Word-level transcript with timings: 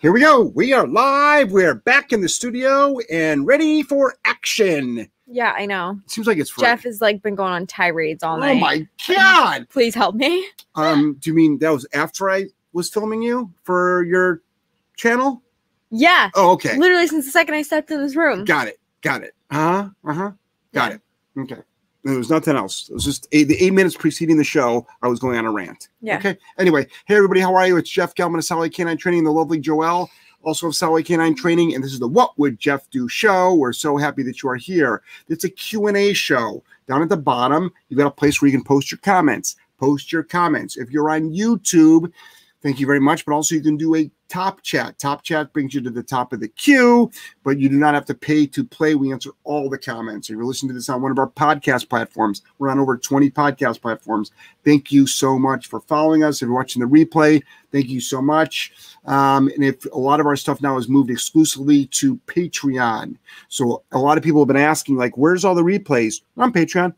Here 0.00 0.12
we 0.12 0.20
go. 0.20 0.44
We 0.54 0.72
are 0.72 0.86
live. 0.86 1.50
We're 1.50 1.74
back 1.74 2.12
in 2.12 2.20
the 2.20 2.28
studio 2.28 2.98
and 3.10 3.44
ready 3.48 3.82
for 3.82 4.14
action. 4.24 5.08
Yeah, 5.26 5.54
I 5.56 5.66
know. 5.66 5.98
It 6.04 6.10
Seems 6.10 6.28
like 6.28 6.38
it's 6.38 6.54
Jeff 6.54 6.84
has 6.84 7.00
like 7.00 7.20
been 7.20 7.34
going 7.34 7.52
on 7.52 7.66
tirades 7.66 8.22
all 8.22 8.38
night. 8.38 8.58
Oh 8.58 8.60
my 8.60 8.86
god. 9.08 9.68
Please 9.70 9.94
help 9.94 10.14
me. 10.14 10.46
Um, 10.76 11.16
do 11.18 11.30
you 11.30 11.34
mean 11.34 11.58
that 11.58 11.70
was 11.70 11.84
after 11.92 12.30
I 12.30 12.44
was 12.72 12.88
filming 12.88 13.20
you 13.20 13.52
for 13.64 14.04
your 14.04 14.42
channel? 14.96 15.42
Yeah. 15.90 16.30
Oh, 16.36 16.52
okay. 16.52 16.76
Literally 16.76 17.08
since 17.08 17.24
the 17.24 17.32
second 17.32 17.56
I 17.56 17.62
stepped 17.62 17.90
in 17.90 18.00
this 18.00 18.14
room. 18.14 18.44
Got 18.44 18.68
it. 18.68 18.78
Got 19.02 19.24
it. 19.24 19.34
Uh-huh. 19.50 19.88
Uh-huh. 20.04 20.30
Got 20.72 20.92
it. 20.92 21.00
Okay. 21.36 21.62
There 22.04 22.16
was 22.16 22.30
nothing 22.30 22.56
else. 22.56 22.88
It 22.88 22.94
was 22.94 23.04
just 23.04 23.26
eight, 23.32 23.44
the 23.44 23.62
eight 23.62 23.72
minutes 23.72 23.96
preceding 23.96 24.36
the 24.36 24.44
show. 24.44 24.86
I 25.02 25.08
was 25.08 25.18
going 25.18 25.36
on 25.36 25.44
a 25.44 25.50
rant. 25.50 25.88
Yeah. 26.00 26.18
Okay. 26.18 26.38
Anyway, 26.58 26.86
hey 27.06 27.16
everybody, 27.16 27.40
how 27.40 27.54
are 27.54 27.66
you? 27.66 27.76
It's 27.76 27.90
Jeff 27.90 28.14
Gellman 28.14 28.38
of 28.38 28.44
Solid 28.44 28.72
K9 28.72 28.98
Training, 28.98 29.24
the 29.24 29.32
lovely 29.32 29.60
Joelle, 29.60 30.08
also 30.42 30.68
of 30.68 30.76
Solid 30.76 31.04
K9 31.04 31.36
Training, 31.36 31.74
and 31.74 31.82
this 31.82 31.92
is 31.92 31.98
the 31.98 32.08
What 32.08 32.38
Would 32.38 32.58
Jeff 32.58 32.88
Do 32.90 33.08
show. 33.08 33.54
We're 33.54 33.72
so 33.72 33.96
happy 33.96 34.22
that 34.22 34.42
you 34.42 34.48
are 34.48 34.56
here. 34.56 35.02
It's 35.28 35.44
a 35.44 35.50
Q&A 35.50 36.12
show. 36.12 36.62
Down 36.86 37.02
at 37.02 37.08
the 37.08 37.16
bottom, 37.16 37.70
you've 37.88 37.98
got 37.98 38.06
a 38.06 38.12
place 38.12 38.40
where 38.40 38.50
you 38.50 38.56
can 38.56 38.64
post 38.64 38.90
your 38.90 38.98
comments. 38.98 39.56
Post 39.78 40.12
your 40.12 40.22
comments. 40.22 40.76
If 40.76 40.90
you're 40.90 41.10
on 41.10 41.30
YouTube, 41.30 42.10
thank 42.62 42.80
you 42.80 42.86
very 42.86 43.00
much. 43.00 43.24
But 43.24 43.34
also 43.34 43.54
you 43.54 43.60
can 43.60 43.76
do 43.76 43.94
a 43.96 44.10
top 44.28 44.62
chat. 44.62 44.98
Top 44.98 45.22
chat 45.22 45.52
brings 45.52 45.74
you 45.74 45.80
to 45.80 45.90
the 45.90 46.02
top 46.02 46.32
of 46.32 46.40
the 46.40 46.48
queue, 46.48 47.10
but 47.42 47.58
you 47.58 47.68
do 47.68 47.76
not 47.76 47.94
have 47.94 48.04
to 48.06 48.14
pay 48.14 48.46
to 48.46 48.64
play. 48.64 48.94
We 48.94 49.12
answer 49.12 49.30
all 49.44 49.68
the 49.68 49.78
comments. 49.78 50.28
If 50.28 50.36
you're 50.36 50.44
listening 50.44 50.68
to 50.70 50.74
this 50.74 50.88
on 50.88 51.02
one 51.02 51.10
of 51.10 51.18
our 51.18 51.28
podcast 51.28 51.88
platforms, 51.88 52.42
we're 52.58 52.70
on 52.70 52.78
over 52.78 52.96
20 52.96 53.30
podcast 53.30 53.80
platforms. 53.80 54.30
Thank 54.64 54.92
you 54.92 55.06
so 55.06 55.38
much 55.38 55.68
for 55.68 55.80
following 55.80 56.22
us. 56.24 56.36
If 56.36 56.46
you're 56.46 56.54
watching 56.54 56.80
the 56.80 56.88
replay, 56.88 57.42
thank 57.72 57.88
you 57.88 58.00
so 58.00 58.20
much. 58.20 58.72
Um, 59.06 59.48
and 59.48 59.64
if 59.64 59.84
a 59.86 59.98
lot 59.98 60.20
of 60.20 60.26
our 60.26 60.36
stuff 60.36 60.60
now 60.60 60.76
is 60.76 60.88
moved 60.88 61.10
exclusively 61.10 61.86
to 61.86 62.16
Patreon. 62.26 63.16
So 63.48 63.82
a 63.92 63.98
lot 63.98 64.18
of 64.18 64.24
people 64.24 64.42
have 64.42 64.48
been 64.48 64.56
asking, 64.56 64.96
like, 64.96 65.16
where's 65.16 65.44
all 65.44 65.54
the 65.54 65.62
replays? 65.62 66.20
On 66.36 66.52
Patreon. 66.52 66.94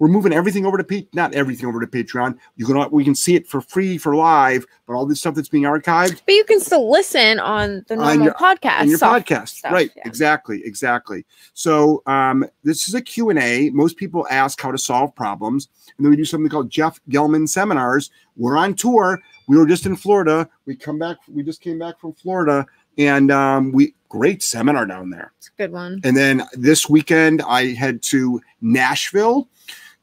We're 0.00 0.08
moving 0.08 0.32
everything 0.32 0.64
over 0.64 0.78
to 0.78 0.82
P- 0.82 1.08
not 1.12 1.34
everything 1.34 1.66
over 1.68 1.78
to 1.78 1.86
Patreon. 1.86 2.36
You 2.56 2.64
can 2.66 2.90
we 2.90 3.04
can 3.04 3.14
see 3.14 3.34
it 3.36 3.46
for 3.46 3.60
free 3.60 3.98
for 3.98 4.16
live, 4.16 4.64
but 4.86 4.94
all 4.94 5.04
this 5.04 5.20
stuff 5.20 5.34
that's 5.34 5.50
being 5.50 5.64
archived. 5.64 6.22
But 6.24 6.34
you 6.34 6.44
can 6.44 6.58
still 6.58 6.90
listen 6.90 7.38
on 7.38 7.84
the 7.86 7.94
On 7.94 8.00
normal 8.18 8.24
your- 8.24 8.34
podcast. 8.34 8.82
in 8.82 8.88
your 8.88 8.98
podcast. 8.98 9.48
stuff, 9.58 9.72
right. 9.72 9.90
yeah. 9.94 10.02
exactly. 10.06 10.62
Exactly. 10.64 11.26
So 11.52 12.02
um, 12.06 12.46
this 12.64 12.88
is 12.88 12.94
a 12.94 13.00
q&a 13.02 13.68
most 13.70 13.98
people 13.98 14.26
ask 14.30 14.60
how 14.60 14.72
to 14.72 14.78
solve 14.78 15.14
problems. 15.14 15.68
And 15.98 16.04
then 16.06 16.10
we 16.10 16.16
do 16.16 16.24
something 16.24 16.48
called 16.48 16.70
jeff 16.70 16.98
gellman 17.10 17.46
seminars. 17.46 18.10
We're 18.36 18.56
on 18.56 18.72
tour. 18.74 19.20
We 19.48 19.58
were 19.58 19.66
just 19.66 19.84
in 19.84 19.96
florida. 19.96 20.48
We 20.64 20.76
come 20.76 20.98
back 20.98 21.18
we 21.28 21.42
just 21.42 21.60
came 21.60 21.78
back 21.78 22.00
from 22.00 22.14
florida. 22.14 22.64
And 22.96 23.30
um, 23.30 23.70
we 23.70 23.94
great 24.08 24.42
seminar 24.42 24.86
down 24.86 25.10
there. 25.10 25.32
It's 25.38 25.48
a 25.48 25.62
good 25.62 25.72
one. 25.72 26.00
and 26.04 26.16
then 26.16 26.42
this 26.54 26.88
weekend 26.88 27.42
i 27.42 27.66
head 27.74 28.02
to 28.04 28.40
nashville 28.62 29.46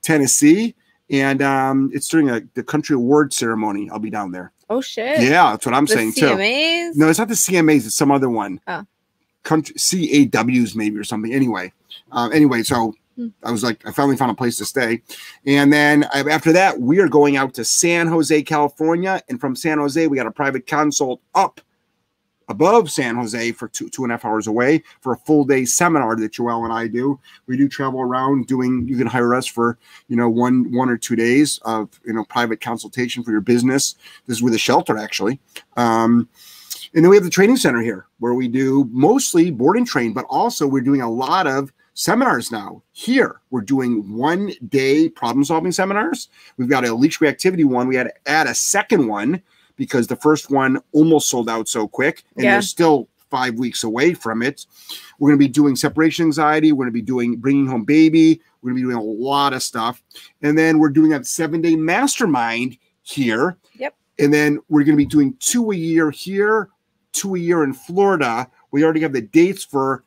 tennessee 0.03 0.75
and 1.09 1.41
um, 1.41 1.89
it's 1.93 2.07
during 2.09 2.29
a, 2.29 2.41
the 2.53 2.63
country 2.63 2.93
award 2.95 3.33
ceremony 3.33 3.89
i'll 3.91 3.99
be 3.99 4.09
down 4.09 4.31
there 4.31 4.51
Oh 4.69 4.81
shit. 4.81 5.21
yeah 5.21 5.51
that's 5.51 5.65
what 5.65 5.73
i'm 5.75 5.85
The 5.85 5.93
saying 5.93 6.13
too 6.13 6.35
no, 6.95 7.09
it's 7.09 7.19
not 7.19 7.27
the 7.29 7.33
CMAs. 7.35 7.85
It's 7.85 7.95
some 7.95 8.11
other 8.11 8.29
one. 8.29 8.59
Oh. 8.67 8.83
Country 9.43 9.75
CAWs 9.77 10.75
maybe 10.75 10.97
or 10.97 11.03
something. 11.05 11.33
Anyway, 11.33 11.71
um, 12.11 12.33
anyway, 12.33 12.63
so 12.63 12.93
Hmm. 13.15 13.29
I 13.43 13.51
was 13.51 13.63
like, 13.63 13.83
I 13.87 13.91
finally 13.91 14.15
found 14.15 14.29
a 14.29 14.35
place 14.35 14.57
to 14.57 14.65
stay, 14.65 15.01
and 15.45 15.73
then 15.73 16.03
after 16.13 16.53
that, 16.53 16.79
we 16.79 16.99
are 16.99 17.07
going 17.07 17.35
out 17.35 17.55
to 17.55 17.65
San 17.65 18.05
Jose, 18.07 18.43
California, 18.43 19.23
and 19.27 19.41
from 19.41 19.55
San 19.55 19.79
Jose, 19.79 20.05
we 20.05 20.15
got 20.17 20.27
a 20.27 20.31
private 20.31 20.67
consult 20.67 21.19
up 21.33 21.59
above 22.49 22.89
San 22.89 23.15
Jose 23.15 23.51
for 23.53 23.67
two 23.67 23.89
two 23.89 24.03
and 24.03 24.11
a 24.11 24.15
half 24.15 24.25
hours 24.25 24.47
away 24.47 24.83
for 25.01 25.13
a 25.13 25.17
full 25.17 25.43
day 25.43 25.65
seminar 25.65 26.15
that 26.15 26.33
Joelle 26.33 26.63
and 26.63 26.73
I 26.73 26.87
do. 26.87 27.19
We 27.45 27.57
do 27.57 27.67
travel 27.67 28.01
around 28.01 28.47
doing. 28.47 28.87
You 28.87 28.97
can 28.97 29.07
hire 29.07 29.33
us 29.33 29.45
for 29.45 29.77
you 30.07 30.15
know 30.15 30.29
one 30.29 30.71
one 30.71 30.89
or 30.89 30.97
two 30.97 31.15
days 31.15 31.59
of 31.63 31.89
you 32.05 32.13
know 32.13 32.25
private 32.25 32.61
consultation 32.61 33.23
for 33.23 33.31
your 33.31 33.41
business. 33.41 33.95
This 34.25 34.37
is 34.37 34.43
with 34.43 34.53
a 34.53 34.59
shelter 34.59 34.97
actually. 34.97 35.39
Um, 35.75 36.29
and 36.93 37.03
then 37.03 37.09
we 37.09 37.17
have 37.17 37.25
the 37.25 37.29
training 37.29 37.57
center 37.57 37.81
here 37.81 38.07
where 38.19 38.33
we 38.33 38.47
do 38.47 38.87
mostly 38.91 39.51
board 39.51 39.77
and 39.77 39.85
train, 39.85 40.13
but 40.13 40.25
also 40.29 40.65
we're 40.65 40.81
doing 40.81 41.01
a 41.01 41.09
lot 41.09 41.45
of 41.45 41.71
seminars 41.93 42.51
now. 42.51 42.81
Here, 42.93 43.41
we're 43.49 43.61
doing 43.61 44.15
one 44.15 44.53
day 44.69 45.09
problem 45.09 45.43
solving 45.43 45.71
seminars. 45.71 46.29
We've 46.57 46.69
got 46.69 46.85
a 46.85 46.93
leash 46.93 47.19
reactivity 47.19 47.65
one. 47.65 47.87
We 47.87 47.95
had 47.95 48.05
to 48.07 48.29
add 48.29 48.47
a 48.47 48.55
second 48.55 49.07
one 49.07 49.41
because 49.77 50.07
the 50.07 50.15
first 50.17 50.51
one 50.51 50.79
almost 50.91 51.29
sold 51.29 51.49
out 51.49 51.67
so 51.69 51.87
quick, 51.87 52.23
and 52.35 52.43
Yeah. 52.43 52.51
they're 52.53 52.61
still 52.61 53.07
five 53.29 53.55
weeks 53.55 53.83
away 53.83 54.13
from 54.13 54.41
it. 54.41 54.65
We're 55.19 55.29
going 55.29 55.39
to 55.39 55.45
be 55.45 55.51
doing 55.51 55.75
separation 55.75 56.25
anxiety. 56.25 56.71
We're 56.71 56.85
going 56.85 56.93
to 56.93 56.99
be 56.99 57.01
doing 57.01 57.35
bringing 57.37 57.67
home 57.67 57.83
baby. 57.83 58.41
We're 58.61 58.71
going 58.71 58.81
to 58.81 58.87
be 58.87 58.93
doing 58.93 59.03
a 59.03 59.09
lot 59.23 59.53
of 59.53 59.61
stuff. 59.63 60.01
And 60.41 60.57
then 60.57 60.79
we're 60.79 60.89
doing 60.89 61.13
a 61.13 61.23
seven 61.23 61.61
day 61.61 61.75
mastermind 61.75 62.77
here. 63.03 63.57
Yep. 63.77 63.95
And 64.19 64.33
then 64.33 64.59
we're 64.69 64.83
going 64.83 64.95
to 64.95 64.97
be 64.97 65.05
doing 65.05 65.35
two 65.39 65.71
a 65.71 65.75
year 65.75 66.09
here, 66.09 66.69
two 67.11 67.35
a 67.35 67.39
year 67.39 67.63
in 67.63 67.73
Florida. 67.73 68.47
We 68.71 68.83
already 68.83 69.01
have 69.01 69.13
the 69.13 69.21
dates 69.21 69.63
for 69.63 70.03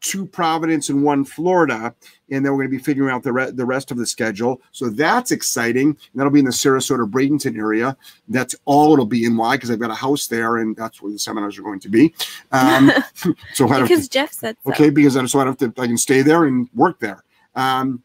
two 0.00 0.26
Providence 0.26 0.88
and 0.88 1.02
one 1.02 1.24
Florida, 1.24 1.94
and 2.30 2.44
then 2.44 2.52
we're 2.52 2.58
going 2.58 2.70
to 2.70 2.76
be 2.76 2.82
figuring 2.82 3.12
out 3.12 3.22
the 3.22 3.32
re- 3.32 3.50
the 3.50 3.64
rest 3.64 3.90
of 3.90 3.96
the 3.96 4.06
schedule. 4.06 4.60
So 4.72 4.88
that's 4.88 5.30
exciting. 5.30 5.88
And 5.88 5.98
that'll 6.14 6.32
be 6.32 6.40
in 6.40 6.44
the 6.44 6.50
Sarasota 6.50 7.08
Bradenton 7.10 7.56
area. 7.56 7.96
That's 8.28 8.54
all 8.64 8.92
it'll 8.92 9.06
be 9.06 9.24
in. 9.24 9.36
Why? 9.36 9.56
Because 9.56 9.70
I've 9.70 9.80
got 9.80 9.90
a 9.90 9.94
house 9.94 10.26
there, 10.26 10.58
and 10.58 10.76
that's 10.76 11.00
where 11.00 11.12
the 11.12 11.18
seminars 11.18 11.58
are 11.58 11.62
going 11.62 11.80
to 11.80 11.88
be. 11.88 12.14
Um, 12.52 12.92
so 13.54 13.68
I 13.68 13.82
because 13.82 14.08
Jeff 14.08 14.32
said 14.32 14.56
so. 14.64 14.72
okay 14.72 14.90
because 14.90 15.16
I 15.16 15.24
so 15.26 15.40
I 15.40 15.44
don't 15.44 15.60
have 15.60 15.74
to 15.74 15.82
I 15.82 15.86
can 15.86 15.98
stay 15.98 16.22
there 16.22 16.44
and 16.44 16.68
work 16.74 17.00
there. 17.00 17.24
Um, 17.54 18.02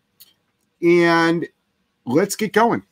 and 0.82 1.48
let's 2.06 2.36
get 2.36 2.54
going. 2.54 2.84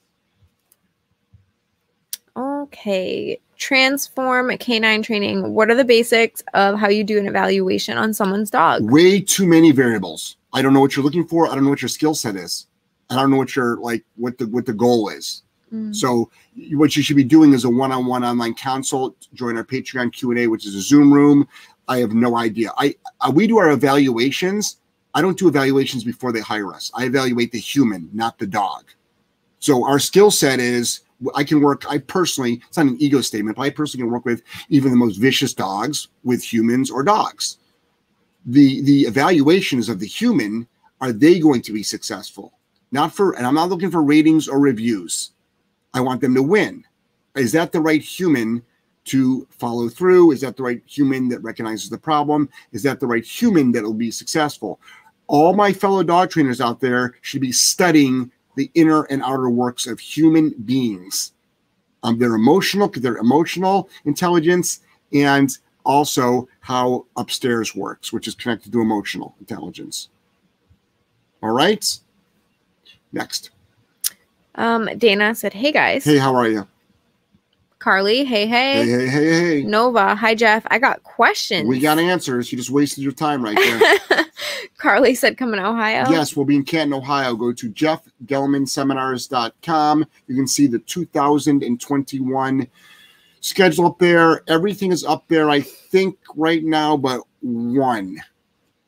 Okay. 2.35 3.39
Transform 3.59 4.57
canine 4.57 5.03
training. 5.03 5.53
What 5.53 5.69
are 5.69 5.75
the 5.75 5.83
basics 5.83 6.41
of 6.53 6.79
how 6.79 6.89
you 6.89 7.03
do 7.03 7.19
an 7.19 7.27
evaluation 7.27 7.97
on 7.97 8.13
someone's 8.13 8.49
dog? 8.49 8.89
way 8.89 9.21
too 9.21 9.45
many 9.45 9.71
variables. 9.71 10.37
I 10.53 10.61
don't 10.61 10.73
know 10.73 10.79
what 10.79 10.95
you're 10.95 11.03
looking 11.03 11.27
for. 11.27 11.47
I 11.47 11.55
don't 11.55 11.63
know 11.63 11.69
what 11.69 11.81
your 11.81 11.89
skill 11.89 12.15
set 12.15 12.35
is. 12.35 12.67
I 13.09 13.15
don't 13.15 13.31
know 13.31 13.37
what 13.37 13.55
your 13.55 13.77
like 13.77 14.03
what 14.15 14.37
the 14.37 14.47
what 14.47 14.65
the 14.65 14.73
goal 14.73 15.09
is. 15.09 15.43
Mm. 15.73 15.95
So 15.95 16.31
what 16.71 16.95
you 16.95 17.03
should 17.03 17.15
be 17.15 17.23
doing 17.23 17.53
is 17.53 17.63
a 17.63 17.69
one-on-one 17.69 18.23
online 18.23 18.55
consult. 18.55 19.27
Join 19.33 19.57
our 19.57 19.63
Patreon 19.63 20.13
Q 20.13 20.31
and 20.31 20.39
A, 20.39 20.47
which 20.47 20.65
is 20.65 20.75
a 20.75 20.81
Zoom 20.81 21.13
room. 21.13 21.47
I 21.87 21.97
have 21.97 22.13
no 22.13 22.37
idea. 22.37 22.71
I, 22.77 22.95
I 23.21 23.29
we 23.29 23.45
do 23.45 23.57
our 23.57 23.71
evaluations. 23.71 24.77
I 25.13 25.21
don't 25.21 25.37
do 25.37 25.47
evaluations 25.47 26.03
before 26.03 26.31
they 26.31 26.39
hire 26.39 26.73
us. 26.73 26.91
I 26.93 27.05
evaluate 27.05 27.51
the 27.51 27.59
human, 27.59 28.09
not 28.13 28.37
the 28.37 28.47
dog. 28.47 28.85
So 29.59 29.85
our 29.85 29.99
skill 29.99 30.31
set 30.31 30.59
is 30.59 31.01
I 31.35 31.43
can 31.43 31.61
work. 31.61 31.89
I 31.89 31.97
personally, 31.97 32.61
it's 32.67 32.77
not 32.77 32.87
an 32.87 32.97
ego 32.99 33.21
statement, 33.21 33.57
but 33.57 33.63
I 33.63 33.69
personally 33.69 34.03
can 34.03 34.11
work 34.11 34.25
with 34.25 34.41
even 34.69 34.91
the 34.91 34.97
most 34.97 35.17
vicious 35.17 35.53
dogs 35.53 36.07
with 36.23 36.41
humans 36.41 36.89
or 36.89 37.03
dogs. 37.03 37.57
The 38.45 38.81
the 38.81 39.01
evaluation 39.01 39.79
is 39.79 39.89
of 39.89 39.99
the 39.99 40.07
human. 40.07 40.67
Are 41.01 41.11
they 41.11 41.39
going 41.39 41.61
to 41.63 41.73
be 41.73 41.83
successful? 41.83 42.53
Not 42.91 43.13
for, 43.13 43.33
and 43.33 43.45
I'm 43.45 43.53
not 43.53 43.69
looking 43.69 43.91
for 43.91 44.03
ratings 44.03 44.47
or 44.47 44.59
reviews. 44.59 45.31
I 45.93 46.01
want 46.01 46.21
them 46.21 46.35
to 46.35 46.43
win. 46.43 46.83
Is 47.35 47.51
that 47.53 47.71
the 47.71 47.79
right 47.79 48.01
human 48.01 48.63
to 49.05 49.47
follow 49.49 49.89
through? 49.89 50.31
Is 50.31 50.41
that 50.41 50.57
the 50.57 50.63
right 50.63 50.81
human 50.85 51.29
that 51.29 51.39
recognizes 51.39 51.89
the 51.89 51.97
problem? 51.97 52.49
Is 52.71 52.83
that 52.83 52.99
the 52.99 53.07
right 53.07 53.23
human 53.23 53.71
that 53.71 53.83
will 53.83 53.93
be 53.93 54.11
successful? 54.11 54.79
All 55.27 55.53
my 55.53 55.71
fellow 55.71 56.03
dog 56.03 56.31
trainers 56.31 56.59
out 56.59 56.79
there 56.79 57.15
should 57.21 57.41
be 57.41 57.51
studying 57.51 58.31
the 58.59 58.69
inner 58.73 59.03
and 59.03 59.23
outer 59.23 59.49
works 59.49 59.87
of 59.87 60.01
human 60.01 60.49
beings. 60.65 61.31
Um, 62.03 62.19
their 62.19 62.35
emotional, 62.35 62.89
their 62.89 63.15
emotional 63.15 63.89
intelligence, 64.03 64.81
and 65.13 65.49
also 65.85 66.49
how 66.59 67.05
upstairs 67.15 67.73
works, 67.73 68.11
which 68.11 68.27
is 68.27 68.35
connected 68.35 68.73
to 68.73 68.81
emotional 68.81 69.33
intelligence. 69.39 70.09
All 71.41 71.51
right. 71.51 71.85
Next. 73.13 73.49
Um, 74.55 74.89
Dana 74.97 75.33
said, 75.35 75.53
Hey 75.53 75.71
guys. 75.71 76.03
Hey, 76.03 76.17
how 76.17 76.35
are 76.35 76.47
you? 76.49 76.67
Carly, 77.79 78.23
hey, 78.25 78.45
hey. 78.45 78.83
Hey, 78.83 78.89
hey, 78.89 79.07
hey, 79.07 79.39
hey. 79.39 79.63
Nova, 79.63 80.13
hi 80.13 80.35
Jeff. 80.35 80.67
I 80.69 80.77
got 80.79 81.01
questions. 81.03 81.65
We 81.67 81.79
got 81.79 81.97
answers. 81.97 82.51
You 82.51 82.57
just 82.57 82.69
wasted 82.69 83.01
your 83.03 83.13
time 83.13 83.41
right 83.41 83.55
there. 83.55 84.25
Carly 84.77 85.15
said, 85.15 85.37
Come 85.37 85.53
in 85.53 85.59
Ohio. 85.59 86.03
Yes, 86.09 86.35
we'll 86.35 86.45
be 86.45 86.57
in 86.57 86.65
Canton, 86.65 86.93
Ohio. 86.93 87.35
Go 87.35 87.53
to 87.53 87.69
jeffgellmanseminars.com. 87.69 90.05
You 90.27 90.35
can 90.35 90.47
see 90.47 90.67
the 90.67 90.79
2021 90.79 92.67
schedule 93.39 93.85
up 93.85 93.99
there. 93.99 94.43
Everything 94.49 94.91
is 94.91 95.05
up 95.05 95.25
there, 95.29 95.49
I 95.49 95.61
think, 95.61 96.17
right 96.35 96.61
now, 96.63 96.97
but 96.97 97.21
one. 97.41 98.17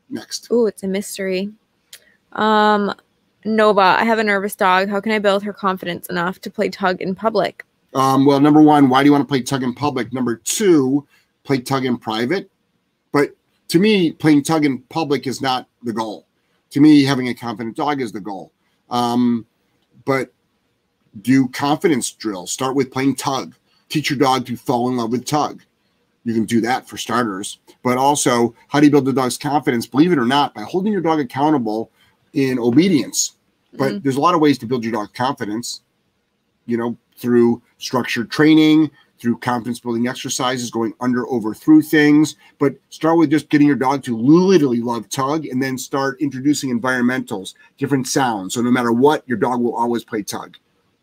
Next. 0.10 0.50
Oh, 0.52 0.66
it's 0.66 0.84
a 0.84 0.90
mystery. 0.90 1.50
Um, 2.34 2.94
Nova, 3.46 3.82
I 3.82 4.04
have 4.04 4.20
a 4.20 4.24
nervous 4.24 4.58
dog. 4.58 4.90
How 4.90 5.00
can 5.00 5.14
I 5.14 5.20
build 5.20 5.44
her 5.44 5.54
confidence 5.54 6.08
enough 6.08 6.42
to 6.42 6.52
play 6.52 6.68
tug 6.70 7.02
in 7.02 7.16
public? 7.16 7.64
Um, 7.94 8.26
well, 8.26 8.40
number 8.40 8.62
one, 8.62 8.90
why 8.90 9.02
do 9.02 9.08
you 9.08 9.12
want 9.12 9.24
to 9.24 9.28
play 9.28 9.42
tug 9.42 9.64
in 9.64 9.74
public? 9.74 10.14
Number 10.14 10.36
two, 10.36 11.06
play 11.44 11.60
tug 11.60 11.86
in 11.86 11.98
private. 11.98 12.50
But 13.12 13.36
to 13.70 13.80
me, 13.80 14.12
playing 14.12 14.44
tug 14.44 14.66
in 14.66 14.80
public 14.84 15.28
is 15.28 15.42
not 15.42 15.68
the 15.84 15.94
goal. 15.94 16.26
To 16.72 16.80
me, 16.80 17.04
having 17.04 17.28
a 17.28 17.34
confident 17.34 17.76
dog 17.76 18.02
is 18.02 18.12
the 18.12 18.22
goal. 18.22 18.52
Um, 18.90 19.46
but 20.06 20.34
do 21.22 21.48
confidence 21.50 22.12
drills. 22.12 22.52
Start 22.52 22.76
with 22.76 22.92
playing 22.92 23.16
tug. 23.16 23.56
Teach 23.90 24.10
your 24.10 24.20
dog 24.20 24.46
to 24.46 24.56
fall 24.56 24.88
in 24.90 24.96
love 24.96 25.12
with 25.12 25.26
tug. 25.26 25.62
You 26.24 26.34
can 26.34 26.46
do 26.46 26.62
that 26.62 26.88
for 26.88 26.98
starters. 26.98 27.60
But 27.84 27.98
also, 27.98 28.56
how 28.68 28.80
do 28.80 28.86
you 28.86 28.92
build 28.92 29.06
the 29.06 29.14
dog's 29.14 29.38
confidence? 29.38 29.88
Believe 29.88 30.12
it 30.12 30.20
or 30.20 30.26
not, 30.26 30.54
by 30.54 30.62
holding 30.62 30.94
your 30.94 31.02
dog 31.02 31.20
accountable 31.20 31.92
in 32.34 32.60
obedience. 32.60 33.34
But 33.74 33.86
mm-hmm. 33.86 34.00
there's 34.04 34.18
a 34.18 34.22
lot 34.22 34.36
of 34.36 34.42
ways 34.42 34.58
to 34.60 34.66
build 34.66 34.84
your 34.84 34.94
dog's 34.94 35.12
confidence, 35.12 35.82
you 36.66 36.78
know, 36.78 36.98
through 37.22 37.62
structured 37.78 38.32
training, 38.32 38.90
through 39.22 39.38
confidence 39.38 39.80
building 39.80 40.08
exercises, 40.08 40.72
going 40.72 40.94
under, 41.00 41.28
over, 41.28 41.54
through 41.54 41.84
things. 41.84 42.36
But 42.58 42.76
start 42.90 43.18
with 43.18 43.30
just 43.30 43.50
getting 43.50 43.68
your 43.68 43.76
dog 43.76 44.04
to 44.04 44.18
literally 44.18 44.82
love 44.82 45.08
tug 45.10 45.46
and 45.46 45.62
then 45.62 45.78
start 45.78 46.20
introducing 46.20 46.78
environmentals, 46.78 47.54
different 47.78 48.08
sounds. 48.08 48.56
So 48.56 48.62
no 48.62 48.72
matter 48.72 48.92
what, 48.92 49.24
your 49.28 49.38
dog 49.38 49.62
will 49.62 49.76
always 49.76 50.04
play 50.04 50.24
tug, 50.24 50.58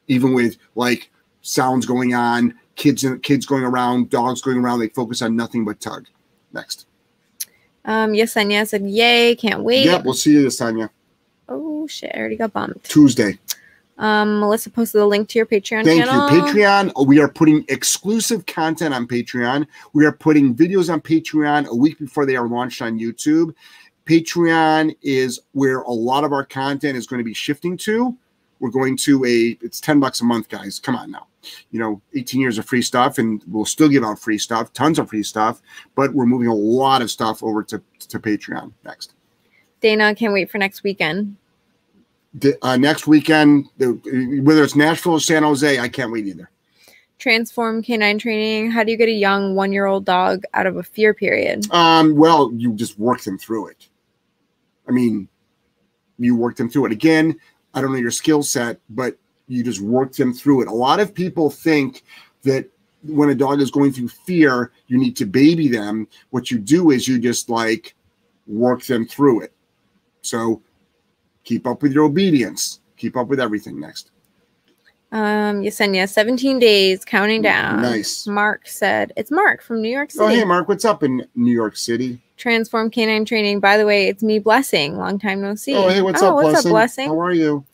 even 0.08 0.34
with 0.34 0.56
like 0.74 1.10
sounds 1.42 1.86
going 1.86 2.14
on, 2.14 2.58
kids 2.74 3.06
kids 3.22 3.46
going 3.46 3.62
around, 3.62 4.10
dogs 4.10 4.42
going 4.42 4.58
around. 4.58 4.80
They 4.80 4.88
focus 4.88 5.22
on 5.22 5.36
nothing 5.36 5.64
but 5.64 5.80
tug. 5.80 6.06
Next. 6.52 6.86
Um, 7.84 8.12
Yesenia 8.12 8.66
said, 8.66 8.82
"Yay! 8.82 9.36
Can't 9.36 9.62
wait." 9.62 9.84
Yep, 9.84 10.04
we'll 10.04 10.14
see 10.14 10.32
you, 10.32 10.46
Yesenia. 10.46 10.90
Oh 11.48 11.86
shit! 11.86 12.10
I 12.14 12.18
already 12.18 12.36
got 12.36 12.52
bumped. 12.52 12.90
Tuesday. 12.90 13.38
Um, 13.98 14.40
Melissa 14.40 14.70
posted 14.70 15.00
the 15.00 15.06
link 15.06 15.28
to 15.30 15.38
your 15.38 15.46
Patreon 15.46 15.84
Thank 15.84 16.04
channel. 16.04 16.30
you. 16.30 16.42
Patreon. 16.42 17.06
We 17.06 17.20
are 17.20 17.28
putting 17.28 17.64
exclusive 17.68 18.46
content 18.46 18.94
on 18.94 19.08
Patreon. 19.08 19.66
We 19.92 20.06
are 20.06 20.12
putting 20.12 20.54
videos 20.54 20.92
on 20.92 21.00
Patreon 21.00 21.66
a 21.66 21.74
week 21.74 21.98
before 21.98 22.24
they 22.24 22.36
are 22.36 22.46
launched 22.46 22.80
on 22.80 22.98
YouTube. 22.98 23.54
Patreon 24.06 24.96
is 25.02 25.40
where 25.52 25.80
a 25.80 25.90
lot 25.90 26.24
of 26.24 26.32
our 26.32 26.44
content 26.44 26.96
is 26.96 27.06
going 27.06 27.18
to 27.18 27.24
be 27.24 27.34
shifting 27.34 27.76
to. 27.78 28.16
We're 28.60 28.70
going 28.70 28.96
to 28.98 29.24
a 29.24 29.58
it's 29.60 29.80
10 29.80 30.00
bucks 30.00 30.20
a 30.20 30.24
month, 30.24 30.48
guys. 30.48 30.78
Come 30.78 30.96
on 30.96 31.10
now. 31.10 31.26
You 31.70 31.78
know, 31.80 32.00
18 32.14 32.40
years 32.40 32.58
of 32.58 32.66
free 32.66 32.82
stuff, 32.82 33.18
and 33.18 33.42
we'll 33.46 33.64
still 33.64 33.88
give 33.88 34.04
out 34.04 34.18
free 34.18 34.38
stuff, 34.38 34.72
tons 34.72 34.98
of 34.98 35.08
free 35.08 35.22
stuff, 35.22 35.62
but 35.94 36.12
we're 36.12 36.26
moving 36.26 36.48
a 36.48 36.54
lot 36.54 37.00
of 37.00 37.10
stuff 37.10 37.42
over 37.42 37.62
to, 37.64 37.80
to 38.08 38.18
Patreon 38.18 38.72
next. 38.84 39.14
Dana, 39.80 40.14
can't 40.14 40.32
wait 40.32 40.50
for 40.50 40.58
next 40.58 40.82
weekend 40.82 41.36
uh, 42.62 42.76
next 42.76 43.06
weekend, 43.06 43.68
whether 43.78 44.64
it's 44.64 44.76
Nashville 44.76 45.14
or 45.14 45.20
San 45.20 45.42
Jose, 45.42 45.78
I 45.78 45.88
can't 45.88 46.12
wait 46.12 46.26
either. 46.26 46.50
Transform 47.18 47.82
canine 47.82 48.18
training. 48.18 48.70
How 48.70 48.84
do 48.84 48.92
you 48.92 48.96
get 48.96 49.08
a 49.08 49.12
young 49.12 49.54
one 49.54 49.72
year 49.72 49.86
old 49.86 50.04
dog 50.04 50.44
out 50.54 50.66
of 50.66 50.76
a 50.76 50.82
fear 50.82 51.12
period? 51.14 51.70
Um, 51.72 52.16
well, 52.16 52.52
you 52.54 52.72
just 52.74 52.98
work 52.98 53.22
them 53.22 53.38
through 53.38 53.68
it. 53.68 53.88
I 54.88 54.92
mean, 54.92 55.28
you 56.18 56.36
work 56.36 56.56
them 56.56 56.70
through 56.70 56.86
it. 56.86 56.92
Again, 56.92 57.38
I 57.74 57.80
don't 57.80 57.92
know 57.92 57.98
your 57.98 58.10
skill 58.10 58.42
set, 58.42 58.80
but 58.90 59.16
you 59.48 59.64
just 59.64 59.80
work 59.80 60.12
them 60.12 60.32
through 60.32 60.62
it. 60.62 60.68
A 60.68 60.72
lot 60.72 61.00
of 61.00 61.14
people 61.14 61.50
think 61.50 62.02
that 62.42 62.68
when 63.02 63.30
a 63.30 63.34
dog 63.34 63.60
is 63.60 63.70
going 63.70 63.92
through 63.92 64.08
fear, 64.08 64.72
you 64.86 64.98
need 64.98 65.16
to 65.16 65.26
baby 65.26 65.68
them. 65.68 66.08
What 66.30 66.50
you 66.50 66.58
do 66.58 66.90
is 66.90 67.08
you 67.08 67.18
just 67.18 67.48
like 67.48 67.94
work 68.46 68.84
them 68.84 69.06
through 69.06 69.42
it. 69.42 69.52
So 70.22 70.62
Keep 71.48 71.66
up 71.66 71.80
with 71.80 71.94
your 71.94 72.04
obedience. 72.04 72.80
Keep 72.98 73.16
up 73.16 73.28
with 73.28 73.40
everything 73.40 73.80
next. 73.80 74.10
Um, 75.10 75.62
Yesenia, 75.62 76.06
17 76.06 76.58
days, 76.58 77.06
counting 77.06 77.40
down. 77.40 77.80
Nice. 77.80 78.26
Mark 78.26 78.68
said, 78.68 79.14
it's 79.16 79.30
Mark 79.30 79.62
from 79.62 79.80
New 79.80 79.88
York 79.88 80.10
City. 80.10 80.24
Oh, 80.26 80.28
hey, 80.28 80.44
Mark, 80.44 80.68
what's 80.68 80.84
up 80.84 81.02
in 81.02 81.26
New 81.34 81.50
York 81.50 81.78
City? 81.78 82.20
Transform 82.36 82.90
Canine 82.90 83.24
Training. 83.24 83.60
By 83.60 83.78
the 83.78 83.86
way, 83.86 84.08
it's 84.08 84.22
me, 84.22 84.38
Blessing. 84.38 84.98
Long 84.98 85.18
time 85.18 85.40
no 85.40 85.54
see. 85.54 85.74
Oh, 85.74 85.88
hey, 85.88 86.02
what's 86.02 86.22
oh, 86.22 86.28
up, 86.28 86.34
what's 86.34 86.50
Blessing? 86.50 86.68
up, 86.68 86.72
Blessing? 86.74 87.08
How 87.08 87.20
are 87.22 87.32
you? 87.32 87.64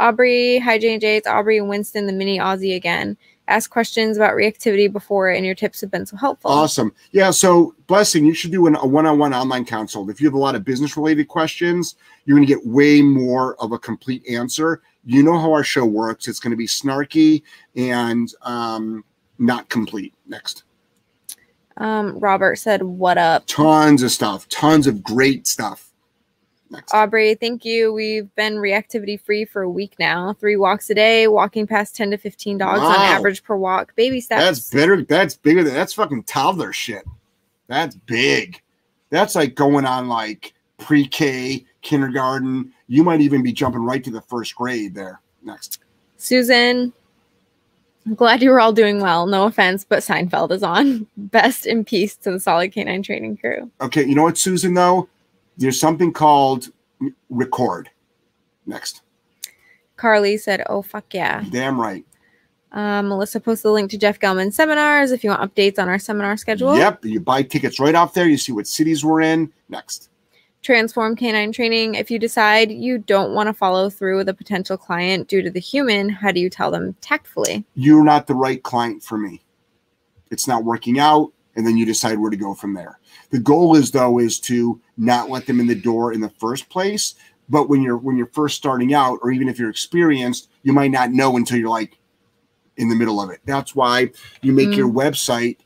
Aubrey, 0.00 0.58
hi, 0.58 0.76
J&J. 0.76 1.18
It's 1.18 1.28
Aubrey 1.28 1.58
and 1.58 1.68
Winston, 1.68 2.08
the 2.08 2.12
mini 2.12 2.40
Aussie 2.40 2.74
again 2.74 3.16
ask 3.50 3.70
questions 3.70 4.16
about 4.16 4.34
reactivity 4.34 4.90
before, 4.90 5.28
and 5.28 5.44
your 5.44 5.54
tips 5.54 5.80
have 5.80 5.90
been 5.90 6.06
so 6.06 6.16
helpful. 6.16 6.50
Awesome. 6.50 6.92
Yeah. 7.10 7.30
So, 7.30 7.74
Blessing, 7.86 8.24
you 8.24 8.34
should 8.34 8.52
do 8.52 8.66
an, 8.66 8.76
a 8.76 8.86
one 8.86 9.06
on 9.06 9.18
one 9.18 9.34
online 9.34 9.64
consult. 9.64 10.08
If 10.08 10.20
you 10.20 10.26
have 10.26 10.34
a 10.34 10.38
lot 10.38 10.54
of 10.54 10.64
business 10.64 10.96
related 10.96 11.28
questions, 11.28 11.96
you're 12.24 12.36
going 12.36 12.46
to 12.46 12.54
get 12.54 12.64
way 12.64 13.02
more 13.02 13.56
of 13.62 13.72
a 13.72 13.78
complete 13.78 14.26
answer. 14.28 14.82
You 15.04 15.22
know 15.22 15.38
how 15.38 15.52
our 15.52 15.64
show 15.64 15.84
works. 15.84 16.28
It's 16.28 16.40
going 16.40 16.52
to 16.52 16.56
be 16.56 16.66
snarky 16.66 17.42
and 17.74 18.32
um, 18.42 19.04
not 19.38 19.68
complete. 19.68 20.14
Next. 20.26 20.64
Um, 21.76 22.18
Robert 22.18 22.56
said, 22.56 22.82
What 22.82 23.18
up? 23.18 23.46
Tons 23.46 24.02
of 24.02 24.12
stuff, 24.12 24.48
tons 24.48 24.86
of 24.86 25.02
great 25.02 25.46
stuff. 25.46 25.89
Next. 26.70 26.94
Aubrey, 26.94 27.34
thank 27.34 27.64
you. 27.64 27.92
We've 27.92 28.32
been 28.36 28.54
reactivity 28.54 29.20
free 29.20 29.44
for 29.44 29.62
a 29.62 29.70
week 29.70 29.96
now. 29.98 30.34
Three 30.34 30.56
walks 30.56 30.88
a 30.88 30.94
day, 30.94 31.26
walking 31.26 31.66
past 31.66 31.96
10 31.96 32.12
to 32.12 32.16
15 32.16 32.58
dogs 32.58 32.80
wow. 32.80 32.88
on 32.88 32.94
average 32.94 33.42
per 33.42 33.56
walk. 33.56 33.94
Baby 33.96 34.20
steps. 34.20 34.40
That's 34.40 34.70
better. 34.70 35.02
That's 35.02 35.36
bigger 35.36 35.64
than 35.64 35.74
that's 35.74 35.94
fucking 35.94 36.24
toddler 36.24 36.72
shit. 36.72 37.04
That's 37.66 37.96
big. 37.96 38.62
That's 39.10 39.34
like 39.34 39.56
going 39.56 39.84
on 39.84 40.08
like 40.08 40.54
pre 40.78 41.06
K, 41.06 41.64
kindergarten. 41.82 42.72
You 42.86 43.02
might 43.02 43.20
even 43.20 43.42
be 43.42 43.52
jumping 43.52 43.82
right 43.82 44.02
to 44.04 44.10
the 44.10 44.20
first 44.22 44.54
grade 44.54 44.94
there. 44.94 45.20
Next. 45.42 45.80
Susan, 46.18 46.92
I'm 48.06 48.14
glad 48.14 48.42
you 48.42 48.50
were 48.50 48.60
all 48.60 48.72
doing 48.72 49.00
well. 49.00 49.26
No 49.26 49.44
offense, 49.44 49.84
but 49.84 50.00
Seinfeld 50.00 50.52
is 50.52 50.62
on. 50.62 51.06
Best 51.16 51.66
in 51.66 51.84
peace 51.84 52.16
to 52.16 52.30
the 52.30 52.40
solid 52.40 52.72
canine 52.72 53.02
training 53.02 53.38
crew. 53.38 53.70
Okay, 53.80 54.04
you 54.04 54.14
know 54.14 54.24
what, 54.24 54.38
Susan, 54.38 54.74
though? 54.74 55.08
There's 55.60 55.78
something 55.78 56.12
called 56.12 56.70
record. 57.28 57.90
Next. 58.66 59.02
Carly 59.96 60.36
said, 60.36 60.64
"Oh 60.68 60.82
fuck 60.82 61.14
yeah." 61.14 61.44
Damn 61.50 61.80
right. 61.80 62.04
Um, 62.72 63.08
Melissa 63.08 63.40
posted 63.40 63.68
the 63.68 63.72
link 63.72 63.90
to 63.90 63.98
Jeff 63.98 64.18
Gellman's 64.18 64.56
seminars 64.56 65.10
if 65.10 65.24
you 65.24 65.30
want 65.30 65.42
updates 65.42 65.78
on 65.78 65.88
our 65.88 65.98
seminar 65.98 66.36
schedule. 66.36 66.76
Yep, 66.76 67.04
you 67.04 67.20
buy 67.20 67.42
tickets 67.42 67.80
right 67.80 67.94
off 67.94 68.14
there. 68.14 68.28
You 68.28 68.38
see 68.38 68.52
what 68.52 68.66
cities 68.66 69.04
we're 69.04 69.20
in. 69.20 69.52
Next. 69.68 70.08
Transform 70.62 71.16
canine 71.16 71.52
training. 71.52 71.94
If 71.94 72.10
you 72.10 72.18
decide 72.18 72.70
you 72.70 72.98
don't 72.98 73.34
want 73.34 73.48
to 73.48 73.52
follow 73.52 73.90
through 73.90 74.18
with 74.18 74.28
a 74.28 74.34
potential 74.34 74.76
client 74.76 75.26
due 75.26 75.42
to 75.42 75.50
the 75.50 75.60
human, 75.60 76.08
how 76.08 76.30
do 76.30 76.40
you 76.40 76.50
tell 76.50 76.70
them 76.70 76.94
tactfully? 77.00 77.64
You're 77.74 78.04
not 78.04 78.26
the 78.26 78.34
right 78.34 78.62
client 78.62 79.02
for 79.02 79.18
me. 79.18 79.42
It's 80.30 80.46
not 80.46 80.64
working 80.64 80.98
out, 80.98 81.32
and 81.56 81.66
then 81.66 81.76
you 81.76 81.84
decide 81.84 82.18
where 82.18 82.30
to 82.30 82.36
go 82.36 82.54
from 82.54 82.74
there. 82.74 82.98
The 83.30 83.38
goal 83.38 83.76
is 83.76 83.90
though 83.90 84.18
is 84.18 84.38
to 84.40 84.80
not 84.96 85.30
let 85.30 85.46
them 85.46 85.60
in 85.60 85.66
the 85.66 85.74
door 85.74 86.12
in 86.12 86.20
the 86.20 86.30
first 86.30 86.68
place. 86.68 87.14
But 87.48 87.68
when 87.68 87.82
you're 87.82 87.96
when 87.96 88.16
you're 88.16 88.26
first 88.26 88.56
starting 88.56 88.94
out, 88.94 89.18
or 89.22 89.32
even 89.32 89.48
if 89.48 89.58
you're 89.58 89.70
experienced, 89.70 90.50
you 90.62 90.72
might 90.72 90.92
not 90.92 91.10
know 91.10 91.36
until 91.36 91.58
you're 91.58 91.68
like 91.68 91.98
in 92.76 92.88
the 92.88 92.94
middle 92.94 93.20
of 93.20 93.30
it. 93.30 93.40
That's 93.44 93.74
why 93.74 94.10
you 94.40 94.52
make 94.52 94.68
mm. 94.68 94.76
your 94.76 94.90
website 94.90 95.58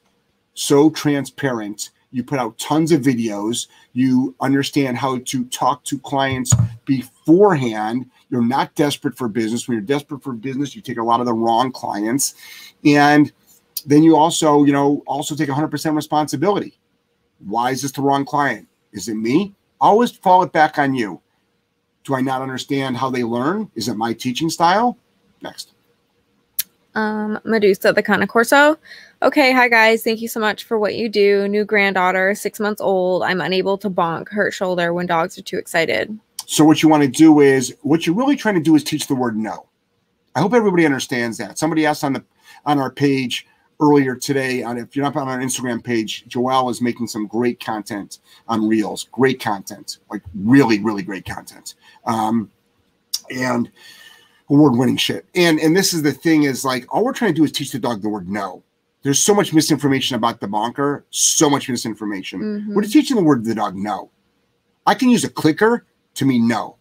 so 0.55 0.91
transparent. 0.91 1.91
You 2.11 2.23
put 2.25 2.39
out 2.39 2.57
tons 2.59 2.93
of 2.93 3.03
videos. 3.03 3.67
You 3.93 4.35
understand 4.41 4.97
how 4.97 5.19
to 5.19 5.45
talk 5.47 5.85
to 5.85 5.99
clients 5.99 6.55
beforehand. 6.85 8.09
You're 8.31 8.45
not 8.45 8.75
desperate 8.77 9.17
for 9.17 9.29
business. 9.29 9.67
When 9.67 9.77
you're 9.77 9.83
desperate 9.85 10.23
for 10.23 10.33
business, 10.33 10.75
you 10.75 10.83
take 10.83 10.99
a 10.99 11.03
lot 11.03 11.21
of 11.21 11.27
the 11.27 11.35
wrong 11.35 11.73
clients. 11.73 12.35
And 12.85 13.33
then 13.87 14.03
you 14.03 14.17
also, 14.17 14.65
you 14.65 14.73
know, 14.73 15.03
also 15.07 15.35
take 15.35 15.49
100% 15.49 15.97
responsibility. 15.97 16.79
Why 17.39 17.71
is 17.71 17.83
this 17.83 17.93
the 17.93 18.03
wrong 18.03 18.25
client? 18.25 18.69
Is 18.93 19.09
it 19.09 19.15
me? 19.15 19.55
always 19.85 20.11
fall 20.11 20.43
it 20.43 20.53
back 20.53 20.79
on 20.79 20.95
you. 20.95 21.21
Do 22.05 22.15
I 22.15 22.21
not 22.21 22.43
understand 22.43 22.97
how 22.97 23.11
they 23.11 23.25
learn? 23.25 23.71
Is 23.75 23.89
it 23.89 23.95
my 23.95 24.13
teaching 24.13 24.51
style? 24.51 24.99
Next. 25.43 25.73
Um, 26.95 27.41
Medusa, 27.45 27.93
the 27.93 28.03
Cane 28.03 28.27
Corso. 28.27 28.79
Okay, 29.23 29.53
hi 29.53 29.69
guys. 29.69 30.03
Thank 30.03 30.21
you 30.21 30.29
so 30.29 30.39
much 30.39 30.65
for 30.65 30.79
what 30.79 30.95
you 30.95 31.09
do. 31.09 31.49
New 31.49 31.65
granddaughter, 31.65 32.35
six 32.35 32.61
months 32.61 32.81
old. 32.81 33.23
I'm 33.23 33.41
unable 33.41 33.79
to 33.79 33.91
bonk, 33.91 34.29
hurt 34.29 34.53
shoulder 34.53 34.93
when 34.93 35.07
dogs 35.07 35.39
are 35.39 35.43
too 35.43 35.57
excited. 35.57 36.17
So 36.47 36.65
what 36.65 36.83
you 36.83 36.89
want 36.89 37.03
to 37.03 37.09
do 37.09 37.41
is 37.41 37.75
what 37.83 38.07
you're 38.07 38.15
really 38.15 38.37
trying 38.37 38.55
to 38.57 38.61
do 38.61 38.75
is 38.77 38.85
teach 38.85 39.07
the 39.07 39.15
word 39.15 39.37
no. 39.37 39.67
I 40.37 40.41
hope 40.41 40.53
everybody 40.53 40.85
understands 40.85 41.39
that. 41.39 41.59
Somebody 41.59 41.87
asked 41.87 42.05
on 42.05 42.13
the 42.13 42.25
on 42.67 42.79
our 42.79 42.91
page, 42.91 43.47
earlier 43.81 44.15
today 44.15 44.63
on 44.63 44.79
if 44.79 44.95
you're 44.95 45.05
not 45.05 45.17
on 45.17 45.29
our 45.29 45.39
Instagram 45.39 45.83
page, 45.83 46.25
Joelle 46.29 46.71
is 46.71 46.81
making 46.81 47.07
some 47.07 47.27
great 47.27 47.61
content 47.61 48.19
on 48.49 48.67
Reels. 48.67 49.09
Great 49.13 49.41
content, 49.41 49.99
like 50.11 50.23
really, 50.35 50.81
really 50.81 51.03
great 51.03 51.25
content. 51.25 51.75
Um, 52.05 52.51
and 53.31 53.71
award-winning 54.51 54.97
shit. 54.97 55.27
And 55.35 55.59
and 55.59 55.77
this 55.77 55.95
is 55.95 56.03
the 56.03 56.13
thing 56.13 56.45
is 56.45 56.65
like 56.65 56.87
all 56.95 57.05
we're 57.05 57.13
trying 57.13 57.33
to 57.33 57.37
do 57.37 57.45
is 57.45 57.53
teach 57.53 57.73
the 57.73 57.79
dog 57.79 58.03
the 58.03 58.09
word 58.09 58.29
no. 58.29 58.63
There's 59.03 59.19
so 59.19 59.35
much 59.35 59.53
misinformation 59.53 60.17
about 60.17 60.41
the 60.41 60.49
bonker, 60.49 61.05
so 61.11 61.51
much 61.51 61.69
misinformation. 61.69 62.41
Mm-hmm. 62.41 62.75
We're 62.75 62.83
teaching 62.83 63.17
the 63.17 63.23
word 63.23 63.43
to 63.45 63.49
the 63.49 63.55
dog 63.55 63.77
no. 63.77 64.11
I 64.87 64.95
can 64.95 65.11
use 65.11 65.25
a 65.25 65.31
clicker 65.31 65.85
to 66.15 66.25
mean 66.25 66.49
no. 66.49 66.77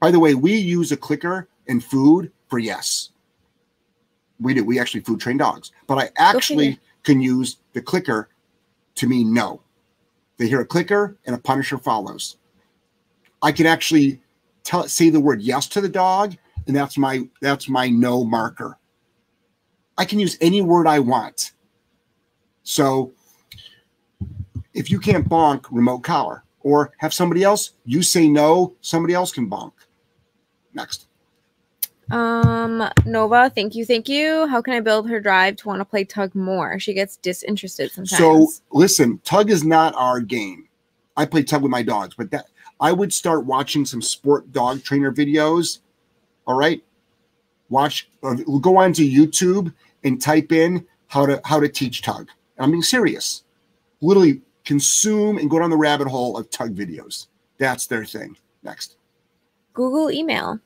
By 0.00 0.10
the 0.10 0.18
way, 0.18 0.34
we 0.34 0.56
use 0.56 0.90
a 0.90 0.96
clicker 0.96 1.48
in 1.66 1.80
food 1.80 2.32
for 2.48 2.58
yes 2.58 3.11
we 4.42 4.54
do. 4.54 4.64
We 4.64 4.78
actually 4.78 5.00
food 5.00 5.20
train 5.20 5.36
dogs. 5.36 5.72
But 5.86 5.98
I 5.98 6.10
actually 6.16 6.78
can 7.02 7.20
use 7.20 7.58
the 7.72 7.82
clicker 7.82 8.28
to 8.96 9.06
mean 9.06 9.32
no. 9.32 9.62
They 10.36 10.48
hear 10.48 10.60
a 10.60 10.66
clicker 10.66 11.16
and 11.26 11.34
a 11.34 11.38
punisher 11.38 11.78
follows. 11.78 12.36
I 13.42 13.52
can 13.52 13.66
actually 13.66 14.20
tell 14.64 14.88
say 14.88 15.10
the 15.10 15.20
word 15.20 15.42
yes 15.42 15.66
to 15.68 15.80
the 15.80 15.88
dog, 15.88 16.36
and 16.66 16.74
that's 16.74 16.96
my 16.96 17.28
that's 17.40 17.68
my 17.68 17.88
no 17.88 18.24
marker. 18.24 18.78
I 19.98 20.04
can 20.04 20.18
use 20.18 20.38
any 20.40 20.62
word 20.62 20.86
I 20.86 20.98
want. 21.00 21.52
So 22.62 23.12
if 24.74 24.90
you 24.90 24.98
can't 24.98 25.28
bonk, 25.28 25.66
remote 25.70 26.00
collar 26.00 26.44
or 26.60 26.92
have 26.98 27.12
somebody 27.12 27.42
else, 27.42 27.72
you 27.84 28.02
say 28.02 28.28
no, 28.28 28.74
somebody 28.80 29.14
else 29.14 29.32
can 29.32 29.50
bonk. 29.50 29.72
Next. 30.74 31.06
Um, 32.12 32.90
Nova, 33.06 33.50
thank 33.54 33.74
you, 33.74 33.86
thank 33.86 34.06
you. 34.06 34.46
How 34.46 34.60
can 34.60 34.74
I 34.74 34.80
build 34.80 35.08
her 35.08 35.18
drive 35.18 35.56
to 35.56 35.68
want 35.68 35.80
to 35.80 35.84
play 35.84 36.04
tug 36.04 36.34
more? 36.34 36.78
She 36.78 36.92
gets 36.92 37.16
disinterested 37.16 37.90
sometimes. 37.90 38.18
So 38.18 38.48
listen, 38.70 39.18
tug 39.24 39.50
is 39.50 39.64
not 39.64 39.94
our 39.96 40.20
game. 40.20 40.68
I 41.16 41.24
play 41.24 41.42
tug 41.42 41.62
with 41.62 41.70
my 41.70 41.82
dogs, 41.82 42.14
but 42.14 42.30
that 42.30 42.46
I 42.80 42.92
would 42.92 43.12
start 43.12 43.46
watching 43.46 43.86
some 43.86 44.02
sport 44.02 44.52
dog 44.52 44.82
trainer 44.82 45.10
videos. 45.10 45.78
All 46.46 46.54
right, 46.54 46.84
watch. 47.70 48.08
Uh, 48.22 48.34
go 48.60 48.76
onto 48.76 49.02
YouTube 49.02 49.72
and 50.04 50.20
type 50.20 50.52
in 50.52 50.86
how 51.06 51.24
to 51.24 51.40
how 51.44 51.60
to 51.60 51.68
teach 51.68 52.02
tug. 52.02 52.28
I'm 52.58 52.70
being 52.70 52.82
serious. 52.82 53.44
Literally 54.02 54.42
consume 54.64 55.38
and 55.38 55.48
go 55.48 55.58
down 55.58 55.70
the 55.70 55.76
rabbit 55.76 56.08
hole 56.08 56.36
of 56.36 56.50
tug 56.50 56.74
videos. 56.74 57.28
That's 57.58 57.86
their 57.86 58.04
thing. 58.04 58.36
Next. 58.62 58.96
Google 59.72 60.10
email. 60.10 60.60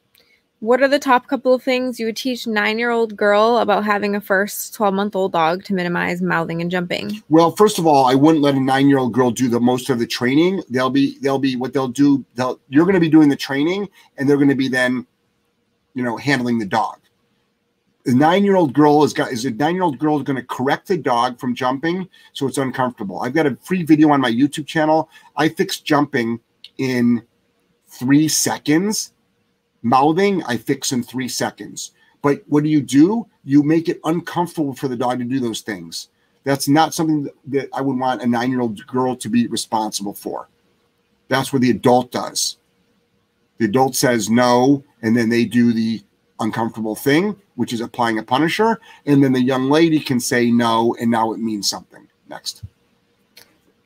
What 0.60 0.80
are 0.80 0.88
the 0.88 0.98
top 0.98 1.26
couple 1.26 1.52
of 1.52 1.62
things 1.62 2.00
you 2.00 2.06
would 2.06 2.16
teach 2.16 2.46
nine-year-old 2.46 3.14
girl 3.14 3.58
about 3.58 3.84
having 3.84 4.16
a 4.16 4.22
first 4.22 4.74
12-month-old 4.74 5.32
dog 5.32 5.64
to 5.64 5.74
minimize 5.74 6.22
mouthing 6.22 6.62
and 6.62 6.70
jumping? 6.70 7.22
Well, 7.28 7.50
first 7.50 7.78
of 7.78 7.86
all, 7.86 8.06
I 8.06 8.14
wouldn't 8.14 8.42
let 8.42 8.54
a 8.54 8.60
nine-year-old 8.60 9.12
girl 9.12 9.30
do 9.30 9.48
the 9.48 9.60
most 9.60 9.90
of 9.90 9.98
the 9.98 10.06
training. 10.06 10.62
They'll 10.70 10.88
be 10.88 11.18
they'll 11.20 11.38
be 11.38 11.56
what 11.56 11.74
they'll 11.74 11.88
do. 11.88 12.24
They'll 12.36 12.58
you're 12.70 12.86
going 12.86 12.94
to 12.94 13.00
be 13.00 13.10
doing 13.10 13.28
the 13.28 13.36
training, 13.36 13.88
and 14.16 14.26
they're 14.26 14.38
going 14.38 14.48
to 14.48 14.54
be 14.54 14.68
then, 14.68 15.06
you 15.94 16.02
know, 16.02 16.16
handling 16.16 16.58
the 16.58 16.66
dog. 16.66 17.00
The 18.06 18.14
nine-year-old 18.14 18.72
girl 18.72 19.04
is 19.04 19.12
got 19.12 19.32
is 19.32 19.44
a 19.44 19.50
nine-year-old 19.50 19.98
girl 19.98 20.22
going 20.22 20.36
to 20.36 20.46
correct 20.46 20.88
the 20.88 20.96
dog 20.96 21.38
from 21.38 21.54
jumping 21.54 22.08
so 22.32 22.46
it's 22.46 22.56
uncomfortable. 22.56 23.20
I've 23.20 23.34
got 23.34 23.44
a 23.44 23.56
free 23.56 23.82
video 23.82 24.10
on 24.10 24.22
my 24.22 24.30
YouTube 24.30 24.66
channel. 24.66 25.10
I 25.36 25.50
fixed 25.50 25.84
jumping 25.84 26.40
in 26.78 27.26
three 27.88 28.28
seconds 28.28 29.12
Mouthing, 29.86 30.42
I 30.44 30.56
fix 30.56 30.90
in 30.90 31.04
three 31.04 31.28
seconds. 31.28 31.92
But 32.20 32.42
what 32.48 32.64
do 32.64 32.68
you 32.68 32.82
do? 32.82 33.26
You 33.44 33.62
make 33.62 33.88
it 33.88 34.00
uncomfortable 34.02 34.74
for 34.74 34.88
the 34.88 34.96
dog 34.96 35.20
to 35.20 35.24
do 35.24 35.38
those 35.38 35.60
things. 35.60 36.08
That's 36.42 36.68
not 36.68 36.92
something 36.92 37.28
that 37.46 37.68
I 37.72 37.82
would 37.82 37.96
want 37.96 38.20
a 38.20 38.26
nine 38.26 38.50
year 38.50 38.60
old 38.60 38.84
girl 38.88 39.14
to 39.14 39.28
be 39.28 39.46
responsible 39.46 40.14
for. 40.14 40.48
That's 41.28 41.52
what 41.52 41.62
the 41.62 41.70
adult 41.70 42.10
does. 42.10 42.56
The 43.58 43.66
adult 43.66 43.94
says 43.94 44.28
no, 44.28 44.82
and 45.02 45.16
then 45.16 45.28
they 45.28 45.44
do 45.44 45.72
the 45.72 46.02
uncomfortable 46.40 46.96
thing, 46.96 47.36
which 47.54 47.72
is 47.72 47.80
applying 47.80 48.18
a 48.18 48.24
punisher. 48.24 48.80
And 49.06 49.22
then 49.22 49.32
the 49.32 49.40
young 49.40 49.70
lady 49.70 50.00
can 50.00 50.18
say 50.18 50.50
no, 50.50 50.96
and 51.00 51.12
now 51.12 51.32
it 51.32 51.38
means 51.38 51.70
something. 51.70 52.08
Next. 52.28 52.64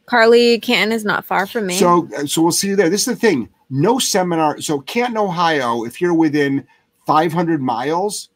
Carly 0.06 0.58
Canton 0.60 0.92
is 0.92 1.04
not 1.04 1.26
far 1.26 1.46
from 1.46 1.66
me. 1.66 1.74
So, 1.74 2.08
uh, 2.16 2.24
so 2.24 2.40
we'll 2.40 2.52
see 2.52 2.68
you 2.68 2.76
there. 2.76 2.88
This 2.88 3.06
is 3.06 3.14
the 3.14 3.20
thing 3.20 3.50
no 3.70 3.98
seminar. 3.98 4.60
So 4.60 4.80
Canton, 4.80 5.16
Ohio, 5.16 5.84
if 5.84 6.00
you're 6.00 6.14
within 6.14 6.66
500 7.06 7.62
miles, 7.62 8.30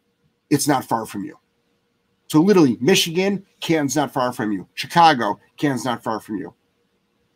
it's 0.51 0.69
not 0.69 0.85
far 0.85 1.05
from 1.07 1.25
you. 1.25 1.39
So 2.29 2.41
literally, 2.41 2.79
Michigan, 2.81 3.45
Canton's 3.61 3.97
not 3.97 4.13
far 4.13 4.33
from 4.33 4.53
you. 4.53 4.67
Chicago, 4.75 5.39
Canton's 5.57 5.85
not 5.85 6.03
far 6.03 6.21
from 6.21 6.37
you. 6.37 6.55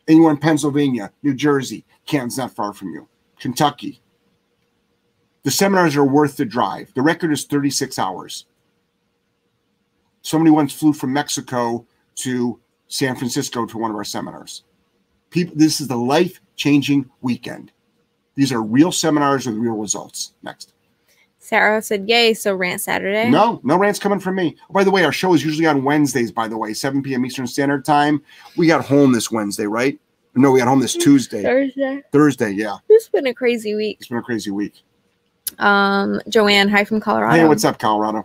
Anywhere 0.06 0.30
in 0.30 0.38
Pennsylvania, 0.38 1.12
New 1.22 1.34
Jersey, 1.34 1.84
Canton's 2.06 2.38
not 2.38 2.54
far 2.54 2.72
from 2.72 2.92
you. 2.92 3.06
Kentucky. 3.38 4.00
The 5.42 5.50
seminars 5.50 5.96
are 5.96 6.04
worth 6.04 6.36
the 6.36 6.44
drive. 6.44 6.92
The 6.94 7.02
record 7.02 7.32
is 7.32 7.44
36 7.44 7.98
hours. 7.98 8.46
Somebody 10.22 10.50
once 10.50 10.72
flew 10.72 10.92
from 10.92 11.12
Mexico 11.12 11.86
to 12.16 12.58
San 12.88 13.16
Francisco 13.16 13.66
to 13.66 13.78
one 13.78 13.90
of 13.90 13.96
our 13.96 14.04
seminars. 14.04 14.64
People, 15.30 15.54
this 15.56 15.80
is 15.80 15.88
the 15.88 15.96
life 15.96 16.40
changing 16.56 17.08
weekend. 17.20 17.70
These 18.38 18.52
are 18.52 18.62
real 18.62 18.92
seminars 18.92 19.48
with 19.48 19.56
real 19.56 19.72
results. 19.72 20.34
Next. 20.44 20.72
Sarah 21.40 21.82
said, 21.82 22.08
Yay, 22.08 22.34
so 22.34 22.54
rant 22.54 22.80
Saturday? 22.80 23.28
No, 23.28 23.60
no 23.64 23.76
rants 23.76 23.98
coming 23.98 24.20
from 24.20 24.36
me. 24.36 24.54
Oh, 24.70 24.72
by 24.72 24.84
the 24.84 24.92
way, 24.92 25.02
our 25.02 25.10
show 25.10 25.34
is 25.34 25.44
usually 25.44 25.66
on 25.66 25.82
Wednesdays, 25.82 26.30
by 26.30 26.46
the 26.46 26.56
way, 26.56 26.72
7 26.72 27.02
p.m. 27.02 27.26
Eastern 27.26 27.48
Standard 27.48 27.84
Time. 27.84 28.22
We 28.56 28.68
got 28.68 28.84
home 28.84 29.10
this 29.10 29.32
Wednesday, 29.32 29.66
right? 29.66 29.98
No, 30.36 30.52
we 30.52 30.60
got 30.60 30.68
home 30.68 30.78
this 30.78 30.94
Tuesday. 30.94 31.42
Thursday. 31.42 32.00
Thursday, 32.12 32.52
yeah. 32.52 32.76
It's 32.88 33.08
been 33.08 33.26
a 33.26 33.34
crazy 33.34 33.74
week. 33.74 33.96
It's 33.98 34.08
been 34.08 34.18
a 34.18 34.22
crazy 34.22 34.52
week. 34.52 34.84
Um, 35.58 36.20
Joanne, 36.28 36.68
hi 36.68 36.84
from 36.84 37.00
Colorado. 37.00 37.34
Hey, 37.34 37.48
what's 37.48 37.64
up, 37.64 37.80
Colorado? 37.80 38.24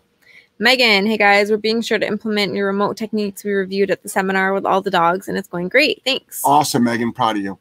Megan, 0.59 1.07
hey 1.07 1.17
guys, 1.17 1.49
we're 1.49 1.57
being 1.57 1.81
sure 1.81 1.97
to 1.97 2.05
implement 2.05 2.53
your 2.53 2.67
remote 2.67 2.97
techniques 2.97 3.43
we 3.43 3.51
reviewed 3.51 3.89
at 3.89 4.03
the 4.03 4.09
seminar 4.09 4.53
with 4.53 4.63
all 4.63 4.79
the 4.79 4.91
dogs, 4.91 5.27
and 5.27 5.39
it's 5.39 5.47
going 5.47 5.69
great. 5.69 6.03
Thanks. 6.05 6.43
Awesome, 6.45 6.83
Megan. 6.83 7.13
Proud 7.13 7.37
of 7.37 7.41
you. 7.41 7.57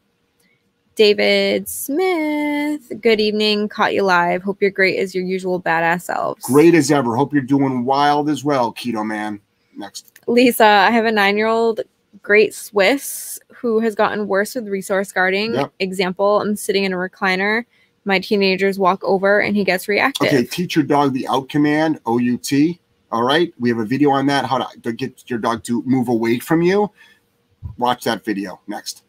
David 0.94 1.68
Smith. 1.68 2.92
Good 3.00 3.20
evening. 3.20 3.68
Caught 3.68 3.94
you 3.94 4.02
live. 4.02 4.42
Hope 4.42 4.60
you're 4.60 4.70
great 4.70 4.98
as 4.98 5.14
your 5.14 5.24
usual 5.24 5.60
badass 5.60 6.02
selves. 6.02 6.44
Great 6.44 6.74
as 6.74 6.90
ever. 6.90 7.16
Hope 7.16 7.32
you're 7.32 7.42
doing 7.42 7.84
wild 7.84 8.28
as 8.28 8.44
well, 8.44 8.72
Keto 8.72 9.06
Man. 9.06 9.40
Next. 9.76 10.20
Lisa, 10.26 10.64
I 10.64 10.90
have 10.90 11.06
a 11.06 11.12
nine 11.12 11.36
year 11.36 11.46
old 11.46 11.80
great 12.20 12.54
Swiss 12.54 13.40
who 13.54 13.80
has 13.80 13.94
gotten 13.94 14.28
worse 14.28 14.54
with 14.54 14.68
resource 14.68 15.12
guarding. 15.12 15.54
Yep. 15.54 15.72
Example, 15.80 16.40
I'm 16.40 16.56
sitting 16.56 16.84
in 16.84 16.92
a 16.92 16.96
recliner. 16.96 17.64
My 18.04 18.18
teenagers 18.18 18.78
walk 18.78 19.02
over 19.04 19.40
and 19.40 19.56
he 19.56 19.64
gets 19.64 19.88
reactive. 19.88 20.28
Okay, 20.28 20.44
teach 20.44 20.76
your 20.76 20.84
dog 20.84 21.14
the 21.14 21.26
out 21.28 21.48
command, 21.48 22.00
O 22.04 22.18
U 22.18 22.36
T. 22.36 22.80
All 23.10 23.22
right. 23.22 23.52
We 23.58 23.68
have 23.68 23.78
a 23.78 23.84
video 23.84 24.10
on 24.10 24.26
that, 24.26 24.44
how 24.44 24.58
to, 24.58 24.80
to 24.80 24.92
get 24.92 25.30
your 25.30 25.38
dog 25.38 25.62
to 25.64 25.82
move 25.84 26.08
away 26.08 26.38
from 26.38 26.62
you. 26.62 26.90
Watch 27.78 28.04
that 28.04 28.24
video. 28.24 28.60
Next. 28.66 29.04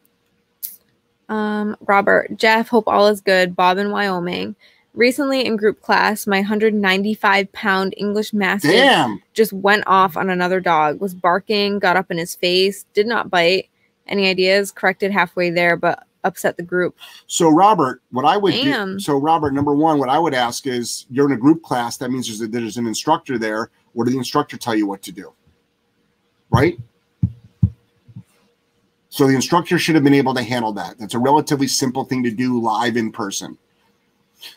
Um, 1.28 1.76
Robert, 1.80 2.36
Jeff, 2.36 2.68
hope 2.68 2.86
all 2.86 3.06
is 3.06 3.20
good. 3.20 3.56
Bob 3.56 3.78
in 3.78 3.90
Wyoming. 3.90 4.56
Recently 4.94 5.44
in 5.44 5.56
group 5.56 5.80
class, 5.80 6.26
my 6.26 6.38
195 6.38 7.52
pound 7.52 7.94
English 7.96 8.32
Mastiff 8.32 8.70
Damn. 8.70 9.20
just 9.32 9.52
went 9.52 9.82
off 9.88 10.16
on 10.16 10.30
another 10.30 10.60
dog, 10.60 11.00
was 11.00 11.14
barking, 11.14 11.80
got 11.80 11.96
up 11.96 12.12
in 12.12 12.18
his 12.18 12.36
face, 12.36 12.84
did 12.94 13.06
not 13.06 13.28
bite. 13.28 13.68
Any 14.06 14.28
ideas? 14.28 14.70
Corrected 14.70 15.10
halfway 15.10 15.50
there, 15.50 15.76
but 15.76 16.04
upset 16.22 16.56
the 16.56 16.62
group. 16.62 16.96
So, 17.26 17.48
Robert, 17.50 18.02
what 18.10 18.24
I 18.24 18.36
would 18.36 18.52
Damn. 18.52 18.94
do, 18.94 19.00
so 19.00 19.16
Robert, 19.16 19.52
number 19.52 19.74
one, 19.74 19.98
what 19.98 20.08
I 20.08 20.18
would 20.18 20.34
ask 20.34 20.66
is 20.66 21.06
you're 21.10 21.26
in 21.26 21.32
a 21.32 21.40
group 21.40 21.62
class. 21.62 21.96
That 21.96 22.10
means 22.10 22.26
there's, 22.26 22.40
a, 22.40 22.46
there's 22.46 22.76
an 22.76 22.86
instructor 22.86 23.38
there. 23.38 23.70
What 23.92 24.04
did 24.04 24.14
the 24.14 24.18
instructor 24.18 24.56
tell 24.56 24.74
you 24.74 24.86
what 24.86 25.02
to 25.02 25.12
do? 25.12 25.32
Right? 26.50 26.78
So 29.14 29.28
the 29.28 29.34
instructor 29.36 29.78
should 29.78 29.94
have 29.94 30.02
been 30.02 30.12
able 30.12 30.34
to 30.34 30.42
handle 30.42 30.72
that. 30.72 30.98
That's 30.98 31.14
a 31.14 31.20
relatively 31.20 31.68
simple 31.68 32.02
thing 32.02 32.24
to 32.24 32.32
do 32.32 32.60
live 32.60 32.96
in 32.96 33.12
person. 33.12 33.56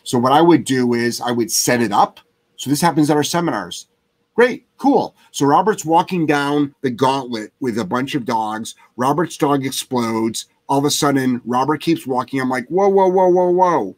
So 0.02 0.18
what 0.18 0.32
I 0.32 0.40
would 0.40 0.64
do 0.64 0.94
is 0.94 1.20
I 1.20 1.30
would 1.30 1.52
set 1.52 1.80
it 1.80 1.92
up. 1.92 2.18
So 2.56 2.68
this 2.68 2.80
happens 2.80 3.08
at 3.08 3.16
our 3.16 3.22
seminars. 3.22 3.86
Great, 4.34 4.66
cool. 4.76 5.14
So 5.30 5.46
Robert's 5.46 5.84
walking 5.84 6.26
down 6.26 6.74
the 6.80 6.90
gauntlet 6.90 7.52
with 7.60 7.78
a 7.78 7.84
bunch 7.84 8.16
of 8.16 8.24
dogs. 8.24 8.74
Robert's 8.96 9.36
dog 9.36 9.64
explodes. 9.64 10.46
All 10.68 10.80
of 10.80 10.84
a 10.84 10.90
sudden, 10.90 11.40
Robert 11.44 11.80
keeps 11.80 12.04
walking. 12.04 12.40
I'm 12.40 12.50
like, 12.50 12.66
whoa, 12.66 12.88
whoa, 12.88 13.06
whoa, 13.06 13.28
whoa, 13.28 13.50
whoa. 13.50 13.96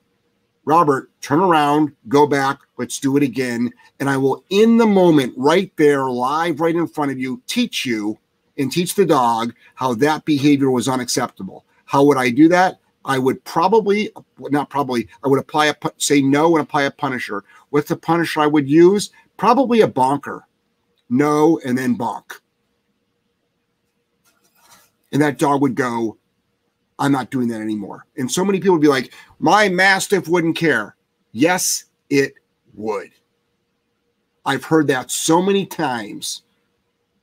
Robert, 0.67 1.11
turn 1.23 1.41
around, 1.41 1.93
go 2.09 2.27
back, 2.27 2.59
let's 2.77 3.01
do 3.01 3.17
it 3.17 3.23
again. 3.23 3.73
And 3.99 4.11
I 4.11 4.19
will, 4.19 4.45
in 4.51 4.77
the 4.77 4.87
moment, 4.87 5.33
right 5.39 5.75
there, 5.79 6.05
live, 6.11 6.61
right 6.61 6.77
in 6.77 6.87
front 6.87 7.13
of 7.13 7.19
you, 7.19 7.41
teach 7.47 7.87
you 7.87 8.19
and 8.61 8.71
teach 8.71 8.95
the 8.95 9.07
dog 9.07 9.55
how 9.75 9.95
that 9.95 10.25
behavior 10.25 10.71
was 10.71 10.89
unacceptable. 10.89 11.65
How 11.87 12.05
would 12.05 12.19
I 12.19 12.31
do 12.31 12.49
that? 12.49 12.79
I 13.05 13.19
would 13.19 13.43
probably, 13.45 14.11
not 14.39 14.69
probably, 14.69 15.09
I 15.25 15.29
would 15.29 15.41
apply 15.41 15.67
a, 15.67 15.75
say 15.97 16.21
no 16.21 16.57
and 16.57 16.63
apply 16.63 16.83
a 16.83 16.91
punisher. 16.91 17.45
What's 17.71 17.89
the 17.89 17.97
punisher 17.97 18.41
I 18.41 18.47
would 18.47 18.69
use? 18.69 19.11
Probably 19.39 19.81
a 19.81 19.89
bonker. 19.89 20.47
No, 21.09 21.59
and 21.65 21.77
then 21.77 21.97
bonk. 21.97 22.41
And 25.13 25.23
that 25.23 25.39
dog 25.39 25.63
would 25.63 25.75
go, 25.75 26.19
I'm 26.99 27.11
not 27.11 27.31
doing 27.31 27.49
that 27.49 27.63
anymore. 27.63 28.07
And 28.19 28.31
so 28.31 28.45
many 28.45 28.61
people 28.61 28.75
would 28.75 28.83
be 28.83 28.89
like, 28.89 29.13
my 29.39 29.71
mastiff 29.71 30.29
wouldn't 30.29 30.57
care. 30.57 30.95
Yes, 31.33 31.87
it 32.11 32.35
would. 32.75 33.11
I've 34.45 34.65
heard 34.65 34.87
that 34.89 35.11
so 35.11 35.41
many 35.41 35.65
times. 35.65 36.43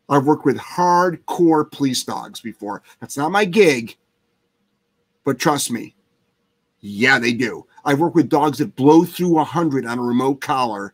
I've 0.10 0.26
worked 0.26 0.46
with 0.46 0.58
hardcore 0.58 1.70
police 1.72 2.04
dogs 2.04 2.40
before. 2.40 2.82
That's 3.00 3.18
not 3.18 3.32
my 3.32 3.46
gig, 3.46 3.98
but 5.26 5.40
trust 5.40 5.72
me, 5.72 5.96
yeah, 6.80 7.20
they 7.20 7.34
do. 7.34 7.66
I've 7.84 8.00
worked 8.00 8.16
with 8.16 8.30
dogs 8.30 8.60
that 8.60 8.76
blow 8.76 9.04
through 9.04 9.30
100 9.30 9.86
on 9.86 10.00
a 10.00 10.02
remote 10.02 10.42
collar, 10.42 10.94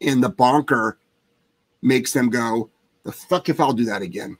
and 0.00 0.22
the 0.22 0.28
bonker 0.28 0.98
makes 1.82 2.12
them 2.12 2.30
go, 2.30 2.70
the 3.04 3.12
fuck 3.12 3.48
if 3.48 3.60
I'll 3.60 3.72
do 3.72 3.84
that 3.84 4.02
again. 4.02 4.38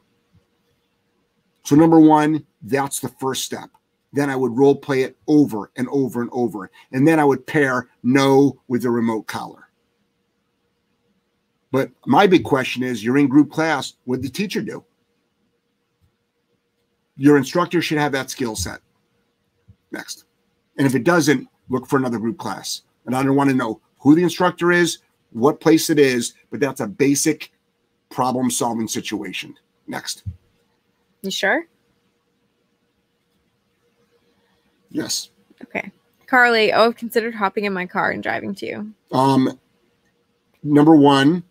So, 1.64 1.76
number 1.76 2.00
one, 2.00 2.46
that's 2.62 3.00
the 3.00 3.08
first 3.08 3.44
step. 3.44 3.70
Then 4.12 4.30
I 4.30 4.36
would 4.36 4.56
role 4.56 4.76
play 4.76 5.02
it 5.02 5.16
over 5.26 5.70
and 5.76 5.88
over 5.88 6.22
and 6.22 6.30
over. 6.32 6.70
And 6.92 7.06
then 7.06 7.18
I 7.18 7.24
would 7.24 7.46
pair 7.46 7.88
no 8.02 8.60
with 8.68 8.82
the 8.82 8.90
remote 8.90 9.26
collar. 9.26 9.63
But 11.74 11.90
my 12.06 12.28
big 12.28 12.44
question 12.44 12.84
is 12.84 13.02
you're 13.02 13.18
in 13.18 13.26
group 13.26 13.50
class, 13.50 13.94
what 14.04 14.20
did 14.20 14.30
the 14.30 14.32
teacher 14.32 14.62
do? 14.62 14.84
Your 17.16 17.36
instructor 17.36 17.82
should 17.82 17.98
have 17.98 18.12
that 18.12 18.30
skill 18.30 18.54
set. 18.54 18.78
Next. 19.90 20.24
And 20.78 20.86
if 20.86 20.94
it 20.94 21.02
doesn't, 21.02 21.48
look 21.68 21.88
for 21.88 21.96
another 21.96 22.20
group 22.20 22.38
class. 22.38 22.82
And 23.06 23.16
I 23.16 23.24
don't 23.24 23.34
want 23.34 23.50
to 23.50 23.56
know 23.56 23.80
who 23.98 24.14
the 24.14 24.22
instructor 24.22 24.70
is, 24.70 24.98
what 25.32 25.58
place 25.58 25.90
it 25.90 25.98
is, 25.98 26.34
but 26.48 26.60
that's 26.60 26.80
a 26.80 26.86
basic 26.86 27.50
problem 28.08 28.52
solving 28.52 28.86
situation. 28.86 29.56
Next. 29.88 30.22
You 31.22 31.32
sure? 31.32 31.66
Yes. 34.90 35.30
Okay. 35.60 35.90
Carly, 36.28 36.72
oh, 36.72 36.86
I've 36.86 36.96
considered 36.96 37.34
hopping 37.34 37.64
in 37.64 37.72
my 37.72 37.86
car 37.86 38.12
and 38.12 38.22
driving 38.22 38.54
to 38.54 38.64
you. 38.64 38.94
Um, 39.10 39.58
number 40.62 40.94
one, 40.94 41.42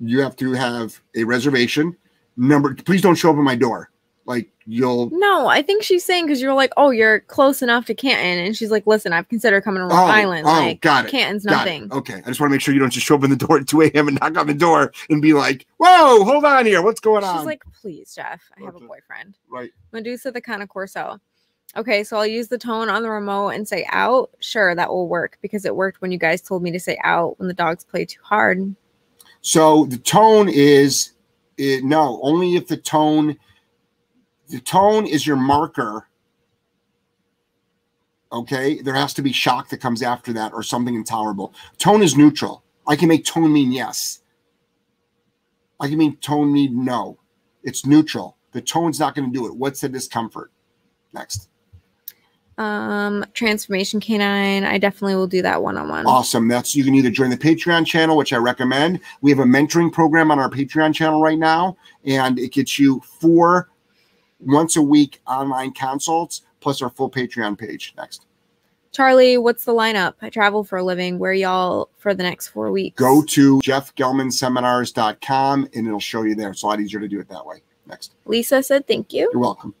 you 0.00 0.20
have 0.20 0.36
to 0.36 0.52
have 0.52 1.00
a 1.16 1.24
reservation. 1.24 1.96
Number, 2.36 2.74
please 2.74 3.02
don't 3.02 3.14
show 3.16 3.30
up 3.30 3.36
at 3.36 3.42
my 3.42 3.56
door. 3.56 3.90
Like 4.26 4.50
you'll. 4.66 5.08
No, 5.10 5.46
I 5.46 5.62
think 5.62 5.82
she's 5.82 6.04
saying 6.04 6.26
because 6.26 6.42
you're 6.42 6.52
like, 6.52 6.70
oh, 6.76 6.90
you're 6.90 7.20
close 7.20 7.62
enough 7.62 7.86
to 7.86 7.94
Canton, 7.94 8.44
and 8.44 8.54
she's 8.54 8.70
like, 8.70 8.86
listen, 8.86 9.12
I've 9.14 9.26
considered 9.28 9.62
coming 9.64 9.80
to 9.80 9.86
Rhode 9.86 9.94
Oh, 9.94 10.04
Island. 10.06 10.46
oh, 10.46 10.50
like, 10.50 10.80
got 10.82 11.06
it, 11.06 11.10
Canton's 11.10 11.46
got 11.46 11.64
nothing. 11.64 11.84
it. 11.84 11.92
Okay, 11.92 12.14
I 12.16 12.28
just 12.28 12.38
want 12.38 12.50
to 12.50 12.54
make 12.54 12.60
sure 12.60 12.74
you 12.74 12.80
don't 12.80 12.90
just 12.90 13.06
show 13.06 13.14
up 13.14 13.24
in 13.24 13.30
the 13.30 13.36
door 13.36 13.58
at 13.58 13.66
2 13.66 13.80
a.m. 13.82 14.08
and 14.08 14.18
knock 14.20 14.36
on 14.36 14.46
the 14.46 14.52
door 14.54 14.92
and 15.08 15.22
be 15.22 15.32
like, 15.32 15.66
"Whoa, 15.78 16.24
hold 16.24 16.44
on 16.44 16.66
here, 16.66 16.82
what's 16.82 17.00
going 17.00 17.24
on?" 17.24 17.38
She's 17.38 17.46
like, 17.46 17.62
please, 17.80 18.14
Jeff, 18.14 18.42
I 18.60 18.64
have 18.66 18.76
a 18.76 18.80
boyfriend. 18.80 19.38
right. 19.50 19.70
Medusa 19.92 20.30
the 20.30 20.42
Cane 20.42 20.66
Corso. 20.66 21.18
Okay, 21.76 22.04
so 22.04 22.18
I'll 22.18 22.26
use 22.26 22.48
the 22.48 22.58
tone 22.58 22.90
on 22.90 23.02
the 23.02 23.10
remote 23.10 23.48
and 23.50 23.66
say 23.66 23.86
out. 23.90 24.30
Sure, 24.40 24.74
that 24.74 24.90
will 24.90 25.08
work 25.08 25.38
because 25.40 25.64
it 25.64 25.74
worked 25.74 26.02
when 26.02 26.12
you 26.12 26.18
guys 26.18 26.42
told 26.42 26.62
me 26.62 26.70
to 26.72 26.80
say 26.80 26.98
out 27.02 27.38
when 27.38 27.48
the 27.48 27.54
dogs 27.54 27.82
play 27.84 28.04
too 28.04 28.20
hard. 28.22 28.74
So 29.40 29.84
the 29.86 29.98
tone 29.98 30.48
is 30.48 31.12
it, 31.56 31.84
no, 31.84 32.20
only 32.22 32.56
if 32.56 32.66
the 32.66 32.76
tone 32.76 33.36
the 34.48 34.60
tone 34.60 35.06
is 35.06 35.26
your 35.26 35.36
marker. 35.36 36.08
Okay, 38.32 38.80
there 38.82 38.94
has 38.94 39.14
to 39.14 39.22
be 39.22 39.32
shock 39.32 39.68
that 39.68 39.80
comes 39.80 40.02
after 40.02 40.32
that 40.34 40.52
or 40.52 40.62
something 40.62 40.94
intolerable. 40.94 41.54
Tone 41.78 42.02
is 42.02 42.16
neutral. 42.16 42.62
I 42.86 42.96
can 42.96 43.08
make 43.08 43.24
tone 43.24 43.52
mean 43.52 43.72
yes. 43.72 44.20
I 45.80 45.88
can 45.88 45.98
mean 45.98 46.16
tone 46.16 46.52
mean 46.52 46.84
no. 46.84 47.18
It's 47.62 47.86
neutral. 47.86 48.36
The 48.52 48.60
tone's 48.62 48.98
not 48.98 49.14
going 49.14 49.30
to 49.30 49.38
do 49.38 49.46
it. 49.46 49.54
What's 49.54 49.80
the 49.80 49.88
discomfort? 49.88 50.50
Next. 51.12 51.47
Um, 52.58 53.24
transformation 53.34 54.00
canine. 54.00 54.64
I 54.64 54.78
definitely 54.78 55.14
will 55.14 55.28
do 55.28 55.42
that 55.42 55.62
one 55.62 55.76
on 55.76 55.88
one. 55.88 56.06
Awesome. 56.06 56.48
That's 56.48 56.74
you 56.74 56.84
can 56.84 56.94
either 56.94 57.10
join 57.10 57.30
the 57.30 57.36
Patreon 57.36 57.86
channel, 57.86 58.16
which 58.16 58.32
I 58.32 58.36
recommend. 58.36 59.00
We 59.20 59.30
have 59.30 59.38
a 59.38 59.44
mentoring 59.44 59.92
program 59.92 60.32
on 60.32 60.40
our 60.40 60.50
Patreon 60.50 60.92
channel 60.92 61.22
right 61.22 61.38
now, 61.38 61.76
and 62.04 62.38
it 62.38 62.52
gets 62.52 62.78
you 62.78 63.00
four 63.20 63.68
once 64.40 64.76
a 64.76 64.82
week 64.82 65.20
online 65.26 65.72
consults 65.72 66.42
plus 66.60 66.82
our 66.82 66.90
full 66.90 67.10
Patreon 67.10 67.56
page. 67.56 67.94
Next. 67.96 68.26
Charlie, 68.90 69.38
what's 69.38 69.64
the 69.64 69.72
lineup? 69.72 70.14
I 70.22 70.30
travel 70.30 70.64
for 70.64 70.78
a 70.78 70.82
living. 70.82 71.20
Where 71.20 71.32
y'all 71.32 71.90
for 71.98 72.14
the 72.14 72.24
next 72.24 72.48
four 72.48 72.72
weeks? 72.72 72.98
Go 72.98 73.22
to 73.22 73.60
jeffgellmanseminars.com 73.60 75.68
and 75.74 75.86
it'll 75.86 76.00
show 76.00 76.22
you 76.22 76.34
there. 76.34 76.50
It's 76.50 76.62
a 76.62 76.66
lot 76.66 76.80
easier 76.80 76.98
to 76.98 77.08
do 77.08 77.20
it 77.20 77.28
that 77.28 77.46
way. 77.46 77.62
Next. 77.86 78.14
Lisa 78.24 78.62
said 78.62 78.88
thank 78.88 79.12
you. 79.12 79.30
You're 79.32 79.40
welcome. 79.40 79.74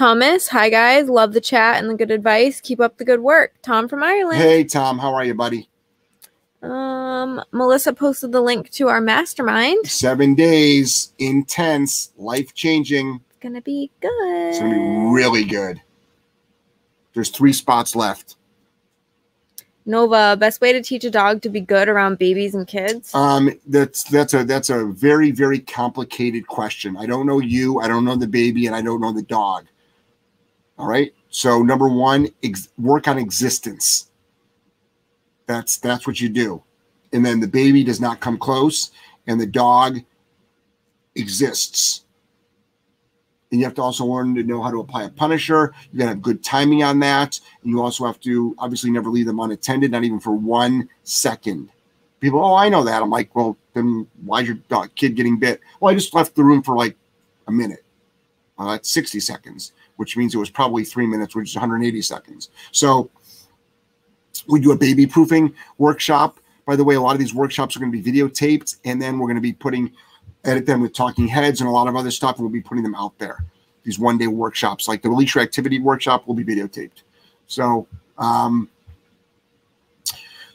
Thomas, 0.00 0.48
hi 0.48 0.70
guys. 0.70 1.10
Love 1.10 1.34
the 1.34 1.42
chat 1.42 1.76
and 1.76 1.90
the 1.90 1.94
good 1.94 2.10
advice. 2.10 2.58
Keep 2.58 2.80
up 2.80 2.96
the 2.96 3.04
good 3.04 3.20
work. 3.20 3.52
Tom 3.60 3.86
from 3.86 4.02
Ireland. 4.02 4.40
Hey 4.40 4.64
Tom, 4.64 4.98
how 4.98 5.12
are 5.12 5.26
you, 5.26 5.34
buddy? 5.34 5.68
Um, 6.62 7.44
Melissa 7.52 7.92
posted 7.92 8.32
the 8.32 8.40
link 8.40 8.70
to 8.70 8.88
our 8.88 9.02
mastermind. 9.02 9.86
Seven 9.86 10.34
days, 10.34 11.12
intense, 11.18 12.12
life 12.16 12.54
changing. 12.54 13.20
It's 13.28 13.40
gonna 13.40 13.60
be 13.60 13.90
good. 14.00 14.48
It's 14.48 14.58
gonna 14.58 14.74
be 14.74 15.12
really 15.12 15.44
good. 15.44 15.82
There's 17.12 17.28
three 17.28 17.52
spots 17.52 17.94
left. 17.94 18.36
Nova, 19.84 20.34
best 20.40 20.62
way 20.62 20.72
to 20.72 20.80
teach 20.80 21.04
a 21.04 21.10
dog 21.10 21.42
to 21.42 21.50
be 21.50 21.60
good 21.60 21.90
around 21.90 22.16
babies 22.16 22.54
and 22.54 22.66
kids. 22.66 23.14
Um, 23.14 23.52
that's 23.66 24.04
that's 24.04 24.32
a 24.32 24.44
that's 24.44 24.70
a 24.70 24.86
very 24.86 25.30
very 25.30 25.58
complicated 25.58 26.46
question. 26.46 26.96
I 26.96 27.04
don't 27.04 27.26
know 27.26 27.40
you, 27.40 27.80
I 27.80 27.88
don't 27.88 28.06
know 28.06 28.16
the 28.16 28.26
baby, 28.26 28.66
and 28.66 28.74
I 28.74 28.80
don't 28.80 29.02
know 29.02 29.12
the 29.12 29.20
dog. 29.20 29.66
All 30.80 30.88
right. 30.88 31.12
So 31.28 31.62
number 31.62 31.88
one, 31.88 32.28
work 32.78 33.06
on 33.06 33.18
existence. 33.18 34.10
That's 35.46 35.78
that's 35.78 36.06
what 36.06 36.20
you 36.20 36.28
do, 36.28 36.62
and 37.12 37.24
then 37.24 37.40
the 37.40 37.48
baby 37.48 37.84
does 37.84 38.00
not 38.00 38.20
come 38.20 38.38
close, 38.38 38.92
and 39.26 39.40
the 39.40 39.46
dog 39.46 39.98
exists. 41.16 42.04
And 43.50 43.58
you 43.60 43.66
have 43.66 43.74
to 43.74 43.82
also 43.82 44.04
learn 44.04 44.34
to 44.36 44.44
know 44.44 44.62
how 44.62 44.70
to 44.70 44.78
apply 44.78 45.04
a 45.04 45.10
punisher. 45.10 45.74
You 45.92 45.98
got 45.98 46.04
to 46.04 46.10
have 46.10 46.22
good 46.22 46.44
timing 46.44 46.84
on 46.84 47.00
that, 47.00 47.40
and 47.62 47.70
you 47.70 47.82
also 47.82 48.06
have 48.06 48.20
to 48.20 48.54
obviously 48.58 48.92
never 48.92 49.10
leave 49.10 49.26
them 49.26 49.40
unattended, 49.40 49.90
not 49.90 50.04
even 50.04 50.20
for 50.20 50.32
one 50.32 50.88
second 51.02 51.68
people, 52.20 52.44
oh, 52.44 52.54
I 52.54 52.68
know 52.68 52.84
that. 52.84 53.02
I'm 53.02 53.10
like, 53.10 53.34
well, 53.34 53.56
then 53.74 54.06
why's 54.24 54.46
your 54.46 54.56
dog, 54.68 54.94
kid 54.94 55.16
getting 55.16 55.38
bit? 55.38 55.60
Well, 55.80 55.92
I 55.92 55.96
just 55.96 56.14
left 56.14 56.34
the 56.34 56.44
room 56.44 56.62
for 56.62 56.76
like 56.76 56.96
a 57.48 57.52
minute. 57.52 57.84
Well, 58.56 58.68
that's 58.68 58.90
60 58.90 59.20
seconds, 59.20 59.72
which 60.00 60.16
means 60.16 60.34
it 60.34 60.38
was 60.38 60.48
probably 60.48 60.82
three 60.82 61.06
minutes, 61.06 61.36
which 61.36 61.50
is 61.50 61.54
180 61.54 62.00
seconds. 62.00 62.48
So 62.72 63.10
we 64.48 64.58
do 64.58 64.72
a 64.72 64.76
baby 64.76 65.06
proofing 65.06 65.54
workshop. 65.76 66.40
By 66.66 66.74
the 66.74 66.84
way, 66.84 66.94
a 66.94 67.00
lot 67.00 67.12
of 67.12 67.18
these 67.18 67.34
workshops 67.34 67.76
are 67.76 67.80
going 67.80 67.92
to 67.92 68.02
be 68.02 68.12
videotaped, 68.12 68.76
and 68.86 69.00
then 69.00 69.18
we're 69.18 69.26
going 69.26 69.36
to 69.36 69.42
be 69.42 69.52
putting, 69.52 69.92
edit 70.44 70.64
them 70.64 70.80
with 70.80 70.94
talking 70.94 71.28
heads 71.28 71.60
and 71.60 71.68
a 71.68 71.70
lot 71.70 71.86
of 71.86 71.96
other 71.96 72.10
stuff, 72.10 72.36
and 72.36 72.44
we'll 72.44 72.52
be 72.52 72.62
putting 72.62 72.82
them 72.82 72.94
out 72.94 73.18
there. 73.18 73.44
These 73.82 73.98
one 73.98 74.16
day 74.16 74.26
workshops, 74.26 74.88
like 74.88 75.02
the 75.02 75.10
leash 75.10 75.34
reactivity 75.34 75.82
workshop, 75.82 76.26
will 76.26 76.34
be 76.34 76.44
videotaped. 76.44 77.02
So, 77.46 77.86
um, 78.16 78.70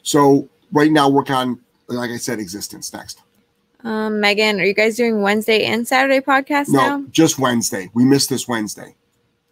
so 0.02 0.48
right 0.72 0.90
now 0.90 1.08
work 1.08 1.30
on 1.30 1.60
like 1.88 2.10
i 2.10 2.16
said 2.16 2.38
existence 2.40 2.92
next 2.92 3.22
Um, 3.84 4.20
Megan, 4.20 4.60
are 4.60 4.64
you 4.64 4.74
guys 4.74 4.96
doing 4.96 5.22
Wednesday 5.22 5.64
and 5.64 5.86
Saturday 5.86 6.20
podcasts 6.20 6.68
no 6.68 6.78
now? 6.78 7.04
just 7.10 7.38
wednesday 7.38 7.90
we 7.94 8.04
missed 8.04 8.28
this 8.28 8.48
wednesday 8.48 8.94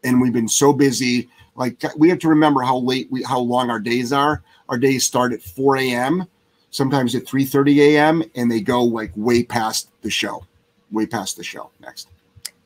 and 0.04 0.20
we've 0.20 0.32
been 0.32 0.48
so 0.48 0.72
busy 0.72 1.28
like 1.56 1.82
we 1.96 2.08
have 2.08 2.18
to 2.18 2.28
remember 2.28 2.62
how 2.62 2.76
late 2.78 3.08
we 3.10 3.22
how 3.22 3.38
long 3.38 3.70
our 3.70 3.80
days 3.80 4.12
are 4.12 4.42
our 4.68 4.78
days 4.78 5.04
start 5.04 5.32
at 5.32 5.42
4 5.42 5.78
a.m 5.78 6.26
sometimes 6.70 7.14
at 7.14 7.26
3 7.26 7.44
30 7.44 7.96
a.m 7.96 8.22
and 8.36 8.50
they 8.50 8.60
go 8.60 8.82
like 8.82 9.12
way 9.16 9.42
past 9.42 9.88
the 10.02 10.10
show 10.10 10.44
way 10.90 11.06
past 11.06 11.36
the 11.36 11.44
show 11.44 11.70
next 11.80 12.08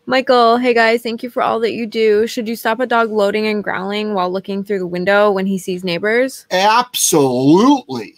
Michael, 0.06 0.56
hey 0.56 0.72
guys, 0.72 1.02
thank 1.02 1.22
you 1.22 1.28
for 1.28 1.42
all 1.42 1.60
that 1.60 1.74
you 1.74 1.86
do. 1.86 2.26
Should 2.26 2.48
you 2.48 2.56
stop 2.56 2.80
a 2.80 2.86
dog 2.86 3.10
loading 3.10 3.46
and 3.46 3.62
growling 3.62 4.14
while 4.14 4.32
looking 4.32 4.64
through 4.64 4.78
the 4.78 4.86
window 4.86 5.30
when 5.30 5.44
he 5.44 5.58
sees 5.58 5.84
neighbors? 5.84 6.46
absolutely 6.50 8.16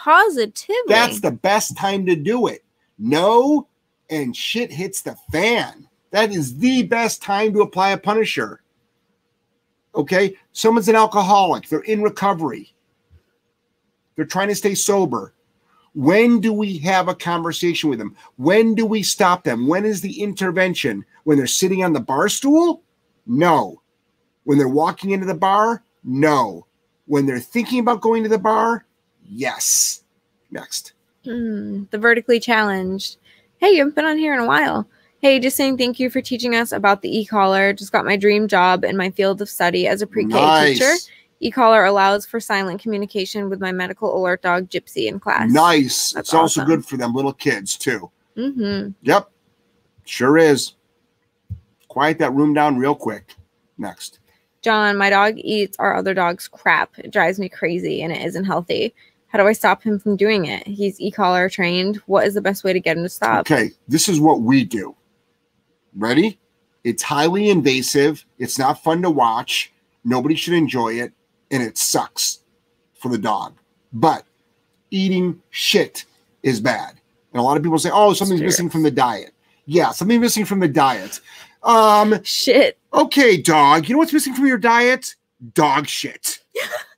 Positively. 0.00 0.72
That's 0.88 1.20
the 1.20 1.30
best 1.30 1.76
time 1.76 2.06
to 2.06 2.16
do 2.16 2.46
it. 2.46 2.64
No, 2.98 3.68
and 4.08 4.34
shit 4.34 4.72
hits 4.72 5.02
the 5.02 5.14
fan. 5.30 5.86
That 6.10 6.32
is 6.32 6.58
the 6.58 6.82
best 6.82 7.22
time 7.22 7.52
to 7.52 7.60
apply 7.60 7.90
a 7.90 7.98
punisher. 7.98 8.62
Okay? 9.94 10.36
Someone's 10.52 10.88
an 10.88 10.96
alcoholic, 10.96 11.68
they're 11.68 11.80
in 11.80 12.02
recovery, 12.02 12.74
they're 14.16 14.24
trying 14.24 14.48
to 14.48 14.54
stay 14.54 14.74
sober. 14.74 15.34
When 15.94 16.40
do 16.40 16.52
we 16.52 16.78
have 16.78 17.08
a 17.08 17.14
conversation 17.14 17.90
with 17.90 17.98
them? 17.98 18.14
When 18.36 18.74
do 18.74 18.86
we 18.86 19.02
stop 19.02 19.42
them? 19.42 19.66
When 19.66 19.84
is 19.84 20.00
the 20.00 20.22
intervention? 20.22 21.04
When 21.24 21.36
they're 21.36 21.48
sitting 21.48 21.82
on 21.82 21.92
the 21.92 22.00
bar 22.00 22.28
stool? 22.28 22.82
No. 23.26 23.82
When 24.44 24.56
they're 24.56 24.68
walking 24.68 25.10
into 25.10 25.26
the 25.26 25.34
bar? 25.34 25.82
No. 26.04 26.66
When 27.06 27.26
they're 27.26 27.40
thinking 27.40 27.80
about 27.80 28.02
going 28.02 28.22
to 28.22 28.28
the 28.28 28.38
bar? 28.38 28.86
Yes. 29.24 30.04
Next. 30.52 30.92
Hmm, 31.24 31.84
the 31.90 31.98
vertically 31.98 32.38
challenged. 32.38 33.16
Hey, 33.58 33.70
you 33.70 33.78
haven't 33.78 33.96
been 33.96 34.04
on 34.04 34.16
here 34.16 34.34
in 34.34 34.40
a 34.40 34.46
while. 34.46 34.88
Hey, 35.20 35.38
just 35.38 35.54
saying 35.56 35.76
thank 35.76 36.00
you 36.00 36.08
for 36.08 36.22
teaching 36.22 36.54
us 36.54 36.72
about 36.72 37.02
the 37.02 37.18
e-collar. 37.18 37.74
Just 37.74 37.92
got 37.92 38.06
my 38.06 38.16
dream 38.16 38.48
job 38.48 38.84
in 38.84 38.96
my 38.96 39.10
field 39.10 39.42
of 39.42 39.50
study 39.50 39.86
as 39.86 40.00
a 40.00 40.06
pre-K 40.06 40.72
teacher. 40.72 40.94
E-collar 41.40 41.84
allows 41.84 42.24
for 42.24 42.40
silent 42.40 42.80
communication 42.80 43.50
with 43.50 43.60
my 43.60 43.70
medical 43.70 44.16
alert 44.16 44.40
dog 44.40 44.70
Gypsy 44.70 45.08
in 45.08 45.20
class. 45.20 45.50
Nice. 45.50 46.12
That's 46.12 46.28
it's 46.28 46.34
also 46.34 46.64
good 46.64 46.86
for 46.86 46.96
them 46.96 47.14
little 47.14 47.34
kids 47.34 47.76
too. 47.76 48.10
Mm-hmm. 48.36 48.92
Yep. 49.02 49.30
Sure 50.06 50.38
is. 50.38 50.74
Quiet 51.88 52.18
that 52.18 52.32
room 52.32 52.54
down 52.54 52.78
real 52.78 52.94
quick. 52.94 53.34
Next. 53.76 54.20
John, 54.62 54.96
my 54.96 55.10
dog 55.10 55.34
eats 55.36 55.76
our 55.78 55.96
other 55.96 56.14
dog's 56.14 56.48
crap. 56.48 56.98
It 56.98 57.10
drives 57.10 57.38
me 57.38 57.48
crazy 57.50 58.02
and 58.02 58.12
it 58.12 58.24
isn't 58.24 58.44
healthy. 58.44 58.94
How 59.26 59.38
do 59.38 59.46
I 59.46 59.52
stop 59.52 59.82
him 59.82 59.98
from 59.98 60.16
doing 60.16 60.46
it? 60.46 60.66
He's 60.66 60.98
e-collar 60.98 61.50
trained. 61.50 61.96
What 62.06 62.26
is 62.26 62.34
the 62.34 62.40
best 62.40 62.64
way 62.64 62.72
to 62.72 62.80
get 62.80 62.96
him 62.96 63.02
to 63.02 63.08
stop? 63.08 63.40
Okay. 63.40 63.70
This 63.86 64.08
is 64.08 64.18
what 64.18 64.40
we 64.40 64.64
do. 64.64 64.96
Ready? 65.96 66.38
It's 66.84 67.02
highly 67.02 67.50
invasive. 67.50 68.24
It's 68.38 68.58
not 68.58 68.82
fun 68.82 69.02
to 69.02 69.10
watch. 69.10 69.72
Nobody 70.04 70.34
should 70.34 70.54
enjoy 70.54 70.94
it. 70.94 71.12
And 71.50 71.62
it 71.62 71.76
sucks 71.76 72.40
for 72.94 73.08
the 73.08 73.18
dog. 73.18 73.56
But 73.92 74.24
eating 74.90 75.40
shit 75.50 76.04
is 76.42 76.60
bad. 76.60 77.00
And 77.32 77.40
a 77.40 77.42
lot 77.42 77.56
of 77.56 77.62
people 77.62 77.78
say, 77.78 77.90
oh, 77.92 78.12
something's 78.12 78.40
missing 78.40 78.70
from 78.70 78.82
the 78.82 78.90
diet. 78.90 79.32
Yeah, 79.66 79.90
something 79.90 80.20
missing 80.20 80.44
from 80.44 80.60
the 80.60 80.68
diet. 80.68 81.20
Um, 81.62 82.22
Shit. 82.24 82.78
okay, 82.92 83.36
dog. 83.36 83.88
You 83.88 83.94
know 83.94 83.98
what's 83.98 84.12
missing 84.12 84.34
from 84.34 84.46
your 84.46 84.58
diet? 84.58 85.14
Dog 85.54 85.86
shit. 85.86 86.40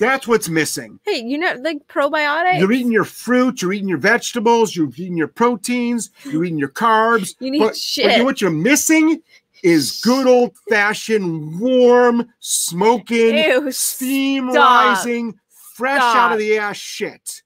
That's 0.00 0.26
what's 0.26 0.48
missing. 0.48 0.98
Hey, 1.04 1.22
you 1.22 1.36
know, 1.36 1.54
like 1.60 1.86
probiotics. 1.86 2.58
You're 2.58 2.72
eating 2.72 2.90
your 2.90 3.04
fruit, 3.04 3.60
you're 3.60 3.74
eating 3.74 3.88
your 3.88 3.98
vegetables, 3.98 4.74
you're 4.74 4.88
eating 4.96 5.16
your 5.16 5.28
proteins, 5.28 6.10
you're 6.24 6.42
eating 6.44 6.58
your 6.58 6.70
carbs. 6.70 7.34
You 7.40 7.50
need 7.50 7.58
but, 7.60 7.76
shit. 7.76 8.06
But 8.06 8.12
you 8.12 8.18
know 8.18 8.24
what 8.24 8.40
you're 8.40 8.50
missing 8.50 9.22
is 9.62 10.00
good 10.02 10.26
old 10.26 10.56
fashioned, 10.70 11.60
warm, 11.60 12.26
smoking, 12.38 13.36
Ew, 13.36 13.70
steam 13.70 14.50
stop. 14.50 14.96
rising, 14.96 15.38
fresh 15.76 16.00
out 16.00 16.32
of 16.32 16.38
the 16.38 16.56
ass 16.58 16.76
shit. 16.76 17.42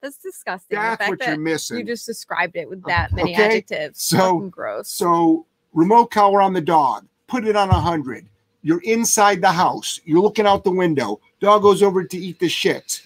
That's 0.00 0.18
disgusting. 0.18 0.78
That's 0.78 1.08
what 1.08 1.20
you're 1.26 1.36
missing. 1.36 1.78
You 1.78 1.84
just 1.84 2.06
described 2.06 2.54
it 2.54 2.68
with 2.68 2.84
that 2.84 3.12
many 3.12 3.34
Okay, 3.34 3.44
adjectives. 3.58 4.00
so- 4.02 4.18
Fucking 4.18 4.50
gross. 4.50 4.88
So 4.88 5.46
remote 5.72 6.12
collar 6.12 6.40
on 6.40 6.52
the 6.52 6.60
dog, 6.60 7.06
put 7.26 7.44
it 7.44 7.56
on 7.56 7.70
a 7.70 7.80
hundred. 7.80 8.26
You're 8.68 8.82
inside 8.82 9.40
the 9.40 9.50
house. 9.50 9.98
You're 10.04 10.20
looking 10.20 10.46
out 10.46 10.62
the 10.62 10.70
window. 10.70 11.22
Dog 11.40 11.62
goes 11.62 11.82
over 11.82 12.04
to 12.04 12.18
eat 12.18 12.38
the 12.38 12.50
shit. 12.50 13.00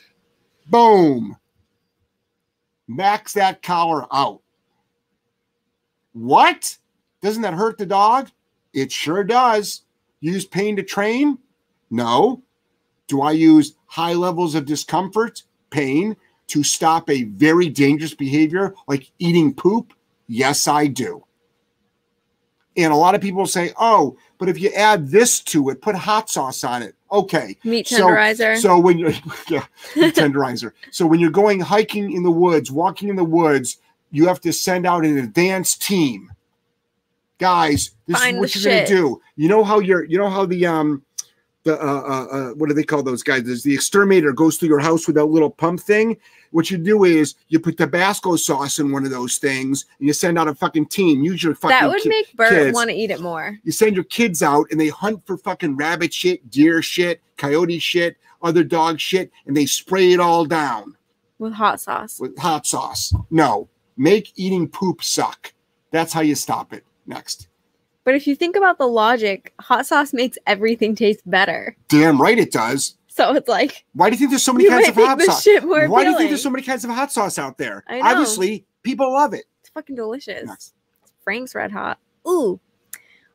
Boom. 0.67 1.37
Max 2.89 3.35
that 3.35 3.63
collar 3.63 4.05
out. 4.13 4.41
What? 6.15 6.77
Doesn't 7.21 7.43
that 7.43 7.55
hurt 7.55 7.79
the 7.79 7.87
dog? 7.87 8.29
It 8.73 8.91
sure 8.91 9.23
does. 9.23 9.83
Use 10.19 10.45
pain 10.45 10.75
to 10.75 10.83
train? 10.83 11.39
No. 11.93 12.43
Do 13.07 13.23
I 13.23 13.31
use 13.31 13.77
high 13.87 14.15
levels 14.15 14.57
of 14.57 14.67
discomfort, 14.67 15.45
pain, 15.71 16.17
to 16.49 16.65
stop 16.65 17.09
a 17.09 17.23
very 17.23 17.69
dangerous 17.69 18.15
behavior 18.15 18.75
like 18.89 19.13
eating 19.21 19.55
poop? 19.55 19.95
Yes, 20.27 20.67
I 20.67 20.89
do. 20.89 21.25
And 22.77 22.93
a 22.93 22.97
lot 22.97 23.15
of 23.15 23.21
people 23.21 23.47
say, 23.47 23.73
oh, 23.79 24.17
but 24.39 24.49
if 24.49 24.59
you 24.59 24.71
add 24.73 25.09
this 25.09 25.41
to 25.41 25.69
it, 25.69 25.83
put 25.83 25.95
hot 25.95 26.31
sauce 26.31 26.65
on 26.65 26.83
it. 26.83 26.95
Okay. 27.11 27.57
Meat 27.65 27.87
So- 27.87 28.07
tenderizer. 28.07 28.59
So 28.59 28.79
when 28.79 28.99
you're 28.99 29.11
yeah, 29.49 29.67
meat 29.95 30.15
tenderizer. 30.15 30.73
So 30.91 31.07
when 31.07 31.21
you're 31.21 31.31
going 31.31 31.61
hiking 31.61 32.13
in 32.13 32.23
the 32.23 32.31
woods, 32.31 32.71
walking 32.71 33.09
in 33.09 33.17
the 33.17 33.25
woods, 33.25 33.79
you 34.11 34.27
have 34.27 34.41
to 34.43 34.53
send 34.53 34.87
out 34.87 35.05
an 35.05 35.19
advanced 35.19 35.83
team. 35.83 36.33
Guys, 37.39 37.91
this 38.07 38.19
Find 38.19 38.37
is 38.37 38.41
what 38.41 38.55
you're 38.55 38.75
gonna 38.75 38.87
do. 38.87 39.21
You 39.37 39.49
know 39.49 39.65
how 39.65 39.81
you're 39.81 40.05
you 40.05 40.17
know 40.17 40.31
how 40.31 40.47
the 40.47 40.65
um 40.67 41.03
the 41.65 41.81
uh, 41.81 41.87
uh, 41.87 42.27
uh 42.27 42.51
what 42.55 42.69
do 42.69 42.75
they 42.75 42.85
call 42.85 43.03
those 43.03 43.23
guys? 43.23 43.43
There's 43.45 43.65
the 43.65 43.75
exterminator 43.75 44.33
goes 44.33 44.57
through 44.57 44.69
your 44.69 44.81
house 44.81 45.07
with 45.07 45.17
that 45.17 45.25
little 45.25 45.51
pump 45.51 45.81
thing. 45.81 46.17
What 46.53 46.71
you 46.71 46.79
do 46.79 47.05
is 47.05 47.35
you 47.49 47.59
put 47.59 47.77
Tabasco 47.79 48.37
sauce 48.37 48.79
in 48.79 48.93
one 48.93 49.05
of 49.05 49.11
those 49.11 49.39
things 49.39 49.87
and 49.99 50.07
you 50.07 50.13
send 50.13 50.39
out 50.39 50.49
a 50.49 50.55
fucking 50.55 50.87
team. 50.87 51.25
Use 51.25 51.43
your 51.43 51.55
fucking 51.55 51.71
that 51.71 51.89
would 51.89 52.07
make 52.07 52.35
Bert 52.37 52.75
want 52.75 52.91
to 52.91 52.97
eat 52.97 53.11
it 53.11 53.21
more. 53.21 53.59
you 53.65 53.73
send 53.73 53.95
your 53.97 54.05
kids 54.05 54.43
out 54.43 54.67
and 54.71 54.81
they 54.81 54.89
hunt 54.89 55.27
for 55.27 55.37
fucking 55.37 55.77
rabbit 55.77 56.13
shit, 56.13 56.49
deer 56.51 56.83
shit, 56.83 57.21
coyote 57.37 57.79
shit, 57.79 58.17
other 58.43 58.63
dog 58.63 59.01
shit, 59.01 59.31
and 59.47 59.57
they 59.57 59.67
spray 59.67 60.13
it 60.13 60.21
all 60.21 60.45
down 60.45 60.97
with 61.39 61.55
hot 61.55 61.81
sauce. 61.81 62.21
with 62.21 62.39
hot 62.39 62.67
sauce. 62.67 63.15
No, 63.31 63.69
make 63.97 64.33
eating 64.37 64.69
poop 64.69 65.03
suck. 65.03 65.53
That's 65.91 66.13
how 66.13 66.21
you 66.21 66.35
stop 66.35 66.73
it. 66.73 66.85
Next. 67.07 67.49
But 68.05 68.15
if 68.15 68.27
you 68.27 68.35
think 68.35 68.57
about 68.57 68.79
the 68.79 68.87
logic, 68.87 69.53
hot 69.61 69.87
sauce 69.87 70.13
makes 70.13 70.37
everything 70.47 70.95
taste 70.95 71.21
better. 71.25 71.77
Damn 71.89 72.21
right 72.21 72.39
it 72.39 72.51
does. 72.53 72.97
So 73.15 73.35
it's 73.35 73.49
like 73.49 73.85
Why 73.93 74.09
do 74.09 74.15
you 74.15 74.19
think 74.19 74.31
there's 74.31 74.43
so 74.43 74.55
many 74.55 74.69
kinds 74.71 74.89
of 74.89 74.95
hot 74.95 75.21
sauce? 75.21 75.47
Why 75.63 76.05
do 76.05 76.11
you 76.11 76.17
think 76.17 76.31
there's 76.31 76.43
so 76.43 76.49
many 76.49 76.63
kinds 76.65 76.83
of 76.83 76.91
hot 76.91 77.13
sauce 77.13 77.39
out 77.39 77.59
there? 77.59 77.85
Obviously, 77.91 78.65
people 78.83 79.13
love 79.13 79.35
it. 79.35 79.45
It's 79.61 79.69
fucking 79.69 79.97
delicious. 79.97 80.47
Next. 80.47 80.73
Frank's 81.23 81.55
Red 81.55 81.71
Hot. 81.73 81.99
Ooh. 82.27 82.59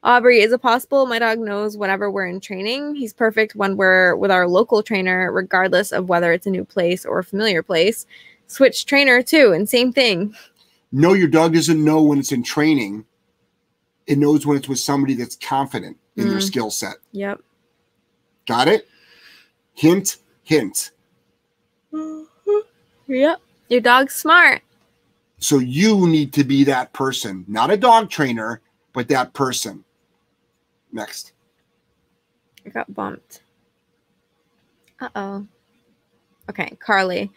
Aubrey, 0.03 0.41
is 0.41 0.51
it 0.51 0.61
possible 0.63 1.05
my 1.05 1.19
dog 1.19 1.37
knows 1.37 1.77
whenever 1.77 2.09
we're 2.09 2.25
in 2.25 2.39
training? 2.39 2.95
He's 2.95 3.13
perfect 3.13 3.55
when 3.55 3.77
we're 3.77 4.15
with 4.15 4.31
our 4.31 4.47
local 4.47 4.81
trainer, 4.81 5.31
regardless 5.31 5.91
of 5.91 6.09
whether 6.09 6.31
it's 6.31 6.47
a 6.47 6.51
new 6.51 6.65
place 6.65 7.05
or 7.05 7.19
a 7.19 7.23
familiar 7.23 7.61
place. 7.61 8.07
Switch 8.47 8.85
trainer 8.85 9.21
too, 9.21 9.51
and 9.51 9.69
same 9.69 9.93
thing. 9.93 10.33
No, 10.91 11.13
your 11.13 11.27
dog 11.27 11.53
doesn't 11.53 11.83
know 11.83 12.01
when 12.01 12.17
it's 12.17 12.31
in 12.31 12.41
training. 12.43 13.05
It 14.07 14.17
knows 14.17 14.45
when 14.45 14.57
it's 14.57 14.69
with 14.69 14.79
somebody 14.79 15.13
that's 15.13 15.35
confident 15.35 15.97
in 16.15 16.29
their 16.29 16.37
Mm. 16.39 16.43
skill 16.47 16.71
set. 16.71 16.95
Yep. 17.11 17.41
Got 18.47 18.69
it? 18.69 18.87
Hint, 19.77 20.17
hint. 20.43 20.89
Yep. 23.07 23.39
Your 23.69 23.81
dog's 23.81 24.15
smart. 24.15 24.63
So 25.37 25.59
you 25.59 26.07
need 26.07 26.33
to 26.33 26.43
be 26.43 26.63
that 26.63 26.93
person, 26.93 27.45
not 27.47 27.69
a 27.69 27.77
dog 27.77 28.09
trainer, 28.09 28.61
but 28.93 29.07
that 29.09 29.33
person. 29.33 29.83
Next. 30.91 31.33
I 32.65 32.69
got 32.69 32.91
bumped. 32.91 33.43
Uh 34.99 35.09
oh. 35.15 35.47
Okay, 36.49 36.75
Carly. 36.79 37.31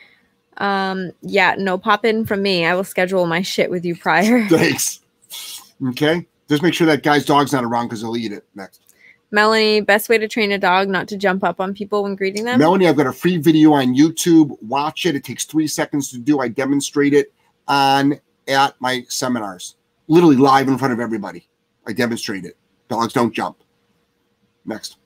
Um, 0.57 1.13
yeah, 1.21 1.57
no 1.59 1.77
pop 1.77 2.07
in 2.07 2.25
from 2.25 2.41
me. 2.41 2.65
I 2.65 2.75
will 2.75 2.85
schedule 2.85 3.27
my 3.27 3.43
shit 3.43 3.71
with 3.71 3.85
you 3.85 3.97
prior. 3.97 4.47
Thanks. 4.49 5.01
Okay. 5.89 6.27
Just 6.49 6.63
make 6.63 6.73
sure 6.73 6.87
that 6.87 7.03
guy's 7.03 7.27
dog's 7.27 7.53
not 7.53 7.65
around 7.65 7.89
because 7.89 8.01
he'll 8.01 8.17
eat 8.17 8.33
it. 8.33 8.47
Next. 8.55 8.81
Melanie, 9.33 9.81
best 9.81 10.09
way 10.09 10.19
to 10.19 10.27
train 10.27 10.51
a 10.53 10.59
dog 10.59 10.89
not 10.89 11.07
to 11.09 11.17
jump 11.17 11.45
up 11.45 11.61
on 11.61 11.73
people 11.73 12.03
when 12.03 12.17
greeting 12.17 12.45
them? 12.45 12.59
Melanie, 12.59 12.89
I've 12.89 12.97
got 12.97 13.07
a 13.07 13.13
free 13.13 13.37
video 13.37 13.73
on 13.73 13.95
YouTube. 13.95 14.57
Watch 14.63 15.07
it. 15.07 15.15
It 15.15 15.23
takes 15.23 15.45
three 15.45 15.69
seconds 15.69 16.11
to 16.11 16.19
do. 16.19 16.41
I 16.41 16.49
demonstrate 16.49 17.15
it 17.15 17.33
on 17.69 18.19
at 18.49 18.75
my 18.81 19.05
seminars, 19.09 19.77
literally 20.09 20.37
live 20.37 20.67
in 20.69 20.77
front 20.77 20.93
of 20.93 21.01
everybody. 21.01 21.49
I 21.87 21.93
demonstrate 21.93 22.45
it. 22.45 22.57
Dogs 22.89 23.13
don't 23.13 23.33
jump. 23.33 23.59
Next. 24.65 24.97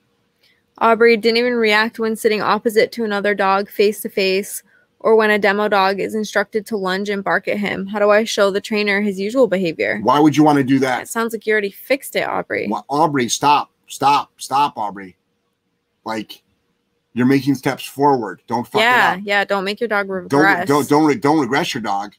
Aubrey 0.79 1.17
didn't 1.17 1.37
even 1.37 1.55
react 1.55 1.99
when 1.99 2.17
sitting 2.17 2.43
opposite 2.43 2.91
to 2.93 3.05
another 3.05 3.35
dog 3.35 3.69
face 3.69 4.01
to 4.01 4.09
face 4.09 4.63
or 4.99 5.15
when 5.15 5.31
a 5.31 5.39
demo 5.39 5.69
dog 5.69 6.01
is 6.01 6.15
instructed 6.15 6.65
to 6.67 6.77
lunge 6.79 7.11
and 7.11 7.23
bark 7.23 7.47
at 7.47 7.59
him. 7.59 7.87
How 7.87 7.99
do 7.99 8.11
I 8.11 8.25
show 8.25 8.51
the 8.51 8.61
trainer 8.61 9.03
his 9.03 9.21
usual 9.21 9.47
behavior? 9.47 10.01
Why 10.03 10.19
would 10.19 10.37
you 10.37 10.43
want 10.43 10.57
to 10.59 10.65
do 10.65 10.79
that? 10.79 11.03
It 11.03 11.09
sounds 11.09 11.35
like 11.35 11.47
you 11.47 11.53
already 11.53 11.71
fixed 11.71 12.17
it, 12.17 12.27
Aubrey. 12.27 12.67
Wha- 12.69 12.83
Aubrey, 12.89 13.29
stop, 13.29 13.71
stop, 13.87 14.33
stop, 14.41 14.77
Aubrey. 14.77 15.17
Like 16.05 16.43
you're 17.15 17.27
making 17.27 17.55
steps 17.55 17.85
forward. 17.85 18.43
Don't 18.47 18.67
fuck 18.67 18.81
yeah, 18.81 19.15
it 19.15 19.19
up. 19.19 19.23
yeah. 19.25 19.45
Don't 19.45 19.65
make 19.65 19.81
your 19.81 19.89
dog 19.89 20.09
regress. 20.11 20.69
Don't 20.69 20.89
don't 20.89 21.09
don't 21.09 21.21
don't 21.21 21.41
regress 21.41 21.75
your 21.75 21.83
dog. 21.83 22.15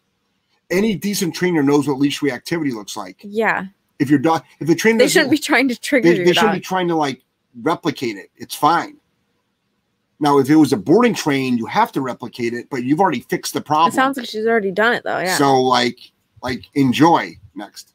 Any 0.72 0.96
decent 0.96 1.36
trainer 1.36 1.62
knows 1.62 1.88
what 1.88 2.00
leash 2.00 2.22
reactivity 2.22 2.74
looks 2.74 2.98
like. 2.98 3.20
Yeah, 3.22 3.66
If 4.00 4.10
your 4.10 4.18
dog, 4.18 4.44
if 4.60 4.68
the 4.68 4.74
trainer 4.74 4.98
they 4.98 5.08
shouldn't 5.08 5.30
be 5.30 5.38
trying 5.38 5.68
to 5.68 5.80
trigger 5.80 6.10
they, 6.10 6.24
they 6.24 6.34
shouldn't 6.34 6.54
be 6.54 6.60
trying 6.60 6.88
to 6.88 6.96
like 6.96 7.22
replicate 7.62 8.18
it. 8.18 8.32
It's 8.36 8.56
fine. 8.56 8.98
Now, 10.20 10.40
if 10.40 10.50
it 10.50 10.56
was 10.56 10.72
a 10.72 10.78
boarding 10.78 11.14
train, 11.14 11.58
you 11.58 11.66
have 11.66 11.92
to 11.92 12.02
replicate 12.02 12.54
it, 12.54 12.70
but 12.70 12.84
you've 12.84 13.02
already 13.02 13.20
fixed 13.20 13.54
the 13.54 13.62
problem. 13.62 13.90
it 13.90 13.96
sounds 13.96 14.18
like 14.18 14.28
she's 14.28 14.48
already 14.48 14.72
done 14.72 14.94
it 14.94 15.04
though. 15.04 15.20
Yeah. 15.20 15.36
So, 15.38 15.62
like, 15.62 16.00
like 16.42 16.70
enjoy 16.74 17.38
next. 17.54 17.94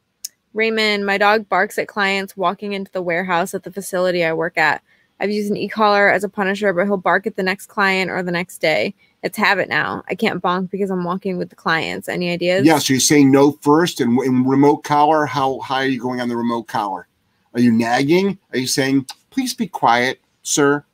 Raymond, 0.52 1.06
my 1.06 1.16
dog 1.16 1.48
barks 1.48 1.78
at 1.78 1.88
clients 1.88 2.36
walking 2.36 2.72
into 2.72 2.90
the 2.92 3.02
warehouse 3.02 3.54
at 3.54 3.62
the 3.62 3.70
facility 3.70 4.24
I 4.24 4.32
work 4.32 4.58
at. 4.58 4.82
I've 5.20 5.30
used 5.30 5.50
an 5.50 5.56
e-collar 5.56 6.10
as 6.10 6.24
a 6.24 6.28
punisher, 6.28 6.72
but 6.72 6.86
he'll 6.86 6.96
bark 6.96 7.26
at 7.26 7.36
the 7.36 7.42
next 7.42 7.66
client 7.66 8.10
or 8.10 8.22
the 8.22 8.32
next 8.32 8.58
day. 8.58 8.94
It's 9.22 9.36
habit 9.36 9.68
now. 9.68 10.02
I 10.08 10.14
can't 10.14 10.42
bonk 10.42 10.70
because 10.70 10.90
I'm 10.90 11.04
walking 11.04 11.36
with 11.36 11.50
the 11.50 11.56
clients. 11.56 12.08
Any 12.08 12.30
ideas? 12.30 12.66
Yeah. 12.66 12.78
So 12.78 12.94
you're 12.94 13.00
saying 13.00 13.30
no 13.30 13.52
first, 13.60 14.00
and 14.00 14.18
in 14.22 14.44
remote 14.44 14.78
collar, 14.78 15.26
how 15.26 15.60
high 15.60 15.84
are 15.84 15.88
you 15.88 16.00
going 16.00 16.20
on 16.20 16.30
the 16.30 16.36
remote 16.36 16.68
collar? 16.68 17.06
Are 17.52 17.60
you 17.60 17.70
nagging? 17.70 18.38
Are 18.52 18.58
you 18.58 18.66
saying, 18.66 19.06
"Please 19.28 19.52
be 19.52 19.66
quiet, 19.66 20.20
sir, 20.42 20.84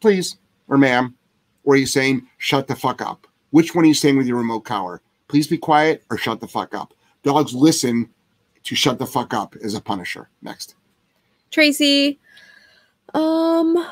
please," 0.00 0.36
or 0.66 0.76
"Ma'am," 0.78 1.14
or 1.62 1.74
are 1.74 1.76
you 1.76 1.86
saying, 1.86 2.26
"Shut 2.38 2.66
the 2.66 2.74
fuck 2.74 3.00
up"? 3.00 3.28
Which 3.50 3.74
one 3.74 3.84
are 3.84 3.88
you 3.88 3.94
saying 3.94 4.16
with 4.16 4.26
your 4.26 4.38
remote 4.38 4.62
collar? 4.62 5.00
Please 5.28 5.46
be 5.46 5.58
quiet 5.58 6.02
or 6.10 6.16
shut 6.16 6.40
the 6.40 6.48
fuck 6.48 6.74
up. 6.74 6.92
Dogs 7.22 7.54
listen 7.54 8.08
to 8.64 8.74
shut 8.74 8.98
the 8.98 9.06
fuck 9.06 9.32
up 9.34 9.56
as 9.62 9.74
a 9.74 9.80
punisher. 9.80 10.28
Next. 10.42 10.74
Tracy, 11.50 12.18
um, 13.14 13.86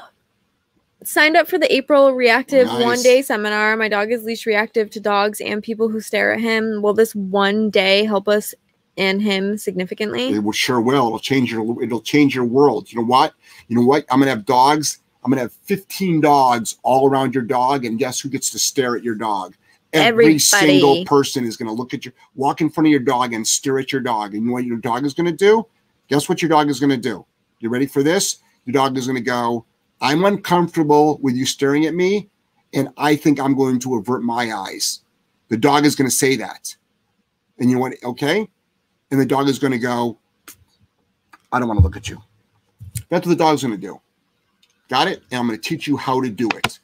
signed 1.02 1.36
up 1.36 1.48
for 1.48 1.58
the 1.58 1.72
April 1.72 2.12
reactive 2.12 2.66
Nice. 2.66 2.84
one 2.84 3.02
day 3.02 3.22
seminar. 3.22 3.76
My 3.76 3.88
dog 3.88 4.12
is 4.12 4.24
leash 4.24 4.46
reactive 4.46 4.90
to 4.90 5.00
dogs 5.00 5.40
and 5.40 5.62
people 5.62 5.88
who 5.88 6.00
stare 6.00 6.32
at 6.32 6.40
him. 6.40 6.82
Will 6.82 6.94
this 6.94 7.14
one 7.14 7.70
day 7.70 8.04
help 8.04 8.28
us 8.28 8.54
and 8.96 9.22
him 9.22 9.56
significantly? 9.56 10.28
It 10.28 10.42
will 10.42 10.52
sure 10.52 10.80
will. 10.80 11.06
It'll 11.06 11.18
change 11.18 11.52
your 11.52 11.82
it'll 11.82 12.00
change 12.00 12.34
your 12.34 12.44
world. 12.44 12.92
You 12.92 12.98
know 13.00 13.06
what? 13.06 13.34
You 13.68 13.76
know 13.76 13.82
what? 13.84 14.04
I'm 14.10 14.18
gonna 14.20 14.30
have 14.30 14.44
dogs. 14.44 14.98
I'm 15.24 15.30
gonna 15.30 15.42
have 15.42 15.52
15 15.64 16.20
dogs 16.20 16.76
all 16.82 17.08
around 17.08 17.34
your 17.34 17.44
dog, 17.44 17.84
and 17.84 17.98
guess 17.98 18.20
who 18.20 18.28
gets 18.28 18.50
to 18.50 18.58
stare 18.58 18.96
at 18.96 19.02
your 19.02 19.14
dog? 19.14 19.54
Every 19.92 20.06
Everybody. 20.06 20.38
single 20.38 21.04
person 21.04 21.44
is 21.44 21.56
gonna 21.56 21.72
look 21.72 21.94
at 21.94 22.04
your 22.04 22.14
walk 22.34 22.60
in 22.60 22.68
front 22.68 22.86
of 22.86 22.90
your 22.90 23.00
dog 23.00 23.32
and 23.32 23.46
stare 23.46 23.78
at 23.78 23.92
your 23.92 24.02
dog. 24.02 24.34
And 24.34 24.42
you 24.42 24.48
know 24.48 24.54
what 24.54 24.64
your 24.64 24.76
dog 24.78 25.04
is 25.04 25.14
gonna 25.14 25.32
do? 25.32 25.66
Guess 26.08 26.28
what 26.28 26.40
your 26.40 26.48
dog 26.48 26.70
is 26.70 26.80
going 26.80 26.90
to 26.90 26.96
do? 26.96 27.24
You 27.60 27.68
ready 27.68 27.86
for 27.86 28.02
this? 28.02 28.38
Your 28.64 28.72
dog 28.72 28.96
is 28.96 29.06
going 29.06 29.18
to 29.18 29.22
go, 29.22 29.64
I'm 30.00 30.24
uncomfortable 30.24 31.18
with 31.22 31.36
you 31.36 31.46
staring 31.46 31.84
at 31.86 31.94
me, 31.94 32.28
and 32.72 32.88
I 32.96 33.14
think 33.14 33.38
I'm 33.38 33.54
going 33.54 33.78
to 33.80 33.96
avert 33.96 34.22
my 34.22 34.52
eyes. 34.52 35.02
The 35.48 35.56
dog 35.56 35.84
is 35.84 35.94
going 35.94 36.08
to 36.08 36.14
say 36.14 36.36
that. 36.36 36.74
And 37.58 37.68
you 37.68 37.76
know 37.76 37.82
what? 37.82 37.94
Okay. 38.02 38.48
And 39.10 39.20
the 39.20 39.26
dog 39.26 39.48
is 39.48 39.58
going 39.58 39.72
to 39.72 39.78
go, 39.78 40.18
I 41.52 41.58
don't 41.58 41.68
want 41.68 41.78
to 41.80 41.84
look 41.84 41.96
at 41.96 42.08
you. 42.08 42.22
That's 43.08 43.26
what 43.26 43.36
the 43.36 43.44
dog's 43.44 43.62
going 43.62 43.74
to 43.74 43.80
do. 43.80 44.00
Got 44.88 45.08
it? 45.08 45.22
And 45.30 45.40
I'm 45.40 45.46
going 45.46 45.58
to 45.58 45.68
teach 45.68 45.86
you 45.86 45.96
how 45.96 46.20
to 46.22 46.30
do 46.30 46.48
it. 46.48 46.78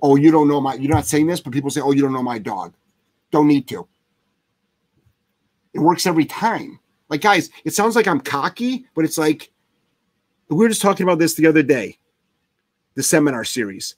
Oh, 0.00 0.16
you 0.16 0.30
don't 0.30 0.48
know 0.48 0.60
my, 0.60 0.74
you're 0.74 0.94
not 0.94 1.06
saying 1.06 1.26
this, 1.26 1.40
but 1.40 1.52
people 1.52 1.70
say, 1.70 1.80
oh, 1.80 1.92
you 1.92 2.02
don't 2.02 2.12
know 2.12 2.22
my 2.22 2.38
dog. 2.38 2.74
Don't 3.30 3.48
need 3.48 3.66
to. 3.68 3.86
It 5.74 5.80
works 5.80 6.06
every 6.06 6.24
time. 6.24 6.78
Like, 7.08 7.20
guys, 7.20 7.50
it 7.64 7.74
sounds 7.74 7.96
like 7.96 8.06
I'm 8.06 8.20
cocky, 8.20 8.86
but 8.94 9.04
it's 9.04 9.18
like, 9.18 9.50
we 10.48 10.56
were 10.56 10.68
just 10.68 10.82
talking 10.82 11.04
about 11.04 11.18
this 11.18 11.34
the 11.34 11.46
other 11.46 11.62
day, 11.62 11.98
the 12.94 13.02
seminar 13.02 13.44
series. 13.44 13.96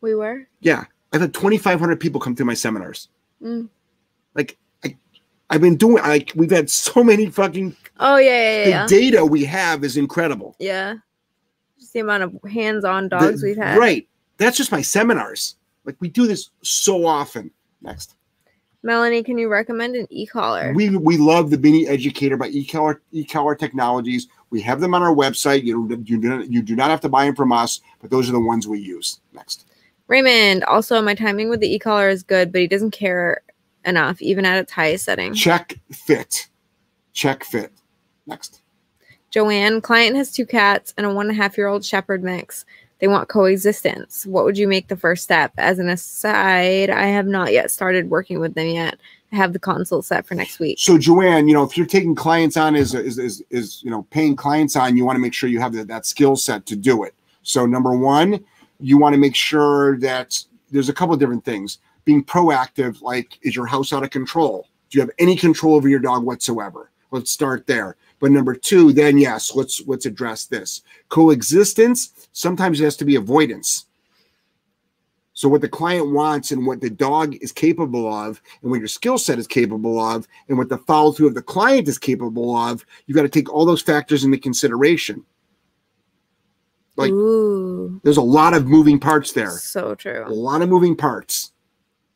We 0.00 0.14
were? 0.14 0.46
Yeah. 0.60 0.84
I've 1.12 1.20
had 1.20 1.34
2,500 1.34 2.00
people 2.00 2.20
come 2.20 2.34
through 2.34 2.46
my 2.46 2.54
seminars. 2.54 3.08
Mm. 3.42 3.68
Like, 4.34 4.56
I, 4.84 4.96
I've 5.50 5.60
been 5.60 5.76
doing, 5.76 6.02
like, 6.02 6.32
we've 6.34 6.50
had 6.50 6.70
so 6.70 7.02
many 7.04 7.26
fucking, 7.26 7.76
Oh, 8.00 8.16
yeah, 8.16 8.30
yeah, 8.30 8.64
the 8.64 8.70
yeah. 8.70 8.86
data 8.86 9.24
we 9.26 9.44
have 9.44 9.84
is 9.84 9.96
incredible. 9.96 10.56
yeah. 10.58 10.94
Just 11.78 11.92
the 11.94 12.00
amount 12.00 12.22
of 12.22 12.50
hands 12.50 12.84
on 12.84 13.08
dogs 13.08 13.40
The- 13.40 13.48
we've 13.48 13.56
had. 13.56 13.76
Right. 13.76 14.08
That's 14.42 14.56
just 14.56 14.72
my 14.72 14.82
seminars. 14.82 15.56
Like, 15.84 15.96
we 16.00 16.08
do 16.08 16.26
this 16.26 16.50
so 16.62 17.06
often. 17.06 17.50
Next. 17.80 18.16
Melanie, 18.84 19.22
can 19.22 19.38
you 19.38 19.48
recommend 19.48 19.94
an 19.94 20.08
e 20.10 20.26
collar? 20.26 20.72
We 20.74 20.96
we 20.96 21.16
love 21.16 21.50
the 21.50 21.58
Mini 21.58 21.86
Educator 21.86 22.36
by 22.36 22.48
e-collar, 22.48 23.00
e-collar 23.12 23.54
Technologies. 23.54 24.26
We 24.50 24.60
have 24.62 24.80
them 24.80 24.92
on 24.94 25.02
our 25.02 25.14
website. 25.14 25.62
You 25.62 25.88
you 26.04 26.20
do 26.20 26.28
not, 26.28 26.50
you 26.50 26.62
do 26.62 26.74
not 26.74 26.90
have 26.90 27.00
to 27.02 27.08
buy 27.08 27.26
them 27.26 27.36
from 27.36 27.52
us, 27.52 27.80
but 28.00 28.10
those 28.10 28.28
are 28.28 28.32
the 28.32 28.40
ones 28.40 28.66
we 28.66 28.80
use. 28.80 29.20
Next. 29.32 29.66
Raymond, 30.08 30.64
also, 30.64 31.00
my 31.00 31.14
timing 31.14 31.48
with 31.48 31.60
the 31.60 31.72
e 31.72 31.78
collar 31.78 32.08
is 32.08 32.24
good, 32.24 32.50
but 32.50 32.60
he 32.60 32.66
doesn't 32.66 32.90
care 32.90 33.42
enough, 33.84 34.20
even 34.20 34.44
at 34.44 34.58
its 34.58 34.72
highest 34.72 35.04
setting. 35.04 35.32
Check 35.32 35.78
fit. 35.92 36.48
Check 37.12 37.44
fit. 37.44 37.70
Next. 38.26 38.62
Joanne, 39.30 39.80
client 39.80 40.16
has 40.16 40.32
two 40.32 40.44
cats 40.44 40.92
and 40.96 41.06
a 41.06 41.14
one 41.14 41.28
and 41.28 41.38
a 41.38 41.42
half 41.42 41.56
year 41.56 41.68
old 41.68 41.84
shepherd 41.84 42.22
mix. 42.24 42.64
They 43.02 43.08
want 43.08 43.28
coexistence. 43.28 44.26
What 44.26 44.44
would 44.44 44.56
you 44.56 44.68
make 44.68 44.86
the 44.86 44.96
first 44.96 45.24
step? 45.24 45.52
As 45.58 45.80
an 45.80 45.88
aside, 45.88 46.88
I 46.88 47.06
have 47.06 47.26
not 47.26 47.52
yet 47.52 47.72
started 47.72 48.08
working 48.08 48.38
with 48.38 48.54
them 48.54 48.68
yet. 48.68 48.96
I 49.32 49.36
have 49.36 49.52
the 49.52 49.58
consult 49.58 50.04
set 50.04 50.24
for 50.24 50.36
next 50.36 50.60
week. 50.60 50.78
So 50.78 50.96
Joanne, 50.98 51.48
you 51.48 51.54
know, 51.54 51.64
if 51.64 51.76
you're 51.76 51.84
taking 51.84 52.14
clients 52.14 52.56
on 52.56 52.76
as 52.76 52.94
is 52.94 53.18
is, 53.18 53.42
is 53.50 53.82
you 53.82 53.90
know 53.90 54.06
paying 54.10 54.36
clients 54.36 54.76
on, 54.76 54.96
you 54.96 55.04
want 55.04 55.16
to 55.16 55.20
make 55.20 55.34
sure 55.34 55.48
you 55.48 55.58
have 55.58 55.72
that, 55.72 55.88
that 55.88 56.06
skill 56.06 56.36
set 56.36 56.64
to 56.66 56.76
do 56.76 57.02
it. 57.02 57.12
So 57.42 57.66
number 57.66 57.90
one, 57.90 58.44
you 58.78 58.98
want 58.98 59.14
to 59.14 59.18
make 59.18 59.34
sure 59.34 59.98
that 59.98 60.38
there's 60.70 60.88
a 60.88 60.92
couple 60.92 61.12
of 61.12 61.18
different 61.18 61.44
things. 61.44 61.78
Being 62.04 62.22
proactive, 62.22 63.02
like 63.02 63.36
is 63.42 63.56
your 63.56 63.66
house 63.66 63.92
out 63.92 64.04
of 64.04 64.10
control? 64.10 64.68
Do 64.90 64.98
you 64.98 65.02
have 65.02 65.10
any 65.18 65.34
control 65.34 65.74
over 65.74 65.88
your 65.88 65.98
dog 65.98 66.22
whatsoever? 66.22 66.92
Let's 67.10 67.32
start 67.32 67.66
there. 67.66 67.96
But 68.22 68.30
number 68.30 68.54
two, 68.54 68.92
then 68.92 69.18
yes, 69.18 69.52
let's 69.56 69.82
let's 69.88 70.06
address 70.06 70.46
this. 70.46 70.82
Coexistence, 71.08 72.28
sometimes 72.30 72.80
it 72.80 72.84
has 72.84 72.96
to 72.98 73.04
be 73.04 73.16
avoidance. 73.16 73.86
So 75.32 75.48
what 75.48 75.60
the 75.60 75.68
client 75.68 76.12
wants 76.12 76.52
and 76.52 76.64
what 76.64 76.80
the 76.80 76.88
dog 76.88 77.34
is 77.40 77.50
capable 77.50 78.06
of, 78.06 78.40
and 78.62 78.70
what 78.70 78.78
your 78.78 78.86
skill 78.86 79.18
set 79.18 79.40
is 79.40 79.48
capable 79.48 79.98
of, 79.98 80.28
and 80.48 80.56
what 80.56 80.68
the 80.68 80.78
follow 80.78 81.10
through 81.10 81.26
of 81.26 81.34
the 81.34 81.42
client 81.42 81.88
is 81.88 81.98
capable 81.98 82.54
of, 82.54 82.86
you've 83.06 83.16
got 83.16 83.22
to 83.22 83.28
take 83.28 83.52
all 83.52 83.66
those 83.66 83.82
factors 83.82 84.22
into 84.22 84.38
consideration. 84.38 85.24
Like 86.94 87.10
Ooh, 87.10 88.00
there's 88.04 88.18
a 88.18 88.22
lot 88.22 88.54
of 88.54 88.68
moving 88.68 89.00
parts 89.00 89.32
there. 89.32 89.50
so 89.50 89.96
true. 89.96 90.22
A 90.24 90.30
lot 90.30 90.62
of 90.62 90.68
moving 90.68 90.94
parts. 90.94 91.50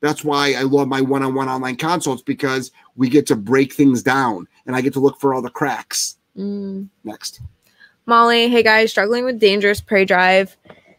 That's 0.02 0.22
why 0.22 0.52
I 0.52 0.62
love 0.62 0.86
my 0.86 1.00
one-on-one 1.00 1.48
online 1.48 1.74
consults 1.74 2.22
because 2.22 2.70
we 2.94 3.08
get 3.08 3.26
to 3.26 3.34
break 3.34 3.72
things 3.72 4.04
down 4.04 4.46
and 4.66 4.76
I 4.76 4.80
get 4.80 4.92
to 4.94 5.00
look 5.00 5.20
for 5.20 5.34
all 5.34 5.42
the 5.42 5.50
cracks. 5.50 6.16
Mm. 6.36 6.88
Next. 7.04 7.40
Molly, 8.06 8.48
hey 8.48 8.62
guys, 8.62 8.90
struggling 8.90 9.24
with 9.24 9.40
dangerous 9.40 9.80
prey 9.80 10.04
drive. 10.04 10.56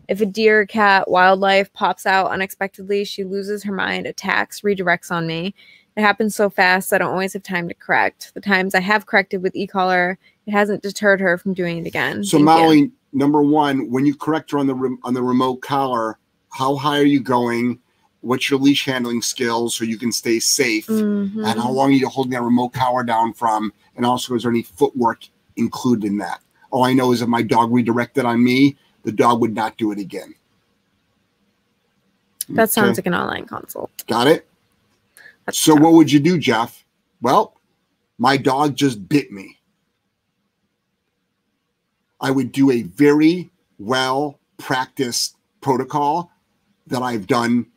If 0.07 0.21
a 0.21 0.25
deer, 0.25 0.65
cat, 0.65 1.09
wildlife 1.09 1.71
pops 1.73 2.05
out 2.05 2.31
unexpectedly, 2.31 3.03
she 3.03 3.23
loses 3.23 3.63
her 3.63 3.73
mind, 3.73 4.05
attacks, 4.05 4.61
redirects 4.61 5.11
on 5.11 5.27
me. 5.27 5.53
It 5.95 6.01
happens 6.01 6.35
so 6.35 6.49
fast, 6.49 6.93
I 6.93 6.97
don't 6.97 7.11
always 7.11 7.33
have 7.33 7.43
time 7.43 7.67
to 7.67 7.73
correct. 7.73 8.31
The 8.33 8.41
times 8.41 8.75
I 8.75 8.81
have 8.81 9.05
corrected 9.05 9.41
with 9.41 9.55
e-collar, 9.55 10.17
it 10.45 10.51
hasn't 10.51 10.83
deterred 10.83 11.19
her 11.19 11.37
from 11.37 11.53
doing 11.53 11.79
it 11.79 11.87
again. 11.87 12.23
So 12.23 12.37
Thank 12.37 12.41
you. 12.41 12.45
Molly, 12.45 12.91
number 13.13 13.41
one, 13.41 13.91
when 13.91 14.05
you 14.05 14.15
correct 14.15 14.51
her 14.51 14.59
on 14.59 14.67
the 14.67 14.97
on 15.03 15.13
the 15.13 15.23
remote 15.23 15.57
collar, 15.57 16.19
how 16.51 16.75
high 16.75 16.99
are 16.99 17.05
you 17.05 17.19
going? 17.19 17.79
What's 18.21 18.49
your 18.49 18.59
leash 18.59 18.85
handling 18.85 19.21
skills 19.21 19.75
so 19.75 19.83
you 19.85 19.97
can 19.97 20.11
stay 20.11 20.39
safe? 20.39 20.87
Mhm. 20.87 21.45
And 21.45 21.59
how 21.59 21.71
long 21.71 21.89
are 21.89 21.93
you 21.95 22.07
holding 22.09 22.31
that 22.31 22.41
remote 22.41 22.73
collar 22.73 23.03
down 23.03 23.33
from? 23.33 23.71
And 23.95 24.05
also, 24.05 24.35
is 24.35 24.43
there 24.43 24.51
any 24.51 24.63
footwork 24.63 25.27
included 25.55 26.05
in 26.07 26.17
that? 26.17 26.41
All 26.71 26.83
I 26.83 26.93
know 26.93 27.11
is 27.13 27.21
if 27.21 27.27
my 27.29 27.41
dog 27.41 27.71
redirected 27.71 28.25
on 28.25 28.43
me, 28.43 28.75
the 29.03 29.11
dog 29.11 29.39
would 29.41 29.53
not 29.55 29.77
do 29.77 29.91
it 29.91 29.99
again. 29.99 30.33
That 32.49 32.71
sounds 32.71 32.97
like 32.97 33.05
an 33.05 33.13
online 33.13 33.45
consult. 33.45 33.91
got 34.07 34.27
it. 34.27 34.47
That's 35.45 35.59
So 35.59 35.73
tough. 35.75 35.83
what 35.83 35.93
would 35.93 36.11
you 36.11 36.19
do, 36.19 36.37
Jeff? 36.37 36.83
Well, 37.21 37.55
my 38.17 38.35
dog 38.37 38.75
just 38.75 39.07
bit 39.07 39.31
me. 39.31 39.59
I 42.19 42.31
would 42.31 42.51
do 42.51 42.71
a 42.71 42.81
very 42.83 43.49
well 43.79 44.39
practiced 44.57 45.35
protocol 45.61 46.31
that 46.87 47.01
I've 47.01 47.27
done 47.27 47.67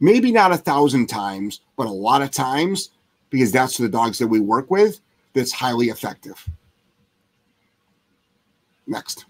maybe 0.00 0.32
not 0.32 0.52
a 0.52 0.56
thousand 0.56 1.06
times, 1.06 1.60
but 1.76 1.86
a 1.86 1.90
lot 1.90 2.22
of 2.22 2.30
times 2.30 2.90
because 3.30 3.52
that's 3.52 3.76
the 3.76 3.88
dogs 3.88 4.18
that 4.18 4.26
we 4.26 4.40
work 4.40 4.70
with 4.70 5.00
that's 5.34 5.52
highly 5.52 5.88
effective. 5.88 6.44
Next. 8.86 9.24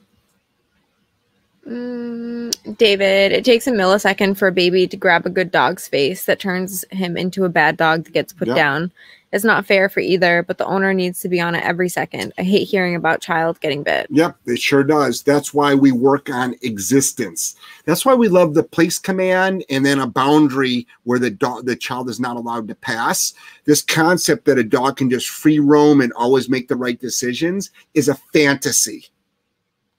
Mm, 1.69 2.77
David, 2.79 3.33
it 3.33 3.45
takes 3.45 3.67
a 3.67 3.71
millisecond 3.71 4.39
for 4.39 4.49
a 4.49 4.53
baby 4.53 4.87
to 4.87 4.97
grab 4.97 5.27
a 5.27 5.31
good 5.31 5.51
dog's 5.51 5.87
face 5.87 6.25
that 6.25 6.41
turns 6.41 6.85
him 6.91 7.17
into 7.17 7.45
a 7.45 7.51
bad 7.51 7.77
dog 7.77 8.05
that 8.05 8.13
gets 8.13 8.33
put 8.33 8.49
Yep. 8.49 8.57
down. 8.57 8.93
It's 9.33 9.45
not 9.45 9.65
fair 9.65 9.89
for 9.89 10.01
either, 10.01 10.43
but 10.43 10.59
the 10.59 10.67
owner 10.67 10.93
needs 10.93 11.21
to 11.21 11.29
be 11.29 11.41
on 11.41 11.55
it 11.55 11.65
every 11.65 11.89
second. 11.89 12.33
I 12.37 12.43
hate 12.43 12.65
hearing 12.65 12.97
about 12.97 13.21
child 13.21 13.61
getting 13.61 13.85
bit. 13.85 14.09
Yep, 14.11 14.37
it 14.47 14.59
sure 14.59 14.83
does. 14.83 15.23
That's 15.23 15.55
why 15.55 15.75
we 15.75 15.93
work 15.93 16.29
on 16.29 16.57
existence. 16.63 17.55
That's 17.85 18.05
why 18.05 18.15
we 18.15 18.29
love 18.29 18.55
the 18.55 18.65
place 18.65 18.99
command 18.99 19.65
and 19.71 19.87
then 19.87 20.01
a 20.01 20.07
boundary 20.07 20.87
where 21.05 21.21
the 21.21 21.31
dog, 21.31 21.65
the 21.67 21.77
child 21.77 22.09
is 22.09 22.19
not 22.19 22.37
allowed 22.37 22.67
to 22.69 22.75
pass. 22.75 23.33
This 23.67 23.83
concept 23.83 24.47
that 24.47 24.59
a 24.59 24.65
dog 24.65 24.97
can 24.97 25.09
just 25.09 25.29
free 25.29 25.61
roam 25.61 26.01
and 26.01 26.13
always 26.15 26.49
make 26.49 26.67
the 26.67 26.77
right 26.77 26.99
decisions 26.99 27.71
is 27.95 28.09
a 28.09 28.17
fantasy. 28.33 29.07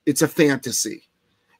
It's 0.04 0.22
a 0.22 0.28
fantasy. 0.28 1.08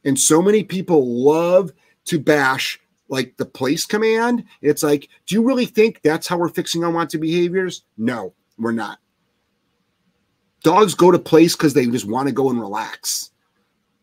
And 0.04 0.18
so 0.18 0.42
many 0.42 0.62
people 0.62 1.06
love 1.24 1.72
to 2.06 2.18
bash 2.18 2.80
like 3.12 3.36
the 3.36 3.44
place 3.44 3.84
command. 3.84 4.42
It's 4.62 4.82
like, 4.82 5.08
do 5.26 5.34
you 5.34 5.44
really 5.46 5.66
think 5.66 6.00
that's 6.02 6.26
how 6.26 6.38
we're 6.38 6.48
fixing 6.48 6.82
unwanted 6.82 7.20
behaviors? 7.20 7.84
No, 7.98 8.32
we're 8.58 8.72
not. 8.72 8.98
Dogs 10.62 10.94
go 10.94 11.10
to 11.10 11.18
place 11.18 11.54
because 11.54 11.74
they 11.74 11.86
just 11.86 12.08
want 12.08 12.28
to 12.28 12.34
go 12.34 12.48
and 12.48 12.58
relax. 12.58 13.30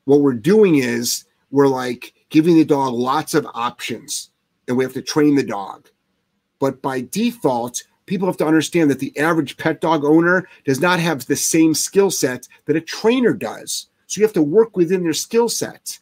What 0.05 0.21
we're 0.21 0.33
doing 0.33 0.75
is 0.75 1.25
we're 1.49 1.67
like 1.67 2.13
giving 2.29 2.55
the 2.55 2.63
dog 2.63 2.93
lots 2.93 3.33
of 3.33 3.47
options 3.55 4.29
and 4.67 4.77
we 4.77 4.83
have 4.83 4.93
to 4.93 5.01
train 5.01 5.33
the 5.33 5.43
dog. 5.43 5.89
But 6.59 6.79
by 6.83 7.01
default, 7.01 7.81
people 8.05 8.27
have 8.27 8.37
to 8.37 8.47
understand 8.47 8.91
that 8.91 8.99
the 8.99 9.17
average 9.17 9.57
pet 9.57 9.81
dog 9.81 10.05
owner 10.05 10.47
does 10.65 10.81
not 10.81 10.99
have 10.99 11.25
the 11.25 11.35
same 11.35 11.73
skill 11.73 12.11
set 12.11 12.47
that 12.65 12.75
a 12.75 12.81
trainer 12.81 13.33
does. 13.33 13.87
So 14.05 14.19
you 14.19 14.25
have 14.25 14.33
to 14.33 14.43
work 14.43 14.77
within 14.77 15.01
their 15.01 15.13
skill 15.13 15.49
set. 15.49 15.97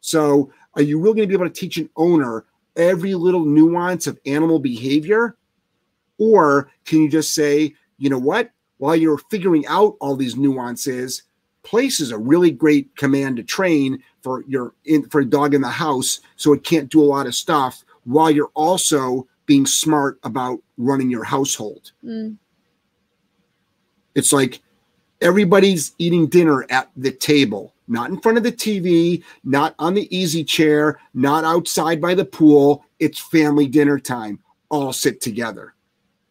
So 0.00 0.50
are 0.76 0.82
you 0.82 0.98
really 0.98 1.16
going 1.16 1.28
to 1.28 1.38
be 1.38 1.42
able 1.42 1.48
to 1.48 1.60
teach 1.60 1.78
an 1.78 1.90
owner 1.96 2.44
every 2.76 3.14
little 3.14 3.44
nuance 3.44 4.06
of 4.06 4.18
animal 4.26 4.58
behavior? 4.58 5.36
Or 6.18 6.70
can 6.84 7.02
you 7.02 7.08
just 7.08 7.34
say, 7.34 7.74
you 7.98 8.10
know 8.10 8.18
what? 8.18 8.50
While 8.78 8.96
you're 8.96 9.18
figuring 9.18 9.66
out 9.66 9.96
all 10.00 10.16
these 10.16 10.36
nuances, 10.36 11.22
place 11.62 11.98
is 11.98 12.12
a 12.12 12.18
really 12.18 12.50
great 12.50 12.94
command 12.96 13.36
to 13.38 13.42
train 13.42 14.02
for 14.22 14.44
your 14.46 14.74
in, 14.84 15.08
for 15.08 15.22
a 15.22 15.24
dog 15.24 15.54
in 15.54 15.60
the 15.60 15.68
house 15.68 16.20
so 16.36 16.52
it 16.52 16.62
can't 16.62 16.90
do 16.90 17.02
a 17.02 17.04
lot 17.04 17.26
of 17.26 17.34
stuff 17.34 17.84
while 18.04 18.30
you're 18.30 18.52
also 18.54 19.26
being 19.46 19.66
smart 19.66 20.18
about 20.22 20.60
running 20.76 21.10
your 21.10 21.24
household. 21.24 21.92
Mm. 22.04 22.36
It's 24.14 24.32
like 24.32 24.60
everybody's 25.20 25.92
eating 25.98 26.26
dinner 26.26 26.66
at 26.70 26.90
the 26.96 27.10
table, 27.10 27.74
not 27.88 28.10
in 28.10 28.20
front 28.20 28.38
of 28.38 28.44
the 28.44 28.52
TV, 28.52 29.22
not 29.44 29.74
on 29.78 29.94
the 29.94 30.14
easy 30.16 30.42
chair, 30.44 30.98
not 31.14 31.44
outside 31.44 32.00
by 32.00 32.14
the 32.14 32.24
pool. 32.24 32.84
It's 32.98 33.18
family 33.20 33.66
dinner 33.66 33.98
time. 33.98 34.38
All 34.68 34.92
sit 34.92 35.20
together. 35.20 35.74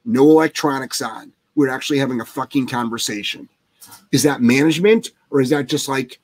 No 0.04 0.24
electronics 0.30 1.02
on. 1.02 1.32
we're 1.56 1.70
actually 1.70 1.98
having 2.00 2.20
a 2.20 2.26
fucking 2.26 2.68
conversation. 2.68 3.48
Is 4.12 4.24
that 4.24 4.42
management 4.42 5.12
or 5.30 5.40
is 5.40 5.50
that 5.52 5.68
just 5.68 5.88
like 5.88 6.20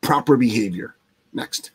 proper 0.00 0.36
behavior? 0.36 0.96
Next. 1.32 1.70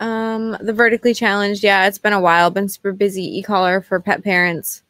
Um, 0.00 0.56
the 0.60 0.72
vertically 0.72 1.12
challenged, 1.14 1.62
yeah, 1.62 1.86
it's 1.86 1.98
been 1.98 2.14
a 2.14 2.20
while. 2.20 2.50
Been 2.50 2.68
super 2.68 2.92
busy 2.92 3.38
e-collar 3.38 3.80
for 3.82 4.00
pet 4.00 4.24
parents 4.24 4.82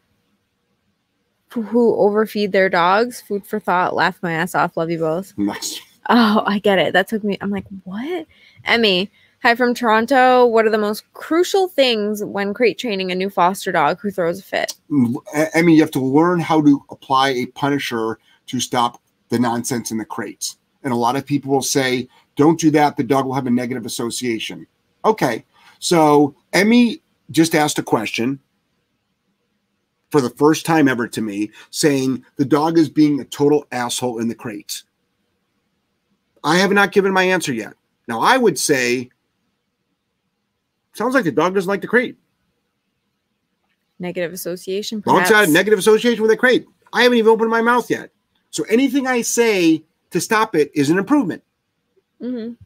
who- 1.51 1.97
overfeed 1.97 2.53
their 2.53 2.69
dogs. 2.69 3.21
Food 3.21 3.45
for 3.47 3.59
thought. 3.59 3.95
Laugh 3.95 4.19
my 4.23 4.33
ass 4.33 4.55
off. 4.55 4.77
Love 4.77 4.91
you 4.91 4.99
both. 4.99 5.35
Next. 5.37 5.83
Oh, 6.09 6.43
I 6.47 6.59
get 6.59 6.79
it. 6.79 6.93
That 6.93 7.09
took 7.09 7.23
me. 7.23 7.39
I'm 7.41 7.51
like, 7.51 7.67
what? 7.85 8.27
Emmy, 8.65 9.11
hi 9.43 9.55
from 9.55 9.75
Toronto. 9.75 10.47
What 10.47 10.67
are 10.67 10.71
the 10.71 10.79
most 10.79 11.11
crucial 11.15 11.69
things 11.69 12.25
when 12.25 12.55
crate 12.55 12.79
training 12.79 13.13
a 13.13 13.15
new 13.15 13.31
foster 13.31 13.73
dog 13.73 14.01
who 14.01 14.11
throws 14.11 14.41
a 14.41 14.43
fit? 14.43 14.75
Mm, 14.91 15.17
I 15.55 15.63
mean, 15.63 15.77
you 15.77 15.83
have 15.83 15.91
to 15.93 16.01
learn 16.01 16.41
how 16.41 16.61
to 16.63 16.85
apply 16.91 17.31
a 17.31 17.47
punisher 17.47 18.19
to 18.47 18.61
stop 18.61 19.01
the 19.29 19.39
nonsense 19.39 19.91
in 19.91 19.99
the 19.99 20.05
crates. 20.05 20.59
And 20.83 20.93
a 20.93 20.97
lot 20.97 21.17
of 21.17 21.25
people 21.25 21.53
will 21.53 21.63
say, 21.63 22.09
don't 22.37 22.59
do 22.59 22.71
that. 22.73 22.97
The 22.97 23.05
dog 23.05 23.27
will 23.27 23.35
have 23.35 23.47
a 23.47 23.51
negative 23.51 23.87
association. 23.87 24.67
Okay. 25.05 25.45
So 25.79 26.35
Emmy 26.53 27.03
just 27.31 27.55
asked 27.55 27.79
a 27.79 27.83
question 27.83 28.41
for 30.11 30.21
the 30.21 30.31
first 30.31 30.67
time 30.67 30.89
ever 30.89 31.09
to 31.09 31.23
me 31.23 31.51
saying 31.71 32.25
the 32.37 32.45
dog 32.45 32.79
is 32.79 32.89
being 32.89 33.21
a 33.21 33.25
total 33.25 33.67
asshole 33.73 34.19
in 34.19 34.29
the 34.29 34.35
crates. 34.35 34.85
I 36.45 36.57
have 36.59 36.73
not 36.73 36.93
given 36.93 37.13
my 37.13 37.23
answer 37.23 37.53
yet. 37.53 37.75
Now, 38.09 38.21
I 38.21 38.37
would 38.37 38.59
say, 38.59 39.11
sounds 40.93 41.15
like 41.15 41.25
the 41.25 41.33
dog 41.33 41.55
doesn't 41.55 41.69
like 41.69 41.81
the 41.81 41.87
crate. 41.87 42.17
Negative 43.99 44.33
association. 44.33 45.03
Well, 45.07 45.19
it's 45.19 45.31
a 45.31 45.47
negative 45.47 45.79
association 45.79 46.23
with 46.23 46.31
a 46.33 46.37
crate. 46.37 46.67
I 46.93 47.05
haven't 47.05 47.19
even 47.19 47.31
opened 47.31 47.51
my 47.51 47.63
mouth 47.63 47.89
yet. 47.89 48.11
So 48.51 48.65
anything 48.65 49.07
I 49.07 49.23
say 49.23 49.85
to 50.11 50.21
stop 50.21 50.55
it 50.57 50.71
is 50.75 50.91
an 50.91 50.99
improvement. 50.99 51.43
Mhm. 52.21 52.57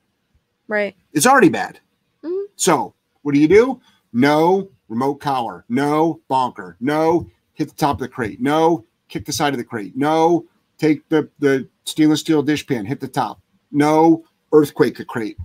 Right. 0.66 0.96
It's 1.12 1.26
already 1.26 1.50
bad. 1.50 1.78
Mhm. 2.24 2.46
So 2.56 2.94
what 3.22 3.34
do 3.34 3.40
you 3.40 3.48
do? 3.48 3.80
No 4.12 4.70
remote 4.88 5.16
collar. 5.16 5.64
No 5.68 6.20
bonker. 6.28 6.76
No 6.80 7.30
hit 7.52 7.68
the 7.68 7.74
top 7.76 7.96
of 7.96 8.00
the 8.00 8.08
crate. 8.08 8.40
No 8.40 8.84
kick 9.08 9.26
the 9.26 9.32
side 9.32 9.52
of 9.52 9.58
the 9.58 9.64
crate. 9.64 9.96
No 9.96 10.46
take 10.78 11.08
the, 11.08 11.28
the 11.38 11.68
stainless 11.84 12.20
steel 12.20 12.42
dish 12.42 12.66
pan, 12.66 12.84
hit 12.84 13.00
the 13.00 13.08
top. 13.08 13.40
No 13.70 14.24
earthquake 14.52 14.96
the 14.96 15.04
crate. 15.04 15.38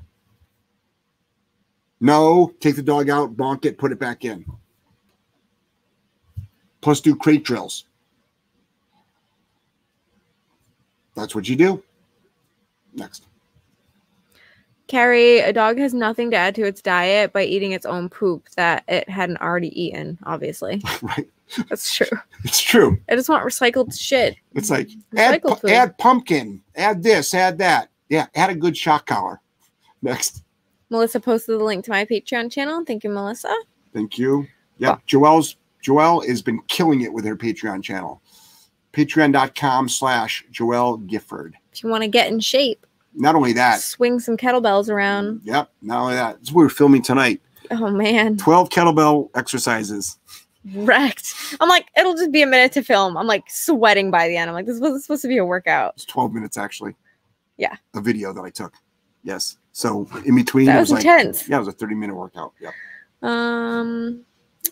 No 1.99 2.53
take 2.59 2.75
the 2.75 2.81
dog 2.81 3.09
out, 3.09 3.37
bonk 3.37 3.65
it, 3.65 3.77
put 3.77 3.91
it 3.91 3.99
back 3.99 4.25
in. 4.25 4.45
Plus 6.81 6.99
do 6.99 7.15
crate 7.15 7.43
drills. 7.43 7.85
That's 11.15 11.35
what 11.35 11.47
you 11.47 11.55
do. 11.55 11.83
Next. 12.93 13.27
Carrie, 14.87 15.39
a 15.39 15.53
dog 15.53 15.77
has 15.77 15.93
nothing 15.93 16.31
to 16.31 16.37
add 16.37 16.55
to 16.55 16.65
its 16.65 16.81
diet 16.81 17.31
by 17.31 17.43
eating 17.43 17.71
its 17.71 17.85
own 17.85 18.09
poop 18.09 18.49
that 18.57 18.83
it 18.87 19.07
hadn't 19.07 19.37
already 19.37 19.69
eaten, 19.79 20.17
obviously. 20.23 20.81
right. 21.01 21.29
That's 21.69 21.93
true. 21.93 22.17
It's 22.43 22.59
true. 22.59 22.99
I 23.09 23.15
just 23.15 23.29
want 23.29 23.45
recycled 23.45 23.97
shit. 23.97 24.35
It's 24.53 24.69
like 24.69 24.89
add, 25.15 25.41
add 25.67 25.97
pumpkin, 25.97 26.61
add 26.75 27.03
this, 27.03 27.33
add 27.33 27.57
that. 27.59 27.90
Yeah, 28.11 28.27
add 28.35 28.49
a 28.49 28.55
good 28.55 28.75
shock 28.75 29.05
collar. 29.05 29.39
Next. 30.01 30.43
Melissa 30.89 31.21
posted 31.21 31.57
the 31.57 31.63
link 31.63 31.85
to 31.85 31.91
my 31.91 32.03
Patreon 32.03 32.51
channel. 32.51 32.83
Thank 32.85 33.05
you, 33.05 33.09
Melissa. 33.09 33.55
Thank 33.93 34.17
you. 34.17 34.45
Yeah, 34.79 34.97
Joelle's 35.07 35.55
Joelle 35.81 36.27
has 36.27 36.41
been 36.41 36.59
killing 36.67 37.01
it 37.01 37.13
with 37.13 37.23
her 37.23 37.37
Patreon 37.37 37.81
channel. 37.81 38.21
Patreon.com 38.91 39.87
slash 39.87 40.43
Joelle 40.51 41.07
Gifford. 41.07 41.55
If 41.71 41.83
you 41.83 41.89
want 41.89 42.03
to 42.03 42.09
get 42.09 42.29
in 42.29 42.41
shape, 42.41 42.85
Not 43.13 43.35
only 43.35 43.53
that, 43.53 43.79
swing 43.79 44.19
some 44.19 44.35
kettlebells 44.35 44.89
around. 44.89 45.39
Mm, 45.39 45.45
yep, 45.45 45.71
not 45.81 46.01
only 46.01 46.15
that. 46.15 46.39
This 46.39 46.49
is 46.49 46.53
what 46.53 46.63
we're 46.63 46.69
filming 46.69 47.01
tonight. 47.01 47.41
Oh 47.71 47.89
man, 47.89 48.35
12 48.35 48.69
kettlebell 48.69 49.29
exercises. 49.35 50.17
wrecked. 50.75 51.33
I'm 51.61 51.69
like, 51.69 51.85
it'll 51.97 52.15
just 52.15 52.33
be 52.33 52.41
a 52.41 52.45
minute 52.47 52.73
to 52.73 52.83
film. 52.83 53.15
I'm 53.15 53.27
like 53.27 53.45
sweating 53.47 54.11
by 54.11 54.27
the 54.27 54.35
end. 54.35 54.49
I'm 54.49 54.53
like, 54.53 54.65
this 54.65 54.81
was 54.81 55.03
supposed 55.05 55.21
to 55.21 55.29
be 55.29 55.37
a 55.37 55.45
workout. 55.45 55.93
It's 55.95 56.03
12 56.05 56.33
minutes 56.33 56.57
actually. 56.57 56.93
Yeah. 57.61 57.75
A 57.93 58.01
video 58.01 58.33
that 58.33 58.41
I 58.41 58.49
took. 58.49 58.73
Yes. 59.23 59.57
So 59.71 60.07
in 60.25 60.35
between 60.35 60.65
That 60.65 60.79
was 60.79 60.89
like 60.89 61.05
intense. 61.05 61.47
yeah, 61.47 61.57
it 61.57 61.59
was 61.59 61.67
a 61.67 61.71
30 61.73 61.93
minute 61.93 62.15
workout. 62.15 62.53
Yeah. 62.59 62.71
Um, 63.21 64.25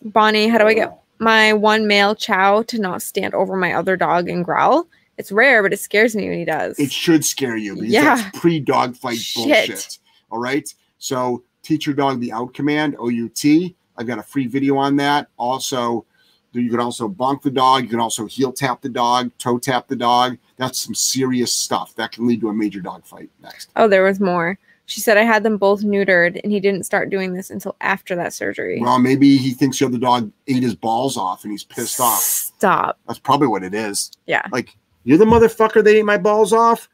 Bonnie, 0.04 0.48
how 0.48 0.58
do 0.58 0.66
I 0.66 0.74
get 0.74 0.98
my 1.20 1.54
one 1.54 1.86
male 1.86 2.16
chow 2.16 2.64
to 2.64 2.80
not 2.80 3.04
stand 3.04 3.36
over 3.36 3.56
my 3.56 3.74
other 3.74 3.96
dog 3.96 4.28
and 4.28 4.44
growl? 4.44 4.88
It's 5.20 5.32
rare, 5.32 5.62
but 5.62 5.72
it 5.72 5.80
scares 5.80 6.16
me 6.16 6.30
when 6.30 6.40
he 6.40 6.46
does. 6.46 6.80
It 6.80 6.92
should 6.92 7.24
scare 7.24 7.58
you 7.58 7.76
because 7.76 7.90
Yeah. 7.92 8.16
that's 8.16 8.40
pre-dog 8.40 8.96
fight 8.96 9.18
Shit. 9.20 9.46
bullshit. 9.68 10.00
All 10.32 10.40
right. 10.40 10.68
So 10.98 11.44
teach 11.62 11.86
your 11.86 11.96
dog 11.96 12.20
the 12.22 12.32
out 12.32 12.56
command, 12.56 12.96
O-U-T. 12.98 13.76
I've 13.98 14.08
got 14.08 14.18
a 14.18 14.24
free 14.24 14.48
video 14.48 14.78
on 14.78 14.96
that. 14.96 15.28
Also, 15.38 16.06
you 16.52 16.70
can 16.70 16.80
also 16.80 17.08
bonk 17.08 17.42
the 17.42 17.52
dog. 17.52 17.84
You 17.84 17.90
can 17.90 18.00
also 18.00 18.26
heel 18.26 18.52
tap 18.52 18.82
the 18.82 18.90
dog, 18.90 19.32
toe 19.38 19.60
tap 19.60 19.88
the 19.88 19.96
dog. 19.96 20.38
That's 20.58 20.80
some 20.80 20.96
serious 20.96 21.52
stuff 21.52 21.96
that 21.96 22.12
can 22.12 22.28
lead 22.28 22.42
to 22.42 22.50
a 22.50 22.54
major 22.54 22.82
dog 22.82 23.06
fight. 23.06 23.30
Next. 23.42 23.70
oh, 23.76 23.88
there 23.88 24.04
was 24.04 24.20
more. 24.20 24.58
She 24.86 25.02
said 25.02 25.18
I 25.18 25.24
had 25.24 25.44
them 25.44 25.58
both 25.58 25.84
neutered, 25.84 26.42
and 26.44 26.52
he 26.52 26.60
didn't 26.60 26.84
start 26.84 27.12
doing 27.12 27.34
this 27.34 27.52
until 27.52 27.76
after 27.80 28.16
that 28.16 28.34
surgery. 28.34 28.82
Well, 28.82 28.98
maybe 28.98 29.38
he 29.38 29.52
thinks 29.52 29.78
the 29.78 29.86
other 29.86 30.00
dog 30.00 30.32
ate 30.48 30.64
his 30.64 30.74
balls 30.74 31.16
off 31.16 31.44
and 31.44 31.52
he's 31.52 31.64
pissed 31.64 32.00
off. 32.00 32.22
Stop. 32.22 32.98
That's 33.08 33.20
probably 33.20 33.48
what 33.48 33.64
it 33.64 33.76
is. 33.76 34.12
Yeah. 34.26 34.42
Like, 34.52 34.76
you're 35.04 35.20
the 35.20 35.26
motherfucker 35.26 35.84
that 35.84 35.96
ate 35.96 36.06
my 36.06 36.18
balls 36.18 36.54
off. 36.54 36.90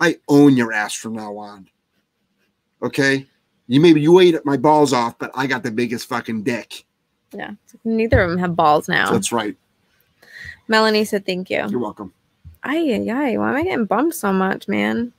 I 0.00 0.16
own 0.28 0.56
your 0.56 0.72
ass 0.72 0.94
from 0.94 1.12
now 1.12 1.36
on. 1.36 1.68
Okay? 2.82 3.28
You 3.68 3.80
maybe 3.80 4.00
you 4.00 4.18
ate 4.18 4.44
my 4.44 4.56
balls 4.56 4.92
off, 4.92 5.16
but 5.18 5.30
I 5.34 5.46
got 5.46 5.62
the 5.62 5.70
biggest 5.70 6.08
fucking 6.08 6.42
dick. 6.42 6.86
Yeah. 7.32 7.52
Neither 7.84 8.20
of 8.20 8.30
them 8.30 8.38
have 8.38 8.56
balls 8.56 8.88
now. 8.88 9.10
That's 9.12 9.32
right. 9.32 9.56
Melanie 10.68 11.04
said 11.04 11.24
thank 11.26 11.50
you. 11.50 11.66
You're 11.68 11.80
welcome. 11.80 12.12
Ay, 12.62 12.92
ay, 12.94 13.10
ay. 13.10 13.36
Why 13.38 13.50
am 13.50 13.56
I 13.56 13.62
getting 13.62 13.84
bummed 13.86 14.14
so 14.14 14.32
much, 14.32 14.68
man? 14.68 15.12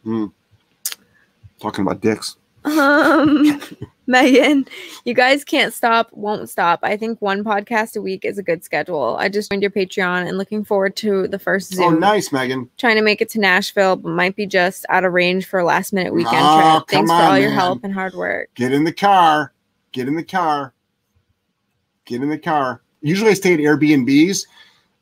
Talking 1.60 1.86
about 1.86 2.02
dicks. 2.02 2.36
Um, 2.66 3.62
Megan, 4.08 4.66
you 5.06 5.14
guys 5.14 5.44
can't 5.44 5.74
stop, 5.74 6.10
won't 6.12 6.50
stop. 6.50 6.80
I 6.84 6.98
think 6.98 7.22
one 7.22 7.44
podcast 7.44 7.96
a 7.96 8.02
week 8.02 8.26
is 8.26 8.38
a 8.38 8.44
good 8.44 8.64
schedule. 8.64 9.16
I 9.20 9.30
just 9.30 9.50
joined 9.52 9.62
your 9.62 9.72
Patreon 9.72 10.28
and 10.28 10.38
looking 10.38 10.64
forward 10.64 10.96
to 10.98 11.28
the 11.28 11.40
first 11.40 11.74
Zoom. 11.74 11.96
Oh, 11.96 11.98
nice, 11.98 12.32
Megan. 12.32 12.70
Trying 12.78 12.96
to 12.98 13.02
make 13.02 13.22
it 13.22 13.30
to 13.30 13.40
Nashville, 13.40 13.96
but 13.96 14.10
might 14.10 14.36
be 14.36 14.46
just 14.46 14.86
out 14.90 15.06
of 15.06 15.14
range 15.14 15.46
for 15.46 15.60
a 15.60 15.64
last 15.64 15.94
minute 15.94 16.14
weekend 16.14 16.38
Oh, 16.40 16.80
trip. 16.80 16.90
Thanks 16.90 17.10
for 17.10 17.14
all 17.16 17.32
on, 17.32 17.42
your 17.42 17.50
man. 17.52 17.60
help 17.60 17.84
and 17.84 17.94
hard 17.94 18.14
work. 18.14 18.50
Get 18.56 18.74
in 18.74 18.84
the 18.84 18.94
car. 18.94 19.54
Get 19.92 20.08
in 20.08 20.16
the 20.16 20.24
car. 20.24 20.74
Get 22.10 22.24
in 22.24 22.30
the 22.30 22.40
car. 22.40 22.82
Usually 23.02 23.30
I 23.30 23.36
stay 23.36 23.54
at 23.54 23.60
Airbnbs, 23.60 24.48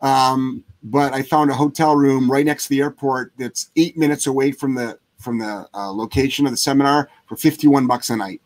um, 0.02 0.62
but 0.84 1.14
I 1.14 1.22
found 1.22 1.50
a 1.50 1.54
hotel 1.54 1.96
room 1.96 2.30
right 2.30 2.46
next 2.46 2.66
to 2.66 2.70
the 2.72 2.82
airport 2.82 3.32
that's 3.40 3.72
eight 3.78 3.98
minutes 3.98 4.28
away 4.28 4.52
from 4.52 4.76
the 4.76 5.00
from 5.18 5.40
the 5.40 5.68
uh, 5.74 5.90
location 5.90 6.46
of 6.46 6.52
the 6.52 6.58
seminar 6.58 7.10
for 7.26 7.38
51 7.38 7.88
bucks 7.88 8.10
a 8.10 8.16
night 8.18 8.42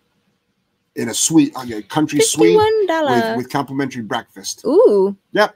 in 0.96 1.10
a 1.10 1.14
suite, 1.14 1.56
like 1.56 1.72
a 1.72 1.82
country 1.82 2.20
suite 2.22 2.56
with, 2.56 3.38
with 3.38 3.50
complimentary 3.50 4.04
breakfast. 4.04 4.64
Ooh, 4.66 5.18
Yep. 5.32 5.56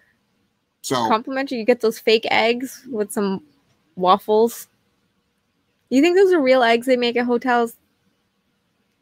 So 0.82 1.08
complimentary. 1.08 1.60
You 1.60 1.64
get 1.64 1.82
those 1.82 2.00
fake 2.00 2.28
eggs 2.32 2.86
with 2.92 3.12
some 3.12 3.44
waffles. 3.96 4.68
You 5.90 6.02
think 6.02 6.18
those 6.18 6.34
are 6.34 6.42
real 6.42 6.64
eggs 6.64 6.86
they 6.88 6.98
make 6.98 7.16
at 7.18 7.26
hotels? 7.26 7.76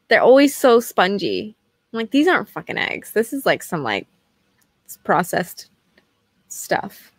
They're 0.09 0.21
always 0.21 0.55
so 0.55 0.79
spongy. 0.79 1.55
I'm 1.93 1.99
like, 1.99 2.11
these 2.11 2.27
aren't 2.27 2.49
fucking 2.49 2.77
eggs. 2.77 3.11
This 3.11 3.33
is 3.33 3.45
like 3.45 3.61
some 3.61 3.83
like 3.83 4.07
processed 5.03 5.69
stuff. 6.47 7.11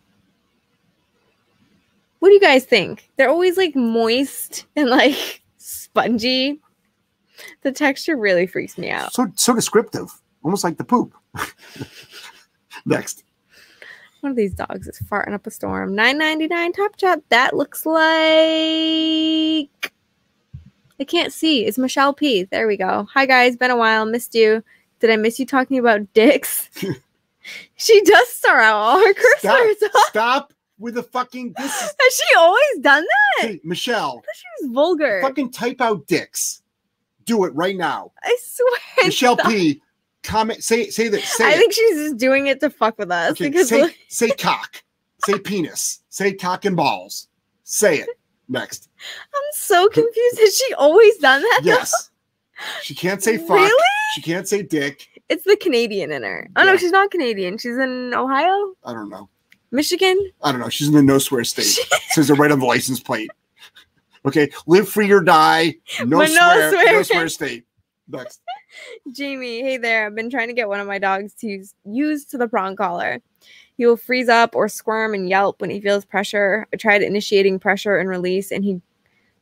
What 2.19 2.29
do 2.29 2.33
you 2.33 2.41
guys 2.41 2.65
think? 2.65 3.09
They're 3.15 3.29
always 3.29 3.55
like 3.55 3.75
moist 3.75 4.65
and 4.75 4.89
like 4.89 5.41
spongy. 5.57 6.59
The 7.61 7.71
texture 7.71 8.17
really 8.17 8.47
freaks 8.47 8.77
me 8.77 8.89
out. 8.91 9.13
so 9.13 9.31
so 9.35 9.53
descriptive, 9.53 10.09
almost 10.43 10.63
like 10.63 10.77
the 10.77 10.83
poop. 10.83 11.13
Next. 12.85 13.23
One 14.21 14.31
of 14.31 14.37
these 14.37 14.53
dogs 14.53 14.87
is 14.87 14.99
farting 15.09 15.33
up 15.33 15.45
a 15.45 15.51
storm. 15.51 15.95
Nine 15.95 16.17
ninety 16.17 16.47
nine 16.47 16.73
Top 16.73 16.97
Chat. 16.97 17.21
That 17.29 17.55
looks 17.55 17.85
like 17.85 18.09
I 20.99 21.03
can't 21.03 21.33
see. 21.33 21.65
It's 21.65 21.77
Michelle 21.77 22.13
P. 22.13 22.43
There 22.43 22.67
we 22.67 22.77
go. 22.77 23.07
Hi 23.13 23.25
guys, 23.25 23.55
been 23.57 23.71
a 23.71 23.77
while. 23.77 24.05
Missed 24.05 24.33
you. 24.35 24.63
Did 24.99 25.09
I 25.11 25.17
miss 25.17 25.39
you 25.39 25.45
talking 25.45 25.77
about 25.77 26.11
dicks? 26.13 26.69
she 27.75 28.01
does 28.01 28.27
start 28.29 28.61
out 28.63 28.75
all 28.75 28.99
her 28.99 29.13
curse 29.13 29.39
Stop, 29.39 29.67
stop 30.07 30.53
with 30.79 30.95
the 30.95 31.03
fucking 31.03 31.53
this 31.57 31.73
is, 31.73 31.81
Has 31.99 32.13
she 32.13 32.35
always 32.37 32.79
done 32.81 33.03
that? 33.03 33.47
hey, 33.47 33.59
Michelle. 33.63 34.23
She 34.35 34.65
was 34.65 34.73
vulgar. 34.73 35.21
Fucking 35.21 35.51
type 35.51 35.81
out 35.81 36.07
dicks. 36.07 36.61
Do 37.25 37.43
it 37.45 37.53
right 37.55 37.75
now. 37.75 38.11
I 38.23 38.37
swear. 38.41 38.79
Michelle 39.05 39.35
stop. 39.37 39.51
P. 39.51 39.81
Comment. 40.23 40.63
Say 40.63 40.89
say 40.89 41.07
that. 41.09 41.21
Say 41.21 41.45
I 41.45 41.51
it. 41.51 41.57
think 41.57 41.73
she's 41.73 41.95
just 41.97 42.17
doing 42.17 42.47
it 42.47 42.59
to 42.61 42.69
fuck 42.69 42.97
with 42.97 43.11
us 43.11 43.31
Okay, 43.31 43.49
because 43.49 43.69
say 43.69 43.93
say 44.07 44.29
cock. 44.29 44.81
say 45.25 45.37
penis. 45.39 46.01
Say 46.09 46.33
cock 46.33 46.65
and 46.65 46.75
balls. 46.75 47.27
Say 47.63 47.99
it. 47.99 48.09
Next. 48.47 48.89
I'm 49.33 49.41
so 49.53 49.87
confused. 49.89 50.39
Has 50.39 50.55
she 50.57 50.73
always 50.75 51.17
done 51.17 51.41
that? 51.41 51.59
though? 51.63 51.69
Yes. 51.69 52.11
She 52.83 52.95
can't 52.95 53.21
say 53.21 53.37
fuck. 53.37 53.49
Really? 53.49 53.83
She 54.13 54.21
can't 54.21 54.47
say 54.47 54.61
dick. 54.61 55.07
It's 55.29 55.43
the 55.43 55.57
Canadian 55.57 56.11
in 56.11 56.23
her. 56.23 56.47
Oh 56.55 56.63
Yeah. 56.63 56.71
no, 56.71 56.77
she's 56.77 56.91
not 56.91 57.11
Canadian. 57.11 57.57
She's 57.57 57.77
in 57.77 58.13
Ohio, 58.13 58.73
I 58.83 58.93
don't 58.93 59.09
know. 59.09 59.29
Michigan. 59.71 60.17
I 60.43 60.51
don't 60.51 60.61
know. 60.61 60.69
She's 60.69 60.87
in 60.87 60.93
the 60.93 61.01
no 61.03 61.17
swear 61.17 61.43
state. 61.43 61.65
Says 62.09 62.29
it 62.29 62.35
right 62.35 62.51
on 62.51 62.59
the 62.59 62.65
license 62.65 62.99
plate. 62.99 63.29
Okay. 64.25 64.49
Live 64.67 64.87
free 64.87 65.11
or 65.11 65.21
die. 65.21 65.75
No 66.05 66.19
no 66.19 66.25
swear. 66.25 66.71
No 66.71 66.77
swear. 66.83 67.03
swear 67.03 67.29
state. 67.29 67.65
Next. 68.07 68.39
Jamie, 69.11 69.61
hey 69.61 69.77
there. 69.77 70.05
I've 70.05 70.15
been 70.15 70.29
trying 70.29 70.47
to 70.47 70.53
get 70.53 70.67
one 70.69 70.79
of 70.79 70.87
my 70.87 70.99
dogs 70.99 71.33
to 71.35 71.47
use, 71.47 71.73
use 71.85 72.25
to 72.25 72.37
the 72.37 72.47
prong 72.47 72.75
collar. 72.75 73.19
He 73.77 73.85
will 73.85 73.97
freeze 73.97 74.29
up 74.29 74.55
or 74.55 74.67
squirm 74.69 75.13
and 75.13 75.27
yelp 75.27 75.61
when 75.61 75.69
he 75.69 75.81
feels 75.81 76.05
pressure. 76.05 76.65
I 76.73 76.77
tried 76.77 77.01
initiating 77.01 77.59
pressure 77.59 77.97
and 77.97 78.09
release, 78.09 78.51
and 78.51 78.63
he 78.63 78.81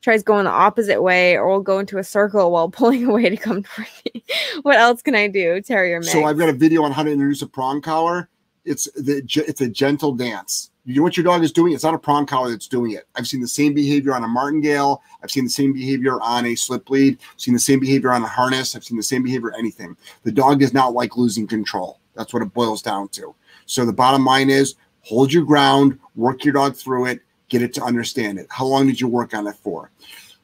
tries 0.01 0.21
going 0.21 0.43
the 0.43 0.51
opposite 0.51 1.01
way 1.01 1.37
or 1.37 1.47
will 1.47 1.61
go 1.61 1.79
into 1.79 1.97
a 1.97 2.03
circle 2.03 2.51
while 2.51 2.69
pulling 2.69 3.05
away 3.05 3.29
to 3.29 3.37
come 3.37 3.63
toward 3.63 3.87
me. 4.05 4.23
what 4.61 4.75
else 4.75 5.01
can 5.01 5.15
I 5.15 5.27
do? 5.27 5.61
Terrier 5.61 5.99
mix. 5.99 6.11
So 6.11 6.25
I've 6.25 6.37
got 6.37 6.49
a 6.49 6.53
video 6.53 6.83
on 6.83 6.91
how 6.91 7.03
to 7.03 7.11
introduce 7.11 7.41
a 7.41 7.47
prong 7.47 7.81
collar. 7.81 8.29
It's 8.65 8.85
the 8.93 9.23
it's 9.47 9.61
a 9.61 9.67
gentle 9.67 10.13
dance. 10.13 10.71
You 10.85 10.97
know 10.97 11.03
what 11.03 11.15
your 11.15 11.23
dog 11.23 11.43
is 11.43 11.51
doing? 11.51 11.73
It's 11.73 11.83
not 11.83 11.93
a 11.93 11.97
prong 11.97 12.25
collar 12.25 12.49
that's 12.49 12.67
doing 12.67 12.91
it. 12.91 13.07
I've 13.15 13.27
seen 13.27 13.39
the 13.39 13.47
same 13.47 13.73
behavior 13.73 14.13
on 14.13 14.23
a 14.23 14.27
martingale. 14.27 15.01
I've 15.21 15.31
seen 15.31 15.45
the 15.45 15.49
same 15.49 15.71
behavior 15.71 16.19
on 16.21 16.45
a 16.45 16.55
slip 16.55 16.89
lead. 16.89 17.19
I've 17.33 17.39
seen 17.39 17.53
the 17.53 17.59
same 17.59 17.79
behavior 17.79 18.11
on 18.11 18.21
a 18.21 18.27
harness. 18.27 18.75
I've 18.75 18.83
seen 18.83 18.97
the 18.97 19.03
same 19.03 19.23
behavior 19.23 19.53
anything. 19.57 19.95
The 20.23 20.31
dog 20.31 20.59
does 20.59 20.73
not 20.73 20.93
like 20.93 21.15
losing 21.15 21.47
control. 21.47 21.99
That's 22.15 22.33
what 22.33 22.43
it 22.43 22.53
boils 22.53 22.81
down 22.81 23.09
to. 23.09 23.33
So 23.65 23.85
the 23.85 23.93
bottom 23.93 24.25
line 24.25 24.49
is 24.49 24.75
hold 25.01 25.31
your 25.31 25.45
ground, 25.45 25.99
work 26.15 26.43
your 26.43 26.53
dog 26.53 26.75
through 26.75 27.07
it, 27.07 27.21
get 27.49 27.61
it 27.61 27.73
to 27.75 27.83
understand 27.83 28.39
it. 28.39 28.47
How 28.49 28.65
long 28.65 28.87
did 28.87 28.99
you 28.99 29.07
work 29.07 29.33
on 29.33 29.47
it 29.47 29.55
for? 29.55 29.91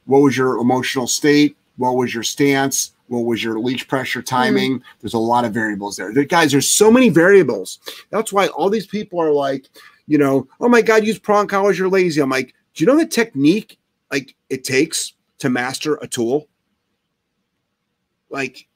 What 0.06 0.20
was 0.20 0.38
your 0.38 0.58
emotional 0.58 1.08
state? 1.08 1.56
What 1.78 1.96
was 1.96 2.14
your 2.14 2.24
stance? 2.24 2.94
What 3.08 3.22
was 3.26 3.44
your 3.44 3.60
leash 3.60 3.88
pressure 3.88 4.22
hmm. 4.22 4.26
timing? 4.26 4.84
There's 5.02 5.14
a 5.14 5.20
lot 5.20 5.46
of 5.46 5.54
variables 5.54 5.98
there. 5.98 6.14
There- 6.14 6.24
Guys, 6.24 6.52
there's 6.52 6.70
so 6.70 6.92
many 6.92 7.10
variables. 7.10 7.80
That's 8.10 8.32
why 8.32 8.48
all 8.48 8.70
these 8.70 8.88
people 8.88 9.20
are 9.20 9.32
like, 9.32 9.68
you 10.08 10.18
know, 10.18 10.48
oh 10.60 10.70
my 10.70 10.82
God, 10.82 11.06
use 11.06 11.20
prong 11.20 11.48
collars, 11.48 11.78
you're 11.78 11.90
lazy. 11.90 12.22
I'm 12.22 12.30
like, 12.30 12.54
do 12.74 12.84
you 12.84 12.88
know 12.88 12.98
the 12.98 13.06
technique 13.06 13.78
like 14.12 14.36
it 14.50 14.64
takes 14.64 15.14
to 15.40 15.50
master 15.50 15.96
a 16.02 16.08
tool? 16.08 16.48
Like, 18.30 18.68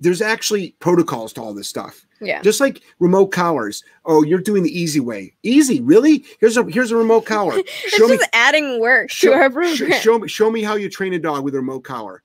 there's 0.00 0.20
actually 0.20 0.74
protocols 0.80 1.32
to 1.34 1.40
all 1.40 1.54
this 1.54 1.68
stuff. 1.68 2.04
yeah. 2.20 2.42
Just 2.42 2.60
like 2.60 2.82
remote 2.98 3.28
collars. 3.28 3.82
Oh, 4.04 4.22
you're 4.22 4.40
doing 4.40 4.62
the 4.62 4.78
easy 4.78 5.00
way. 5.00 5.34
Easy, 5.42 5.80
really? 5.80 6.24
Here's 6.40 6.56
a 6.56 6.64
here's 6.64 6.90
a 6.90 6.96
remote 6.96 7.24
collar. 7.26 7.54
It's 7.58 7.70
Show 7.96 8.06
me 8.08 8.16
just 8.16 8.28
adding 8.32 8.78
work 8.80 9.10
show, 9.10 9.30
to 9.30 9.34
our 9.36 9.50
sh- 9.50 9.78
program. 9.78 10.00
show 10.00 10.18
me 10.18 10.28
show 10.28 10.50
me 10.50 10.62
how 10.62 10.74
you 10.74 10.90
train 10.90 11.14
a 11.14 11.18
dog 11.18 11.44
with 11.44 11.54
a 11.54 11.58
remote 11.58 11.80
collar. 11.84 12.22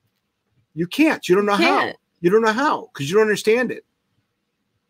You 0.74 0.88
can't. 0.88 1.28
You 1.30 1.36
don't 1.36 1.46
know 1.46 1.56
how. 1.56 1.94
You 2.22 2.30
don't 2.30 2.42
know 2.42 2.52
how 2.54 2.90
because 2.94 3.10
you 3.10 3.16
don't 3.16 3.24
understand 3.24 3.72
it. 3.72 3.84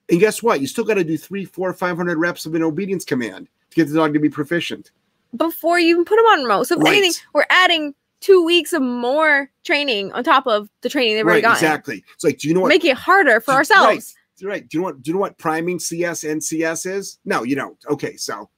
And 0.09 0.19
guess 0.19 0.43
what? 0.43 0.59
You 0.59 0.67
still 0.67 0.83
got 0.83 0.95
to 0.95 1.03
do 1.03 1.17
three, 1.17 1.45
four, 1.45 1.71
five 1.73 1.95
hundred 1.97 2.17
reps 2.17 2.45
of 2.45 2.53
an 2.55 2.63
obedience 2.63 3.05
command 3.05 3.47
to 3.69 3.75
get 3.75 3.87
the 3.87 3.95
dog 3.95 4.13
to 4.13 4.19
be 4.19 4.29
proficient. 4.29 4.91
Before 5.37 5.79
you 5.79 5.89
even 5.89 6.03
put 6.03 6.17
them 6.17 6.25
on 6.25 6.41
remote. 6.43 6.63
So 6.63 6.75
if 6.77 6.83
Right. 6.83 6.97
anything, 6.97 7.23
we're 7.33 7.45
adding 7.49 7.95
two 8.21 8.43
weeks 8.45 8.71
of 8.73 8.81
more 8.81 9.49
training 9.63 10.11
on 10.13 10.23
top 10.23 10.47
of 10.47 10.69
the 10.81 10.89
training 10.89 11.15
they've 11.15 11.25
already 11.25 11.37
Right, 11.39 11.51
gotten. 11.53 11.65
exactly. 11.65 12.03
It's 12.15 12.23
like, 12.23 12.37
do 12.37 12.47
you 12.47 12.53
know 12.53 12.61
what? 12.61 12.69
Make 12.69 12.85
it 12.85 12.95
harder 12.95 13.39
for 13.41 13.51
do- 13.51 13.57
ourselves. 13.57 14.15
Right, 14.41 14.47
right. 14.49 14.69
Do 14.69 14.77
you 14.77 14.81
know 14.81 14.85
what? 14.85 15.01
Do 15.03 15.09
you 15.09 15.13
know 15.15 15.19
what 15.19 15.37
priming 15.37 15.79
CS 15.79 16.23
and 16.23 16.41
CS 16.43 16.85
is? 16.85 17.19
No, 17.25 17.43
you 17.43 17.55
don't. 17.55 17.77
Okay, 17.89 18.15
so 18.15 18.49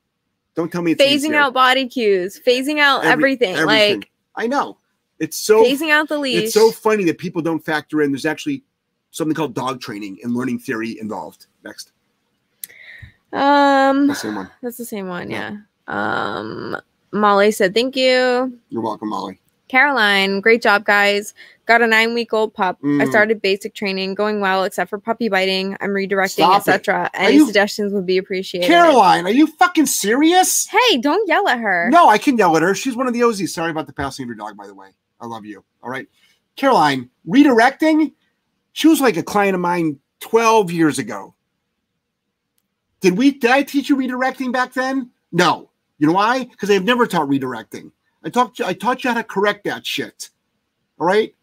don't 0.55 0.71
tell 0.71 0.81
me 0.81 0.91
it's 0.91 1.01
Phasing 1.01 1.11
easier. 1.15 1.35
out 1.35 1.53
body 1.53 1.87
cues, 1.87 2.39
phasing 2.45 2.79
out 2.79 2.99
Every- 3.05 3.11
everything, 3.33 3.55
everything. 3.55 3.99
like 4.01 4.11
I 4.35 4.47
know. 4.47 4.77
It's 5.19 5.37
so 5.37 5.63
phasing 5.63 5.89
out 5.91 6.09
the 6.09 6.17
leash. 6.17 6.43
it's 6.43 6.53
so 6.53 6.69
funny 6.71 7.03
that 7.05 7.17
people 7.17 7.41
don't 7.41 7.59
factor 7.63 8.01
in. 8.01 8.11
There's 8.11 8.25
actually 8.25 8.63
something 9.11 9.33
called 9.35 9.53
dog 9.53 9.79
training 9.79 10.17
and 10.23 10.33
learning 10.33 10.59
theory 10.59 10.97
involved. 10.99 11.45
Next, 11.63 11.91
um, 13.31 14.07
the 14.07 14.15
same 14.15 14.35
one. 14.35 14.49
that's 14.61 14.77
the 14.77 14.85
same 14.85 15.07
one. 15.07 15.29
Yeah. 15.29 15.57
Yeah. 15.87 16.35
Um, 16.37 16.77
Molly 17.11 17.51
said 17.51 17.73
thank 17.73 17.95
you. 17.95 18.57
You're 18.69 18.81
welcome, 18.81 19.09
Molly. 19.09 19.39
Caroline, 19.69 20.39
great 20.41 20.61
job, 20.61 20.85
guys. 20.85 21.33
Got 21.65 21.81
a 21.81 21.87
nine 21.87 22.13
week 22.13 22.33
old 22.33 22.53
pup. 22.53 22.77
I 22.83 22.85
Mm. 22.85 23.09
started 23.09 23.41
basic 23.41 23.73
training, 23.73 24.13
going 24.13 24.39
well, 24.41 24.65
except 24.65 24.89
for 24.89 24.99
puppy 24.99 25.29
biting. 25.29 25.77
I'm 25.79 25.91
redirecting, 25.91 26.53
etc. 26.55 27.09
Any 27.13 27.35
you- 27.37 27.45
suggestions 27.45 27.93
would 27.93 28.05
be 28.05 28.17
appreciated. 28.17 28.67
Caroline, 28.67 29.25
are 29.25 29.31
you 29.31 29.47
fucking 29.47 29.85
serious? 29.85 30.67
Hey, 30.67 30.97
don't 30.97 31.27
yell 31.27 31.47
at 31.47 31.59
her. 31.59 31.89
No, 31.91 32.09
I 32.09 32.17
can 32.17 32.37
yell 32.37 32.55
at 32.57 32.61
her. 32.61 32.75
She's 32.75 32.95
one 32.95 33.07
of 33.07 33.13
the 33.13 33.21
OZs. 33.23 33.53
Sorry 33.53 33.71
about 33.71 33.87
the 33.87 33.93
passing 33.93 34.23
of 34.23 34.27
your 34.27 34.35
dog, 34.35 34.57
by 34.57 34.67
the 34.67 34.75
way. 34.75 34.89
I 35.21 35.25
love 35.25 35.45
you. 35.45 35.63
All 35.81 35.89
right. 35.89 36.07
Caroline, 36.57 37.09
redirecting. 37.27 38.11
She 38.73 38.87
was 38.89 38.99
like 39.01 39.15
a 39.17 39.23
client 39.23 39.55
of 39.55 39.61
mine 39.61 39.99
12 40.19 40.71
years 40.71 40.99
ago. 40.99 41.33
Did 42.99 43.17
we 43.17 43.31
did 43.31 43.51
I 43.51 43.63
teach 43.63 43.89
you 43.89 43.95
redirecting 43.97 44.51
back 44.51 44.73
then? 44.73 45.11
No. 45.31 45.69
You 45.97 46.07
know 46.07 46.13
why? 46.13 46.43
Because 46.45 46.69
I've 46.69 46.83
never 46.83 47.07
taught 47.07 47.27
redirecting. 47.29 47.91
I 48.23 48.29
taught 48.29 48.59
you, 48.59 48.65
I 48.65 48.73
taught 48.73 49.03
you 49.03 49.09
how 49.09 49.17
to 49.17 49.23
correct 49.23 49.65
that 49.65 49.85
shit. 49.85 50.29
All 50.99 51.07
right. 51.07 51.35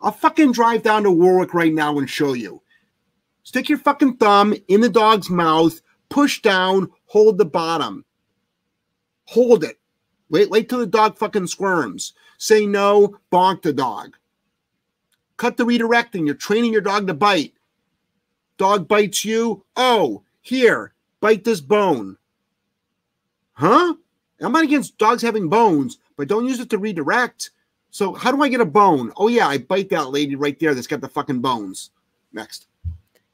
I'll 0.00 0.12
fucking 0.12 0.52
drive 0.52 0.82
down 0.82 1.04
to 1.04 1.10
Warwick 1.10 1.54
right 1.54 1.72
now 1.72 1.98
and 1.98 2.10
show 2.10 2.32
you. 2.32 2.60
Stick 3.44 3.68
your 3.68 3.78
fucking 3.78 4.16
thumb 4.16 4.54
in 4.68 4.80
the 4.80 4.88
dog's 4.88 5.30
mouth, 5.30 5.80
push 6.08 6.42
down, 6.42 6.90
hold 7.06 7.38
the 7.38 7.44
bottom. 7.44 8.04
Hold 9.26 9.64
it. 9.64 9.78
Wait, 10.28 10.50
wait 10.50 10.68
till 10.68 10.78
the 10.78 10.86
dog 10.86 11.16
fucking 11.18 11.46
squirms. 11.46 12.14
Say 12.38 12.66
no, 12.66 13.18
bonk 13.30 13.62
the 13.62 13.72
dog. 13.72 14.16
Cut 15.36 15.56
the 15.56 15.64
redirecting. 15.64 16.26
You're 16.26 16.34
training 16.34 16.72
your 16.72 16.82
dog 16.82 17.06
to 17.06 17.14
bite. 17.14 17.54
Dog 18.58 18.88
bites 18.88 19.24
you. 19.24 19.64
Oh, 19.76 20.22
here, 20.40 20.94
bite 21.20 21.44
this 21.44 21.60
bone. 21.60 22.16
Huh? 23.52 23.94
I'm 24.42 24.52
not 24.52 24.64
against 24.64 24.98
dogs 24.98 25.22
having 25.22 25.48
bones, 25.48 25.98
but 26.16 26.28
don't 26.28 26.46
use 26.46 26.60
it 26.60 26.70
to 26.70 26.78
redirect. 26.78 27.50
So, 27.90 28.14
how 28.14 28.32
do 28.32 28.42
I 28.42 28.48
get 28.48 28.60
a 28.60 28.64
bone? 28.66 29.12
Oh, 29.16 29.28
yeah, 29.28 29.46
I 29.46 29.58
bite 29.58 29.90
that 29.90 30.10
lady 30.10 30.34
right 30.34 30.58
there 30.58 30.74
that's 30.74 30.86
got 30.86 31.00
the 31.00 31.08
fucking 31.08 31.40
bones. 31.40 31.90
Next. 32.32 32.66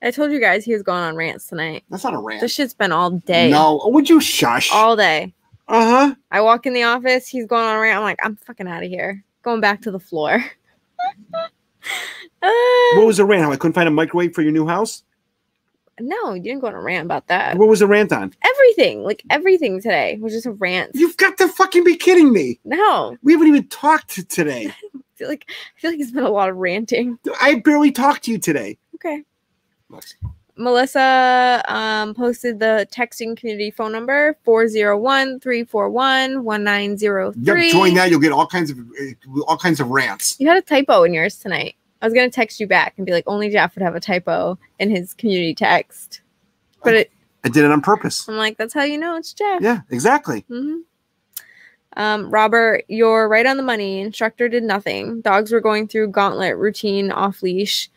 I 0.02 0.10
told 0.10 0.32
you 0.32 0.40
guys 0.40 0.64
he 0.64 0.72
was 0.72 0.82
going 0.82 1.02
on 1.02 1.16
rants 1.16 1.46
tonight. 1.46 1.84
That's 1.90 2.04
not 2.04 2.14
a 2.14 2.18
rant. 2.18 2.40
This 2.40 2.54
shit's 2.54 2.74
been 2.74 2.92
all 2.92 3.10
day. 3.10 3.50
No. 3.50 3.80
Would 3.84 4.08
you 4.08 4.20
shush? 4.20 4.70
All 4.72 4.96
day. 4.96 5.32
Uh 5.68 5.84
huh. 6.08 6.14
I 6.30 6.40
walk 6.40 6.66
in 6.66 6.72
the 6.72 6.84
office, 6.84 7.28
he's 7.28 7.46
going 7.46 7.64
on 7.64 7.76
a 7.76 7.80
rant. 7.80 7.98
I'm 7.98 8.02
like, 8.02 8.18
I'm 8.22 8.36
fucking 8.36 8.66
out 8.68 8.82
of 8.82 8.88
here. 8.88 9.22
Going 9.42 9.60
back 9.60 9.82
to 9.82 9.90
the 9.90 10.00
floor. 10.00 10.44
Uh, 11.34 11.48
What 12.94 13.06
was 13.06 13.16
the 13.16 13.24
rant? 13.24 13.50
I 13.52 13.56
couldn't 13.56 13.74
find 13.74 13.88
a 13.88 13.92
microwave 13.92 14.34
for 14.34 14.42
your 14.42 14.52
new 14.52 14.66
house? 14.66 15.02
No, 16.00 16.34
you 16.34 16.42
didn't 16.42 16.60
go 16.60 16.68
on 16.68 16.74
a 16.74 16.80
rant 16.80 17.04
about 17.04 17.26
that. 17.28 17.56
What 17.56 17.68
was 17.68 17.80
the 17.80 17.86
rant 17.86 18.12
on? 18.12 18.32
Everything, 18.42 19.02
like 19.02 19.22
everything 19.30 19.80
today 19.80 20.18
was 20.20 20.32
just 20.32 20.46
a 20.46 20.52
rant. 20.52 20.92
You've 20.94 21.16
got 21.16 21.38
to 21.38 21.48
fucking 21.48 21.84
be 21.84 21.96
kidding 21.96 22.32
me. 22.32 22.60
no, 22.64 23.16
We 23.22 23.32
haven't 23.32 23.48
even 23.48 23.68
talked 23.68 24.28
today. 24.28 24.72
I 24.94 25.00
feel 25.16 25.28
like 25.28 25.46
I 25.48 25.80
feel 25.80 25.90
like 25.90 26.00
it's 26.00 26.12
been 26.12 26.24
a 26.24 26.30
lot 26.30 26.48
of 26.48 26.56
ranting. 26.56 27.18
I 27.40 27.56
barely 27.56 27.90
talked 27.90 28.24
to 28.24 28.30
you 28.30 28.38
today. 28.38 28.78
Okay. 28.94 29.24
Melissa 30.56 31.62
um, 31.68 32.14
posted 32.14 32.58
the 32.58 32.86
texting 32.92 33.36
community 33.36 33.70
phone 33.70 33.92
number 33.92 34.36
401 34.44 35.40
341 35.40 36.44
1903. 36.44 37.64
Yep, 37.64 37.72
join 37.72 37.94
that. 37.94 38.10
You'll 38.10 38.20
get 38.20 38.32
all 38.32 38.46
kinds 38.46 38.70
of 38.70 38.78
uh, 38.78 39.40
all 39.46 39.56
kinds 39.56 39.80
of 39.80 39.88
rants. 39.88 40.36
You 40.38 40.48
had 40.48 40.56
a 40.56 40.62
typo 40.62 41.04
in 41.04 41.14
yours 41.14 41.36
tonight. 41.36 41.76
I 42.00 42.06
was 42.06 42.14
going 42.14 42.30
to 42.30 42.34
text 42.34 42.60
you 42.60 42.66
back 42.66 42.94
and 42.96 43.04
be 43.06 43.12
like, 43.12 43.24
only 43.26 43.50
Jeff 43.50 43.74
would 43.74 43.82
have 43.82 43.94
a 43.96 44.00
typo 44.00 44.58
in 44.78 44.90
his 44.90 45.14
community 45.14 45.54
text. 45.54 46.20
But 46.84 46.94
it, 46.94 47.10
I 47.44 47.48
did 47.48 47.64
it 47.64 47.70
on 47.72 47.80
purpose. 47.80 48.28
I'm 48.28 48.36
like, 48.36 48.56
that's 48.56 48.72
how 48.74 48.84
you 48.84 48.98
know 48.98 49.16
it's 49.16 49.32
Jeff. 49.32 49.60
Yeah, 49.60 49.80
exactly. 49.90 50.44
hmm 50.48 50.78
Um, 51.96 52.30
Robert, 52.30 52.84
you're 52.88 53.28
right 53.28 53.46
on 53.46 53.56
the 53.56 53.62
money. 53.64 54.00
Instructor 54.00 54.48
did 54.48 54.62
nothing. 54.62 55.20
Dogs 55.22 55.50
were 55.50 55.60
going 55.60 55.88
through 55.88 56.08
gauntlet 56.08 56.56
routine 56.56 57.10
off 57.10 57.42
leash. 57.42 57.90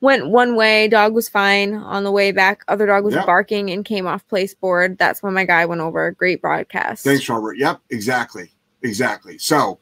Went 0.00 0.28
one 0.28 0.54
way, 0.56 0.88
dog 0.88 1.14
was 1.14 1.28
fine. 1.28 1.74
On 1.74 2.04
the 2.04 2.10
way 2.12 2.32
back, 2.32 2.62
other 2.68 2.84
dog 2.86 3.04
was 3.04 3.14
Yeah. 3.14 3.24
barking 3.24 3.70
and 3.70 3.84
came 3.84 4.06
off 4.06 4.26
place 4.28 4.52
board. 4.54 4.98
That's 4.98 5.22
when 5.22 5.32
my 5.32 5.44
guy 5.44 5.64
went 5.66 5.80
over. 5.80 6.10
Great 6.10 6.42
broadcast. 6.42 7.04
Thanks, 7.04 7.26
Robert. 7.28 7.56
Yep, 7.58 7.80
exactly, 7.90 8.50
exactly. 8.82 9.38
So, 9.38 9.78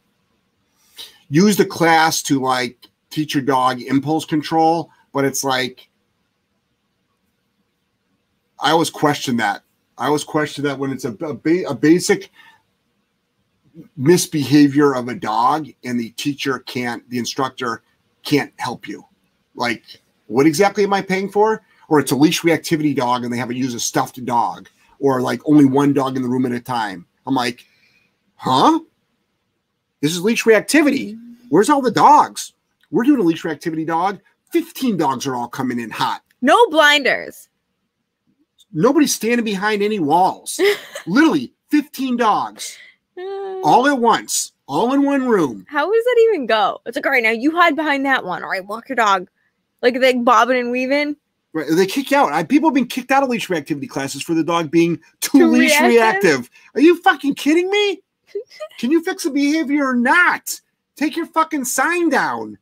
use 1.28 1.57
the 1.57 1.64
class 1.64 2.22
to 2.24 2.41
like 2.41 2.87
teach 3.12 3.34
your 3.34 3.42
dog 3.44 3.80
impulse 3.82 4.24
control, 4.24 4.90
but 5.12 5.24
it's 5.24 5.44
like 5.44 5.88
I 8.58 8.70
always 8.70 8.90
question 8.90 9.36
that. 9.38 9.62
I 9.98 10.06
always 10.06 10.24
question 10.24 10.64
that 10.64 10.78
when 10.78 10.90
it's 10.92 11.04
a, 11.04 11.12
a, 11.24 11.34
ba- 11.34 11.68
a 11.68 11.74
basic 11.74 12.30
misbehavior 13.96 14.94
of 14.94 15.08
a 15.08 15.14
dog 15.14 15.68
and 15.84 15.98
the 15.98 16.10
teacher 16.10 16.60
can't, 16.60 17.08
the 17.10 17.18
instructor 17.18 17.82
can't 18.22 18.52
help 18.58 18.86
you. 18.86 19.04
Like, 19.54 19.82
what 20.26 20.46
exactly 20.46 20.84
am 20.84 20.92
I 20.92 21.02
paying 21.02 21.28
for? 21.28 21.62
Or 21.88 21.98
it's 21.98 22.12
a 22.12 22.16
leash 22.16 22.42
reactivity 22.42 22.94
dog 22.94 23.24
and 23.24 23.32
they 23.32 23.36
have 23.36 23.48
to 23.48 23.54
use 23.54 23.74
a 23.74 23.80
stuffed 23.80 24.24
dog. 24.24 24.68
or 25.02 25.20
like 25.20 25.40
only 25.44 25.64
one 25.64 25.92
dog 25.92 26.16
in 26.16 26.22
the 26.22 26.28
room 26.28 26.46
at 26.46 26.52
a 26.52 26.60
time. 26.60 27.04
I'm 27.26 27.34
like, 27.34 27.66
huh? 28.36 28.78
This 30.00 30.12
is 30.12 30.22
leash 30.22 30.44
reactivity. 30.44 31.18
Where's 31.48 31.68
all 31.68 31.82
the 31.82 31.90
dogs? 31.90 32.54
We're 32.93 33.05
doing 33.05 33.20
a 33.20 33.24
leash 33.24 33.43
reactivity 33.43 33.86
dog. 33.86 34.20
15 34.53 34.97
dogs 34.99 35.26
are 35.26 35.34
all 35.34 35.49
coming 35.49 35.80
in 35.80 35.90
hot. 35.90 36.22
No 36.43 36.66
blinders. 36.68 37.49
Nobody's 38.72 39.14
standing 39.14 39.45
behind 39.45 39.82
any 39.82 39.99
walls. 39.99 40.61
Literally 41.07 41.53
15 41.70 42.16
dogs 42.18 42.78
all 43.64 43.86
at 43.88 43.99
once, 43.99 44.53
all 44.66 44.93
in 44.93 45.03
one 45.03 45.26
room. 45.26 45.64
How 45.68 45.90
does 45.90 46.05
that 46.05 46.26
even 46.28 46.47
go? 46.47 46.80
It's 46.86 46.97
like, 46.97 47.07
all 47.07 47.12
right, 47.12 47.22
now 47.22 47.30
you 47.30 47.51
hide 47.51 47.74
behind 47.76 48.05
that 48.07 48.24
one. 48.24 48.43
All 48.43 48.51
right, 48.51 48.64
walk 48.64 48.88
your 48.88 48.97
dog. 48.97 49.28
Like 49.80 49.99
they 49.99 50.14
bobbing 50.14 50.59
and 50.59 50.70
weaving. 50.70 51.16
Right, 51.55 51.66
They 51.70 51.86
kick 51.86 52.11
you 52.11 52.16
out. 52.16 52.32
I, 52.32 52.45
people 52.45 52.68
have 52.70 52.74
been 52.74 52.86
kicked 52.86 53.11
out 53.11 53.22
of 53.22 53.28
leash 53.28 53.49
reactivity 53.49 53.88
classes 53.88 54.22
for 54.22 54.34
the 54.34 54.45
dog 54.45 54.70
being 54.70 54.99
too, 55.20 55.38
Too 55.38 55.47
leash 55.49 55.78
reactive? 55.80 55.90
reactive. 55.90 56.51
Are 56.74 56.80
you 56.80 57.01
fucking 57.03 57.34
kidding 57.34 57.68
me? 57.70 58.01
Can 58.78 58.90
you 58.90 59.03
fix 59.03 59.24
the 59.24 59.30
behavior 59.30 59.84
or 59.86 59.95
not? 59.95 60.61
Take 60.97 61.16
your 61.16 61.26
fucking 61.26 61.64
sign 61.64 62.09
down. 62.09 62.59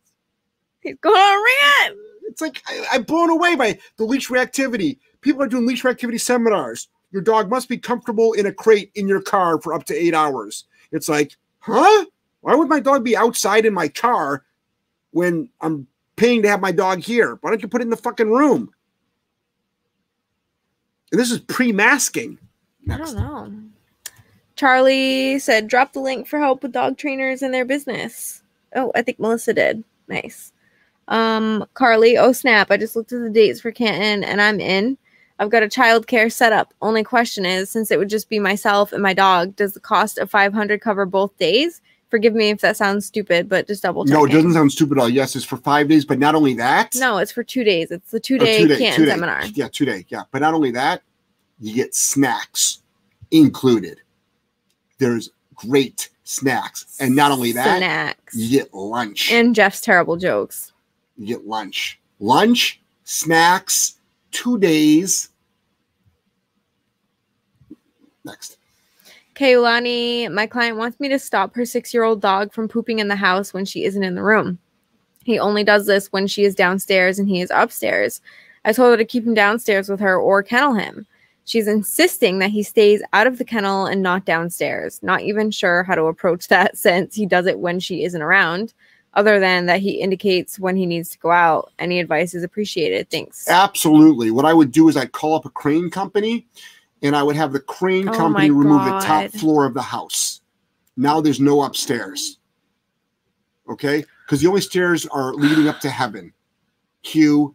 He's 0.80 0.96
going 1.00 1.16
on 1.16 1.38
a 1.38 1.86
rant. 1.86 1.98
It's 2.24 2.40
like 2.40 2.62
I, 2.66 2.86
I'm 2.92 3.02
blown 3.02 3.30
away 3.30 3.56
by 3.56 3.78
the 3.96 4.04
leash 4.04 4.28
reactivity. 4.28 4.98
People 5.20 5.42
are 5.42 5.48
doing 5.48 5.66
leash 5.66 5.82
reactivity 5.82 6.20
seminars. 6.20 6.88
Your 7.12 7.22
dog 7.22 7.50
must 7.50 7.68
be 7.68 7.76
comfortable 7.76 8.32
in 8.34 8.46
a 8.46 8.52
crate 8.52 8.90
in 8.94 9.08
your 9.08 9.20
car 9.20 9.60
for 9.60 9.74
up 9.74 9.84
to 9.84 9.94
eight 9.94 10.14
hours. 10.14 10.64
It's 10.92 11.08
like, 11.08 11.36
huh? 11.58 12.06
Why 12.40 12.54
would 12.54 12.68
my 12.68 12.80
dog 12.80 13.04
be 13.04 13.16
outside 13.16 13.66
in 13.66 13.74
my 13.74 13.88
car 13.88 14.44
when 15.10 15.50
I'm 15.60 15.86
paying 16.16 16.42
to 16.42 16.48
have 16.48 16.60
my 16.60 16.72
dog 16.72 17.00
here? 17.00 17.38
Why 17.40 17.50
don't 17.50 17.62
you 17.62 17.68
put 17.68 17.80
it 17.80 17.84
in 17.84 17.90
the 17.90 17.96
fucking 17.96 18.30
room? 18.30 18.70
And 21.10 21.20
this 21.20 21.30
is 21.30 21.40
pre-masking. 21.40 22.38
I 22.88 22.96
don't 22.96 23.16
know. 23.16 23.52
Charlie 24.56 25.38
said, 25.38 25.68
drop 25.68 25.92
the 25.92 26.00
link 26.00 26.26
for 26.28 26.38
help 26.38 26.62
with 26.62 26.72
dog 26.72 26.96
trainers 26.96 27.42
and 27.42 27.52
their 27.52 27.64
business. 27.64 28.42
Oh, 28.74 28.92
I 28.94 29.02
think 29.02 29.18
Melissa 29.18 29.52
did. 29.52 29.82
Nice. 30.06 30.52
Um, 31.10 31.66
Carly, 31.74 32.16
oh 32.16 32.32
snap, 32.32 32.70
I 32.70 32.76
just 32.76 32.96
looked 32.96 33.12
at 33.12 33.20
the 33.20 33.30
dates 33.30 33.60
for 33.60 33.70
Canton 33.72 34.24
and 34.24 34.40
I'm 34.40 34.60
in. 34.60 34.96
I've 35.38 35.50
got 35.50 35.62
a 35.62 35.66
childcare 35.68 36.30
setup. 36.30 36.72
Only 36.82 37.02
question 37.02 37.44
is, 37.46 37.70
since 37.70 37.90
it 37.90 37.98
would 37.98 38.10
just 38.10 38.28
be 38.28 38.38
myself 38.38 38.92
and 38.92 39.02
my 39.02 39.14
dog, 39.14 39.56
does 39.56 39.72
the 39.72 39.80
cost 39.80 40.18
of 40.18 40.30
500 40.30 40.80
cover 40.80 41.06
both 41.06 41.36
days? 41.38 41.80
Forgive 42.10 42.34
me 42.34 42.50
if 42.50 42.60
that 42.60 42.76
sounds 42.76 43.06
stupid, 43.06 43.48
but 43.48 43.66
just 43.66 43.82
double 43.82 44.04
check. 44.04 44.12
No, 44.12 44.24
it 44.24 44.32
doesn't 44.32 44.52
sound 44.52 44.72
stupid 44.72 44.98
at 44.98 45.02
all. 45.02 45.08
Yes, 45.08 45.34
it's 45.36 45.44
for 45.44 45.56
five 45.56 45.88
days, 45.88 46.04
but 46.04 46.18
not 46.18 46.34
only 46.34 46.54
that. 46.54 46.94
No, 46.96 47.18
it's 47.18 47.30
for 47.32 47.42
two 47.44 47.62
days. 47.64 47.90
It's 47.90 48.10
the 48.10 48.20
two 48.20 48.34
Or 48.34 48.38
day 48.38 48.58
two-day- 48.62 48.78
Canton 48.78 48.96
two-day. 48.96 49.10
seminar. 49.12 49.44
Yeah, 49.54 49.68
two 49.72 49.84
day. 49.84 50.04
Yeah, 50.08 50.22
but 50.32 50.40
not 50.42 50.52
only 50.52 50.72
that, 50.72 51.02
you 51.60 51.72
get 51.74 51.94
snacks 51.94 52.82
included. 53.30 53.98
There's 54.98 55.30
great 55.54 56.08
snacks, 56.24 56.96
and 57.00 57.14
not 57.16 57.30
only 57.32 57.52
that, 57.52 57.78
snacks 57.78 58.34
you 58.36 58.58
get 58.58 58.74
lunch. 58.74 59.30
and 59.32 59.54
Jeff's 59.54 59.80
terrible 59.80 60.16
jokes. 60.16 60.69
You 61.20 61.26
get 61.26 61.46
lunch, 61.46 62.00
lunch, 62.18 62.80
snacks, 63.04 63.98
two 64.30 64.58
days. 64.58 65.28
Next, 68.24 68.56
Kaylani, 69.34 70.32
my 70.32 70.46
client 70.46 70.78
wants 70.78 70.98
me 70.98 71.10
to 71.10 71.18
stop 71.18 71.54
her 71.54 71.66
six 71.66 71.92
year 71.92 72.04
old 72.04 72.22
dog 72.22 72.54
from 72.54 72.68
pooping 72.68 73.00
in 73.00 73.08
the 73.08 73.16
house 73.16 73.52
when 73.52 73.66
she 73.66 73.84
isn't 73.84 74.02
in 74.02 74.14
the 74.14 74.22
room. 74.22 74.58
He 75.22 75.38
only 75.38 75.62
does 75.62 75.86
this 75.86 76.10
when 76.10 76.26
she 76.26 76.44
is 76.44 76.54
downstairs 76.54 77.18
and 77.18 77.28
he 77.28 77.42
is 77.42 77.52
upstairs. 77.54 78.22
I 78.64 78.72
told 78.72 78.90
her 78.90 78.96
to 78.96 79.04
keep 79.04 79.26
him 79.26 79.34
downstairs 79.34 79.90
with 79.90 80.00
her 80.00 80.18
or 80.18 80.42
kennel 80.42 80.72
him. 80.72 81.06
She's 81.44 81.68
insisting 81.68 82.38
that 82.38 82.50
he 82.50 82.62
stays 82.62 83.02
out 83.12 83.26
of 83.26 83.36
the 83.36 83.44
kennel 83.44 83.84
and 83.84 84.02
not 84.02 84.24
downstairs. 84.24 85.02
Not 85.02 85.20
even 85.20 85.50
sure 85.50 85.82
how 85.82 85.96
to 85.96 86.04
approach 86.04 86.48
that 86.48 86.78
since 86.78 87.14
he 87.14 87.26
does 87.26 87.44
it 87.44 87.58
when 87.58 87.78
she 87.78 88.04
isn't 88.04 88.22
around, 88.22 88.72
other 89.14 89.40
than 89.40 89.66
that 89.66 89.80
he 89.80 90.00
indicates 90.00 90.58
when 90.58 90.76
he 90.76 90.86
needs 90.86 91.10
to 91.10 91.18
go 91.18 91.30
out. 91.30 91.72
Any 91.78 91.98
advice 92.00 92.34
is 92.34 92.44
appreciated. 92.44 93.10
Thanks. 93.10 93.48
absolutely. 93.48 94.30
What 94.30 94.44
I 94.44 94.52
would 94.52 94.72
do 94.72 94.88
is 94.88 94.96
I'd 94.96 95.12
call 95.12 95.34
up 95.34 95.44
a 95.44 95.50
crane 95.50 95.90
company, 95.90 96.46
and 97.02 97.16
I 97.16 97.22
would 97.22 97.36
have 97.36 97.52
the 97.52 97.60
crane 97.60 98.08
Oh 98.08 98.12
company 98.12 98.50
remove 98.50 98.84
the 98.84 99.00
top 99.00 99.30
floor 99.32 99.66
of 99.66 99.74
the 99.74 99.82
house. 99.82 100.40
Now 100.96 101.20
there's 101.20 101.40
no 101.40 101.62
upstairs. 101.62 102.38
Okay, 103.68 104.04
because 104.24 104.40
the 104.40 104.48
only 104.48 104.60
stairs 104.60 105.06
are 105.06 105.32
leading 105.34 105.68
up 105.68 105.80
to 105.80 105.90
heaven. 105.90 106.32
Cue 107.02 107.54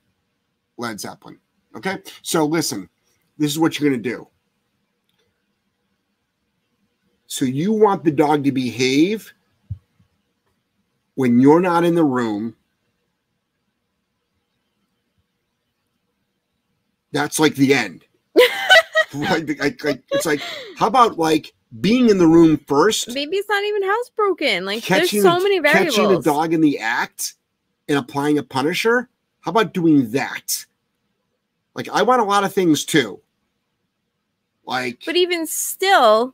Led 0.78 1.00
Zeppelin. 1.00 1.40
Okay, 1.76 1.98
so 2.22 2.46
listen, 2.46 2.90
this 3.38 3.52
is 3.52 3.60
what 3.60 3.78
you're 3.78 3.90
going 3.90 4.02
to 4.02 4.10
do. 4.10 4.28
So 7.28 7.44
you 7.44 7.74
want 7.74 8.04
the 8.04 8.12
dog 8.12 8.44
to 8.46 8.52
behave 8.52 9.34
when 11.16 11.40
you're 11.40 11.62
not 11.62 11.84
in 11.84 11.96
the 11.96 12.04
room. 12.04 12.56
That's 17.12 17.40
like 17.40 17.56
the 17.56 17.74
end. 17.74 18.04
right? 19.14 19.60
Like, 19.60 19.84
like, 19.84 20.04
it's 20.12 20.26
like, 20.26 20.42
how 20.78 20.88
about 20.88 21.18
like 21.18 21.54
being 21.82 22.10
in 22.10 22.18
the 22.18 22.28
room 22.28 22.58
first, 22.68 23.14
Maybe 23.14 23.38
it's 23.38 23.50
not 23.50 23.64
even 23.64 23.84
housebroken. 23.84 24.64
Like 24.64 24.84
catching, 24.84 25.22
there's 25.22 25.36
so 25.36 25.42
many 25.42 25.60
variables. 25.60 25.96
catching 25.96 26.10
the 26.10 26.22
dog 26.22 26.54
in 26.54 26.62
the 26.62 26.80
act 26.80 27.36
and 27.88 27.98
applying 27.98 28.38
a 28.38 28.44
punisher? 28.44 29.10
How 29.42 29.52
about 29.52 29.74
doing 29.74 30.12
that? 30.12 30.66
Like, 31.76 31.90
I 31.90 32.02
want 32.04 32.22
a 32.22 32.26
lot 32.26 32.44
of 32.44 32.54
things 32.54 32.86
too. 32.86 33.22
Like, 34.66 35.04
But 35.06 35.16
even 35.16 35.46
still, 35.46 36.34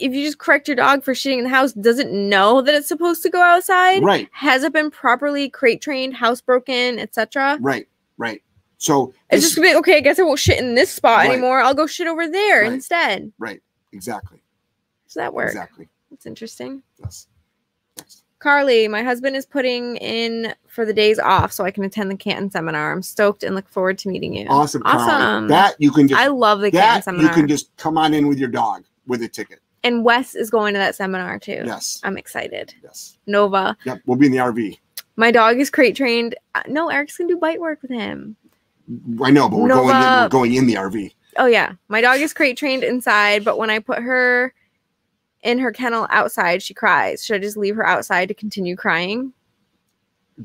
if 0.00 0.12
you 0.12 0.24
just 0.24 0.38
correct 0.38 0.66
your 0.68 0.76
dog 0.76 1.02
for 1.04 1.12
shitting 1.14 1.38
in 1.38 1.44
the 1.44 1.50
house, 1.50 1.72
doesn't 1.72 2.12
know 2.12 2.60
that 2.62 2.74
it's 2.74 2.88
supposed 2.88 3.22
to 3.22 3.30
go 3.30 3.40
outside, 3.40 4.02
right, 4.02 4.28
has 4.32 4.62
it 4.64 4.72
been 4.72 4.90
properly 4.90 5.48
crate 5.48 5.80
trained, 5.82 6.14
housebroken, 6.14 6.98
etc. 6.98 7.58
right, 7.60 7.86
right. 8.18 8.42
So 8.78 9.12
It's 9.30 9.42
this- 9.42 9.44
just 9.44 9.56
gonna 9.56 9.68
be 9.70 9.76
okay. 9.76 9.96
I 9.98 10.00
guess 10.00 10.18
I 10.18 10.22
won't 10.22 10.38
shit 10.38 10.58
in 10.58 10.74
this 10.74 10.90
spot 10.90 11.18
Right. 11.18 11.30
anymore. 11.32 11.60
I'll 11.60 11.74
go 11.74 11.86
shit 11.86 12.06
over 12.06 12.26
there 12.28 12.62
Right. 12.62 12.72
instead. 12.72 13.32
right, 13.38 13.60
exactly, 13.92 14.42
Does 15.06 15.14
that 15.14 15.34
work? 15.34 15.48
exactly. 15.48 15.88
That's 16.10 16.26
interesting. 16.26 16.82
Yes. 16.98 17.26
Next. 17.98 18.24
Carly, 18.38 18.88
my 18.88 19.02
husband 19.02 19.36
is 19.36 19.44
putting 19.44 19.96
in 19.98 20.54
for 20.66 20.86
the 20.86 20.94
days 20.94 21.18
off 21.18 21.52
so 21.52 21.62
I 21.64 21.70
can 21.70 21.84
attend 21.84 22.10
the 22.10 22.16
Canton 22.16 22.50
seminar. 22.50 22.90
I'm 22.90 23.02
stoked 23.02 23.42
and 23.42 23.54
look 23.54 23.68
forward 23.68 23.98
to 23.98 24.08
meeting 24.08 24.34
you. 24.34 24.46
Awesome, 24.48 24.80
Carly. 24.82 25.02
Awesome. 25.12 25.48
That 25.48 25.74
you 25.78 25.90
can 25.90 26.08
just 26.08 26.18
I 26.18 26.28
love 26.28 26.60
the 26.60 26.70
Canton 26.70 27.16
that 27.18 27.22
you 27.22 27.28
can 27.28 27.46
just 27.46 27.70
come 27.76 27.98
on 27.98 28.14
in 28.14 28.28
with 28.28 28.38
your 28.38 28.48
dog 28.48 28.84
with 29.06 29.22
a 29.22 29.28
ticket. 29.28 29.58
And 29.82 30.04
Wes 30.04 30.34
is 30.34 30.50
going 30.50 30.74
to 30.74 30.78
that 30.78 30.94
seminar 30.94 31.38
too. 31.38 31.62
Yes, 31.64 32.00
I'm 32.04 32.18
excited. 32.18 32.74
yes. 32.82 33.18
Nova. 33.26 33.76
Yep, 33.84 34.02
we'll 34.06 34.16
be 34.18 34.26
in 34.26 34.32
the 34.32 34.38
RV. 34.38 34.78
My 35.16 35.30
dog 35.30 35.58
is 35.58 35.70
crate 35.70 35.96
trained. 35.96 36.34
Uh, 36.54 36.62
No, 36.68 36.88
Eric's 36.88 37.16
gonna 37.16 37.28
do 37.28 37.36
bite 37.38 37.60
work 37.60 37.82
with 37.82 37.90
him. 37.90 38.36
I 39.22 39.30
know, 39.30 39.48
but 39.48 39.58
we're 39.58 39.68
going 39.68 39.96
in, 39.96 40.02
we're 40.02 40.28
going 40.28 40.54
in 40.54 40.66
the 40.66 40.74
RV. 40.74 41.12
Oh 41.36 41.46
yeah, 41.46 41.72
my 41.88 42.00
dog 42.00 42.20
is 42.20 42.32
crate 42.32 42.56
trained 42.56 42.82
inside, 42.84 43.44
but 43.44 43.58
when 43.58 43.70
I 43.70 43.78
put 43.78 43.98
her 44.02 44.52
in 45.42 45.58
her 45.58 45.72
kennel 45.72 46.06
outside, 46.10 46.62
she 46.62 46.74
cries. 46.74 47.24
Should 47.24 47.36
I 47.36 47.38
just 47.38 47.56
leave 47.56 47.76
her 47.76 47.86
outside 47.86 48.28
to 48.28 48.34
continue 48.34 48.76
crying? 48.76 49.32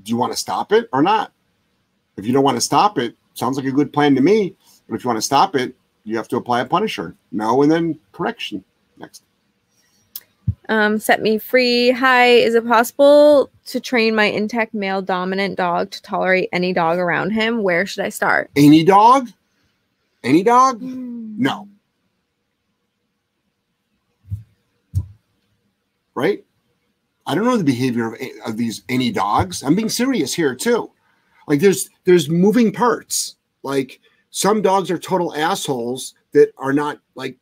Do 0.04 0.10
you 0.10 0.18
want 0.18 0.32
to 0.34 0.38
stop 0.38 0.72
it 0.72 0.88
or 0.94 1.02
not? 1.02 1.32
If 2.18 2.26
you 2.26 2.32
don't 2.34 2.44
want 2.44 2.56
to 2.58 2.62
stop 2.62 2.98
it, 2.98 3.16
sounds 3.34 3.58
like 3.58 3.66
a 3.66 3.72
good 3.72 3.92
plan 3.92 4.16
to 4.16 4.22
me. 4.22 4.56
But 4.88 4.96
if 4.96 5.04
you 5.04 5.08
want 5.10 5.18
to 5.18 5.22
stop 5.26 5.56
it, 5.56 5.76
you 6.06 6.16
have 6.16 6.28
to 6.30 6.38
apply 6.38 6.62
a 6.62 6.66
punisher. 6.66 7.16
No, 7.32 7.62
and 7.64 7.72
then 7.72 8.00
correction. 8.14 8.64
Next. 8.98 9.24
Um, 10.70 11.00
set 11.00 11.22
me 11.22 11.38
free. 11.38 11.92
Hi, 11.92 12.28
is 12.28 12.56
it 12.56 12.68
possible 12.68 13.50
to 13.66 13.80
train 13.80 14.16
my 14.16 14.26
intact 14.26 14.74
male 14.74 15.02
dominant 15.02 15.58
dog 15.58 15.92
to 15.92 16.02
tolerate 16.02 16.50
any 16.52 16.74
dog 16.74 16.98
around 16.98 17.32
him? 17.32 17.64
Where 17.64 17.86
should 17.86 18.04
I 18.04 18.10
start? 18.10 18.50
Any 18.56 18.84
dog? 18.84 19.30
Any 20.24 20.44
dog? 20.44 20.82
No. 20.82 21.68
Right? 26.16 26.44
I 27.28 27.36
don't 27.36 27.46
know 27.46 27.58
the 27.58 27.64
behavior 27.64 28.14
of, 28.14 28.22
of 28.46 28.58
these 28.58 28.84
any 28.90 29.12
dogs. 29.12 29.64
I'm 29.64 29.76
being 29.76 29.90
serious 29.90 30.34
here 30.34 30.56
too. 30.56 30.92
Like 31.48 31.60
there's 31.60 31.90
there's 32.06 32.30
moving 32.30 32.72
parts. 32.72 33.36
Like 33.64 34.00
some 34.30 34.62
dogs 34.62 34.92
are 34.92 34.98
total 34.98 35.36
assholes 35.36 36.14
that 36.34 36.52
are 36.58 36.74
not 36.74 37.00
like 37.16 37.38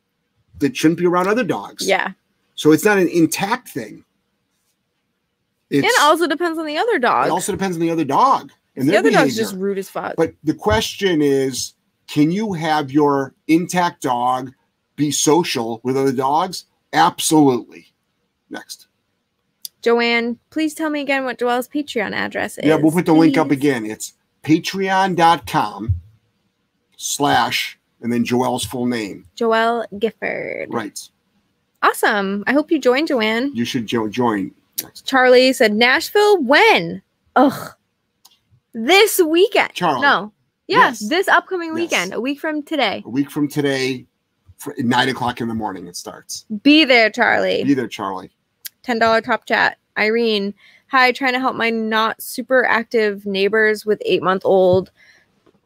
that 0.59 0.75
shouldn't 0.75 0.99
be 0.99 1.05
around 1.05 1.27
other 1.27 1.43
dogs. 1.43 1.87
Yeah, 1.87 2.11
So 2.55 2.71
it's 2.71 2.85
not 2.85 2.97
an 2.97 3.07
intact 3.07 3.69
thing. 3.69 4.05
It's, 5.69 5.87
it 5.87 6.01
also 6.01 6.27
depends 6.27 6.59
on 6.59 6.65
the 6.65 6.77
other 6.77 6.99
dog. 6.99 7.27
it 7.27 7.31
also 7.31 7.51
depends 7.51 7.75
on 7.75 7.81
the 7.81 7.89
other 7.89 8.05
dog 8.05 8.51
and 8.75 8.87
the 8.87 8.95
other 8.95 9.09
dog's 9.09 9.33
behavior. 9.33 9.41
just 9.43 9.55
rude 9.55 9.77
as 9.79 9.89
fuck. 9.89 10.15
But 10.15 10.33
the 10.43 10.53
question 10.53 11.21
is, 11.21 11.73
can 12.07 12.31
you 12.31 12.53
have 12.53 12.91
your 12.91 13.33
intact 13.47 14.03
dog 14.03 14.53
be 14.95 15.09
social 15.09 15.81
with 15.83 15.97
other 15.97 16.11
dogs? 16.11 16.65
Absolutely. 16.91 17.87
Next. 18.51 18.87
Joanne, 19.81 20.37
please 20.51 20.75
tell 20.75 20.89
me 20.89 21.01
again 21.01 21.25
what 21.25 21.39
Joelle's 21.39 21.67
Patreon 21.67 22.13
address 22.13 22.57
is. 22.57 22.65
Yeah, 22.65 22.75
we'll 22.75 22.91
put 22.91 23.05
the 23.05 23.13
link 23.13 23.37
up 23.37 23.51
again. 23.51 23.85
It's 23.85 24.13
patreon.com 24.43 25.95
slash, 26.97 27.79
and 28.01 28.13
then 28.13 28.23
Joelle's 28.23 28.63
full 28.63 28.85
name. 28.85 29.25
Joelle 29.35 29.85
Gifford. 29.99 30.73
Right. 30.73 31.09
Awesome. 31.83 32.43
I 32.47 32.53
hope 32.53 32.71
you 32.71 32.79
join, 32.79 33.05
Joanne. 33.05 33.51
You 33.53 33.65
should 33.65 33.85
jo- 33.85 34.07
join. 34.07 34.51
Charlie 35.05 35.53
said 35.53 35.73
Nashville 35.73 36.41
when? 36.41 37.01
Ugh. 37.35 37.73
This 38.73 39.19
weekend. 39.19 39.73
Charlie. 39.73 40.01
No. 40.01 40.31
Yeah, 40.67 40.77
Yes. 40.87 40.99
this 41.09 41.27
upcoming 41.27 41.69
Yes. 41.69 41.75
weekend, 41.75 42.13
a 42.13 42.21
week 42.21 42.39
from 42.39 42.63
today. 42.63 43.03
A 43.05 43.09
week 43.09 43.29
from 43.29 43.47
today, 43.47 44.05
nine 44.77 45.09
o'clock 45.09 45.41
in 45.41 45.47
the 45.49 45.53
morning, 45.53 45.87
it 45.87 45.95
starts. 45.95 46.45
Be 46.63 46.85
there, 46.85 47.09
Charlie. 47.09 47.63
Be 47.65 47.73
there, 47.73 47.87
Charlie. 47.87 48.31
$10 48.83 49.21
top 49.21 49.45
chat. 49.45 49.77
Irene, 49.97 50.53
hi, 50.87 51.11
trying 51.11 51.33
to 51.33 51.39
help 51.39 51.55
my 51.55 51.69
not 51.69 52.21
super 52.21 52.65
active 52.65 53.25
neighbors 53.25 53.85
with 53.85 54.01
eight 54.05 54.23
month 54.23 54.41
old 54.45 54.89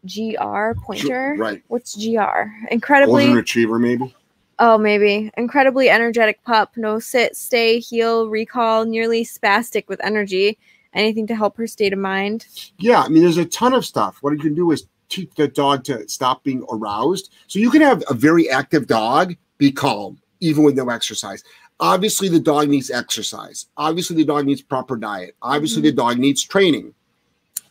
GR 0.05 0.73
pointer. 0.83 1.35
Right. 1.37 1.63
What's 1.67 1.95
GR? 1.95 2.49
Incredibly. 2.71 3.21
Golden 3.23 3.35
retriever, 3.37 3.79
maybe. 3.79 4.13
Oh, 4.59 4.77
maybe. 4.77 5.31
Incredibly 5.37 5.89
energetic 5.89 6.43
pup. 6.43 6.75
No 6.77 6.99
sit, 6.99 7.35
stay, 7.35 7.79
heel, 7.79 8.29
recall, 8.29 8.85
nearly 8.85 9.23
spastic 9.23 9.87
with 9.87 10.03
energy. 10.03 10.57
Anything 10.93 11.27
to 11.27 11.35
help 11.35 11.57
her 11.57 11.67
state 11.67 11.93
of 11.93 11.99
mind? 11.99 12.47
Yeah, 12.79 13.01
I 13.01 13.09
mean, 13.09 13.21
there's 13.21 13.37
a 13.37 13.45
ton 13.45 13.73
of 13.73 13.85
stuff. 13.85 14.17
What 14.21 14.33
you 14.33 14.39
can 14.39 14.55
do 14.55 14.71
is 14.71 14.87
teach 15.09 15.29
the 15.35 15.47
dog 15.47 15.83
to 15.85 16.07
stop 16.09 16.43
being 16.43 16.65
aroused. 16.71 17.31
So 17.47 17.59
you 17.59 17.69
can 17.69 17.81
have 17.81 18.03
a 18.09 18.13
very 18.13 18.49
active 18.49 18.87
dog 18.87 19.35
be 19.57 19.71
calm, 19.71 20.19
even 20.39 20.63
with 20.63 20.75
no 20.75 20.89
exercise. 20.89 21.43
Obviously, 21.79 22.27
the 22.29 22.39
dog 22.39 22.69
needs 22.69 22.89
exercise. 22.89 23.67
Obviously, 23.77 24.15
the 24.15 24.25
dog 24.25 24.45
needs 24.45 24.61
proper 24.63 24.95
diet. 24.95 25.35
Obviously, 25.43 25.83
the 25.83 25.89
mm-hmm. 25.89 25.97
dog 25.97 26.17
needs 26.17 26.43
training. 26.43 26.93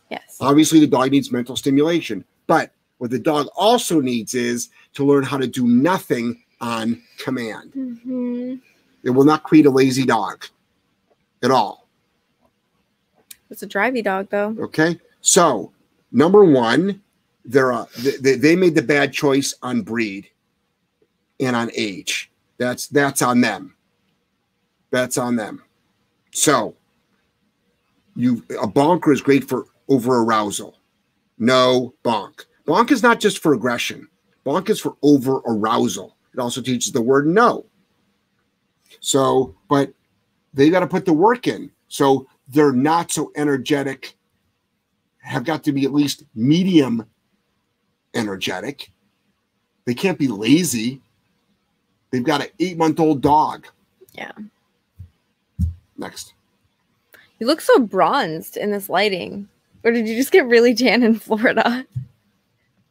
Yes. 0.09 0.37
Obviously, 0.39 0.79
the 0.79 0.87
dog 0.87 1.11
needs 1.11 1.31
mental 1.31 1.57
stimulation. 1.57 2.23
But 2.45 2.71
what 2.99 3.11
the 3.11 3.19
dog 3.19 3.47
also 3.57 3.99
needs 3.99 4.33
is 4.33 4.69
to 4.93 5.05
learn 5.05 5.23
how 5.23 5.37
to 5.37 5.47
do 5.47 5.67
nothing 5.67 6.41
on 6.61 7.01
command. 7.17 7.71
hmm 7.73 8.55
It 9.03 9.09
will 9.09 9.25
not 9.25 9.43
create 9.43 9.65
a 9.65 9.69
lazy 9.71 10.05
dog 10.05 10.45
at 11.43 11.51
all. 11.51 11.87
It's 13.49 13.63
a 13.63 13.67
drivey 13.67 14.03
dog, 14.03 14.27
though. 14.29 14.55
Okay. 14.59 14.99
So, 15.21 15.71
number 16.11 16.43
one, 16.43 17.01
they're 17.45 17.71
uh, 17.71 17.85
they, 18.21 18.35
they 18.35 18.55
made 18.55 18.75
the 18.75 18.81
bad 18.81 19.13
choice 19.13 19.53
on 19.61 19.81
breed 19.81 20.29
and 21.39 21.55
on 21.55 21.71
age. 21.75 22.29
That's 22.57 22.87
that's 22.87 23.21
on 23.21 23.41
them. 23.41 23.75
That's 24.91 25.17
on 25.17 25.35
them. 25.35 25.63
So, 26.33 26.75
you 28.15 28.43
a 28.61 28.67
bonker 28.67 29.13
is 29.13 29.21
great 29.21 29.47
for 29.47 29.65
over 29.87 30.23
arousal. 30.23 30.77
No 31.39 31.93
bonk. 32.03 32.45
Bonk 32.67 32.91
is 32.91 33.01
not 33.01 33.19
just 33.21 33.39
for 33.39 33.53
aggression. 33.53 34.09
Bonk 34.45 34.69
is 34.69 34.81
for 34.81 34.97
over 35.01 35.37
arousal. 35.45 36.16
It 36.37 36.41
also 36.41 36.61
teaches 36.61 36.91
the 36.91 37.01
word 37.01 37.25
no. 37.25 37.65
So, 38.99 39.55
but 39.67 39.91
they 40.53 40.69
got 40.69 40.81
to 40.81 40.87
put 40.87 41.03
the 41.03 41.13
work 41.13 41.47
in. 41.47 41.71
So 41.87 42.27
they're 42.47 42.71
not 42.71 43.11
so 43.11 43.31
energetic, 43.35 44.15
have 45.17 45.45
got 45.45 45.63
to 45.63 45.71
be 45.71 45.85
at 45.85 45.93
least 45.93 46.23
medium 46.35 47.07
energetic. 48.13 48.91
They 49.85 49.95
can't 49.95 50.19
be 50.19 50.27
lazy. 50.27 51.01
They've 52.11 52.23
got 52.23 52.41
an 52.41 52.49
eight 52.59 52.77
month 52.77 52.99
old 52.99 53.21
dog. 53.21 53.65
Yeah. 54.13 54.31
Next. 55.97 56.33
You 57.39 57.47
look 57.47 57.61
so 57.61 57.79
bronzed 57.79 58.57
in 58.57 58.71
this 58.71 58.89
lighting. 58.89 59.47
Or 59.83 59.91
did 59.91 60.07
you 60.07 60.15
just 60.15 60.31
get 60.31 60.45
really 60.45 60.75
tan 60.75 61.01
in 61.01 61.17
Florida? 61.19 61.85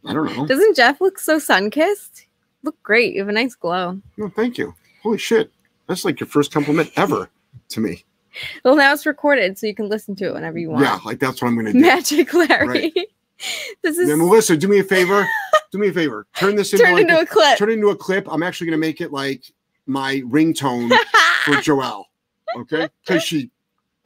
I 0.04 0.12
don't 0.12 0.36
know. 0.36 0.46
Doesn't 0.46 0.76
Jeff 0.76 1.00
look 1.00 1.18
so 1.18 1.38
sun 1.38 1.70
kissed? 1.70 2.25
Look 2.62 2.80
great. 2.82 3.14
You 3.14 3.20
have 3.20 3.28
a 3.28 3.32
nice 3.32 3.54
glow. 3.54 4.00
No, 4.16 4.28
thank 4.28 4.58
you. 4.58 4.74
Holy 5.02 5.18
shit. 5.18 5.52
That's 5.86 6.04
like 6.04 6.18
your 6.20 6.26
first 6.26 6.52
compliment 6.52 6.90
ever 6.96 7.30
to 7.70 7.80
me. 7.80 8.04
Well, 8.64 8.76
now 8.76 8.92
it's 8.92 9.06
recorded, 9.06 9.56
so 9.58 9.66
you 9.66 9.74
can 9.74 9.88
listen 9.88 10.14
to 10.16 10.26
it 10.26 10.34
whenever 10.34 10.58
you 10.58 10.70
want. 10.70 10.84
Yeah, 10.84 10.98
like 11.04 11.18
that's 11.20 11.40
what 11.40 11.48
I'm 11.48 11.54
going 11.54 11.66
to 11.66 11.72
do. 11.72 11.80
Magic 11.80 12.34
Larry. 12.34 12.92
this 13.82 13.98
is 13.98 14.08
Now, 14.08 14.16
Melissa, 14.16 14.56
do 14.56 14.68
me 14.68 14.78
a 14.80 14.84
favor. 14.84 15.26
do 15.72 15.78
me 15.78 15.88
a 15.88 15.92
favor. 15.92 16.26
Turn 16.36 16.54
this 16.56 16.72
into, 16.74 16.84
turned 16.84 16.96
like 16.96 17.02
into 17.02 17.18
a, 17.18 17.22
a 17.22 17.26
clip. 17.26 17.56
turn 17.58 17.70
it 17.70 17.74
into 17.74 17.88
a 17.88 17.96
clip. 17.96 18.26
I'm 18.30 18.42
actually 18.42 18.66
going 18.66 18.80
to 18.80 18.86
make 18.86 19.00
it 19.00 19.12
like 19.12 19.44
my 19.86 20.16
ringtone 20.26 20.90
for 21.44 21.52
Joelle. 21.62 22.04
Okay? 22.56 22.88
Because 23.06 23.22
she 23.22 23.50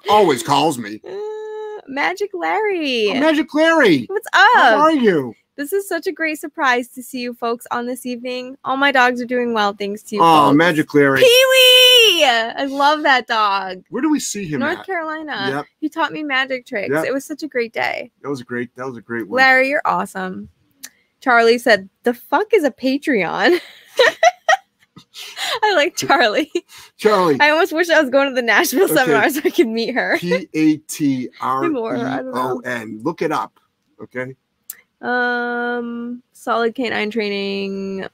always 0.08 0.42
calls 0.42 0.78
me. 0.78 1.00
Uh, 1.08 1.80
Magic 1.88 2.30
Larry. 2.34 3.10
Oh, 3.10 3.14
Magic 3.20 3.52
Larry. 3.54 4.04
What's 4.06 4.28
up? 4.32 4.48
How 4.54 4.80
are 4.80 4.92
you? 4.92 5.34
This 5.60 5.74
is 5.74 5.86
such 5.86 6.06
a 6.06 6.12
great 6.12 6.38
surprise 6.40 6.88
to 6.88 7.02
see 7.02 7.20
you 7.20 7.34
folks 7.34 7.66
on 7.70 7.84
this 7.84 8.06
evening. 8.06 8.56
All 8.64 8.78
my 8.78 8.90
dogs 8.90 9.20
are 9.20 9.26
doing 9.26 9.52
well, 9.52 9.74
thanks 9.74 10.02
to 10.04 10.16
you. 10.16 10.22
Oh, 10.22 10.46
folks. 10.46 10.56
Magic 10.56 10.94
Larry. 10.94 11.20
Pee 11.20 11.24
Wee! 11.50 12.24
I 12.24 12.64
love 12.66 13.02
that 13.02 13.26
dog. 13.26 13.82
Where 13.90 14.00
do 14.00 14.08
we 14.10 14.20
see 14.20 14.46
him 14.46 14.60
North 14.60 14.78
at? 14.78 14.86
Carolina. 14.86 15.50
Yep. 15.56 15.66
He 15.78 15.90
taught 15.90 16.12
me 16.12 16.22
magic 16.22 16.64
tricks. 16.64 16.88
Yep. 16.90 17.04
It 17.04 17.12
was 17.12 17.26
such 17.26 17.42
a 17.42 17.46
great 17.46 17.74
day. 17.74 18.10
That 18.22 18.30
was 18.30 18.40
a 18.40 18.44
great. 18.44 18.74
That 18.76 18.86
was 18.86 18.96
a 18.96 19.02
great 19.02 19.28
one. 19.28 19.36
Larry, 19.36 19.68
you're 19.68 19.82
awesome. 19.84 20.48
Charlie 21.20 21.58
said, 21.58 21.90
The 22.04 22.14
fuck 22.14 22.54
is 22.54 22.64
a 22.64 22.70
Patreon? 22.70 23.60
I 25.62 25.74
like 25.74 25.94
Charlie. 25.98 26.50
Charlie. 26.96 27.36
I 27.38 27.50
almost 27.50 27.74
wish 27.74 27.90
I 27.90 28.00
was 28.00 28.08
going 28.08 28.30
to 28.30 28.34
the 28.34 28.40
Nashville 28.40 28.84
Okay. 28.84 28.94
seminar 28.94 29.28
so 29.28 29.42
I 29.44 29.50
could 29.50 29.68
meet 29.68 29.94
her. 29.94 30.16
P 30.18 30.48
A 30.54 30.76
T 30.78 31.28
R 31.42 31.66
E 31.66 31.74
Or, 31.76 31.96
I 31.98 32.22
don't 32.22 32.34
O. 32.34 32.60
N. 32.60 33.00
Look 33.02 33.20
it 33.20 33.30
up. 33.30 33.60
Okay. 34.02 34.34
Um, 35.02 36.22
Solid 36.32 36.74
K9 36.74 37.10
Training. 37.10 38.06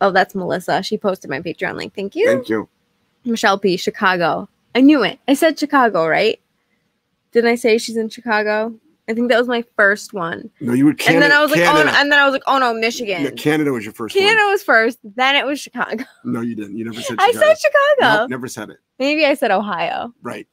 Oh, 0.00 0.10
that's 0.10 0.34
Melissa. 0.34 0.82
She 0.82 0.96
posted 0.98 1.30
my 1.30 1.40
Patreon 1.40 1.74
link. 1.76 1.94
Thank 1.94 2.14
you. 2.14 2.26
Thank 2.26 2.48
you. 2.48 2.68
Michelle 3.24 3.58
P. 3.58 3.76
Chicago. 3.76 4.48
I 4.74 4.80
knew 4.80 5.02
it. 5.02 5.18
I 5.26 5.34
said 5.34 5.58
Chicago, 5.58 6.06
right? 6.06 6.40
Didn't 7.32 7.50
I 7.50 7.56
say 7.56 7.78
she's 7.78 7.96
in 7.96 8.08
Chicago? 8.08 8.74
I 9.08 9.14
think 9.14 9.30
that 9.30 9.38
was 9.38 9.48
my 9.48 9.64
first 9.74 10.12
one. 10.12 10.50
No, 10.60 10.74
you 10.74 10.84
were 10.84 10.92
Canada. 10.92 11.14
and 11.14 11.22
then 11.22 11.32
I 11.38 11.40
was 11.42 11.50
like, 11.50 11.60
oh, 11.60 11.82
no, 11.82 11.90
and 11.90 12.12
then 12.12 12.18
I 12.18 12.24
was 12.26 12.32
like, 12.32 12.42
oh 12.46 12.58
no, 12.58 12.74
Michigan. 12.74 13.22
Yeah, 13.22 13.30
Canada 13.30 13.72
was 13.72 13.82
your 13.84 13.94
first 13.94 14.14
Canada 14.14 14.42
was 14.48 14.62
first. 14.62 14.98
Then 15.02 15.34
it 15.34 15.46
was 15.46 15.58
Chicago. 15.58 16.04
No, 16.24 16.42
you 16.42 16.54
didn't. 16.54 16.76
You 16.76 16.84
never 16.84 17.00
said 17.00 17.16
I 17.18 17.32
said 17.32 17.56
Chicago. 17.58 18.20
Nope, 18.20 18.30
never 18.30 18.48
said 18.48 18.68
it. 18.68 18.76
Maybe 18.98 19.24
I 19.24 19.32
said 19.32 19.50
Ohio. 19.50 20.12
Right. 20.20 20.46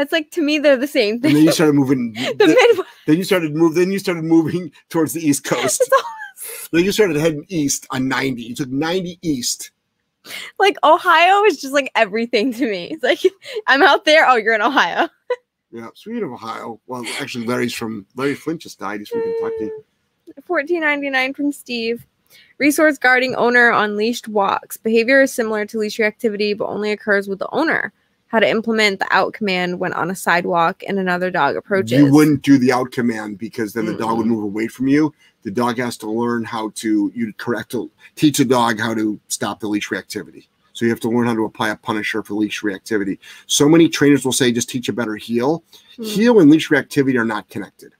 That's 0.00 0.12
like 0.12 0.30
to 0.32 0.40
me, 0.42 0.58
they're 0.58 0.78
the 0.78 0.86
same 0.86 1.14
And 1.16 1.22
thing. 1.22 1.34
then 1.34 1.44
you 1.44 1.52
started 1.52 1.74
moving. 1.74 2.12
the 2.14 2.34
th- 2.46 2.56
Midwest. 2.56 2.88
then 3.06 3.16
you 3.18 3.24
started 3.24 3.54
move. 3.54 3.74
Then 3.74 3.92
you 3.92 3.98
started 3.98 4.24
moving 4.24 4.72
towards 4.88 5.12
the 5.12 5.20
East 5.20 5.44
Coast. 5.44 5.82
Then 6.72 6.84
you 6.84 6.92
started 6.92 7.16
heading 7.16 7.44
east 7.48 7.86
on 7.90 8.08
90. 8.08 8.42
You 8.42 8.54
took 8.54 8.70
90 8.70 9.18
east. 9.20 9.72
like 10.58 10.76
Ohio 10.82 11.44
is 11.44 11.60
just 11.60 11.74
like 11.74 11.90
everything 11.94 12.50
to 12.54 12.64
me. 12.70 12.84
It's 12.90 13.02
like 13.02 13.20
I'm 13.66 13.82
out 13.82 14.06
there. 14.06 14.26
Oh, 14.26 14.36
you're 14.36 14.54
in 14.54 14.62
Ohio. 14.62 15.08
Yeah, 15.72 15.86
sweet 15.94 16.20
of 16.20 16.32
Ohio, 16.32 16.80
well, 16.88 17.04
actually, 17.20 17.46
Larry's 17.46 17.72
from 17.74 18.04
Larry 18.16 18.34
Flynt 18.34 18.60
just 18.62 18.80
died. 18.80 18.98
He's 18.98 19.08
from 19.08 19.22
Kentucky. 19.22 19.70
Fourteen 20.44 20.80
ninety 20.80 21.10
nine 21.10 21.32
from 21.32 21.52
Steve. 21.52 22.04
Resource 22.58 22.98
guarding 22.98 23.36
owner 23.36 23.70
on 23.70 23.96
leashed 23.96 24.26
walks. 24.26 24.76
Behavior 24.78 25.20
is 25.22 25.32
similar 25.32 25.64
to 25.66 25.78
leash 25.78 25.98
reactivity, 25.98 26.58
but 26.58 26.66
only 26.66 26.90
occurs 26.90 27.28
with 27.28 27.38
the 27.38 27.48
owner. 27.52 27.92
How 28.30 28.38
to 28.38 28.48
implement 28.48 29.00
the 29.00 29.08
out 29.10 29.32
command 29.32 29.80
when 29.80 29.92
on 29.92 30.08
a 30.08 30.14
sidewalk 30.14 30.84
and 30.86 31.00
another 31.00 31.32
dog 31.32 31.56
approaches. 31.56 31.98
You 31.98 32.12
wouldn't 32.12 32.42
do 32.42 32.58
the 32.58 32.70
out 32.70 32.92
command 32.92 33.38
because 33.38 33.72
then 33.72 33.86
the 33.86 33.96
dog 33.96 34.18
would 34.18 34.26
move 34.26 34.44
away 34.44 34.68
from 34.68 34.86
you. 34.86 35.12
The 35.42 35.50
dog 35.50 35.78
has 35.78 35.96
to 35.98 36.08
learn 36.08 36.44
how 36.44 36.70
to 36.76 37.10
you 37.12 37.32
correct 37.38 37.74
teach 38.14 38.38
a 38.38 38.44
dog 38.44 38.78
how 38.78 38.94
to 38.94 39.18
stop 39.26 39.58
the 39.58 39.66
leash 39.66 39.88
reactivity. 39.88 40.46
So 40.72 40.84
you 40.84 40.90
have 40.92 41.00
to 41.00 41.10
learn 41.10 41.26
how 41.26 41.34
to 41.34 41.44
apply 41.44 41.70
a 41.70 41.76
punisher 41.76 42.22
for 42.22 42.34
leash 42.34 42.62
reactivity. 42.62 43.18
So 43.46 43.68
many 43.68 43.88
trainers 43.88 44.24
will 44.24 44.32
say 44.32 44.52
just 44.52 44.70
teach 44.70 44.88
a 44.88 44.92
better 44.92 45.16
heel. 45.16 45.64
Hmm. 45.96 46.04
Heel 46.04 46.38
and 46.38 46.50
leash 46.50 46.68
reactivity 46.68 47.18
are 47.18 47.24
not 47.24 47.48
connected. 47.48 47.94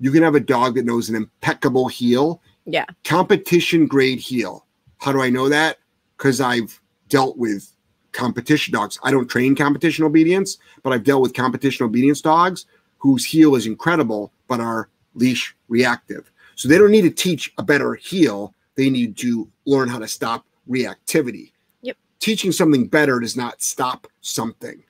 You 0.00 0.10
can 0.10 0.24
have 0.24 0.34
a 0.34 0.40
dog 0.40 0.74
that 0.74 0.84
knows 0.84 1.08
an 1.08 1.14
impeccable 1.14 1.86
heel, 1.86 2.42
Yeah. 2.66 2.86
competition 3.04 3.86
grade 3.86 4.18
heel. 4.18 4.66
How 4.98 5.12
do 5.12 5.22
I 5.22 5.30
know 5.30 5.48
that? 5.48 5.78
Because 6.16 6.40
I've 6.40 6.80
dealt 7.08 7.38
with 7.38 7.73
competition 8.14 8.72
dogs. 8.72 8.98
I 9.02 9.10
don't 9.10 9.28
train 9.28 9.54
competition 9.54 10.04
obedience, 10.04 10.58
but 10.82 10.92
I've 10.92 11.04
dealt 11.04 11.20
with 11.20 11.34
competition 11.34 11.84
obedience 11.84 12.22
dogs 12.22 12.64
whose 12.98 13.24
heel 13.24 13.54
is 13.54 13.66
incredible 13.66 14.32
but 14.48 14.60
are 14.60 14.88
leash 15.14 15.54
reactive. 15.68 16.30
So 16.54 16.68
they 16.68 16.78
don't 16.78 16.90
need 16.90 17.02
to 17.02 17.10
teach 17.10 17.52
a 17.58 17.62
better 17.62 17.94
heel. 17.94 18.54
They 18.76 18.88
need 18.88 19.16
to 19.18 19.50
learn 19.66 19.88
how 19.88 19.98
to 19.98 20.08
stop 20.08 20.46
reactivity. 20.68 21.52
Yep. 21.82 21.96
Teaching 22.20 22.52
something 22.52 22.86
better 22.86 23.20
does 23.20 23.36
not 23.36 23.60
stop 23.60 24.06
something. 24.20 24.82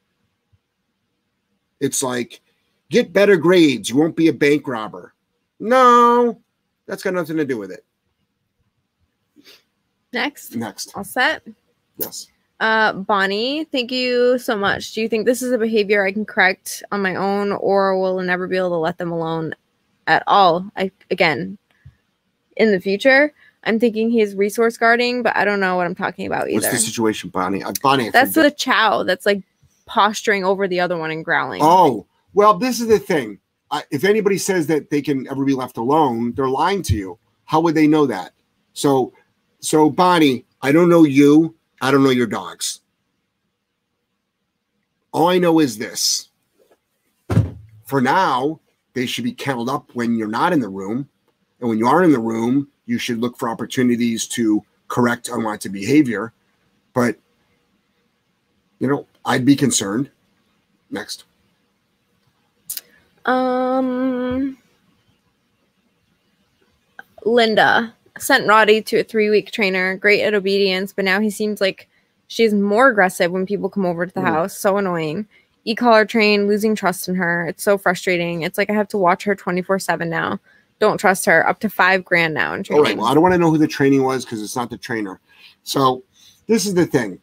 It's 1.81 2.03
like 2.03 2.41
get 2.91 3.13
better 3.13 3.37
grades. 3.37 3.91
You 3.91 3.97
won't 3.97 4.17
be 4.17 4.29
a 4.29 4.33
bank 4.33 4.69
robber. 4.69 5.15
No, 5.59 6.41
that's 6.87 7.03
got 7.03 7.15
nothing 7.15 7.37
to 7.39 7.45
do 7.45 7.59
with 7.59 7.71
it. 7.71 7.85
Next. 10.13 10.55
Next. 10.55 10.93
All 10.97 11.05
set. 11.05 11.43
Yes. 11.99 12.29
Uh, 12.61 12.93
Bonnie, 12.93 13.65
thank 13.65 13.91
you 13.91 14.39
so 14.39 14.57
much. 14.57 14.93
Do 14.93 15.01
you 15.01 15.09
think 15.09 15.27
this 15.27 15.43
is 15.43 15.53
a 15.53 15.59
behavior 15.59 16.07
I 16.07 16.13
can 16.13 16.25
correct 16.25 16.83
on 16.93 17.03
my 17.03 17.15
own, 17.17 17.53
or 17.53 17.99
will 17.99 18.21
I 18.21 18.25
never 18.25 18.47
be 18.47 18.57
able 18.57 18.71
to 18.71 18.77
let 18.77 18.99
them 18.99 19.11
alone 19.11 19.55
at 20.07 20.23
all? 20.27 20.71
I 20.77 20.91
again, 21.11 21.59
in 22.57 22.71
the 22.71 22.81
future, 22.81 23.33
I'm 23.65 23.79
thinking 23.81 24.11
he's 24.11 24.35
resource 24.35 24.77
guarding, 24.77 25.23
but 25.23 25.37
I 25.37 25.45
don't 25.45 25.61
know 25.61 25.77
what 25.77 25.87
I'm 25.87 25.95
talking 25.95 26.27
about 26.27 26.49
either. 26.49 26.67
What's 26.67 26.71
the 26.71 26.87
situation, 26.87 27.31
Bonnie? 27.31 27.63
Uh, 27.63 27.73
Bonnie, 27.83 28.09
I 28.09 28.11
That's 28.11 28.35
the 28.35 28.51
chow 28.51 29.03
that's 29.03 29.27
like 29.27 29.43
posturing 29.87 30.45
over 30.45 30.69
the 30.69 30.81
other 30.81 30.97
one 30.97 31.11
and 31.11 31.25
growling. 31.25 31.61
Oh, 31.63 32.07
well, 32.35 32.55
this 32.55 32.81
is 32.81 32.89
the 32.89 32.99
thing. 32.99 33.39
I, 33.71 33.83
if 33.91 34.05
anybody 34.05 34.39
says 34.39 34.67
that 34.69 34.91
they 34.91 35.03
can 35.03 35.27
ever 35.29 35.45
be 35.45 35.55
left 35.55 35.77
alone, 35.77 36.33
they're 36.33 36.49
lying 36.49 36.83
to 36.85 36.97
you. 36.97 37.19
How 37.45 37.61
would 37.61 37.75
they 37.75 37.87
know 37.87 38.07
that? 38.07 38.33
So, 38.73 39.13
so 39.61 39.91
Bonnie, 39.91 40.45
I 40.63 40.73
don't 40.73 40.89
know 40.89 41.05
you. 41.05 41.55
I 41.85 41.91
don't 41.91 42.03
know 42.03 42.09
your 42.09 42.27
dogs. 42.27 42.81
All 45.13 45.29
I 45.29 45.37
know 45.37 45.61
is 45.61 45.77
this. 45.77 46.31
For 47.85 48.01
now, 48.01 48.59
they 48.95 49.05
should 49.05 49.25
be 49.25 49.35
kenneled 49.35 49.69
up 49.69 49.91
when 49.93 50.17
you're 50.17 50.27
not 50.27 50.55
in 50.55 50.61
the 50.61 50.69
room. 50.71 51.07
And 51.61 51.69
when 51.69 51.77
you 51.77 51.87
are 51.87 52.03
in 52.03 52.11
the 52.11 52.19
room, 52.19 52.69
you 52.87 52.97
should 52.97 53.19
look 53.19 53.37
for 53.37 53.51
opportunities 53.51 54.27
to 54.29 54.65
correct 54.89 55.29
unwanted 55.29 55.75
behavior. 55.75 56.33
But, 56.95 57.19
you 58.79 58.89
know, 58.89 59.07
I'd 59.27 59.45
be 59.45 59.55
concerned. 59.55 60.11
Next. 60.91 61.25
Um, 63.27 64.57
Linda 67.27 67.95
sent 68.19 68.47
Roddy 68.47 68.81
to 68.83 69.01
a 69.01 69.05
three 69.05 69.31
week 69.31 69.51
trainer, 69.51 69.97
great 69.97 70.23
at 70.23 70.35
obedience, 70.35 70.93
but 70.93 71.05
now 71.05 71.21
he 71.21 71.31
seems 71.31 71.61
like 71.61 71.89
she's 72.29 72.55
more 72.55 72.89
aggressive 72.89 73.31
when 73.33 73.47
people 73.47 73.69
come 73.69 73.85
over 73.87 74.07
to 74.07 74.15
the 74.15 74.21
Mm. 74.21 74.27
house. 74.27 74.57
So 74.57 74.77
annoying. 74.77 75.27
E 75.65 75.75
collar 75.75 76.05
train, 76.05 76.47
losing 76.47 76.75
trust 76.75 77.09
in 77.09 77.15
her. 77.15 77.47
It's 77.47 77.63
so 77.63 77.79
frustrating. 77.79 78.43
It's 78.43 78.59
like 78.59 78.69
I 78.71 78.75
have 78.75 78.89
to 78.89 78.99
watch 78.99 79.25
her 79.25 79.35
24 79.35 79.79
7 79.79 80.09
now. 80.11 80.39
Don't 80.79 80.99
trust 80.99 81.25
her. 81.27 81.47
Up 81.49 81.61
to 81.61 81.69
five 81.71 82.05
grand 82.05 82.35
now 82.35 82.53
in 82.55 82.63
training. 82.63 82.85
right. 82.85 82.97
Well, 82.97 83.07
I 83.07 83.15
don't 83.15 83.23
want 83.23 83.33
to 83.35 83.39
know 83.39 83.51
who 83.51 83.59
the 83.59 83.67
training 83.67 84.03
was 84.03 84.25
because 84.25 84.43
it's 84.43 84.57
not 84.57 84.71
the 84.71 84.77
trainer. 84.77 85.21
So 85.63 86.03
this 86.47 86.67
is 86.67 86.75
the 86.75 86.85
thing. 86.87 87.19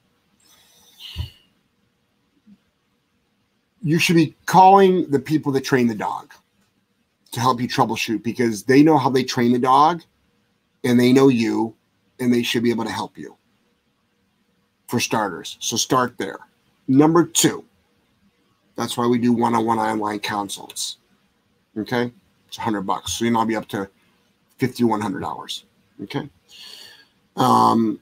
You 3.83 3.97
should 3.99 4.15
be 4.15 4.35
calling 4.45 5.09
the 5.09 5.19
people 5.19 5.51
that 5.53 5.61
train 5.63 5.87
the 5.87 5.95
dog 5.95 6.33
to 7.31 7.39
help 7.39 7.61
you 7.61 7.67
troubleshoot 7.67 8.23
because 8.23 8.63
they 8.63 8.83
know 8.83 8.97
how 8.97 9.09
they 9.09 9.23
train 9.23 9.51
the 9.53 9.59
dog 9.59 10.01
and 10.83 10.99
they 10.99 11.13
know 11.13 11.27
you 11.27 11.75
and 12.19 12.33
they 12.33 12.43
should 12.43 12.63
be 12.63 12.71
able 12.71 12.85
to 12.85 12.91
help 12.91 13.17
you 13.17 13.35
for 14.87 14.99
starters. 14.99 15.57
So 15.59 15.77
start 15.77 16.17
there. 16.17 16.39
Number 16.87 17.25
two, 17.25 17.63
that's 18.75 18.97
why 18.97 19.07
we 19.07 19.17
do 19.17 19.33
one 19.33 19.55
on 19.55 19.65
one 19.65 19.79
online 19.79 20.19
consults. 20.19 20.97
Okay. 21.77 22.11
It's 22.47 22.57
a 22.57 22.61
hundred 22.61 22.81
bucks. 22.81 23.13
So 23.13 23.25
you'll 23.25 23.45
be 23.45 23.55
up 23.55 23.67
to 23.69 23.89
$5,100. 24.59 25.63
Okay. 26.03 26.29
Um, 27.37 27.99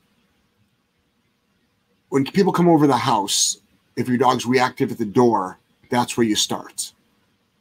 when 2.09 2.25
people 2.25 2.51
come 2.51 2.67
over 2.67 2.87
the 2.87 2.97
house, 2.97 3.57
if 3.95 4.07
your 4.07 4.17
dog's 4.17 4.45
reactive 4.45 4.91
at 4.91 4.97
the 4.97 5.05
door, 5.05 5.59
that's 5.89 6.17
where 6.17 6.25
you 6.25 6.35
start. 6.35 6.93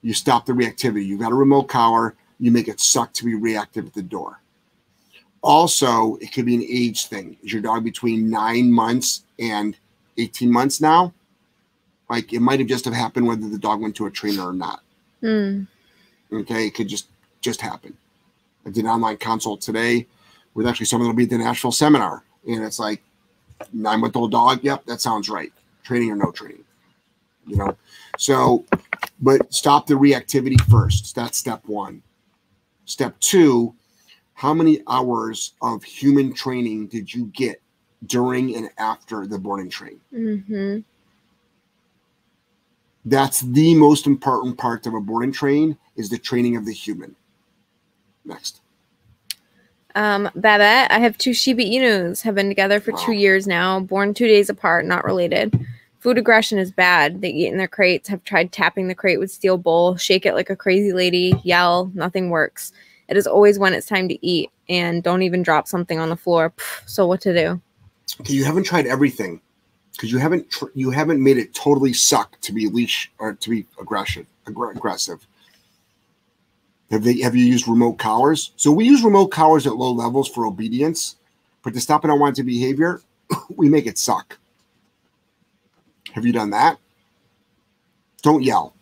You 0.03 0.15
stop 0.15 0.47
the 0.47 0.53
reactivity. 0.53 1.05
You've 1.05 1.21
got 1.21 1.33
a 1.33 1.35
remote 1.35 1.65
collar, 1.65 2.15
you 2.39 2.51
make 2.51 2.69
it 2.69 2.81
suck 2.81 3.13
to 3.15 3.25
be 3.25 3.35
reactive 3.35 3.87
at 3.87 3.95
the 3.95 4.03
door. 4.03 4.41
Also, 5.43 6.17
it 6.17 6.33
could 6.33 6.47
be 6.47 6.55
an 6.55 6.65
age 6.69 7.07
thing. 7.07 7.37
Is 7.43 7.53
your 7.53 7.63
dog 7.63 7.85
between 7.85 8.29
nine 8.29 8.73
months 8.73 9.25
and 9.39 9.77
18 10.17 10.51
months 10.51 10.81
now? 10.81 11.15
Like 12.11 12.33
it 12.33 12.41
might 12.41 12.59
have 12.59 12.69
just 12.69 12.85
have 12.87 12.95
happened 12.95 13.27
whether 13.27 13.49
the 13.49 13.59
dog 13.59 13.81
went 13.81 13.95
to 13.97 14.07
a 14.07 14.11
trainer 14.11 14.49
or 14.49 14.53
not. 14.53 14.83
Hmm. 15.21 15.65
Okay, 16.33 16.67
it 16.67 16.75
could 16.75 16.89
just 16.89 17.09
just 17.41 17.61
happen. 17.61 17.97
I 18.67 18.71
did 18.71 18.85
an 18.85 18.91
online 18.91 19.17
consult 19.17 19.61
today 19.61 20.07
with 20.55 20.67
actually 20.67 20.87
someone 20.87 21.09
that'll 21.09 21.17
be 21.17 21.25
at 21.25 21.31
the 21.31 21.39
Nashville 21.39 21.73
seminar, 21.73 22.25
and 22.47 22.65
it's 22.65 22.79
like 22.79 23.03
nine 23.73 24.01
month 24.01 24.17
old 24.17 24.33
dog. 24.33 24.61
Yep, 24.63 24.87
that 24.87 25.01
sounds 25.01 25.29
right. 25.29 25.53
Training 25.85 26.11
or 26.11 26.17
no 26.17 26.31
training, 26.33 26.65
you 27.47 27.57
know. 27.57 27.77
So, 28.19 28.65
but 29.21 29.53
stop 29.53 29.87
the 29.87 29.95
reactivity 29.95 30.61
first. 30.71 31.15
That's 31.15 31.39
step 31.39 31.63
one. 31.67 32.03
Step 32.85 33.19
two: 33.21 33.75
How 34.39 34.55
many 34.55 34.81
hours 34.87 35.55
of 35.61 35.83
human 35.83 36.33
training 36.33 36.87
did 36.87 37.13
you 37.13 37.25
get 37.35 37.61
during 38.07 38.55
and 38.55 38.71
after 38.79 39.27
the 39.27 39.37
boarding 39.37 39.69
train? 39.69 40.01
hmm 40.13 40.79
That's 43.05 43.41
the 43.41 43.75
most 43.75 44.07
important 44.07 44.57
part 44.57 44.87
of 44.87 44.95
a 44.95 45.01
boarding 45.01 45.33
train 45.33 45.77
is 45.97 46.09
the 46.09 46.19
training 46.19 46.55
of 46.55 46.67
the 46.67 46.73
human. 46.73 47.17
Next. 48.25 48.61
Um, 49.97 50.31
Babette, 50.37 50.93
I 50.93 51.01
have 51.01 51.19
two 51.19 51.35
Shiba 51.35 51.65
Inus, 51.65 52.23
have 52.23 52.37
been 52.37 52.49
together 52.49 52.79
for 52.79 52.93
two 52.93 53.15
years 53.15 53.49
now, 53.49 53.81
born 53.81 54.15
two 54.15 54.29
days 54.29 54.49
apart, 54.49 54.87
not 54.87 55.03
related. 55.03 55.67
Food 55.99 56.17
aggression 56.17 56.59
is 56.61 56.71
bad. 56.71 57.23
They 57.23 57.31
eat 57.31 57.49
in 57.49 57.59
their 57.59 57.67
crates, 57.67 58.09
have 58.09 58.23
tried 58.23 58.53
tapping 58.53 58.87
the 58.87 58.95
crate 58.95 59.19
with 59.19 59.33
steel 59.33 59.59
bowl, 59.59 59.97
shake 59.97 60.25
it 60.27 60.35
like 60.35 60.49
a 60.49 60.55
crazy 60.55 60.93
lady, 60.93 61.35
yell, 61.43 61.91
nothing 61.93 62.31
works. 62.31 62.73
It 63.09 63.17
is 63.17 63.27
always 63.27 63.59
when 63.59 63.73
it's 63.75 63.87
time 63.87 64.09
to 64.09 64.27
eat, 64.27 64.51
and 64.69 65.03
don't 65.03 65.23
even 65.23 65.43
drop 65.43 65.67
something 65.67 65.99
on 65.99 66.11
the 66.11 66.17
floor. 66.17 66.51
Pff, 66.51 66.89
so 66.89 67.07
what 67.07 67.21
to 67.23 67.33
do? 67.33 67.61
Okay, 68.21 68.35
you 68.35 68.45
haven't 68.45 68.65
tried 68.65 68.87
everything 68.87 69.41
because 69.93 70.13
you 70.13 70.19
haven't 70.19 70.55
you 70.75 70.91
haven't 70.91 71.23
made 71.23 71.39
it 71.39 71.55
totally 71.55 71.93
suck 71.93 72.41
to 72.43 72.53
be 72.53 72.69
leash 72.69 73.11
or 73.19 73.35
to 73.35 73.51
be 73.51 73.67
aggressive 73.81 74.27
aggr- 74.49 74.75
aggressive. 74.75 75.27
Have 76.91 77.05
they 77.05 77.21
have 77.21 77.37
you 77.37 77.45
used 77.45 77.69
remote 77.69 77.99
collars? 77.99 78.53
So 78.57 78.73
we 78.73 78.85
use 78.85 79.03
remote 79.03 79.29
collars 79.29 79.67
at 79.67 79.77
low 79.77 79.93
levels 79.93 80.29
for 80.29 80.47
obedience, 80.47 81.17
but 81.63 81.75
to 81.75 81.81
stop 81.81 82.05
an 82.05 82.11
unwanted 82.11 82.47
behavior, 82.47 83.03
we 83.57 83.69
make 83.69 83.87
it 83.87 83.99
suck. 83.99 84.39
Have 86.13 86.25
you 86.25 86.33
done 86.33 86.51
that? 86.51 86.79
Don't 88.23 88.43
yell. 88.43 88.75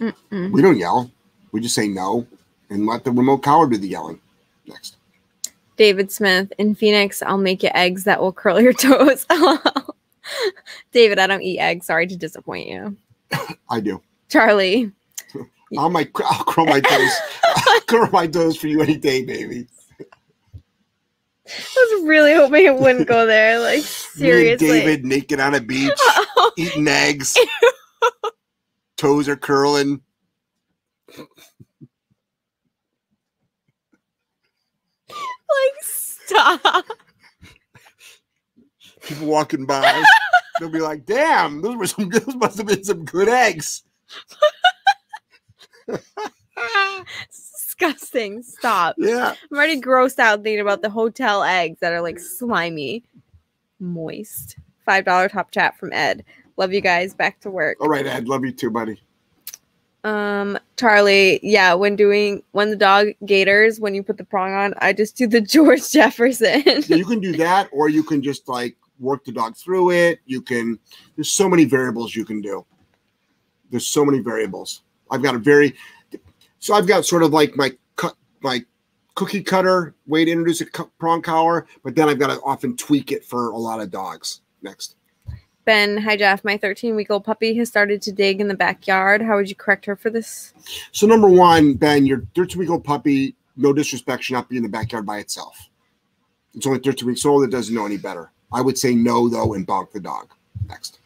Mm-mm. 0.00 0.50
We 0.50 0.62
don't 0.62 0.78
yell. 0.78 1.10
We 1.52 1.60
just 1.60 1.74
say 1.74 1.88
no 1.88 2.26
and 2.70 2.86
let 2.86 3.04
the 3.04 3.10
remote 3.10 3.42
collar 3.42 3.68
do 3.68 3.76
the 3.76 3.88
yelling. 3.88 4.20
Next. 4.66 4.96
David 5.76 6.12
Smith, 6.12 6.52
in 6.58 6.74
Phoenix, 6.74 7.22
I'll 7.22 7.38
make 7.38 7.62
you 7.62 7.70
eggs 7.74 8.04
that 8.04 8.20
will 8.20 8.32
curl 8.32 8.60
your 8.60 8.72
toes. 8.74 9.26
David, 10.92 11.18
I 11.18 11.26
don't 11.26 11.42
eat 11.42 11.58
eggs. 11.58 11.86
Sorry 11.86 12.06
to 12.06 12.16
disappoint 12.16 12.68
you. 12.68 12.96
I 13.70 13.80
do. 13.80 14.00
Charlie, 14.28 14.92
I'll 15.76 15.90
my 15.90 16.08
I'll 16.24 16.44
curl 16.44 16.66
my 16.66 16.80
toes. 16.80 17.12
I'll 17.44 17.80
curl 17.82 18.10
my 18.12 18.26
toes 18.26 18.56
for 18.56 18.68
you 18.68 18.82
any 18.82 18.96
day, 18.96 19.24
baby. 19.24 19.66
I 21.48 21.94
was 21.94 22.06
really 22.06 22.34
hoping 22.34 22.66
it 22.66 22.76
wouldn't 22.76 23.08
go 23.08 23.26
there. 23.26 23.58
Like, 23.58 23.82
seriously. 23.82 24.68
David 24.68 25.04
naked 25.04 25.40
on 25.40 25.54
a 25.54 25.60
beach, 25.60 25.98
eating 26.56 26.86
eggs. 26.86 27.36
Toes 28.96 29.28
are 29.28 29.36
curling. 29.36 30.00
like, 35.50 35.82
stop. 35.82 36.29
People 39.02 39.26
walking 39.26 39.66
by, 39.66 40.04
they'll 40.58 40.68
be 40.68 40.80
like, 40.80 41.06
"Damn, 41.06 41.62
those 41.62 41.76
were 41.76 41.86
some. 41.86 42.08
Those 42.10 42.34
must 42.36 42.58
have 42.58 42.66
been 42.66 42.84
some 42.84 43.04
good 43.04 43.28
eggs." 43.28 43.82
Disgusting. 47.30 48.42
Stop. 48.42 48.96
Yeah. 48.98 49.34
I'm 49.50 49.56
already 49.56 49.80
grossed 49.80 50.18
out 50.18 50.42
thinking 50.42 50.60
about 50.60 50.82
the 50.82 50.90
hotel 50.90 51.42
eggs 51.42 51.78
that 51.80 51.92
are 51.92 52.02
like 52.02 52.18
slimy, 52.18 53.04
moist. 53.78 54.56
$5 54.86 55.30
top 55.30 55.50
chat 55.50 55.78
from 55.78 55.92
Ed. 55.92 56.24
Love 56.56 56.72
you 56.72 56.80
guys. 56.80 57.14
Back 57.14 57.40
to 57.40 57.50
work. 57.50 57.78
All 57.80 57.88
right, 57.88 58.06
Ed. 58.06 58.28
Love 58.28 58.44
you 58.44 58.52
too, 58.52 58.70
buddy. 58.70 59.00
Um, 60.04 60.58
Charlie, 60.76 61.40
yeah, 61.42 61.74
when 61.74 61.94
doing 61.96 62.42
when 62.52 62.70
the 62.70 62.76
dog 62.76 63.08
gators, 63.26 63.80
when 63.80 63.94
you 63.94 64.02
put 64.02 64.16
the 64.16 64.24
prong 64.24 64.52
on, 64.52 64.74
I 64.78 64.92
just 64.92 65.16
do 65.16 65.26
the 65.26 65.40
George 65.40 65.90
Jefferson. 65.90 66.62
You 66.86 67.04
can 67.04 67.20
do 67.20 67.32
that, 67.36 67.68
or 67.72 67.88
you 67.88 68.02
can 68.02 68.22
just 68.22 68.48
like 68.48 68.76
work 68.98 69.24
the 69.24 69.32
dog 69.32 69.56
through 69.56 69.90
it. 69.90 70.20
You 70.26 70.42
can. 70.42 70.78
There's 71.16 71.32
so 71.32 71.48
many 71.48 71.64
variables 71.64 72.14
you 72.14 72.24
can 72.24 72.40
do. 72.40 72.64
There's 73.70 73.86
so 73.86 74.04
many 74.04 74.20
variables. 74.20 74.82
I've 75.10 75.22
got 75.22 75.34
a 75.34 75.38
very. 75.38 75.76
So 76.58 76.74
I've 76.74 76.86
got 76.86 77.04
sort 77.04 77.22
of 77.22 77.32
like 77.32 77.56
my 77.56 77.72
cut 77.96 78.14
my 78.40 78.64
cookie 79.14 79.42
cutter 79.42 79.94
way 80.06 80.24
to 80.24 80.30
introduce 80.30 80.62
a 80.62 80.66
prong 80.98 81.20
collar, 81.20 81.66
but 81.84 81.94
then 81.94 82.08
I've 82.08 82.18
got 82.18 82.28
to 82.28 82.40
often 82.42 82.76
tweak 82.76 83.12
it 83.12 83.24
for 83.24 83.50
a 83.50 83.58
lot 83.58 83.80
of 83.80 83.90
dogs. 83.90 84.40
Next. 84.62 84.96
Ben, 85.70 85.98
hi 85.98 86.16
Jeff. 86.16 86.42
My 86.42 86.56
13 86.56 86.96
week 86.96 87.12
old 87.12 87.22
puppy 87.22 87.54
has 87.54 87.68
started 87.68 88.02
to 88.02 88.10
dig 88.10 88.40
in 88.40 88.48
the 88.48 88.56
backyard. 88.56 89.22
How 89.22 89.36
would 89.36 89.48
you 89.48 89.54
correct 89.54 89.86
her 89.86 89.94
for 89.94 90.10
this? 90.10 90.52
So 90.90 91.06
number 91.06 91.28
one, 91.28 91.74
Ben, 91.74 92.06
your 92.06 92.24
13 92.34 92.58
week 92.58 92.70
old 92.70 92.82
puppy, 92.82 93.36
no 93.56 93.72
disrespect, 93.72 94.24
should 94.24 94.32
not 94.32 94.48
be 94.48 94.56
in 94.56 94.64
the 94.64 94.68
backyard 94.68 95.06
by 95.06 95.18
itself. 95.18 95.68
It's 96.54 96.66
only 96.66 96.80
13 96.80 97.06
weeks 97.06 97.24
old. 97.24 97.44
It 97.44 97.52
doesn't 97.52 97.72
know 97.72 97.86
any 97.86 97.98
better. 97.98 98.32
I 98.52 98.62
would 98.62 98.78
say 98.78 98.96
no 98.96 99.28
though 99.28 99.54
and 99.54 99.64
bonk 99.64 99.92
the 99.92 100.00
dog. 100.00 100.32
Next. 100.68 100.98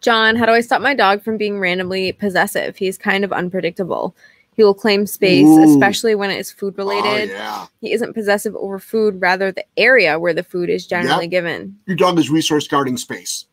John, 0.00 0.36
how 0.36 0.46
do 0.46 0.52
I 0.52 0.62
stop 0.62 0.80
my 0.80 0.94
dog 0.94 1.22
from 1.22 1.36
being 1.36 1.60
randomly 1.60 2.12
possessive? 2.12 2.78
He's 2.78 2.96
kind 2.96 3.24
of 3.24 3.32
unpredictable. 3.34 4.16
He 4.54 4.62
will 4.62 4.74
claim 4.74 5.06
space, 5.06 5.46
Ooh. 5.46 5.64
especially 5.64 6.14
when 6.14 6.30
it 6.30 6.38
is 6.38 6.52
food 6.52 6.74
oh, 6.78 6.84
related. 6.84 7.30
Oh, 7.30 7.34
yeah. 7.34 7.66
He 7.80 7.92
isn't 7.92 8.14
possessive 8.14 8.54
over 8.56 8.78
food, 8.78 9.20
rather 9.20 9.50
the 9.50 9.64
area 9.76 10.18
where 10.18 10.32
the 10.32 10.44
food 10.44 10.70
is 10.70 10.86
generally 10.86 11.26
given. 11.26 11.76
Your 11.86 11.96
dog 11.96 12.18
is 12.18 12.30
resource 12.30 12.68
guarding 12.68 12.96
space. 12.96 13.46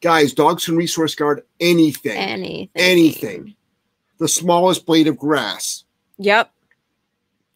Guys, 0.00 0.32
dogs 0.32 0.64
can 0.64 0.76
resource 0.76 1.14
guard 1.14 1.42
anything. 1.58 2.16
Anything. 2.16 2.70
Anything. 2.74 3.54
The 4.18 4.28
smallest 4.28 4.86
blade 4.86 5.08
of 5.08 5.18
grass. 5.18 5.84
Yep. 6.18 6.50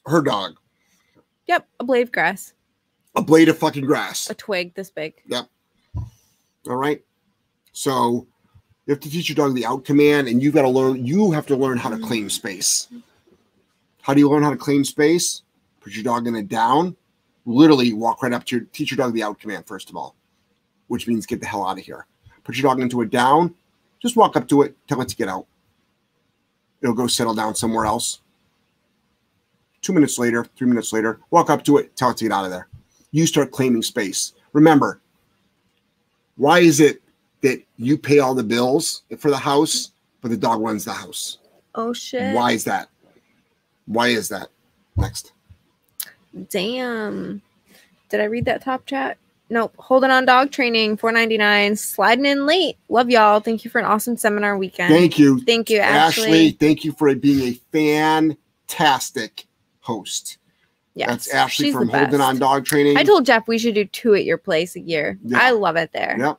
Her 0.07 0.21
dog. 0.21 0.57
Yep. 1.47 1.67
A 1.81 1.85
blade 1.85 2.03
of 2.03 2.13
grass. 2.13 2.53
A 3.15 3.23
blade 3.23 3.49
of 3.49 3.57
fucking 3.57 3.85
grass. 3.85 4.29
A 4.29 4.35
twig 4.35 4.75
this 4.75 4.91
big. 4.91 5.15
Yep. 5.27 5.47
All 6.69 6.77
right. 6.77 7.03
So 7.73 8.27
you 8.87 8.93
have 8.93 9.01
to 9.01 9.11
teach 9.11 9.29
your 9.29 9.37
dog 9.37 9.55
the 9.55 9.65
out 9.65 9.85
command, 9.85 10.29
and 10.29 10.43
you've 10.43 10.55
got 10.55 10.63
to 10.63 10.69
learn. 10.69 11.05
You 11.05 11.33
have 11.33 11.47
to 11.47 11.57
learn 11.57 11.79
how 11.79 11.89
to 11.91 11.99
claim 11.99 12.25
mm-hmm. 12.25 12.29
space. 12.29 12.89
How 14.03 14.13
do 14.13 14.21
you 14.21 14.29
learn 14.29 14.43
how 14.43 14.51
to 14.51 14.57
claim 14.57 14.85
space? 14.85 15.43
Put 15.81 15.95
your 15.95 16.05
dog 16.05 16.27
in 16.27 16.35
a 16.35 16.43
down. 16.43 16.97
Literally 17.47 17.93
walk 17.93 18.23
right 18.23 18.33
up 18.33 18.45
to 18.47 18.57
your 18.57 18.65
teach 18.73 18.91
your 18.91 18.97
dog 18.97 19.15
the 19.15 19.23
out 19.23 19.39
command 19.39 19.67
first 19.67 19.91
of 19.91 19.97
all, 19.97 20.15
which 20.89 21.07
means 21.07 21.27
get 21.27 21.41
the 21.41 21.47
hell 21.47 21.67
out 21.67 21.79
of 21.79 21.85
here. 21.85 22.07
Put 22.43 22.57
your 22.57 22.63
dog 22.63 22.81
into 22.81 23.01
a 23.01 23.07
down. 23.07 23.55
Just 24.01 24.17
walk 24.17 24.37
up 24.37 24.47
to 24.49 24.63
it, 24.63 24.77
tell 24.87 25.01
it 25.01 25.09
to 25.09 25.17
get 25.17 25.29
out. 25.29 25.47
It'll 26.83 26.95
go 26.95 27.07
settle 27.07 27.35
down 27.35 27.55
somewhere 27.55 27.87
else. 27.87 28.21
Two 29.81 29.95
minutes 29.95 30.19
later, 30.19 30.47
three 30.57 30.67
minutes 30.67 30.93
later, 30.93 31.21
walk 31.31 31.49
up 31.49 31.65
to 31.65 31.79
it, 31.79 31.97
tell 31.97 32.11
it 32.11 32.19
to 32.19 32.25
get 32.25 32.33
out 32.33 32.45
of 32.45 32.51
there. 32.51 32.69
You 33.13 33.27
start 33.27 33.51
claiming 33.51 33.83
space. 33.83 34.35
Remember, 34.53 35.01
why 36.37 36.59
is 36.59 36.81
it 36.81 37.01
that 37.45 37.63
you 37.77 37.99
pay 37.99 38.21
all 38.21 38.35
the 38.35 38.43
bills 38.43 39.03
for 39.19 39.31
the 39.31 39.37
house, 39.37 39.91
but 40.23 40.31
the 40.31 40.37
dog 40.37 40.61
runs 40.61 40.87
the 40.87 40.93
house? 40.93 41.39
Oh 41.75 41.93
shit. 41.93 42.35
Why 42.35 42.53
is 42.53 42.65
that? 42.65 42.89
Why 43.87 44.09
is 44.09 44.31
that? 44.31 44.49
Next. 44.97 45.33
Damn. 46.49 47.43
Did 48.09 48.21
I 48.21 48.25
read 48.25 48.47
that 48.47 48.65
top 48.65 48.87
chat? 48.87 49.19
Nope. 49.51 49.75
Holding 49.79 50.11
on 50.11 50.25
dog 50.25 50.53
training, 50.53 50.97
four 50.97 51.13
ninety 51.13 51.37
nine. 51.37 51.77
Sliding 51.77 52.25
in 52.25 52.47
late. 52.47 52.79
Love 52.89 53.11
y'all. 53.11 53.41
Thank 53.41 53.63
you 53.63 53.71
for 53.71 53.79
an 53.79 53.85
awesome 53.85 54.17
seminar 54.17 54.57
weekend. 54.57 54.95
Thank 54.95 55.19
you, 55.19 55.41
Thank 55.43 55.69
you, 55.69 55.81
Ashley. 55.81 56.25
Ashley. 56.25 56.51
Thank 56.53 56.85
you 56.85 56.93
for 56.93 57.15
being 57.15 57.55
a 57.73 58.35
fantastic 58.67 59.45
host. 59.81 60.39
Yes, 60.95 61.09
That's 61.09 61.35
Ashley 61.35 61.73
from 61.73 61.89
Holding 61.89 62.23
On. 62.23 62.39
Dog 62.39 62.65
Training. 62.65 62.97
I 62.97 63.05
told 63.05 63.27
Jeff 63.27 63.47
we 63.47 63.59
should 63.59 63.75
do 63.75 63.85
two 63.85 64.15
at 64.15 64.25
your 64.25 64.39
place 64.39 64.77
a 64.77 64.81
year. 64.81 65.19
Yeah. 65.25 65.39
I 65.41 65.51
love 65.51 65.77
it 65.77 65.93
there. 65.93 66.17
Yep. 66.19 66.39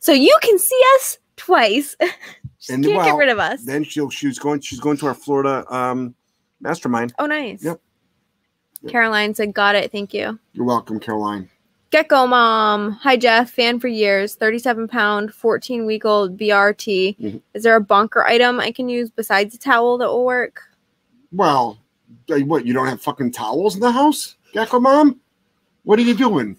So 0.00 0.12
you 0.12 0.36
can 0.42 0.58
see 0.58 0.80
us 0.96 1.18
twice. 1.36 1.96
Just 2.58 2.70
And, 2.70 2.84
can't 2.84 2.96
well, 2.96 3.06
get 3.06 3.16
rid 3.16 3.28
of 3.28 3.38
us. 3.38 3.62
Then 3.64 3.84
she'll 3.84 4.10
she's 4.10 4.38
going 4.38 4.60
she's 4.60 4.80
going 4.80 4.96
to 4.98 5.06
our 5.06 5.14
Florida 5.14 5.64
um 5.74 6.14
mastermind. 6.60 7.12
oh, 7.18 7.26
nice. 7.26 7.62
Yep. 7.62 7.80
Yep. 8.82 8.92
Caroline 8.92 9.34
said, 9.34 9.54
"Got 9.54 9.74
it. 9.74 9.90
Thank 9.92 10.12
you." 10.14 10.38
You're 10.52 10.66
welcome, 10.66 11.00
Caroline. 11.00 11.48
Gecko 11.90 12.26
mom. 12.26 12.92
Hi 12.92 13.16
Jeff, 13.16 13.50
fan 13.50 13.78
for 13.80 13.88
years. 13.88 14.34
37 14.34 14.88
pound, 14.88 15.32
14 15.32 15.86
week 15.86 16.04
old 16.04 16.36
BRT. 16.36 17.16
Mhm. 17.18 17.40
Is 17.54 17.62
there 17.62 17.76
a 17.76 17.80
bonker 17.80 18.24
item 18.26 18.58
I 18.60 18.72
can 18.72 18.88
use 18.88 19.08
besides 19.10 19.54
a 19.54 19.58
towel 19.58 19.96
that 19.98 20.08
will 20.08 20.24
work? 20.26 20.62
Well, 21.32 21.78
what 22.28 22.66
you 22.66 22.72
don't 22.74 22.88
have 22.88 23.00
fucking 23.00 23.32
towels 23.32 23.74
in 23.76 23.80
the 23.80 23.92
house, 23.92 24.36
Gecko 24.52 24.80
Mom? 24.80 25.20
What 25.84 25.98
are 25.98 26.02
you 26.02 26.14
doing? 26.14 26.58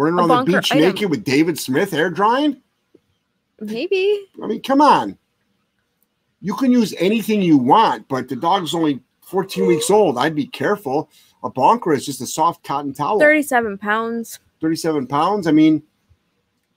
Running 0.00 0.18
around 0.18 0.46
the 0.46 0.52
beach 0.52 0.72
item. 0.72 0.84
naked 0.84 1.10
with 1.10 1.24
David 1.24 1.58
Smith 1.58 1.92
air 1.92 2.10
drying? 2.10 2.62
Maybe. 3.60 4.26
I 4.42 4.46
mean, 4.46 4.62
come 4.62 4.80
on. 4.80 5.18
You 6.40 6.54
can 6.54 6.72
use 6.72 6.94
anything 6.98 7.42
you 7.42 7.58
want, 7.58 8.08
but 8.08 8.26
the 8.26 8.36
dog's 8.36 8.74
only 8.74 9.00
14 9.20 9.66
weeks 9.66 9.90
old. 9.90 10.16
I'd 10.16 10.34
be 10.34 10.46
careful. 10.46 11.10
A 11.44 11.50
bonker 11.50 11.92
is 11.92 12.06
just 12.06 12.22
a 12.22 12.26
soft 12.26 12.64
cotton 12.64 12.94
towel. 12.94 13.20
37 13.20 13.76
pounds. 13.76 14.40
37 14.62 15.06
pounds. 15.06 15.46
I 15.46 15.52
mean, 15.52 15.82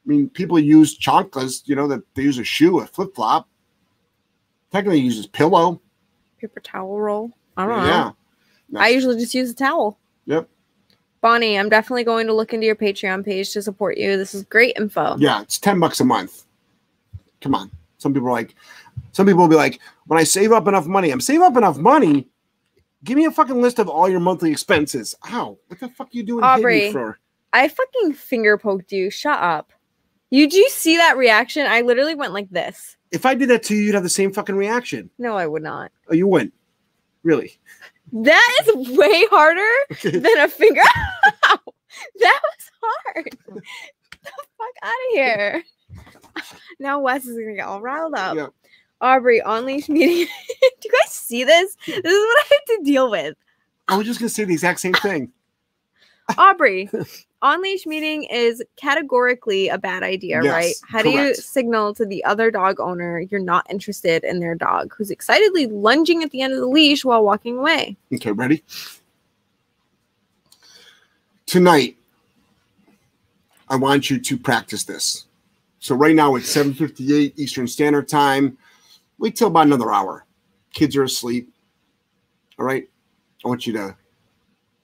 I 0.06 0.10
mean, 0.10 0.30
people 0.30 0.60
use 0.60 0.98
chanclas, 0.98 1.62
you 1.66 1.76
know, 1.76 1.88
that 1.88 2.02
they 2.16 2.24
use 2.24 2.40
a 2.40 2.44
shoe, 2.44 2.82
a 2.82 2.86
flip 2.86 3.16
flop. 3.16 3.48
Technically, 4.70 5.00
uses 5.00 5.28
pillow. 5.28 5.82
Paper 6.42 6.60
towel 6.60 7.00
roll. 7.00 7.32
I 7.56 7.66
don't 7.66 7.78
know. 7.78 7.86
Yeah. 7.86 8.80
I 8.80 8.90
usually 8.90 9.18
just 9.18 9.34
use 9.34 9.50
a 9.52 9.56
towel. 9.56 9.98
Yep. 10.26 10.50
Bonnie, 11.24 11.58
I'm 11.58 11.70
definitely 11.70 12.04
going 12.04 12.28
to 12.28 12.34
look 12.34 12.54
into 12.54 12.66
your 12.66 12.76
Patreon 12.76 13.24
page 13.24 13.54
to 13.54 13.62
support 13.62 13.98
you. 13.98 14.18
This 14.18 14.36
is 14.36 14.44
great 14.44 14.76
info. 14.76 15.16
Yeah, 15.18 15.42
it's 15.42 15.58
10 15.58 15.80
bucks 15.80 16.02
a 16.02 16.04
month. 16.04 16.44
Come 17.40 17.56
on. 17.56 17.72
Some 17.98 18.14
people 18.14 18.28
are 18.28 18.34
like, 18.34 18.56
some 19.14 19.26
people 19.26 19.44
will 19.44 19.48
be 19.48 19.56
like, 19.56 19.80
when 20.08 20.20
I 20.20 20.26
save 20.26 20.52
up 20.52 20.68
enough 20.68 20.86
money, 20.86 21.12
I'm 21.12 21.22
saving 21.22 21.44
up 21.44 21.56
enough 21.56 21.78
money. 21.78 22.28
Give 23.06 23.18
me 23.18 23.24
a 23.24 23.32
fucking 23.32 23.62
list 23.62 23.80
of 23.80 23.88
all 23.88 24.10
your 24.10 24.20
monthly 24.20 24.52
expenses. 24.52 25.16
Ow, 25.30 25.58
what 25.68 25.80
the 25.80 25.88
fuck 25.88 26.08
are 26.08 26.10
you 26.12 26.24
doing 26.24 26.44
Aubrey. 26.44 26.92
for? 26.92 27.18
I 27.54 27.70
fucking 27.70 28.16
finger 28.16 28.58
poked 28.58 28.92
you. 28.92 29.10
Shut 29.10 29.40
up. 29.40 29.72
You 30.30 30.50
do 30.50 30.58
you 30.58 30.70
see 30.70 30.98
that 30.98 31.16
reaction? 31.16 31.66
I 31.68 31.82
literally 31.82 32.16
went 32.16 32.34
like 32.34 32.50
this. 32.50 32.98
If 33.12 33.26
I 33.26 33.34
did 33.34 33.50
that 33.50 33.64
to 33.64 33.76
you, 33.76 33.84
you'd 33.84 33.96
have 33.96 34.04
the 34.04 34.10
same 34.10 34.34
fucking 34.34 34.58
reaction. 34.58 35.10
No, 35.18 35.38
I 35.38 35.48
would 35.48 35.64
not. 35.64 35.90
Oh, 36.10 36.16
you 36.16 36.28
wouldn't. 36.28 36.54
Really? 37.24 37.58
That 38.14 38.60
is 38.68 38.98
way 38.98 39.26
harder 39.32 39.70
Okay. 39.92 40.18
than 40.20 40.38
a 40.40 40.48
finger. 40.48 40.82
That 42.20 42.40
was 42.42 42.72
hard. 42.82 43.38
the 43.48 44.32
fuck 44.58 44.76
out 44.82 44.90
of 44.90 45.14
here. 45.14 45.64
Now 46.80 47.00
Wes 47.02 47.26
is 47.26 47.38
gonna 47.38 47.54
get 47.56 47.68
all 47.68 47.82
riled 47.82 48.16
up. 48.16 48.36
Yeah. 48.36 48.48
Aubrey, 49.00 49.42
on 49.42 49.66
leash 49.66 49.90
meeting. 49.90 50.26
do 50.28 50.88
you 50.88 50.92
guys 50.92 51.12
see 51.12 51.44
this? 51.44 51.76
This 51.86 51.98
is 51.98 52.04
what 52.04 52.14
I 52.14 52.46
have 52.50 52.78
to 52.78 52.84
deal 52.84 53.12
with. 53.12 53.36
I 53.88 53.98
was 53.98 54.08
just 54.08 54.20
going 54.20 54.30
to 54.30 54.34
say 54.34 54.46
the 54.46 54.54
exact 54.54 54.80
same 54.80 54.94
thing. 54.94 55.32
Aubrey, 56.38 56.90
on 57.42 57.62
leash 57.62 57.86
meeting 57.86 58.24
is 58.24 58.64
categorically 58.78 59.68
a 59.68 59.78
bad 59.78 60.04
idea, 60.04 60.42
right? 60.42 60.68
Yes, 60.68 60.82
How 60.88 61.02
do 61.02 61.10
you 61.10 61.36
signal 61.36 61.94
to 61.96 62.06
the 62.06 62.24
other 62.24 62.50
dog 62.50 62.80
owner 62.80 63.20
you're 63.20 63.42
not 63.42 63.70
interested 63.70 64.24
in 64.24 64.40
their 64.40 64.56
dog 64.56 64.94
who's 64.98 65.12
excitedly 65.12 65.68
lunging 65.68 66.24
at 66.24 66.32
the 66.32 66.42
end 66.42 66.54
of 66.54 66.60
the 66.60 66.68
leash 66.68 67.04
while 67.04 67.24
walking 67.24 67.58
away? 67.58 67.98
Okay, 68.14 68.32
ready? 68.32 68.64
Tonight, 71.46 71.98
I 73.70 73.76
want 73.76 74.10
you 74.10 74.20
to 74.20 74.38
practice 74.38 74.84
this. 74.84 75.26
So 75.80 75.96
right 75.96 76.16
now 76.16 76.36
it's 76.36 76.56
7:58 76.56 77.38
Eastern 77.38 77.68
Standard 77.68 78.08
Time. 78.08 78.58
Wait 79.20 79.36
till 79.36 79.50
about 79.50 79.68
another 79.68 79.92
hour. 79.92 80.26
Kids 80.74 80.96
are 80.96 81.04
asleep. 81.04 81.54
All 82.58 82.66
right. 82.66 82.88
I 83.44 83.48
want 83.48 83.68
you 83.68 83.74
to 83.74 83.96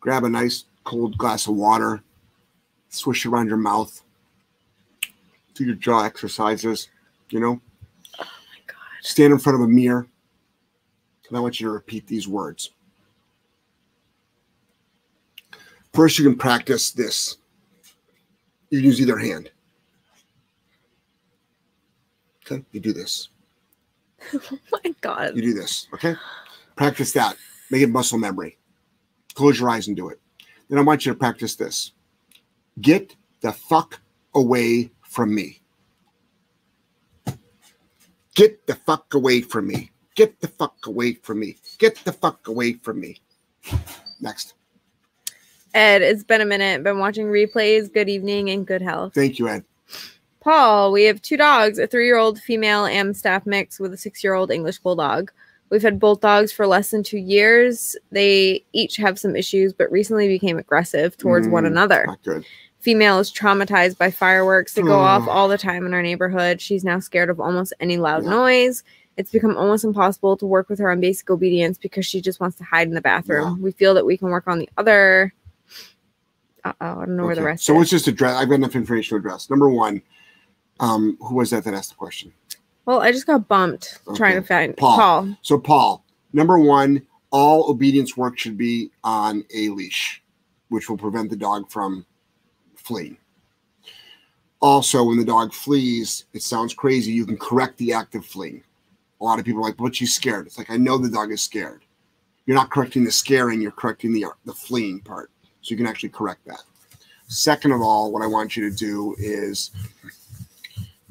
grab 0.01 0.25
a 0.25 0.29
nice 0.29 0.65
cold 0.89 1.15
glass 1.19 1.45
of 1.45 1.53
water, 1.53 2.01
swish 2.89 3.23
around 3.27 3.47
your 3.47 3.57
mouth, 3.57 4.01
do 5.53 5.63
your 5.63 5.75
jaw 5.75 6.03
exercises, 6.03 6.89
you 7.29 7.39
know, 7.39 7.61
Oh 8.19 8.23
my 8.23 8.59
god. 8.65 8.75
stand 9.01 9.31
in 9.31 9.37
front 9.37 9.55
of 9.55 9.61
a 9.61 9.67
mirror. 9.67 10.07
And 11.27 11.37
I 11.37 11.41
want 11.41 11.59
you 11.59 11.67
to 11.67 11.71
repeat 11.71 12.07
these 12.07 12.27
words. 12.27 12.71
First, 15.93 16.17
you 16.17 16.25
can 16.25 16.35
practice 16.35 16.89
this. 16.89 17.37
You 18.71 18.79
use 18.79 18.99
either 18.99 19.19
hand. 19.19 19.51
Okay, 22.43 22.65
you 22.71 22.79
do 22.79 22.93
this. 22.93 23.29
Oh 24.33 24.57
my 24.83 24.93
god. 25.01 25.35
You 25.35 25.41
do 25.43 25.53
this. 25.53 25.87
Okay, 25.93 26.15
practice 26.75 27.13
that. 27.13 27.37
Make 27.69 27.83
it 27.83 27.89
muscle 27.89 28.17
memory. 28.17 28.57
Close 29.35 29.59
your 29.59 29.69
eyes 29.69 29.87
and 29.87 29.95
do 29.95 30.09
it. 30.09 30.19
Then 30.69 30.79
I 30.79 30.81
want 30.83 31.05
you 31.05 31.11
to 31.11 31.17
practice 31.17 31.55
this. 31.55 31.91
Get 32.79 33.15
the 33.41 33.51
fuck 33.51 33.99
away 34.35 34.91
from 35.01 35.33
me. 35.33 35.61
Get 38.35 38.65
the 38.67 38.75
fuck 38.75 39.13
away 39.13 39.41
from 39.41 39.67
me. 39.67 39.91
Get 40.15 40.39
the 40.39 40.47
fuck 40.47 40.85
away 40.85 41.13
from 41.13 41.39
me. 41.39 41.57
Get 41.77 41.95
the 42.05 42.13
fuck 42.13 42.47
away 42.47 42.73
from 42.73 42.99
me. 42.99 43.19
Next. 44.21 44.53
Ed, 45.73 46.01
it's 46.01 46.23
been 46.23 46.41
a 46.41 46.45
minute. 46.45 46.83
Been 46.83 46.99
watching 46.99 47.27
replays. 47.27 47.91
Good 47.91 48.09
evening 48.09 48.49
and 48.49 48.65
good 48.65 48.81
health. 48.81 49.13
Thank 49.13 49.39
you, 49.39 49.47
Ed. 49.47 49.63
Paul, 50.39 50.91
we 50.91 51.03
have 51.03 51.21
two 51.21 51.37
dogs, 51.37 51.79
a 51.79 51.87
three 51.87 52.05
year 52.05 52.17
old 52.17 52.39
female 52.39 52.85
Amstaff 52.85 53.45
mix 53.45 53.79
with 53.79 53.93
a 53.93 53.97
six 53.97 54.23
year 54.23 54.33
old 54.33 54.51
English 54.51 54.79
bulldog. 54.79 55.31
We've 55.69 55.81
had 55.83 55.99
both 55.99 56.21
dogs 56.21 56.51
for 56.51 56.65
less 56.65 56.89
than 56.91 57.03
two 57.03 57.17
years. 57.19 57.95
They 58.11 58.63
each 58.73 58.95
have 58.97 59.19
some 59.19 59.35
issues, 59.35 59.71
but 59.73 59.91
recently 59.91 60.27
became 60.27 60.57
aggressive 60.57 61.15
towards 61.17 61.47
one 61.47 61.63
Mm, 61.63 61.67
another. 61.67 62.05
Not 62.07 62.23
good. 62.23 62.45
Female 62.79 63.19
is 63.19 63.31
traumatized 63.31 63.97
by 63.97 64.09
fireworks 64.09 64.73
that 64.73 64.83
go 64.83 64.97
off 64.99 65.27
Oh. 65.27 65.31
all 65.31 65.47
the 65.47 65.57
time 65.57 65.85
in 65.85 65.93
our 65.93 66.01
neighborhood. 66.01 66.59
She's 66.61 66.83
now 66.83 66.99
scared 66.99 67.29
of 67.29 67.39
almost 67.39 67.73
any 67.79 67.97
loud 67.97 68.23
Yeah. 68.23 68.29
noise. 68.31 68.83
It's 69.17 69.31
become 69.31 69.57
almost 69.57 69.83
impossible 69.83 70.37
to 70.37 70.45
work 70.45 70.69
with 70.69 70.79
her 70.79 70.89
on 70.89 71.01
basic 71.01 71.29
obedience 71.29 71.77
because 71.77 72.05
she 72.05 72.21
just 72.21 72.39
wants 72.39 72.57
to 72.57 72.63
hide 72.63 72.87
in 72.87 72.93
the 72.93 73.01
bathroom. 73.01 73.61
We 73.61 73.71
feel 73.73 73.93
that 73.95 74.05
we 74.05 74.15
can 74.17 74.29
work 74.29 74.47
on 74.47 74.59
the 74.59 74.69
other. 74.77 75.33
Uh 76.63 76.73
oh, 76.81 77.01
I 77.01 77.05
don't 77.05 77.17
know 77.17 77.25
where 77.25 77.35
the 77.35 77.43
rest 77.43 77.65
So 77.65 77.73
is. 77.73 77.77
let's 77.79 77.89
just 77.91 78.07
address. 78.07 78.35
I've 78.37 78.47
got 78.49 78.55
enough 78.55 78.75
information 78.75 79.15
to 79.15 79.19
address. 79.19 79.49
Number 79.49 79.69
one, 79.69 80.01
um, 80.79 81.17
who 81.21 81.35
was 81.35 81.49
that 81.51 81.63
that 81.65 81.73
asked 81.73 81.89
the 81.89 81.95
question? 81.95 82.31
Well, 82.89 83.01
I 83.01 83.11
just 83.11 83.27
got 83.27 83.47
bumped 83.47 83.99
trying 84.15 84.33
to 84.33 84.41
find 84.41 84.75
Paul. 84.75 84.97
Paul. 84.97 85.37
So, 85.43 85.59
Paul, 85.59 86.03
number 86.33 86.57
one, 86.57 87.05
all 87.29 87.69
obedience 87.69 88.17
work 88.17 88.39
should 88.39 88.57
be 88.57 88.89
on 89.03 89.45
a 89.53 89.69
leash, 89.69 90.23
which 90.69 90.89
will 90.89 90.97
prevent 90.97 91.29
the 91.29 91.35
dog 91.35 91.69
from 91.69 92.03
fleeing. 92.75 93.15
Also, 94.59 95.03
when 95.03 95.19
the 95.19 95.23
dog 95.23 95.53
flees, 95.53 96.25
it 96.33 96.41
sounds 96.41 96.73
crazy. 96.73 97.11
You 97.11 97.27
can 97.27 97.37
correct 97.37 97.77
the 97.77 97.93
act 97.93 98.15
of 98.15 98.25
fleeing. 98.25 98.63
A 99.21 99.23
lot 99.23 99.37
of 99.37 99.45
people 99.45 99.61
are 99.61 99.65
like, 99.65 99.77
but 99.77 99.95
she's 99.95 100.15
scared. 100.15 100.47
It's 100.47 100.57
like, 100.57 100.71
I 100.71 100.77
know 100.77 100.97
the 100.97 101.11
dog 101.11 101.31
is 101.31 101.43
scared. 101.43 101.83
You're 102.47 102.57
not 102.57 102.71
correcting 102.71 103.03
the 103.03 103.11
scaring, 103.11 103.61
you're 103.61 103.69
correcting 103.69 104.13
the, 104.13 104.25
the 104.45 104.53
fleeing 104.53 104.99
part. 105.01 105.29
So, 105.61 105.73
you 105.73 105.77
can 105.77 105.85
actually 105.85 106.09
correct 106.09 106.43
that. 106.47 106.63
Second 107.27 107.71
of 107.71 107.81
all, 107.83 108.11
what 108.11 108.23
I 108.23 108.27
want 108.27 108.57
you 108.57 108.67
to 108.67 108.75
do 108.75 109.15
is 109.19 109.69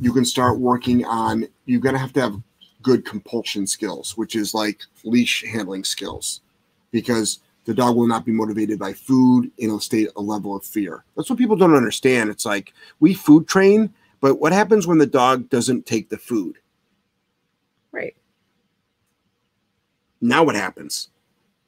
you 0.01 0.13
can 0.13 0.25
start 0.25 0.59
working 0.59 1.05
on, 1.05 1.47
you're 1.69 1.81
going 1.81 1.95
to 1.95 2.01
have 2.01 2.13
to 2.15 2.21
have 2.21 2.41
good 2.83 3.05
compulsion 3.05 3.67
skills, 3.67 4.17
which 4.17 4.35
is 4.35 4.55
like 4.55 4.83
leash 5.05 5.45
handling 5.45 5.85
skills, 5.85 6.41
because 6.91 7.41
the 7.65 7.75
dog 7.75 7.97
will 7.97 8.07
not 8.07 8.25
be 8.25 8.33
motivated 8.33 8.79
by 8.79 8.95
food 8.95 9.51
in 9.59 9.71
a 9.71 9.81
state, 9.81 10.09
a 10.17 10.21
level 10.21 10.57
of 10.57 10.65
fear. 10.65 11.05
That's 11.15 11.29
what 11.29 11.39
people 11.39 11.57
don't 11.57 11.75
understand. 11.75 12.31
It's 12.31 12.47
like 12.47 12.73
we 13.01 13.13
food 13.13 13.47
train, 13.47 13.93
but 14.21 14.37
what 14.37 14.53
happens 14.53 14.87
when 14.87 14.97
the 14.97 15.07
dog 15.07 15.51
doesn't 15.51 15.85
take 15.85 16.09
the 16.09 16.17
food? 16.17 16.57
Right. 17.93 18.17
Now 20.23 20.43
what 20.45 20.55
happens? 20.55 21.11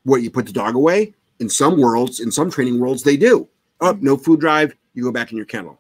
What 0.05 0.23
you 0.23 0.31
put 0.31 0.47
the 0.47 0.53
dog 0.53 0.75
away? 0.75 1.13
In 1.41 1.51
some 1.51 1.79
worlds, 1.79 2.21
in 2.21 2.33
some 2.33 2.51
training 2.51 2.81
worlds, 2.81 3.03
they 3.03 3.19
do. 3.19 3.49
Oh, 3.83 3.93
mm-hmm. 3.93 4.05
no 4.05 4.17
food 4.17 4.41
drive, 4.41 4.75
you 4.95 5.03
go 5.03 5.13
back 5.13 5.31
in 5.31 5.37
your 5.37 5.47
kennel. 5.47 5.79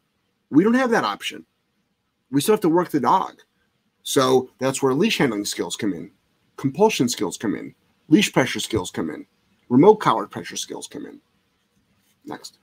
We 0.50 0.62
don't 0.62 0.74
have 0.74 0.90
that 0.90 1.04
option. 1.04 1.46
We 2.30 2.42
still 2.42 2.52
have 2.54 2.60
to 2.60 2.68
work 2.68 2.90
the 2.90 3.00
dog. 3.00 3.40
So 4.02 4.50
that's 4.58 4.82
where 4.82 4.94
leash 4.94 5.18
handling 5.18 5.44
skills 5.44 5.76
come 5.76 5.92
in, 5.92 6.10
compulsion 6.56 7.08
skills 7.08 7.36
come 7.36 7.54
in, 7.54 7.74
leash 8.08 8.32
pressure 8.32 8.60
skills 8.60 8.90
come 8.90 9.10
in, 9.10 9.26
remote 9.68 9.96
collar 9.96 10.26
pressure 10.26 10.56
skills 10.56 10.86
come 10.86 11.06
in. 11.06 11.20
Next. 12.24 12.58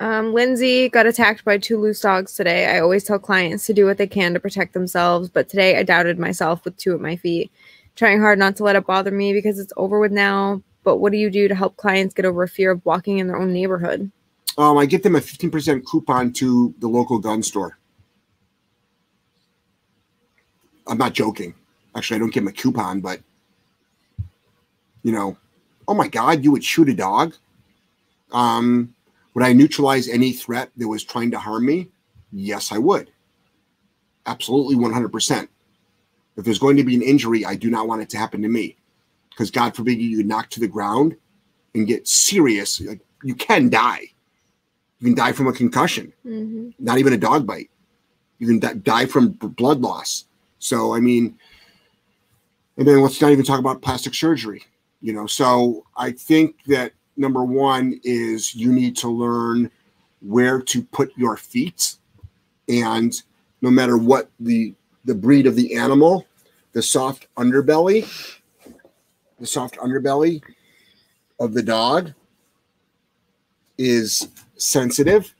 Um, 0.00 0.32
Lindsay 0.32 0.88
got 0.88 1.06
attacked 1.06 1.44
by 1.44 1.58
two 1.58 1.78
loose 1.78 2.00
dogs 2.00 2.34
today. 2.34 2.66
I 2.66 2.80
always 2.80 3.02
tell 3.02 3.18
clients 3.18 3.66
to 3.66 3.74
do 3.74 3.84
what 3.84 3.98
they 3.98 4.06
can 4.06 4.32
to 4.34 4.40
protect 4.40 4.72
themselves, 4.72 5.28
but 5.28 5.48
today 5.48 5.76
I 5.76 5.82
doubted 5.82 6.18
myself 6.18 6.64
with 6.64 6.76
two 6.76 6.94
at 6.94 7.00
my 7.00 7.16
feet. 7.16 7.50
Trying 7.96 8.20
hard 8.20 8.38
not 8.38 8.54
to 8.56 8.62
let 8.62 8.76
it 8.76 8.86
bother 8.86 9.10
me 9.10 9.32
because 9.32 9.58
it's 9.58 9.72
over 9.76 9.98
with 9.98 10.12
now. 10.12 10.62
But 10.84 10.98
what 10.98 11.10
do 11.10 11.18
you 11.18 11.30
do 11.30 11.48
to 11.48 11.54
help 11.54 11.76
clients 11.76 12.14
get 12.14 12.24
over 12.24 12.44
a 12.44 12.48
fear 12.48 12.70
of 12.70 12.84
walking 12.86 13.18
in 13.18 13.26
their 13.26 13.36
own 13.36 13.52
neighborhood? 13.52 14.12
Um, 14.56 14.78
I 14.78 14.86
get 14.86 15.02
them 15.02 15.16
a 15.16 15.20
15% 15.20 15.84
coupon 15.84 16.32
to 16.34 16.74
the 16.78 16.88
local 16.88 17.18
gun 17.18 17.42
store. 17.42 17.78
I'm 20.88 20.98
not 20.98 21.12
joking. 21.12 21.54
Actually, 21.94 22.16
I 22.16 22.18
don't 22.20 22.32
give 22.32 22.42
him 22.42 22.48
a 22.48 22.52
coupon, 22.52 23.00
but 23.00 23.20
you 25.02 25.12
know, 25.12 25.36
oh 25.86 25.94
my 25.94 26.08
God, 26.08 26.44
you 26.44 26.50
would 26.52 26.64
shoot 26.64 26.88
a 26.88 26.94
dog? 26.94 27.34
Um, 28.32 28.94
would 29.34 29.44
I 29.44 29.52
neutralize 29.52 30.08
any 30.08 30.32
threat 30.32 30.70
that 30.76 30.88
was 30.88 31.04
trying 31.04 31.30
to 31.30 31.38
harm 31.38 31.66
me? 31.66 31.88
Yes, 32.32 32.72
I 32.72 32.78
would. 32.78 33.10
Absolutely 34.26 34.76
100%. 34.76 35.48
If 36.36 36.44
there's 36.44 36.58
going 36.58 36.76
to 36.76 36.84
be 36.84 36.94
an 36.94 37.02
injury, 37.02 37.44
I 37.44 37.54
do 37.56 37.70
not 37.70 37.88
want 37.88 38.02
it 38.02 38.10
to 38.10 38.18
happen 38.18 38.42
to 38.42 38.48
me. 38.48 38.76
Because 39.30 39.50
God 39.50 39.74
forbid 39.74 39.98
you 39.98 40.22
knock 40.24 40.50
to 40.50 40.60
the 40.60 40.68
ground 40.68 41.16
and 41.74 41.86
get 41.86 42.06
serious. 42.06 42.80
Like 42.80 43.00
you 43.22 43.34
can 43.34 43.70
die. 43.70 44.02
You 45.00 45.06
can 45.06 45.14
die 45.14 45.32
from 45.32 45.46
a 45.46 45.52
concussion, 45.52 46.12
Mm-hmm. 46.26 46.70
not 46.84 46.98
even 46.98 47.12
a 47.12 47.16
dog 47.18 47.46
bite. 47.46 47.70
You 48.40 48.48
can 48.48 48.58
di- 48.58 48.74
die 48.74 49.06
from 49.06 49.30
blood 49.30 49.80
loss. 49.80 50.24
So, 50.58 50.94
I 50.94 51.00
mean, 51.00 51.38
and 52.76 52.86
then 52.86 53.00
let's 53.00 53.20
not 53.20 53.32
even 53.32 53.44
talk 53.44 53.58
about 53.58 53.82
plastic 53.82 54.14
surgery. 54.14 54.64
You 55.00 55.12
know, 55.12 55.26
so 55.26 55.84
I 55.96 56.12
think 56.12 56.56
that 56.66 56.92
number 57.16 57.44
one 57.44 58.00
is 58.04 58.54
you 58.54 58.72
need 58.72 58.96
to 58.98 59.08
learn 59.08 59.70
where 60.20 60.60
to 60.60 60.82
put 60.82 61.12
your 61.16 61.36
feet, 61.36 61.96
and 62.68 63.20
no 63.62 63.70
matter 63.70 63.96
what 63.96 64.30
the 64.40 64.74
the 65.04 65.14
breed 65.14 65.46
of 65.46 65.54
the 65.56 65.76
animal, 65.76 66.26
the 66.72 66.82
soft 66.82 67.28
underbelly, 67.36 68.08
the 69.38 69.46
soft 69.46 69.76
underbelly 69.78 70.42
of 71.40 71.54
the 71.54 71.62
dog 71.62 72.12
is 73.78 74.28
sensitive. 74.56 75.34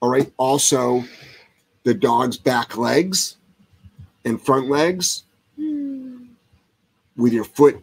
All 0.00 0.10
right. 0.10 0.30
Also, 0.36 1.04
the 1.84 1.94
dog's 1.94 2.36
back 2.36 2.76
legs 2.76 3.36
and 4.24 4.40
front 4.40 4.68
legs 4.68 5.24
hmm. 5.56 6.26
with 7.16 7.32
your 7.32 7.44
foot. 7.44 7.82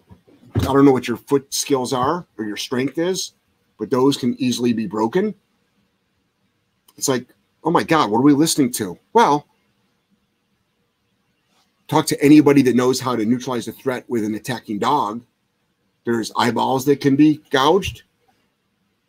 I 0.56 0.64
don't 0.64 0.86
know 0.86 0.92
what 0.92 1.08
your 1.08 1.18
foot 1.18 1.54
skills 1.54 1.94
are 1.94 2.26
or 2.38 2.46
your 2.46 2.58
strength 2.58 2.98
is, 2.98 3.34
but 3.80 3.90
those 3.90 4.18
can 4.18 4.36
easily 4.42 4.74
be 4.74 4.88
broken. 4.88 5.34
It's 6.98 7.08
like, 7.08 7.28
oh 7.64 7.72
my 7.72 7.84
God, 7.84 8.12
what 8.12 8.20
are 8.20 8.24
we 8.24 8.34
listening 8.34 8.72
to? 8.74 8.98
Well, 9.14 9.48
talk 11.88 12.06
to 12.08 12.24
anybody 12.24 12.62
that 12.64 12.76
knows 12.76 13.00
how 13.00 13.16
to 13.16 13.26
neutralize 13.26 13.68
a 13.68 13.72
threat 13.72 14.06
with 14.08 14.24
an 14.24 14.36
attacking 14.36 14.80
dog. 14.80 15.24
There's 16.06 16.32
eyeballs 16.36 16.86
that 16.86 17.00
can 17.00 17.16
be 17.16 17.42
gouged. 17.50 18.04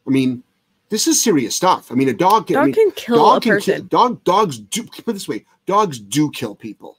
I 0.06 0.10
mean, 0.10 0.42
this 0.90 1.06
is 1.06 1.22
serious 1.22 1.56
stuff. 1.56 1.90
I 1.90 1.94
mean, 1.94 2.08
a 2.08 2.12
dog 2.12 2.48
can, 2.48 2.56
I 2.56 2.64
mean, 2.66 2.74
can 2.74 2.90
kill 2.92 3.16
dog 3.16 3.38
a 3.38 3.40
can 3.40 3.52
person. 3.54 3.74
kill 3.74 3.84
dog 3.84 4.24
dogs 4.24 4.58
do 4.58 4.84
put 4.84 5.08
it 5.08 5.12
this 5.14 5.28
way 5.28 5.46
dogs 5.64 5.98
do 5.98 6.30
kill 6.30 6.54
people 6.54 6.98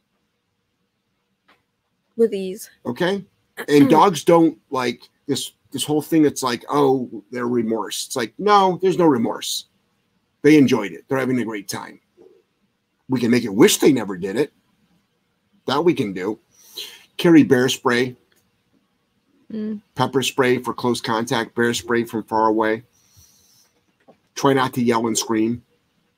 with 2.15 2.33
ease. 2.33 2.69
okay? 2.85 3.23
And 3.67 3.89
dogs 3.89 4.23
don't 4.23 4.57
like 4.69 5.09
this 5.27 5.51
this 5.71 5.83
whole 5.83 6.01
thing 6.01 6.25
It's 6.25 6.43
like 6.43 6.65
oh 6.69 7.23
they're 7.31 7.47
remorse. 7.47 8.05
It's 8.07 8.15
like 8.15 8.33
no 8.37 8.79
there's 8.81 8.97
no 8.97 9.05
remorse. 9.05 9.65
They 10.41 10.57
enjoyed 10.57 10.91
it. 10.91 11.05
They're 11.07 11.19
having 11.19 11.39
a 11.39 11.45
great 11.45 11.67
time. 11.67 11.99
We 13.09 13.19
can 13.19 13.31
make 13.31 13.43
it 13.43 13.53
wish 13.53 13.77
they 13.77 13.93
never 13.93 14.17
did 14.17 14.35
it. 14.35 14.53
That 15.65 15.83
we 15.83 15.93
can 15.93 16.13
do. 16.13 16.39
Carry 17.17 17.43
bear 17.43 17.69
spray. 17.69 18.15
Mm. 19.51 19.81
pepper 19.93 20.23
spray 20.23 20.57
for 20.57 20.73
close 20.73 20.99
contact. 20.99 21.53
Bear 21.53 21.75
spray 21.75 22.05
from 22.05 22.23
far 22.23 22.47
away. 22.47 22.83
Try 24.33 24.53
not 24.53 24.73
to 24.73 24.81
yell 24.81 25.05
and 25.05 25.15
scream. 25.15 25.61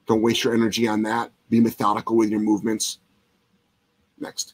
Don't 0.08 0.22
waste 0.22 0.46
your 0.46 0.54
energy 0.54 0.88
on 0.88 1.02
that. 1.04 1.32
Be 1.50 1.60
methodical 1.60 2.16
with 2.16 2.30
your 2.30 2.40
movements. 2.40 3.00
Next 4.20 4.54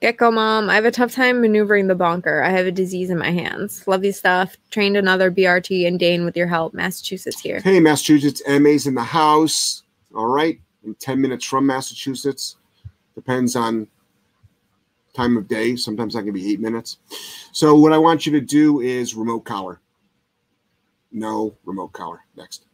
Gecko 0.00 0.30
mom, 0.30 0.68
I 0.68 0.74
have 0.74 0.84
a 0.84 0.90
tough 0.90 1.12
time 1.12 1.40
maneuvering 1.40 1.86
the 1.86 1.94
bonker. 1.94 2.42
I 2.42 2.50
have 2.50 2.66
a 2.66 2.72
disease 2.72 3.08
in 3.10 3.18
my 3.18 3.30
hands. 3.30 3.86
Love 3.86 4.04
you 4.04 4.12
stuff. 4.12 4.56
Trained 4.70 4.96
another 4.96 5.30
BRT 5.30 5.86
and 5.86 5.98
Dane 5.98 6.24
with 6.24 6.36
your 6.36 6.46
help. 6.46 6.74
Massachusetts 6.74 7.40
here. 7.40 7.60
Hey, 7.60 7.80
Massachusetts, 7.80 8.42
MA's 8.46 8.86
in 8.86 8.94
the 8.94 9.02
house. 9.02 9.82
All 10.14 10.26
right. 10.26 10.60
I'm 10.84 10.94
10 10.94 11.20
minutes 11.20 11.44
from 11.44 11.66
Massachusetts. 11.66 12.56
Depends 13.14 13.56
on 13.56 13.88
time 15.14 15.36
of 15.36 15.48
day. 15.48 15.76
Sometimes 15.76 16.14
that 16.14 16.24
can 16.24 16.32
be 16.32 16.52
eight 16.52 16.60
minutes. 16.60 16.98
So, 17.52 17.74
what 17.74 17.92
I 17.92 17.98
want 17.98 18.26
you 18.26 18.32
to 18.32 18.40
do 18.40 18.80
is 18.80 19.14
remote 19.14 19.40
collar. 19.40 19.80
No 21.10 21.56
remote 21.64 21.92
collar. 21.92 22.20
Next. 22.36 22.66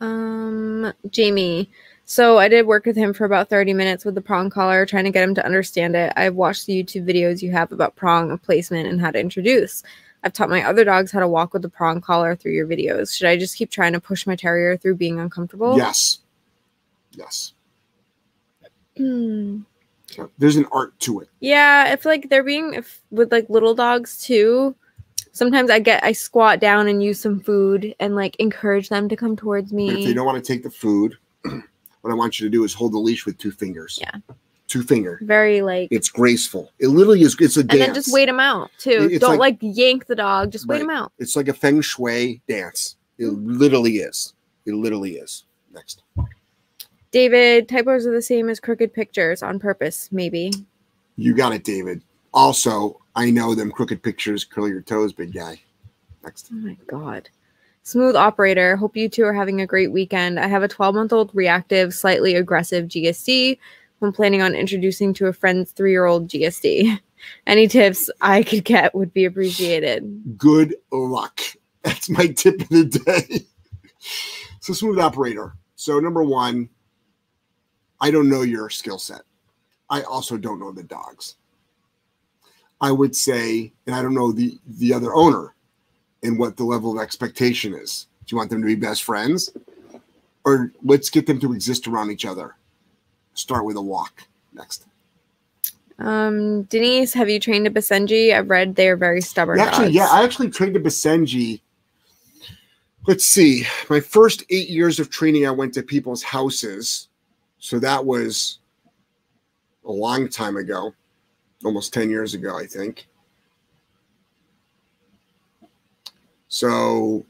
Um, 0.00 0.92
Jamie. 1.10 1.70
So 2.14 2.38
I 2.38 2.46
did 2.46 2.68
work 2.68 2.86
with 2.86 2.94
him 2.94 3.12
for 3.12 3.24
about 3.24 3.48
30 3.48 3.72
minutes 3.72 4.04
with 4.04 4.14
the 4.14 4.20
prong 4.20 4.48
collar, 4.48 4.86
trying 4.86 5.02
to 5.02 5.10
get 5.10 5.24
him 5.24 5.34
to 5.34 5.44
understand 5.44 5.96
it. 5.96 6.12
I've 6.14 6.36
watched 6.36 6.64
the 6.64 6.80
YouTube 6.80 7.04
videos 7.04 7.42
you 7.42 7.50
have 7.50 7.72
about 7.72 7.96
prong 7.96 8.38
placement 8.38 8.86
and 8.86 9.00
how 9.00 9.10
to 9.10 9.18
introduce. 9.18 9.82
I've 10.22 10.32
taught 10.32 10.48
my 10.48 10.62
other 10.62 10.84
dogs 10.84 11.10
how 11.10 11.18
to 11.18 11.26
walk 11.26 11.52
with 11.52 11.62
the 11.62 11.68
prong 11.68 12.00
collar 12.00 12.36
through 12.36 12.52
your 12.52 12.68
videos. 12.68 13.16
Should 13.16 13.26
I 13.26 13.36
just 13.36 13.56
keep 13.56 13.68
trying 13.68 13.94
to 13.94 14.00
push 14.00 14.28
my 14.28 14.36
terrier 14.36 14.76
through 14.76 14.94
being 14.94 15.18
uncomfortable? 15.18 15.76
Yes. 15.76 16.20
Yes. 17.10 17.52
Hmm. 18.96 19.62
There's 20.38 20.54
an 20.54 20.66
art 20.70 20.96
to 21.00 21.18
it. 21.18 21.28
Yeah, 21.40 21.92
if 21.92 22.04
like 22.04 22.30
they're 22.30 22.44
being 22.44 22.74
if 22.74 23.02
with 23.10 23.32
like 23.32 23.50
little 23.50 23.74
dogs 23.74 24.22
too. 24.22 24.76
Sometimes 25.32 25.68
I 25.68 25.80
get 25.80 26.04
I 26.04 26.12
squat 26.12 26.60
down 26.60 26.86
and 26.86 27.02
use 27.02 27.18
some 27.18 27.40
food 27.40 27.92
and 27.98 28.14
like 28.14 28.36
encourage 28.38 28.88
them 28.88 29.08
to 29.08 29.16
come 29.16 29.34
towards 29.34 29.72
But 29.72 29.80
if 29.80 30.04
they 30.04 30.14
don't 30.14 30.26
want 30.26 30.38
to 30.38 30.52
take 30.52 30.62
the 30.62 30.70
food, 30.70 31.18
what 32.04 32.10
I 32.12 32.14
want 32.14 32.38
you 32.38 32.46
to 32.46 32.50
do 32.50 32.64
is 32.64 32.74
hold 32.74 32.92
the 32.92 32.98
leash 32.98 33.24
with 33.24 33.38
two 33.38 33.50
fingers. 33.50 33.98
Yeah. 33.98 34.10
Two 34.66 34.82
finger. 34.82 35.18
Very 35.22 35.62
like 35.62 35.88
It's 35.90 36.10
graceful. 36.10 36.70
It 36.78 36.88
literally 36.88 37.22
is. 37.22 37.34
It's 37.40 37.56
a 37.56 37.60
and 37.60 37.68
dance. 37.70 37.80
then 37.80 37.94
just 37.94 38.12
wait 38.12 38.26
them 38.26 38.40
out 38.40 38.70
too. 38.78 39.08
It- 39.10 39.20
Don't 39.20 39.38
like- 39.38 39.62
like, 39.62 39.76
yank 39.76 40.04
the 40.06 40.14
dog. 40.14 40.52
Just 40.52 40.66
wait 40.66 40.76
Right. 40.76 40.82
him 40.82 40.90
out. 40.90 41.12
It's 41.18 41.34
like 41.34 41.48
a 41.48 41.54
feng 41.54 41.80
shui 41.80 42.42
dance. 42.46 42.96
It 43.18 43.28
literally 43.28 43.98
is. 43.98 44.34
It 44.66 44.74
literally 44.74 45.16
is. 45.16 45.44
Next. 45.72 46.02
David, 47.10 47.68
typos 47.68 48.06
are 48.06 48.12
the 48.12 48.20
same 48.22 48.48
as 48.50 48.60
crooked 48.60 48.92
pictures 48.92 49.42
on 49.42 49.58
purpose, 49.58 50.08
maybe. 50.12 50.50
You 51.16 51.34
got 51.34 51.54
it, 51.54 51.64
David. 51.64 52.02
Also, 52.34 53.00
I 53.16 53.30
know 53.30 53.54
them 53.54 53.70
crooked 53.70 54.02
pictures 54.02 54.44
curl 54.44 54.68
your 54.68 54.82
toes, 54.82 55.12
big 55.14 55.32
guy. 55.32 55.60
Next. 56.22 56.48
Oh 56.52 56.56
my 56.56 56.76
god. 56.86 57.30
Smooth 57.84 58.16
operator. 58.16 58.76
Hope 58.76 58.96
you 58.96 59.08
two 59.08 59.24
are 59.24 59.32
having 59.32 59.60
a 59.60 59.66
great 59.66 59.92
weekend. 59.92 60.40
I 60.40 60.48
have 60.48 60.62
a 60.62 60.68
12 60.68 60.94
month 60.94 61.12
old 61.12 61.30
reactive, 61.34 61.94
slightly 61.94 62.34
aggressive 62.34 62.86
GSD 62.86 63.58
I'm 64.04 64.12
planning 64.12 64.42
on 64.42 64.54
introducing 64.54 65.14
to 65.14 65.26
a 65.26 65.32
friend's 65.32 65.72
three 65.72 65.90
year 65.90 66.04
old 66.04 66.28
GSD. 66.28 67.00
Any 67.46 67.68
tips 67.68 68.10
I 68.20 68.42
could 68.42 68.64
get 68.64 68.94
would 68.94 69.12
be 69.14 69.24
appreciated. 69.24 70.36
Good 70.36 70.76
luck. 70.92 71.40
That's 71.82 72.10
my 72.10 72.26
tip 72.26 72.60
of 72.60 72.68
the 72.68 72.84
day. 72.84 73.46
so, 74.60 74.72
smooth 74.72 74.98
operator. 74.98 75.54
So, 75.76 75.98
number 76.00 76.22
one, 76.22 76.68
I 78.00 78.10
don't 78.10 78.28
know 78.28 78.42
your 78.42 78.68
skill 78.68 78.98
set. 78.98 79.22
I 79.88 80.02
also 80.02 80.36
don't 80.36 80.60
know 80.60 80.72
the 80.72 80.82
dogs. 80.82 81.36
I 82.80 82.92
would 82.92 83.16
say, 83.16 83.72
and 83.86 83.94
I 83.94 84.02
don't 84.02 84.14
know 84.14 84.32
the 84.32 84.58
the 84.66 84.92
other 84.92 85.14
owner 85.14 85.53
and 86.24 86.38
what 86.38 86.56
the 86.56 86.64
level 86.64 86.98
of 86.98 87.02
expectation 87.02 87.74
is. 87.74 88.06
Do 88.26 88.34
you 88.34 88.38
want 88.38 88.50
them 88.50 88.62
to 88.62 88.66
be 88.66 88.74
best 88.74 89.04
friends? 89.04 89.52
Or 90.44 90.72
let's 90.82 91.10
get 91.10 91.26
them 91.26 91.38
to 91.40 91.52
exist 91.52 91.86
around 91.86 92.10
each 92.10 92.24
other. 92.24 92.56
Start 93.34 93.64
with 93.64 93.76
a 93.76 93.82
walk 93.82 94.26
next. 94.52 94.86
Um, 95.98 96.62
Denise, 96.64 97.12
have 97.14 97.30
you 97.30 97.38
trained 97.38 97.66
a 97.66 97.70
Basenji? 97.70 98.34
I've 98.34 98.50
read 98.50 98.74
they're 98.74 98.96
very 98.96 99.20
stubborn. 99.20 99.60
Actually, 99.60 99.86
dogs. 99.86 99.94
yeah, 99.94 100.08
I 100.10 100.24
actually 100.24 100.50
trained 100.50 100.76
a 100.76 100.80
Basenji. 100.80 101.60
Let's 103.06 103.26
see. 103.26 103.64
My 103.90 104.00
first 104.00 104.44
eight 104.50 104.68
years 104.68 104.98
of 104.98 105.10
training, 105.10 105.46
I 105.46 105.50
went 105.50 105.74
to 105.74 105.82
people's 105.82 106.22
houses. 106.22 107.08
So 107.58 107.78
that 107.78 108.04
was 108.04 108.58
a 109.84 109.92
long 109.92 110.28
time 110.28 110.56
ago, 110.56 110.94
almost 111.64 111.92
10 111.92 112.10
years 112.10 112.34
ago, 112.34 112.58
I 112.58 112.66
think. 112.66 113.06
So 116.54 117.26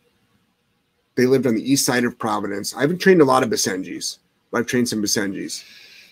they 1.14 1.24
lived 1.24 1.46
on 1.46 1.54
the 1.54 1.72
east 1.72 1.86
side 1.86 2.04
of 2.04 2.18
Providence. 2.18 2.76
I 2.76 2.82
haven't 2.82 2.98
trained 2.98 3.22
a 3.22 3.24
lot 3.24 3.42
of 3.42 3.48
Basenjis, 3.48 4.18
but 4.50 4.58
I've 4.58 4.66
trained 4.66 4.86
some 4.86 5.02
Basenjis. 5.02 5.64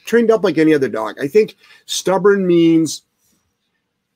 Trained 0.06 0.30
up 0.30 0.42
like 0.42 0.56
any 0.56 0.72
other 0.72 0.88
dog. 0.88 1.20
I 1.20 1.28
think 1.28 1.56
stubborn 1.84 2.46
means 2.46 3.02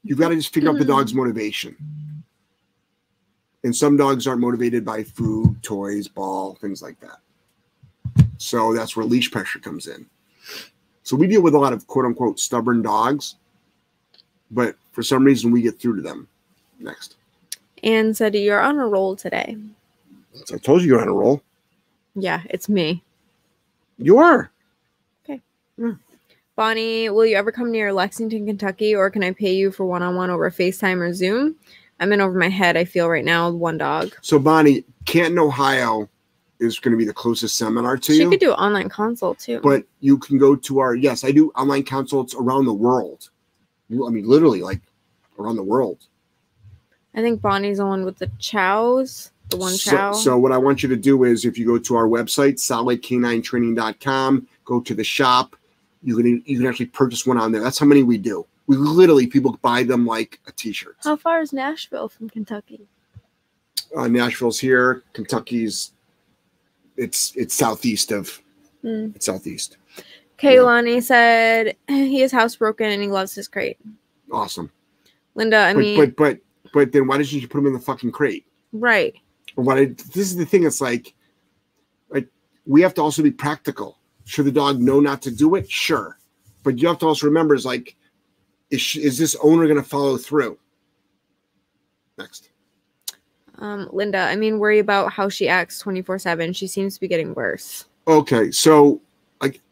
you've 0.02 0.18
got 0.18 0.30
to 0.30 0.36
just 0.36 0.54
figure 0.54 0.70
out 0.70 0.78
the 0.78 0.84
mm-hmm. 0.84 0.92
dog's 0.92 1.12
motivation. 1.12 1.76
And 3.64 3.76
some 3.76 3.98
dogs 3.98 4.26
aren't 4.26 4.40
motivated 4.40 4.82
by 4.82 5.02
food, 5.02 5.62
toys, 5.62 6.08
ball, 6.08 6.54
things 6.54 6.80
like 6.80 6.98
that. 7.00 7.18
So 8.38 8.72
that's 8.72 8.96
where 8.96 9.04
leash 9.04 9.30
pressure 9.30 9.58
comes 9.58 9.88
in. 9.88 10.06
So 11.02 11.16
we 11.16 11.26
deal 11.26 11.42
with 11.42 11.54
a 11.54 11.58
lot 11.58 11.74
of 11.74 11.86
quote 11.86 12.06
unquote 12.06 12.40
stubborn 12.40 12.80
dogs, 12.80 13.34
but 14.50 14.74
for 14.92 15.02
some 15.02 15.22
reason 15.22 15.50
we 15.50 15.60
get 15.60 15.78
through 15.78 15.96
to 15.96 16.02
them. 16.02 16.28
Next. 16.80 17.15
Anne 17.82 18.14
said 18.14 18.34
you're 18.34 18.60
on 18.60 18.78
a 18.78 18.86
roll 18.86 19.16
today. 19.16 19.56
I 20.52 20.58
told 20.58 20.82
you 20.82 20.88
you're 20.88 21.00
on 21.00 21.08
a 21.08 21.12
roll. 21.12 21.42
Yeah, 22.14 22.42
it's 22.50 22.68
me. 22.68 23.02
You 23.98 24.18
are. 24.18 24.50
Okay. 25.24 25.40
Bonnie, 26.54 27.10
will 27.10 27.26
you 27.26 27.36
ever 27.36 27.52
come 27.52 27.70
near 27.70 27.92
Lexington, 27.92 28.46
Kentucky, 28.46 28.94
or 28.94 29.10
can 29.10 29.22
I 29.22 29.32
pay 29.32 29.54
you 29.54 29.70
for 29.70 29.84
one 29.84 30.02
on 30.02 30.16
one 30.16 30.30
over 30.30 30.50
FaceTime 30.50 30.98
or 30.98 31.12
Zoom? 31.12 31.56
I'm 32.00 32.12
in 32.12 32.20
over 32.20 32.38
my 32.38 32.48
head, 32.48 32.76
I 32.76 32.84
feel 32.84 33.08
right 33.08 33.24
now, 33.24 33.50
with 33.50 33.60
one 33.60 33.78
dog. 33.78 34.14
So 34.20 34.38
Bonnie, 34.38 34.84
Canton, 35.06 35.38
Ohio 35.38 36.08
is 36.60 36.78
going 36.78 36.92
to 36.92 36.98
be 36.98 37.04
the 37.04 37.12
closest 37.12 37.56
seminar 37.56 37.96
to 37.98 38.12
you. 38.12 38.18
She 38.18 38.22
you. 38.24 38.30
could 38.30 38.40
do 38.40 38.52
online 38.52 38.88
consult 38.88 39.38
too. 39.38 39.60
but 39.62 39.84
you 40.00 40.18
can 40.18 40.38
go 40.38 40.56
to 40.56 40.78
our 40.78 40.94
yes, 40.94 41.24
I 41.24 41.32
do 41.32 41.50
online 41.50 41.84
consults 41.84 42.34
around 42.34 42.64
the 42.64 42.74
world. 42.74 43.30
I 43.90 44.10
mean, 44.10 44.26
literally, 44.26 44.62
like 44.62 44.80
around 45.38 45.56
the 45.56 45.62
world. 45.62 46.06
I 47.16 47.22
think 47.22 47.40
Bonnie's 47.40 47.78
the 47.78 47.86
one 47.86 48.04
with 48.04 48.18
the 48.18 48.30
chows. 48.38 49.32
The 49.48 49.56
one 49.56 49.72
so, 49.72 49.90
chow. 49.90 50.12
so 50.12 50.38
what 50.38 50.52
I 50.52 50.58
want 50.58 50.82
you 50.82 50.88
to 50.90 50.96
do 50.96 51.24
is 51.24 51.44
if 51.44 51.56
you 51.56 51.64
go 51.66 51.78
to 51.78 51.96
our 51.96 52.06
website, 52.06 52.54
solidk9training.com, 52.54 54.48
go 54.64 54.80
to 54.80 54.94
the 54.94 55.04
shop, 55.04 55.56
you 56.02 56.16
can 56.16 56.42
you 56.46 56.58
can 56.58 56.66
actually 56.66 56.86
purchase 56.86 57.26
one 57.26 57.38
on 57.38 57.52
there. 57.52 57.62
That's 57.62 57.78
how 57.78 57.86
many 57.86 58.02
we 58.02 58.18
do. 58.18 58.46
We 58.66 58.76
literally 58.76 59.26
people 59.26 59.58
buy 59.62 59.84
them 59.84 60.04
like 60.04 60.40
a 60.46 60.52
t-shirt. 60.52 60.96
How 61.02 61.16
far 61.16 61.40
is 61.40 61.52
Nashville 61.52 62.08
from 62.08 62.28
Kentucky? 62.28 62.86
Uh, 63.96 64.08
Nashville's 64.08 64.58
here, 64.58 65.04
Kentucky's 65.12 65.92
it's 66.96 67.34
it's 67.36 67.54
southeast 67.54 68.12
of 68.12 68.42
Hmm. 68.82 69.08
it's 69.14 69.26
southeast. 69.26 69.78
Kaylani 70.38 71.02
said 71.02 71.76
he 71.88 72.22
is 72.22 72.32
housebroken 72.32 72.82
and 72.92 73.02
he 73.02 73.08
loves 73.08 73.34
his 73.34 73.48
crate. 73.48 73.78
Awesome. 74.30 74.70
Linda, 75.34 75.58
I 75.58 75.72
but, 75.72 75.80
mean, 75.80 75.98
but 75.98 76.16
but 76.16 76.38
but 76.76 76.92
then 76.92 77.06
why 77.06 77.16
didn't 77.16 77.32
you 77.32 77.48
put 77.48 77.56
them 77.56 77.68
in 77.68 77.72
the 77.72 77.78
fucking 77.78 78.12
crate? 78.12 78.44
right. 78.70 79.14
Or 79.56 79.64
what 79.64 79.78
I, 79.78 79.86
this 79.86 80.18
is 80.18 80.36
the 80.36 80.44
thing, 80.44 80.64
it's 80.64 80.82
like 80.82 81.14
like 82.10 82.28
we 82.66 82.82
have 82.82 82.92
to 82.94 83.00
also 83.00 83.22
be 83.22 83.30
practical. 83.30 83.98
Should 84.26 84.44
the 84.44 84.52
dog 84.52 84.78
know 84.78 85.00
not 85.00 85.22
to 85.22 85.30
do 85.30 85.54
it? 85.54 85.70
Sure. 85.70 86.18
But 86.62 86.78
you 86.78 86.86
have 86.88 86.98
to 86.98 87.06
also 87.06 87.26
remember 87.26 87.54
is 87.54 87.64
like, 87.64 87.96
is, 88.70 88.96
is 88.96 89.16
this 89.16 89.34
owner 89.42 89.64
going 89.64 89.82
to 89.82 89.88
follow 89.88 90.18
through? 90.18 90.58
Next. 92.18 92.50
Um, 93.58 93.88
Linda, 93.90 94.18
I 94.18 94.36
mean, 94.36 94.58
worry 94.58 94.80
about 94.80 95.10
how 95.10 95.30
she 95.30 95.48
acts 95.48 95.78
24 95.78 96.18
7. 96.18 96.52
She 96.52 96.66
seems 96.66 96.92
to 96.96 97.00
be 97.00 97.08
getting 97.08 97.32
worse. 97.32 97.86
Okay, 98.06 98.50
so 98.50 99.00
like 99.40 99.62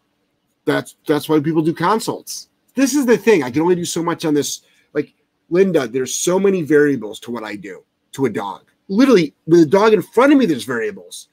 that's 0.64 0.96
that's 1.06 1.28
why 1.28 1.38
people 1.40 1.60
do 1.60 1.74
consults. 1.74 2.48
This 2.74 2.94
is 2.94 3.04
the 3.04 3.18
thing. 3.18 3.42
I 3.42 3.50
can 3.50 3.60
only 3.60 3.74
do 3.74 3.84
so 3.84 4.02
much 4.02 4.24
on 4.24 4.32
this. 4.32 4.62
Like 4.94 5.12
Linda, 5.50 5.86
there's 5.86 6.14
so 6.14 6.38
many 6.38 6.62
variables 6.62 7.20
to 7.20 7.30
what 7.30 7.44
I 7.44 7.56
do 7.56 7.84
to 8.12 8.26
a 8.26 8.30
dog. 8.30 8.70
Literally, 8.88 9.34
with 9.46 9.60
a 9.60 9.66
dog 9.66 9.92
in 9.92 10.02
front 10.02 10.32
of 10.32 10.38
me, 10.38 10.46
there's 10.46 10.64
variables. 10.64 11.28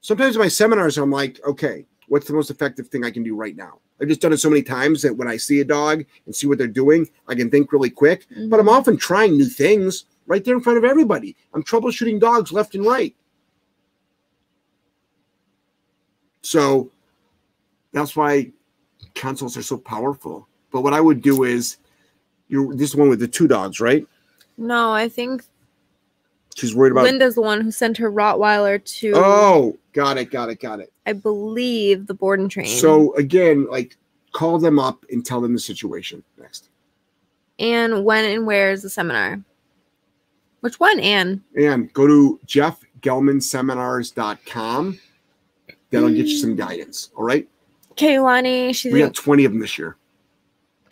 Sometimes 0.00 0.36
in 0.36 0.42
my 0.42 0.48
seminars, 0.48 0.98
I'm 0.98 1.10
like, 1.10 1.40
okay, 1.46 1.86
what's 2.08 2.26
the 2.26 2.34
most 2.34 2.50
effective 2.50 2.88
thing 2.88 3.04
I 3.04 3.10
can 3.10 3.22
do 3.22 3.34
right 3.34 3.56
now? 3.56 3.78
I've 4.00 4.08
just 4.08 4.20
done 4.20 4.32
it 4.32 4.38
so 4.38 4.50
many 4.50 4.62
times 4.62 5.02
that 5.02 5.16
when 5.16 5.28
I 5.28 5.36
see 5.36 5.60
a 5.60 5.64
dog 5.64 6.04
and 6.26 6.34
see 6.34 6.46
what 6.46 6.58
they're 6.58 6.66
doing, 6.66 7.08
I 7.28 7.34
can 7.34 7.50
think 7.50 7.72
really 7.72 7.90
quick. 7.90 8.26
But 8.28 8.60
I'm 8.60 8.66
mm-hmm. 8.66 8.68
often 8.68 8.96
trying 8.96 9.36
new 9.36 9.46
things 9.46 10.06
right 10.26 10.44
there 10.44 10.54
in 10.54 10.60
front 10.60 10.78
of 10.78 10.84
everybody. 10.84 11.36
I'm 11.52 11.62
troubleshooting 11.62 12.20
dogs 12.20 12.52
left 12.52 12.74
and 12.74 12.84
right. 12.84 13.14
So 16.42 16.90
that's 17.92 18.16
why 18.16 18.52
consults 19.14 19.56
are 19.56 19.62
so 19.62 19.78
powerful. 19.78 20.48
But 20.72 20.82
what 20.82 20.92
I 20.92 21.00
would 21.00 21.22
do 21.22 21.44
is, 21.44 21.78
you 22.48 22.74
this 22.74 22.94
one 22.94 23.08
with 23.08 23.20
the 23.20 23.28
two 23.28 23.48
dogs, 23.48 23.80
right? 23.80 24.06
No, 24.56 24.92
I 24.92 25.08
think 25.08 25.42
She's 26.54 26.74
worried 26.74 26.92
about. 26.92 27.04
Linda's 27.04 27.34
the 27.34 27.42
one 27.42 27.60
who 27.60 27.70
sent 27.72 27.98
her 27.98 28.10
Rottweiler 28.10 28.82
to, 28.98 29.12
Oh, 29.16 29.78
got 29.92 30.16
it, 30.18 30.30
got 30.30 30.48
it, 30.50 30.60
got 30.60 30.80
it. 30.80 30.92
I 31.04 31.12
believe, 31.12 32.06
the 32.06 32.14
board 32.14 32.40
and 32.40 32.50
train. 32.50 32.66
So 32.66 33.14
again, 33.16 33.66
like 33.68 33.98
call 34.32 34.58
them 34.58 34.78
up 34.78 35.04
and 35.10 35.26
tell 35.26 35.40
them 35.40 35.52
the 35.52 35.58
situation 35.58 36.22
next. 36.38 36.68
and 37.58 38.04
when 38.04 38.24
and 38.24 38.46
where 38.46 38.70
is 38.70 38.82
the 38.82 38.90
seminar? 38.90 39.42
Which 40.60 40.78
one, 40.80 40.98
Anne? 41.00 41.42
And 41.58 41.92
go 41.92 42.06
to 42.06 42.40
jeffgellmanseminars.com. 42.46 45.00
That'll 45.90 46.08
get 46.08 46.26
you 46.26 46.38
some 46.38 46.54
mm. 46.54 46.56
guidance. 46.56 47.10
All 47.16 47.24
right. 47.24 47.46
Kaylani, 47.96 48.74
she 48.74 48.90
We 48.92 49.00
got 49.00 49.14
20 49.14 49.44
of 49.44 49.52
them 49.52 49.60
this 49.60 49.78
year. 49.78 49.96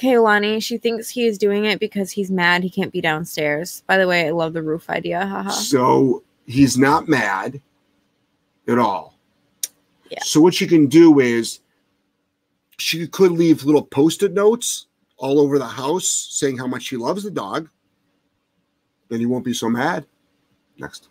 Kaylani, 0.03 0.61
she 0.61 0.79
thinks 0.79 1.09
he 1.09 1.27
is 1.27 1.39
doing 1.39 1.65
it 1.65 1.79
because 1.79 2.11
he's 2.11 2.29
mad 2.29 2.65
he 2.65 2.71
can't 2.71 2.93
be 2.93 3.01
downstairs. 3.01 3.85
By 3.87 3.99
the 3.99 4.09
way, 4.09 4.27
I 4.27 4.31
love 4.31 4.53
the 4.53 4.63
roof 4.63 4.91
idea. 4.91 5.25
Haha. 5.25 5.51
So 5.51 6.25
he's 6.45 6.77
not 6.77 7.09
mad 7.09 7.61
at 8.67 8.79
all. 8.79 9.17
Yeah. 10.11 10.19
So 10.23 10.41
what 10.41 10.61
you 10.61 10.67
can 10.67 10.87
do 10.87 11.21
is 11.21 11.61
she 12.79 13.07
could 13.07 13.31
leave 13.31 13.63
little 13.63 13.85
post-it 13.85 14.33
notes 14.33 14.87
all 15.19 15.39
over 15.39 15.57
the 15.57 15.67
house 15.67 16.07
saying 16.07 16.59
how 16.59 16.67
much 16.67 16.83
she 16.83 16.97
loves 16.97 17.23
the 17.23 17.31
dog. 17.31 17.69
Then 19.09 19.21
you 19.21 19.29
won't 19.29 19.45
be 19.45 19.55
so 19.55 19.69
mad. 19.69 20.05
Next. 20.79 21.11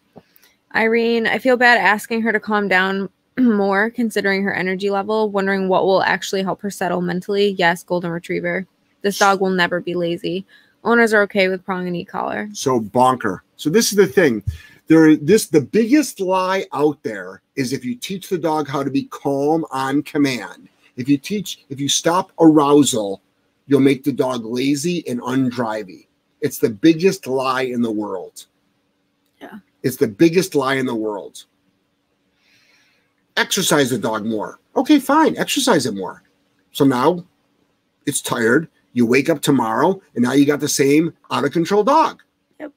Irene, 0.75 1.27
I 1.27 1.37
feel 1.37 1.55
bad 1.55 1.77
asking 1.77 2.23
her 2.23 2.33
to 2.33 2.41
calm 2.41 2.67
down 2.67 3.09
more 3.39 3.89
considering 3.89 4.43
her 4.43 4.53
energy 4.53 4.89
level, 4.89 5.29
wondering 5.29 5.69
what 5.69 5.85
will 5.85 6.03
actually 6.03 6.43
help 6.43 6.61
her 6.61 6.69
settle 6.69 6.99
mentally. 6.99 7.51
Yes, 7.51 7.83
golden 7.83 8.11
retriever. 8.11 8.67
This 9.01 9.17
dog 9.17 9.41
will 9.41 9.49
never 9.49 9.79
be 9.79 9.95
lazy. 9.95 10.45
Owners 10.83 11.13
are 11.13 11.21
okay 11.23 11.47
with 11.47 11.63
prong 11.63 11.87
and 11.87 11.95
e 11.95 12.05
collar. 12.05 12.49
So 12.53 12.79
bonker. 12.79 13.43
So 13.55 13.69
this 13.69 13.91
is 13.91 13.97
the 13.97 14.07
thing. 14.07 14.43
There 14.87 15.15
this 15.15 15.47
the 15.47 15.61
biggest 15.61 16.19
lie 16.19 16.65
out 16.73 17.01
there 17.03 17.41
is 17.55 17.71
if 17.71 17.85
you 17.85 17.95
teach 17.95 18.29
the 18.29 18.37
dog 18.37 18.67
how 18.67 18.83
to 18.83 18.89
be 18.89 19.03
calm 19.05 19.65
on 19.71 20.03
command. 20.03 20.69
If 20.97 21.07
you 21.07 21.17
teach 21.17 21.65
if 21.69 21.79
you 21.79 21.87
stop 21.87 22.31
arousal, 22.39 23.21
you'll 23.67 23.79
make 23.79 24.03
the 24.03 24.11
dog 24.11 24.43
lazy 24.43 25.07
and 25.07 25.21
undrivey. 25.21 26.07
It's 26.41 26.57
the 26.57 26.69
biggest 26.69 27.27
lie 27.27 27.61
in 27.61 27.81
the 27.81 27.91
world. 27.91 28.47
Yeah. 29.39 29.59
It's 29.83 29.97
the 29.97 30.07
biggest 30.07 30.55
lie 30.55 30.75
in 30.75 30.85
the 30.85 30.95
world. 30.95 31.45
Exercise 33.37 33.91
the 33.91 33.97
dog 33.97 34.25
more. 34.25 34.59
Okay, 34.75 34.99
fine. 34.99 35.37
Exercise 35.37 35.85
it 35.85 35.95
more. 35.95 36.23
So 36.71 36.85
now 36.85 37.23
it's 38.05 38.21
tired. 38.21 38.67
You 38.93 39.05
wake 39.05 39.29
up 39.29 39.41
tomorrow 39.41 40.01
and 40.15 40.23
now 40.23 40.33
you 40.33 40.45
got 40.45 40.59
the 40.59 40.67
same 40.67 41.13
out 41.29 41.45
of 41.45 41.51
control 41.51 41.83
dog. 41.83 42.21
Yep. 42.59 42.71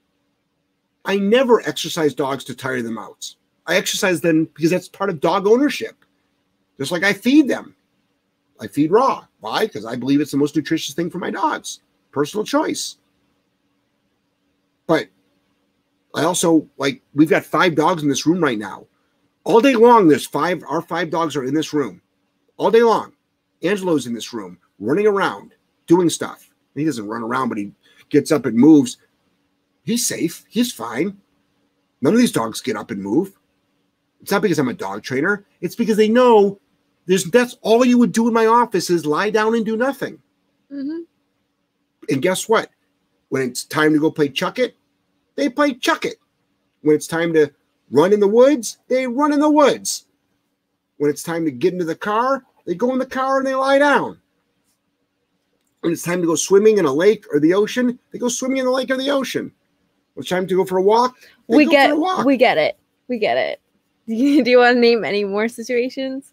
I 1.04 1.16
never 1.16 1.60
exercise 1.62 2.14
dogs 2.14 2.44
to 2.44 2.54
tire 2.54 2.82
them 2.82 2.98
out. 2.98 3.34
I 3.66 3.76
exercise 3.76 4.20
them 4.20 4.44
because 4.54 4.70
that's 4.70 4.88
part 4.88 5.10
of 5.10 5.20
dog 5.20 5.46
ownership. 5.46 6.04
Just 6.78 6.92
like 6.92 7.04
I 7.04 7.12
feed 7.12 7.48
them. 7.48 7.74
I 8.60 8.66
feed 8.66 8.90
raw. 8.90 9.26
Why? 9.40 9.66
Because 9.66 9.84
I 9.84 9.96
believe 9.96 10.20
it's 10.20 10.30
the 10.30 10.36
most 10.36 10.56
nutritious 10.56 10.94
thing 10.94 11.10
for 11.10 11.18
my 11.18 11.30
dogs. 11.30 11.80
Personal 12.12 12.44
choice. 12.44 12.98
But 14.86 15.08
I 16.14 16.24
also 16.24 16.68
like 16.76 17.02
we've 17.14 17.30
got 17.30 17.44
five 17.44 17.74
dogs 17.74 18.02
in 18.02 18.08
this 18.08 18.26
room 18.26 18.42
right 18.42 18.58
now. 18.58 18.86
All 19.44 19.60
day 19.60 19.74
long, 19.74 20.08
there's 20.08 20.26
five, 20.26 20.62
our 20.68 20.80
five 20.80 21.10
dogs 21.10 21.36
are 21.36 21.44
in 21.44 21.54
this 21.54 21.74
room. 21.74 22.00
All 22.56 22.70
day 22.70 22.82
long. 22.82 23.12
Angelo's 23.62 24.06
in 24.06 24.14
this 24.14 24.32
room, 24.32 24.58
running 24.78 25.06
around, 25.06 25.54
doing 25.86 26.08
stuff. 26.08 26.50
He 26.74 26.84
doesn't 26.84 27.06
run 27.06 27.22
around, 27.22 27.48
but 27.48 27.58
he 27.58 27.72
gets 28.08 28.32
up 28.32 28.46
and 28.46 28.56
moves. 28.56 28.98
He's 29.84 30.06
safe. 30.06 30.44
He's 30.48 30.72
fine. 30.72 31.16
None 32.00 32.12
of 32.12 32.18
these 32.18 32.32
dogs 32.32 32.60
get 32.60 32.76
up 32.76 32.90
and 32.90 33.02
move. 33.02 33.32
It's 34.20 34.30
not 34.30 34.42
because 34.42 34.58
I'm 34.58 34.68
a 34.68 34.74
dog 34.74 35.02
trainer. 35.02 35.44
It's 35.60 35.76
because 35.76 35.96
they 35.96 36.08
know 36.08 36.58
there's 37.06 37.24
that's 37.24 37.58
all 37.60 37.84
you 37.84 37.98
would 37.98 38.12
do 38.12 38.26
in 38.28 38.34
my 38.34 38.46
office 38.46 38.90
is 38.90 39.04
lie 39.06 39.30
down 39.30 39.54
and 39.54 39.64
do 39.64 39.76
nothing. 39.76 40.18
hmm 40.70 41.00
And 42.08 42.22
guess 42.22 42.48
what? 42.48 42.70
When 43.28 43.42
it's 43.42 43.64
time 43.64 43.92
to 43.92 44.00
go 44.00 44.10
play 44.10 44.28
chuck 44.28 44.58
it, 44.58 44.76
they 45.36 45.48
play 45.48 45.74
chuck 45.74 46.04
it. 46.04 46.16
When 46.82 46.96
it's 46.96 47.06
time 47.06 47.32
to 47.34 47.50
run 47.90 48.12
in 48.12 48.20
the 48.20 48.28
woods, 48.28 48.78
they 48.88 49.06
run 49.06 49.32
in 49.32 49.40
the 49.40 49.50
woods. 49.50 50.06
When 50.98 51.10
it's 51.10 51.22
time 51.22 51.44
to 51.44 51.50
get 51.50 51.72
into 51.72 51.84
the 51.84 51.94
car, 51.96 52.44
they 52.66 52.74
go 52.74 52.92
in 52.92 52.98
the 52.98 53.06
car 53.06 53.38
and 53.38 53.46
they 53.46 53.54
lie 53.54 53.78
down. 53.78 54.18
When 55.84 55.92
it's 55.92 56.02
time 56.02 56.22
to 56.22 56.26
go 56.26 56.34
swimming 56.34 56.78
in 56.78 56.86
a 56.86 56.92
lake 56.92 57.26
or 57.30 57.38
the 57.38 57.52
ocean, 57.52 57.98
they 58.10 58.18
go 58.18 58.28
swimming 58.28 58.56
in 58.56 58.64
the 58.64 58.70
lake 58.70 58.90
or 58.90 58.96
the 58.96 59.10
ocean. 59.10 59.52
When 60.14 60.22
it's 60.22 60.30
time 60.30 60.46
to 60.46 60.54
go 60.56 60.64
for 60.64 60.78
a 60.78 60.82
walk, 60.82 61.14
We 61.46 61.66
get 61.66 61.90
for 61.90 62.00
walk. 62.00 62.24
we 62.24 62.38
get 62.38 62.56
it. 62.56 62.78
We 63.06 63.18
get 63.18 63.36
it. 63.36 63.60
Do 64.08 64.14
you, 64.14 64.42
do 64.42 64.50
you 64.50 64.58
want 64.58 64.76
to 64.76 64.80
name 64.80 65.04
any 65.04 65.24
more 65.24 65.46
situations? 65.46 66.32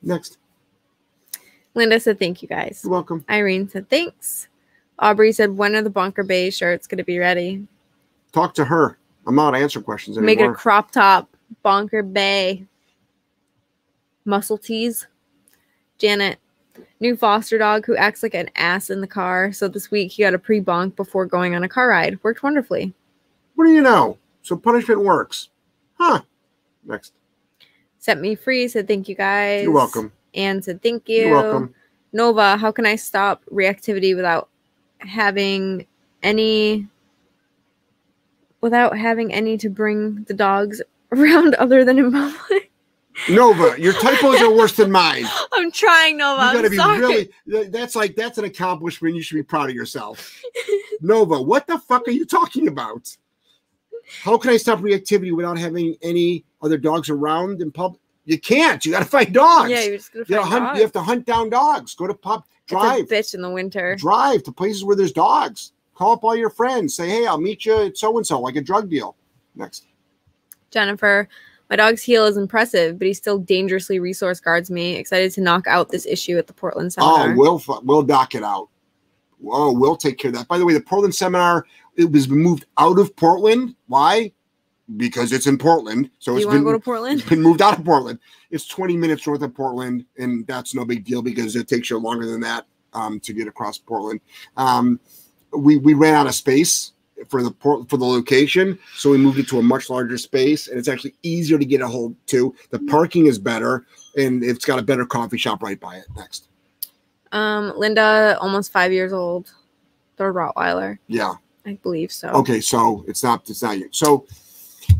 Next. 0.00 0.38
Linda 1.74 2.00
said, 2.00 2.18
"Thank 2.18 2.40
you 2.40 2.48
guys." 2.48 2.80
You're 2.82 2.92
welcome. 2.92 3.24
Irene 3.30 3.68
said, 3.68 3.90
"Thanks." 3.90 4.48
Aubrey 4.98 5.30
said, 5.32 5.56
"When 5.56 5.74
are 5.74 5.82
the 5.82 5.90
Bonker 5.90 6.22
Bay 6.22 6.48
shirts 6.50 6.86
going 6.86 6.96
to 6.98 7.04
be 7.04 7.18
ready? 7.18 7.66
Talk 8.32 8.54
to 8.54 8.64
her. 8.64 8.96
I'm 9.26 9.34
not 9.34 9.54
answering 9.54 9.84
questions 9.84 10.16
anymore. 10.16 10.26
Make 10.34 10.40
it 10.40 10.50
a 10.50 10.54
crop 10.54 10.90
top, 10.92 11.34
Bonker 11.62 12.02
Bay, 12.02 12.64
muscle 14.24 14.56
tees." 14.58 15.06
Janet, 15.98 16.38
new 17.00 17.16
foster 17.16 17.58
dog 17.58 17.86
who 17.86 17.96
acts 17.96 18.22
like 18.22 18.34
an 18.34 18.50
ass 18.56 18.90
in 18.90 19.00
the 19.00 19.06
car. 19.06 19.52
So 19.52 19.68
this 19.68 19.90
week 19.90 20.12
he 20.12 20.22
got 20.22 20.34
a 20.34 20.38
pre-bonk 20.38 20.96
before 20.96 21.26
going 21.26 21.54
on 21.54 21.64
a 21.64 21.68
car 21.68 21.88
ride. 21.88 22.22
Worked 22.22 22.42
wonderfully. 22.42 22.92
what 23.54 23.64
do 23.64 23.72
you 23.72 23.82
know? 23.82 24.18
So 24.42 24.56
punishment 24.56 25.02
works. 25.02 25.48
Huh. 25.94 26.22
Next. 26.84 27.12
Set 27.98 28.18
me 28.18 28.34
free. 28.34 28.68
Said 28.68 28.88
thank 28.88 29.08
you 29.08 29.14
guys. 29.14 29.64
You're 29.64 29.72
welcome. 29.72 30.12
And 30.34 30.64
said 30.64 30.82
thank 30.82 31.08
you. 31.08 31.26
You're 31.26 31.34
welcome. 31.34 31.74
Nova, 32.12 32.56
how 32.56 32.72
can 32.72 32.86
I 32.86 32.96
stop 32.96 33.44
reactivity 33.52 34.16
without 34.16 34.48
having 34.98 35.86
any 36.22 36.88
without 38.60 38.96
having 38.96 39.32
any 39.32 39.56
to 39.58 39.68
bring 39.70 40.24
the 40.24 40.34
dogs 40.34 40.82
around 41.12 41.54
other 41.56 41.84
than 41.84 41.98
in 41.98 42.12
public? 42.12 42.69
Nova, 43.28 43.80
your 43.80 43.92
typos 43.94 44.40
are 44.40 44.52
worse 44.52 44.76
than 44.76 44.90
mine. 44.90 45.24
I'm 45.52 45.70
trying, 45.70 46.16
Nova. 46.16 46.42
You 46.42 46.48
I'm 46.48 46.54
gotta 46.54 46.70
be 46.70 46.76
sorry. 46.76 47.00
really 47.46 47.68
that's 47.68 47.94
like 47.96 48.14
that's 48.16 48.38
an 48.38 48.44
accomplishment. 48.44 49.14
You 49.14 49.22
should 49.22 49.34
be 49.34 49.42
proud 49.42 49.68
of 49.68 49.76
yourself. 49.76 50.42
Nova, 51.00 51.40
what 51.40 51.66
the 51.66 51.78
fuck 51.78 52.06
are 52.08 52.12
you 52.12 52.24
talking 52.24 52.68
about? 52.68 53.16
How 54.22 54.38
can 54.38 54.50
I 54.50 54.56
stop 54.56 54.80
reactivity 54.80 55.34
without 55.34 55.58
having 55.58 55.96
any 56.02 56.44
other 56.62 56.78
dogs 56.78 57.10
around 57.10 57.60
in 57.60 57.70
public? 57.70 58.00
You 58.24 58.38
can't. 58.38 58.84
You 58.84 58.92
gotta 58.92 59.04
find 59.04 59.32
dogs. 59.32 59.70
Yeah, 59.70 59.82
you're 59.82 59.96
just 59.96 60.12
gonna 60.12 60.24
you, 60.28 60.36
find 60.36 60.48
hunt, 60.48 60.64
dogs. 60.64 60.76
you 60.78 60.82
have 60.82 60.92
to 60.92 61.02
hunt 61.02 61.26
down 61.26 61.50
dogs. 61.50 61.94
Go 61.94 62.06
to 62.06 62.14
pub 62.14 62.44
drive. 62.66 63.06
bitch 63.06 63.34
in 63.34 63.42
the 63.42 63.50
winter. 63.50 63.96
Drive 63.96 64.42
to 64.44 64.52
places 64.52 64.84
where 64.84 64.96
there's 64.96 65.12
dogs. 65.12 65.72
Call 65.94 66.12
up 66.12 66.24
all 66.24 66.36
your 66.36 66.50
friends. 66.50 66.94
Say, 66.94 67.08
hey, 67.08 67.26
I'll 67.26 67.40
meet 67.40 67.66
you 67.66 67.82
at 67.82 67.98
so 67.98 68.16
and 68.16 68.26
so, 68.26 68.40
like 68.40 68.56
a 68.56 68.62
drug 68.62 68.88
deal. 68.88 69.16
Next. 69.54 69.86
Jennifer, 70.70 71.28
my 71.70 71.76
dog's 71.76 72.02
heel 72.02 72.26
is 72.26 72.36
impressive, 72.36 72.98
but 72.98 73.06
he 73.06 73.14
still 73.14 73.38
dangerously 73.38 74.00
resource 74.00 74.40
guards 74.40 74.70
me. 74.70 74.96
Excited 74.96 75.30
to 75.32 75.40
knock 75.40 75.68
out 75.68 75.88
this 75.88 76.04
issue 76.04 76.36
at 76.36 76.48
the 76.48 76.52
Portland 76.52 76.92
seminar. 76.92 77.30
Oh, 77.30 77.34
we'll 77.36 77.62
we'll 77.84 78.02
dock 78.02 78.34
it 78.34 78.42
out. 78.42 78.68
Oh, 79.46 79.72
we'll 79.72 79.96
take 79.96 80.18
care 80.18 80.30
of 80.30 80.36
that. 80.36 80.48
By 80.48 80.58
the 80.58 80.66
way, 80.66 80.74
the 80.74 80.80
Portland 80.80 81.14
seminar 81.14 81.64
it 81.96 82.10
was 82.10 82.28
moved 82.28 82.66
out 82.76 82.98
of 82.98 83.14
Portland. 83.14 83.76
Why? 83.86 84.32
Because 84.96 85.32
it's 85.32 85.46
in 85.46 85.58
Portland. 85.58 86.10
So 86.18 86.32
Do 86.32 86.36
it's 86.36 86.42
you 86.42 86.48
want 86.48 86.56
been 86.56 86.64
to 86.64 86.72
go 86.72 86.72
to 86.72 86.84
Portland? 86.84 87.20
it's 87.20 87.28
been 87.28 87.40
moved 87.42 87.62
out 87.62 87.78
of 87.78 87.84
Portland. 87.84 88.18
It's 88.50 88.66
20 88.66 88.96
minutes 88.96 89.24
north 89.24 89.42
of 89.42 89.54
Portland, 89.54 90.04
and 90.18 90.44
that's 90.48 90.74
no 90.74 90.84
big 90.84 91.04
deal 91.04 91.22
because 91.22 91.54
it 91.54 91.68
takes 91.68 91.88
you 91.88 91.98
longer 91.98 92.26
than 92.26 92.40
that 92.40 92.66
um, 92.94 93.20
to 93.20 93.32
get 93.32 93.46
across 93.46 93.78
Portland. 93.78 94.20
Um, 94.56 94.98
we 95.56 95.78
we 95.78 95.94
ran 95.94 96.14
out 96.14 96.26
of 96.26 96.34
space 96.34 96.92
for 97.28 97.42
the 97.42 97.50
port 97.50 97.88
for 97.88 97.96
the 97.96 98.04
location, 98.04 98.78
so 98.96 99.10
we 99.10 99.18
moved 99.18 99.38
it 99.38 99.48
to 99.48 99.58
a 99.58 99.62
much 99.62 99.90
larger 99.90 100.18
space, 100.18 100.68
and 100.68 100.78
it's 100.78 100.88
actually 100.88 101.14
easier 101.22 101.58
to 101.58 101.64
get 101.64 101.80
a 101.80 101.86
hold 101.86 102.14
to. 102.28 102.54
The 102.70 102.78
parking 102.80 103.26
is 103.26 103.38
better, 103.38 103.86
and 104.16 104.42
it's 104.42 104.64
got 104.64 104.78
a 104.78 104.82
better 104.82 105.04
coffee 105.06 105.38
shop 105.38 105.62
right 105.62 105.78
by 105.78 105.96
it. 105.96 106.06
Next, 106.16 106.48
Um, 107.32 107.72
Linda, 107.76 108.36
almost 108.40 108.72
five 108.72 108.92
years 108.92 109.12
old, 109.12 109.52
third 110.16 110.34
Rottweiler, 110.34 110.98
yeah. 111.06 111.34
I 111.66 111.74
believe 111.82 112.10
so. 112.10 112.28
Okay, 112.30 112.60
so 112.60 113.04
it's 113.06 113.22
not 113.22 113.48
it's 113.48 113.62
not 113.62 113.78
you. 113.78 113.88
So 113.92 114.26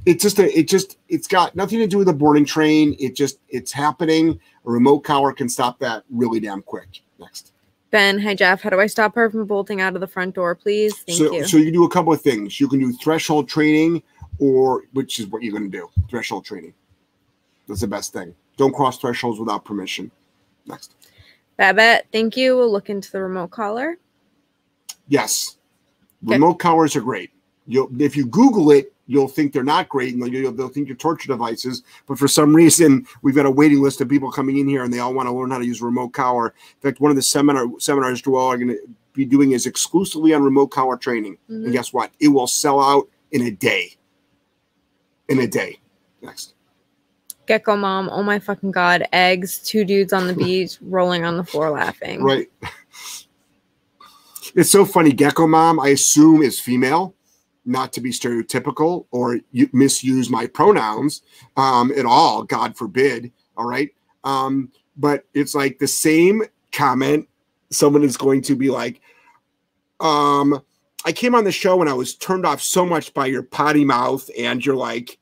it's 0.07 0.23
just 0.23 0.39
a 0.39 0.59
it 0.59 0.69
just 0.69 0.99
it's 1.09 1.27
got 1.27 1.57
nothing 1.57 1.79
to 1.79 1.87
do 1.87 1.99
with 1.99 2.07
the 2.07 2.13
board 2.13 2.37
and 2.37 2.47
train. 2.47 2.95
It 2.99 3.17
just 3.17 3.39
it's 3.49 3.73
happening. 3.73 4.39
A 4.67 4.71
remote 4.71 5.01
collar 5.01 5.33
can 5.33 5.49
stop 5.49 5.79
that 5.79 6.05
really 6.11 6.39
damn 6.39 6.63
quick. 6.63 7.01
Next. 7.19 7.53
Ben, 7.91 8.21
hi 8.21 8.35
Jeff. 8.35 8.63
How 8.63 8.71
do 8.71 8.81
I 8.81 8.87
stop 8.87 9.15
her 9.17 9.29
from 9.31 9.47
bolting 9.47 9.81
out 9.81 9.95
of 9.95 10.01
the 10.01 10.07
front 10.07 10.35
door, 10.35 10.55
please? 10.55 10.97
Thank 10.99 11.19
so 11.19 11.33
you. 11.33 11.47
so 11.47 11.57
you 11.57 11.65
can 11.65 11.73
do 11.73 11.85
a 11.85 11.91
couple 11.91 12.13
of 12.13 12.21
things. 12.21 12.61
You 12.61 12.69
can 12.69 12.79
do 12.79 12.93
threshold 12.93 13.49
training, 13.49 14.03
or 14.39 14.85
which 14.93 15.19
is 15.19 15.27
what 15.27 15.43
you're 15.43 15.53
going 15.53 15.71
to 15.71 15.77
do. 15.77 15.89
Threshold 16.09 16.45
training. 16.45 16.73
That's 17.67 17.81
the 17.81 17.89
best 17.89 18.13
thing. 18.13 18.35
Don't 18.57 18.75
cross 18.75 18.99
thresholds 18.99 19.41
without 19.41 19.65
permission. 19.65 20.11
Next. 20.67 20.95
Babette, 21.57 22.07
thank 22.13 22.37
you. 22.37 22.57
We'll 22.57 22.71
look 22.71 22.91
into 22.91 23.11
the 23.11 23.21
remote 23.21 23.51
collar. 23.51 23.99
Yes. 25.09 25.57
Okay. 26.25 26.35
Remote 26.35 26.55
collars 26.55 26.95
are 26.95 27.01
great. 27.01 27.31
You'll 27.67 27.91
if 28.01 28.17
you 28.17 28.27
Google 28.27 28.71
it, 28.71 28.93
you'll 29.11 29.27
think 29.27 29.53
they're 29.53 29.65
not 29.65 29.89
great, 29.89 30.15
and 30.15 30.23
they'll, 30.23 30.53
they'll 30.53 30.69
think 30.69 30.87
you're 30.87 30.97
torture 30.97 31.27
devices. 31.27 31.83
But 32.07 32.17
for 32.17 32.29
some 32.29 32.55
reason, 32.55 33.05
we've 33.23 33.35
got 33.35 33.45
a 33.45 33.51
waiting 33.51 33.83
list 33.83 34.01
of 34.01 34.09
people 34.09 34.31
coming 34.31 34.59
in 34.59 34.69
here, 34.69 34.85
and 34.85 34.93
they 34.95 35.01
all 35.01 35.13
want 35.13 35.29
to 35.29 35.33
learn 35.35 35.51
how 35.51 35.59
to 35.59 35.67
use 35.67 35.83
remote 35.83 36.11
collar. 36.11 36.55
In 36.77 36.81
fact, 36.81 37.01
one 37.01 37.11
of 37.11 37.17
the 37.17 37.23
seminar 37.23 37.67
seminars 37.81 38.23
Joelle 38.23 38.47
are 38.55 38.57
going 38.57 38.69
to 38.69 38.79
be 39.13 39.25
doing 39.25 39.51
is 39.51 39.67
exclusively 39.67 40.33
on 40.33 40.45
remote 40.45 40.69
collar 40.69 40.97
training. 40.97 41.37
And 41.49 41.67
Mhm. 41.67 41.73
guess 41.73 41.93
what? 41.93 42.13
It 42.21 42.29
will 42.29 42.47
sell 42.47 42.81
out 42.81 43.09
in 43.33 43.43
a 43.43 43.51
day. 43.51 43.97
In 45.29 45.41
a 45.41 45.47
day. 45.49 45.81
Next. 46.23 46.55
Gecko 47.47 47.75
mom, 47.77 48.09
oh 48.13 48.23
my 48.23 48.39
fucking 48.39 48.71
god, 48.71 49.09
eggs, 49.13 49.59
two 49.59 49.85
dudes 49.85 50.13
on 50.13 50.29
the 50.29 50.35
beach 50.45 50.79
rolling 50.83 51.25
on 51.25 51.37
the 51.37 51.43
floor 51.43 51.71
laughing. 51.71 52.23
Right. 52.23 52.49
It's 54.55 54.71
so 54.71 54.85
funny. 54.85 55.13
Gecko 55.13 55.49
mom, 55.49 55.81
I 55.81 55.89
assume, 55.89 56.43
is 56.43 56.61
female, 56.61 57.15
not 57.71 57.93
to 57.95 58.01
be 58.01 58.11
stereotypical 58.11 59.07
or 59.11 59.41
misuse 59.73 60.29
my 60.29 60.47
pronouns 60.47 61.23
um, 61.57 61.93
at 61.97 62.05
all. 62.05 62.43
God 62.43 62.77
forbid. 62.77 63.33
All 63.57 63.67
right. 63.67 63.91
Um, 64.25 64.71
but 64.97 65.25
it's 65.35 65.55
like 65.55 65.79
the 65.79 65.89
same 65.89 66.43
comment. 66.73 67.29
Someone 67.71 68.03
is 68.03 68.17
going 68.17 68.43
to 68.43 68.57
be 68.57 68.71
like, 68.71 69.01
um, 70.01 70.61
I 71.05 71.13
came 71.13 71.35
on 71.35 71.45
the 71.45 71.53
show 71.53 71.81
and 71.81 71.89
I 71.89 71.95
was 71.95 72.15
turned 72.15 72.45
off 72.45 72.61
so 72.61 72.85
much 72.85 73.15
by 73.15 73.27
your 73.27 73.43
potty 73.43 73.85
mouth 73.85 74.29
and 74.37 74.65
you're 74.65 74.77
like, 74.77 75.19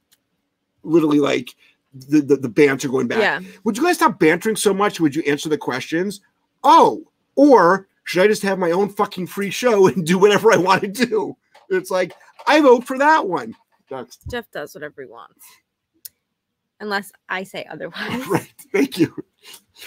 literally 0.82 1.20
like 1.20 1.54
the, 1.92 2.20
the, 2.20 2.36
the 2.36 2.48
banter 2.48 2.88
going 2.88 3.08
back. 3.08 3.18
Yeah. 3.18 3.40
Would 3.64 3.76
you 3.76 3.84
guys 3.84 3.96
stop 3.96 4.18
bantering 4.18 4.56
so 4.56 4.72
much? 4.72 5.00
Would 5.00 5.14
you 5.14 5.22
answer 5.26 5.48
the 5.48 5.58
questions? 5.58 6.20
Oh, 6.64 7.04
or 7.36 7.88
should 8.04 8.22
I 8.22 8.26
just 8.26 8.42
have 8.42 8.58
my 8.58 8.70
own 8.70 8.88
fucking 8.88 9.26
free 9.26 9.50
show 9.50 9.86
and 9.88 10.06
do 10.06 10.18
whatever 10.18 10.52
I 10.52 10.56
want 10.56 10.82
to 10.82 10.88
do? 10.88 11.36
It's 11.70 11.90
like 11.90 12.14
I 12.46 12.60
vote 12.60 12.84
for 12.84 12.98
that 12.98 13.26
one. 13.26 13.54
Next. 13.90 14.22
Jeff 14.30 14.50
does 14.50 14.74
whatever 14.74 15.02
he 15.02 15.08
wants. 15.08 15.44
Unless 16.80 17.10
I 17.28 17.42
say 17.42 17.66
otherwise. 17.70 18.26
Right. 18.28 18.52
Thank 18.72 18.98
you. 18.98 19.14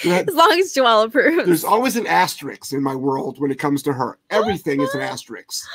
That- 0.03 0.27
As 0.29 0.35
long 0.35 0.59
as 0.59 0.73
Joelle 0.73 1.05
approves. 1.05 1.45
there's 1.45 1.63
always 1.63 1.95
an 1.95 2.07
asterisk 2.07 2.73
in 2.73 2.81
my 2.83 2.95
world 2.95 3.39
when 3.39 3.51
it 3.51 3.59
comes 3.59 3.83
to 3.83 3.93
her. 3.93 4.17
Everything 4.29 4.81
is 4.81 4.93
an 4.95 5.01
asterisk. 5.13 5.65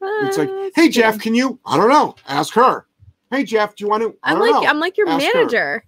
It's 0.00 0.38
like, 0.38 0.50
hey 0.74 0.88
Jeff, 0.88 1.18
can 1.18 1.34
you? 1.34 1.58
I 1.66 1.76
don't 1.76 1.88
know. 1.88 2.14
Ask 2.26 2.54
her. 2.54 2.86
Hey 3.30 3.44
Jeff, 3.44 3.76
do 3.76 3.84
you 3.84 3.90
want 3.90 4.02
to? 4.02 4.16
I 4.22 4.32
I'm 4.32 4.40
like 4.40 4.50
know. 4.50 4.64
I'm 4.66 4.78
like 4.80 4.96
your 4.96 5.08
Ask 5.08 5.24
her. 5.24 5.32
manager. 5.34 5.84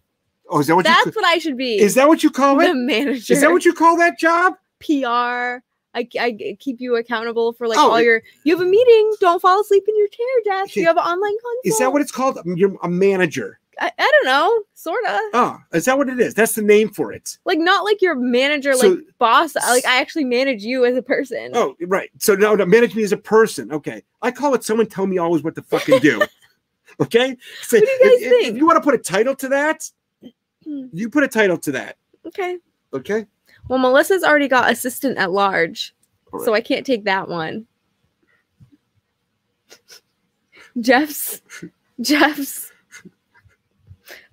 oh, 0.48 0.60
is 0.60 0.66
that 0.66 0.76
what 0.76 0.84
That's 0.84 1.06
you? 1.06 1.12
what 1.12 1.24
I 1.24 1.38
should 1.38 1.56
be. 1.56 1.78
Is 1.78 1.94
that 1.94 2.08
what 2.08 2.22
you 2.22 2.30
call 2.30 2.56
the 2.56 2.70
it? 2.70 2.74
manager? 2.74 3.32
Is 3.32 3.40
that 3.40 3.50
what 3.50 3.64
you 3.64 3.72
call 3.72 3.96
that 3.98 4.18
job? 4.18 4.54
PR? 4.80 5.62
I, 5.94 6.08
I 6.20 6.56
keep 6.60 6.80
you 6.80 6.96
accountable 6.96 7.52
for 7.52 7.66
like 7.66 7.78
Oh, 7.78 7.90
all 7.92 8.00
your. 8.00 8.22
You 8.44 8.56
have 8.56 8.64
a 8.66 8.68
meeting. 8.70 9.14
Don't 9.20 9.40
fall 9.42 9.60
asleep 9.60 9.84
in 9.88 9.96
your 9.96 10.08
chair. 10.08 10.62
Okay. 10.64 10.80
You 10.80 10.86
have 10.86 10.96
an 10.96 11.02
online 11.04 11.32
consult. 11.32 11.56
Is 11.64 11.78
that 11.78 11.92
what 11.92 12.00
it's 12.02 12.12
called? 12.12 12.38
You're 12.44 12.76
a 12.82 12.88
manager. 12.88 13.58
I, 13.80 13.90
I 13.98 14.10
don't 14.12 14.26
know, 14.26 14.62
sorta. 14.74 15.30
Oh, 15.32 15.58
is 15.72 15.86
that 15.86 15.96
what 15.96 16.10
it 16.10 16.20
is? 16.20 16.34
That's 16.34 16.54
the 16.54 16.60
name 16.60 16.90
for 16.90 17.12
it. 17.12 17.38
Like 17.46 17.58
not 17.58 17.82
like 17.82 18.02
your 18.02 18.14
manager, 18.14 18.74
So- 18.74 18.88
like 18.90 18.98
boss. 19.18 19.54
Like 19.54 19.86
I 19.86 20.00
actually 20.00 20.24
manage 20.24 20.62
you 20.62 20.84
as 20.84 20.96
a 20.96 21.02
person. 21.02 21.52
Oh, 21.54 21.74
right. 21.86 22.10
So 22.18 22.34
now 22.34 22.54
to 22.56 22.66
manage 22.66 22.94
me 22.94 23.02
as 23.04 23.12
a 23.12 23.16
person. 23.16 23.72
Okay. 23.72 24.02
I 24.20 24.32
call 24.32 24.54
it 24.54 24.64
someone 24.64 24.86
tell 24.86 25.06
me 25.06 25.16
always 25.18 25.42
what 25.42 25.54
to 25.54 25.62
fucking 25.62 26.00
do. 26.00 26.20
okay. 27.00 27.36
So 27.62 27.78
What 27.78 27.86
do 27.86 27.90
you 27.90 27.98
guys 28.00 28.12
if, 28.12 28.20
if- 28.20 28.32
if 28.32 28.42
think? 28.44 28.56
you 28.58 28.66
want 28.66 28.76
to 28.76 28.82
put 28.82 28.94
a 28.94 28.98
title 28.98 29.34
to 29.36 29.48
that, 29.48 29.90
Hmm. 30.64 30.86
you 30.92 31.08
put 31.08 31.24
a 31.24 31.28
title 31.28 31.56
to 31.56 31.72
that. 31.72 31.96
Okay. 32.26 32.58
Okay. 32.92 33.24
Well, 33.70 33.78
Melissa's 33.78 34.24
already 34.24 34.48
got 34.48 34.72
assistant 34.72 35.16
at 35.16 35.30
large, 35.30 35.94
All 36.32 36.40
so 36.40 36.54
I 36.54 36.60
can't 36.60 36.84
take 36.84 37.04
that 37.04 37.28
one. 37.28 37.68
Jeff's, 40.80 41.40
Jeff's. 42.00 42.72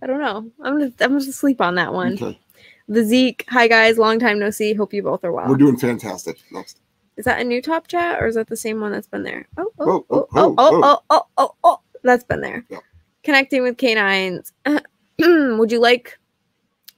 I 0.01 0.07
don't 0.07 0.19
know. 0.19 0.49
I'm 0.64 0.80
gonna 0.80 0.91
I'm 1.01 1.19
gonna 1.19 1.22
sleep 1.22 1.61
on 1.61 1.76
that 1.76 1.93
one. 1.93 2.14
Okay. 2.14 2.39
The 2.88 3.03
Zeke. 3.03 3.45
Hi 3.49 3.68
guys, 3.68 3.99
long 3.99 4.18
time 4.18 4.39
no 4.39 4.49
see. 4.49 4.73
Hope 4.73 4.91
you 4.91 5.03
both 5.03 5.23
are 5.23 5.31
well. 5.31 5.47
We're 5.47 5.55
doing 5.55 5.77
fantastic. 5.77 6.39
Next. 6.51 6.80
Is 7.15 7.26
that 7.26 7.39
a 7.39 7.43
new 7.43 7.61
top 7.61 7.85
chat 7.85 8.19
or 8.19 8.26
is 8.26 8.34
that 8.34 8.47
the 8.47 8.57
same 8.57 8.81
one 8.81 8.91
that's 8.91 9.07
been 9.07 9.22
there? 9.22 9.47
Oh, 9.55 9.72
oh, 9.77 9.85
Whoa, 9.85 10.05
oh, 10.09 10.27
oh, 10.34 10.55
oh, 10.57 10.57
oh, 10.57 10.81
oh, 10.81 10.81
oh, 10.81 11.01
oh, 11.11 11.26
oh, 11.38 11.55
oh, 11.64 11.80
that's 12.01 12.23
been 12.23 12.41
there. 12.41 12.65
Yeah. 12.69 12.80
Connecting 13.23 13.61
with 13.61 13.77
canines. 13.77 14.51
would 15.19 15.72
you 15.72 15.80
like? 15.80 16.18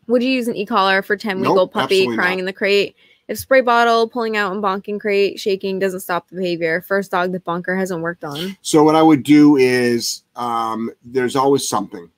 Would 0.09 0.23
you 0.23 0.29
use 0.29 0.47
an 0.47 0.55
e-collar 0.55 1.01
for 1.01 1.15
ten 1.15 1.37
week 1.37 1.49
Nope, 1.49 1.57
old 1.57 1.71
puppy 1.71 2.05
crying 2.07 2.37
not. 2.37 2.39
in 2.39 2.45
the 2.45 2.53
crate? 2.53 2.95
If 3.27 3.37
spray 3.37 3.61
bottle, 3.61 4.09
pulling 4.09 4.35
out 4.35 4.51
and 4.51 4.63
bonking 4.63 4.99
crate, 4.99 5.39
shaking 5.39 5.77
doesn't 5.77 5.99
stop 5.99 6.27
the 6.29 6.35
behavior. 6.35 6.81
First 6.81 7.11
dog 7.11 7.31
that 7.31 7.43
bonker 7.43 7.77
hasn't 7.77 8.01
worked 8.01 8.23
on. 8.23 8.57
So 8.63 8.83
what 8.83 8.95
I 8.95 9.03
would 9.03 9.21
do 9.21 9.55
is 9.55 10.23
um, 10.35 10.89
there's 11.05 11.35
always 11.35 11.69
something. 11.69 12.09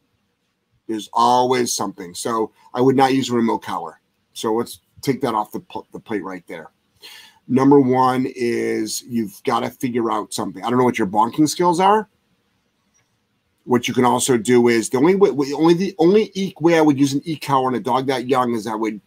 There's 0.88 1.09
always 1.11 1.73
something. 1.73 2.13
So 2.15 2.53
I 2.73 2.80
would 2.80 2.95
not 2.95 3.13
use 3.13 3.30
a 3.30 3.34
remote 3.34 3.59
collar. 3.59 3.99
So 4.31 4.53
let's 4.53 4.80
take 5.01 5.19
that 5.22 5.35
off 5.35 5.51
the, 5.51 5.61
the 5.91 5.99
plate 5.99 6.23
right 6.23 6.47
there. 6.47 6.72
Number 7.49 7.81
one 7.81 8.26
is 8.34 9.03
you've 9.03 9.41
got 9.43 9.61
to 9.61 9.69
figure 9.69 10.09
out 10.09 10.34
something. 10.34 10.63
I 10.63 10.69
don't 10.69 10.80
know 10.80 10.85
what 10.85 10.97
your 10.97 11.07
bonking 11.07 11.49
skills 11.49 11.81
are. 11.81 12.07
What 13.65 13.88
you 13.88 13.93
can 13.93 14.05
also 14.05 14.38
do 14.38 14.67
is 14.67 14.89
the 14.89 14.97
only 14.97 15.15
way, 15.15 15.29
only 15.29 15.73
the 15.73 15.95
only 15.99 16.31
e- 16.33 16.53
way 16.59 16.77
I 16.77 16.81
would 16.81 16.99
use 16.99 17.13
an 17.13 17.21
e 17.25 17.35
collar 17.35 17.67
on 17.67 17.75
a 17.75 17.79
dog 17.79 18.07
that 18.07 18.27
young 18.27 18.53
is 18.55 18.65
I 18.65 18.75
would 18.75 18.99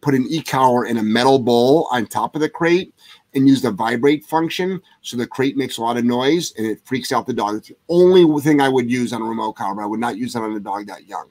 put 0.00 0.14
an 0.14 0.26
e 0.28 0.42
collar 0.42 0.86
in 0.86 0.98
a 0.98 1.02
metal 1.02 1.38
bowl 1.38 1.88
on 1.90 2.06
top 2.06 2.34
of 2.34 2.40
the 2.40 2.48
crate 2.48 2.94
and 3.34 3.48
use 3.48 3.62
the 3.62 3.70
vibrate 3.70 4.24
function 4.24 4.80
so 5.02 5.16
the 5.16 5.26
crate 5.26 5.56
makes 5.56 5.78
a 5.78 5.82
lot 5.82 5.96
of 5.96 6.04
noise 6.04 6.52
and 6.56 6.66
it 6.66 6.80
freaks 6.84 7.12
out 7.12 7.26
the 7.26 7.32
dog. 7.32 7.56
It's 7.56 7.68
the 7.68 7.76
only 7.88 8.40
thing 8.40 8.60
I 8.60 8.68
would 8.68 8.90
use 8.90 9.12
on 9.12 9.22
a 9.22 9.24
remote 9.24 9.52
collar. 9.54 9.82
I 9.82 9.86
would 9.86 10.00
not 10.00 10.16
use 10.16 10.32
that 10.32 10.42
on 10.42 10.56
a 10.56 10.60
dog 10.60 10.86
that 10.86 11.06
young. 11.06 11.28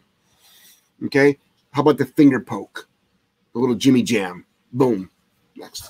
Okay. 1.06 1.38
How 1.72 1.82
about 1.82 1.98
the 1.98 2.06
finger 2.06 2.40
poke? 2.40 2.88
The 3.54 3.60
little 3.60 3.76
Jimmy 3.76 4.02
Jam. 4.02 4.46
Boom. 4.72 5.10
Next. 5.56 5.90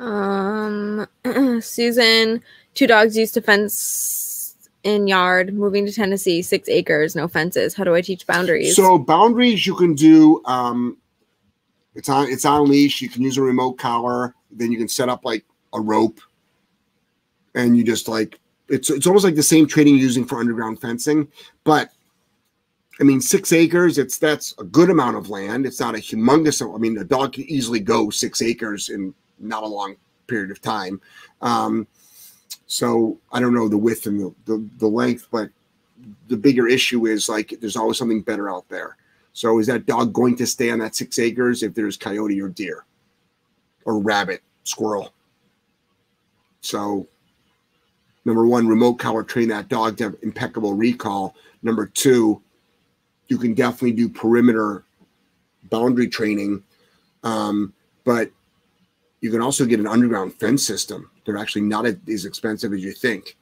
Um, 0.00 1.06
Susan, 1.60 2.42
two 2.74 2.86
dogs 2.86 3.16
used 3.16 3.34
to 3.34 3.40
fence 3.40 4.33
in 4.84 5.06
yard, 5.06 5.54
moving 5.54 5.86
to 5.86 5.92
Tennessee, 5.92 6.42
six 6.42 6.68
acres, 6.68 7.16
no 7.16 7.26
fences. 7.26 7.74
How 7.74 7.84
do 7.84 7.94
I 7.94 8.00
teach 8.00 8.26
boundaries? 8.26 8.76
So 8.76 8.98
boundaries 8.98 9.66
you 9.66 9.74
can 9.74 9.94
do. 9.94 10.42
Um, 10.44 10.98
it's 11.94 12.08
on 12.08 12.28
it's 12.28 12.44
on 12.44 12.68
leash. 12.68 13.00
You 13.00 13.08
can 13.08 13.22
use 13.22 13.36
a 13.38 13.42
remote 13.42 13.74
collar. 13.74 14.34
Then 14.50 14.70
you 14.70 14.78
can 14.78 14.88
set 14.88 15.08
up 15.08 15.24
like 15.24 15.44
a 15.72 15.80
rope, 15.80 16.20
and 17.54 17.76
you 17.76 17.82
just 17.82 18.08
like 18.08 18.38
it's 18.68 18.90
it's 18.90 19.06
almost 19.06 19.24
like 19.24 19.34
the 19.34 19.42
same 19.42 19.66
training 19.66 19.96
using 19.96 20.24
for 20.24 20.38
underground 20.38 20.80
fencing, 20.80 21.28
but 21.64 21.90
I 23.00 23.04
mean 23.04 23.20
six 23.20 23.52
acres. 23.52 23.98
It's 23.98 24.18
that's 24.18 24.54
a 24.58 24.64
good 24.64 24.90
amount 24.90 25.16
of 25.16 25.30
land. 25.30 25.66
It's 25.66 25.80
not 25.80 25.94
a 25.94 25.98
humongous. 25.98 26.62
I 26.74 26.78
mean, 26.78 26.98
a 26.98 27.04
dog 27.04 27.32
can 27.32 27.44
easily 27.44 27.80
go 27.80 28.10
six 28.10 28.42
acres 28.42 28.90
in 28.90 29.14
not 29.38 29.62
a 29.62 29.66
long 29.66 29.96
period 30.26 30.50
of 30.50 30.60
time. 30.60 31.00
Um, 31.40 31.86
so 32.66 33.18
I 33.32 33.40
don't 33.40 33.54
know 33.54 33.68
the 33.68 33.78
width 33.78 34.06
and 34.06 34.20
the, 34.20 34.34
the, 34.46 34.68
the 34.78 34.86
length, 34.86 35.28
but 35.30 35.50
the 36.28 36.36
bigger 36.36 36.66
issue 36.66 37.06
is 37.06 37.28
like 37.28 37.54
there's 37.60 37.76
always 37.76 37.98
something 37.98 38.22
better 38.22 38.50
out 38.50 38.68
there. 38.68 38.96
So 39.32 39.58
is 39.58 39.66
that 39.66 39.86
dog 39.86 40.12
going 40.12 40.36
to 40.36 40.46
stay 40.46 40.70
on 40.70 40.78
that 40.78 40.94
six 40.94 41.18
acres 41.18 41.62
if 41.62 41.74
there's 41.74 41.96
coyote 41.96 42.40
or 42.40 42.48
deer 42.48 42.84
or 43.84 43.98
rabbit, 43.98 44.42
squirrel? 44.64 45.12
So 46.60 47.06
number 48.24 48.46
one, 48.46 48.68
remote 48.68 48.94
collar 48.94 49.22
train 49.22 49.48
that 49.48 49.68
dog 49.68 49.98
to 49.98 50.04
have 50.04 50.16
impeccable 50.22 50.74
recall. 50.74 51.34
Number 51.62 51.86
two, 51.86 52.40
you 53.28 53.38
can 53.38 53.54
definitely 53.54 53.92
do 53.92 54.08
perimeter 54.08 54.84
boundary 55.70 56.08
training. 56.08 56.62
Um, 57.22 57.72
but 58.04 58.30
you 59.20 59.30
can 59.30 59.40
also 59.40 59.64
get 59.64 59.80
an 59.80 59.86
underground 59.86 60.34
fence 60.34 60.64
system. 60.66 61.10
They're 61.24 61.38
actually 61.38 61.62
not 61.62 61.86
as 61.86 62.24
expensive 62.24 62.72
as 62.72 62.82
you 62.82 62.92
think. 62.92 63.36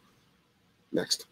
Next. 0.92 1.26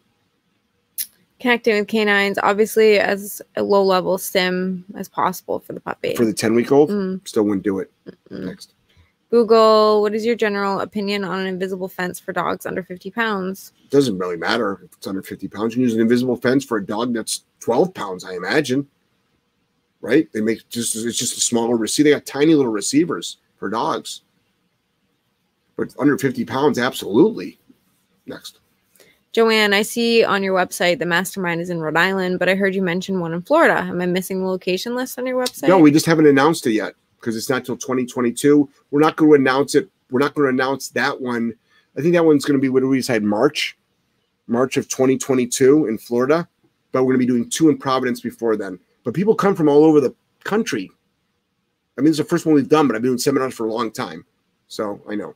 Connecting 1.39 1.75
with 1.75 1.87
canines, 1.87 2.37
obviously, 2.43 2.99
as 2.99 3.41
a 3.55 3.63
low 3.63 3.83
level 3.83 4.17
stim 4.17 4.85
as 4.95 5.07
possible 5.09 5.59
for 5.59 5.73
the 5.73 5.79
puppy. 5.79 6.15
For 6.15 6.25
the 6.25 6.33
10 6.33 6.53
week 6.53 6.71
old, 6.71 6.89
Mm, 6.89 7.27
still 7.27 7.43
wouldn't 7.43 7.63
do 7.63 7.79
it. 7.79 7.91
mm. 8.29 8.45
Next. 8.45 8.73
Google, 9.31 10.01
what 10.01 10.13
is 10.13 10.25
your 10.25 10.35
general 10.35 10.81
opinion 10.81 11.23
on 11.23 11.39
an 11.39 11.47
invisible 11.47 11.87
fence 11.87 12.19
for 12.19 12.33
dogs 12.33 12.65
under 12.65 12.83
50 12.83 13.09
pounds? 13.11 13.71
It 13.85 13.89
Doesn't 13.89 14.17
really 14.17 14.35
matter 14.35 14.81
if 14.83 14.91
it's 14.93 15.07
under 15.07 15.23
50 15.23 15.47
pounds. 15.47 15.73
You 15.73 15.77
can 15.77 15.83
use 15.83 15.93
an 15.95 16.01
invisible 16.01 16.35
fence 16.35 16.65
for 16.65 16.77
a 16.77 16.85
dog 16.85 17.13
that's 17.13 17.43
12 17.61 17.93
pounds, 17.93 18.25
I 18.25 18.33
imagine. 18.35 18.87
Right? 20.01 20.27
They 20.33 20.41
make 20.41 20.67
just 20.69 20.95
it's 20.95 21.17
just 21.17 21.37
a 21.37 21.41
smaller 21.41 21.77
receiver. 21.77 22.09
They 22.09 22.15
got 22.15 22.25
tiny 22.25 22.55
little 22.55 22.71
receivers 22.71 23.37
for 23.57 23.69
dogs. 23.69 24.21
But 25.81 25.95
under 25.97 26.15
50 26.15 26.45
pounds, 26.45 26.77
absolutely. 26.77 27.57
Next. 28.27 28.59
Joanne, 29.31 29.73
I 29.73 29.81
see 29.81 30.23
on 30.23 30.43
your 30.43 30.55
website 30.55 30.99
the 30.99 31.07
mastermind 31.07 31.59
is 31.59 31.71
in 31.71 31.81
Rhode 31.81 31.97
Island, 31.97 32.37
but 32.37 32.47
I 32.47 32.53
heard 32.53 32.75
you 32.75 32.83
mention 32.83 33.19
one 33.19 33.33
in 33.33 33.41
Florida. 33.41 33.79
Am 33.79 33.99
I 33.99 34.05
missing 34.05 34.41
the 34.41 34.45
location 34.45 34.93
list 34.93 35.17
on 35.17 35.25
your 35.25 35.43
website? 35.43 35.69
No, 35.69 35.79
we 35.79 35.89
just 35.89 36.05
haven't 36.05 36.27
announced 36.27 36.67
it 36.67 36.73
yet 36.73 36.93
because 37.19 37.35
it's 37.35 37.49
not 37.49 37.65
till 37.65 37.77
2022. 37.77 38.69
We're 38.91 38.99
not 38.99 39.15
going 39.15 39.31
to 39.31 39.35
announce 39.41 39.73
it. 39.73 39.89
We're 40.11 40.19
not 40.19 40.35
going 40.35 40.49
to 40.49 40.53
announce 40.53 40.89
that 40.89 41.19
one. 41.19 41.51
I 41.97 42.01
think 42.01 42.13
that 42.13 42.25
one's 42.25 42.45
going 42.45 42.59
to 42.59 42.61
be 42.61 42.69
what 42.69 42.83
we 42.83 42.97
decide? 42.97 43.23
March, 43.23 43.75
March 44.45 44.77
of 44.77 44.87
2022 44.87 45.87
in 45.87 45.97
Florida. 45.97 46.47
But 46.91 47.05
we're 47.05 47.15
going 47.15 47.21
to 47.21 47.25
be 47.25 47.39
doing 47.39 47.49
two 47.49 47.69
in 47.69 47.77
Providence 47.79 48.21
before 48.21 48.55
then. 48.55 48.77
But 49.03 49.15
people 49.15 49.33
come 49.33 49.55
from 49.55 49.67
all 49.67 49.83
over 49.83 49.99
the 49.99 50.13
country. 50.43 50.91
I 51.97 52.01
mean, 52.01 52.09
it's 52.09 52.19
the 52.19 52.23
first 52.23 52.45
one 52.45 52.53
we've 52.53 52.69
done, 52.69 52.85
but 52.85 52.95
I've 52.95 53.01
been 53.01 53.09
doing 53.09 53.17
seminars 53.17 53.55
for 53.55 53.65
a 53.65 53.73
long 53.73 53.89
time, 53.89 54.27
so 54.67 55.01
I 55.09 55.15
know. 55.15 55.33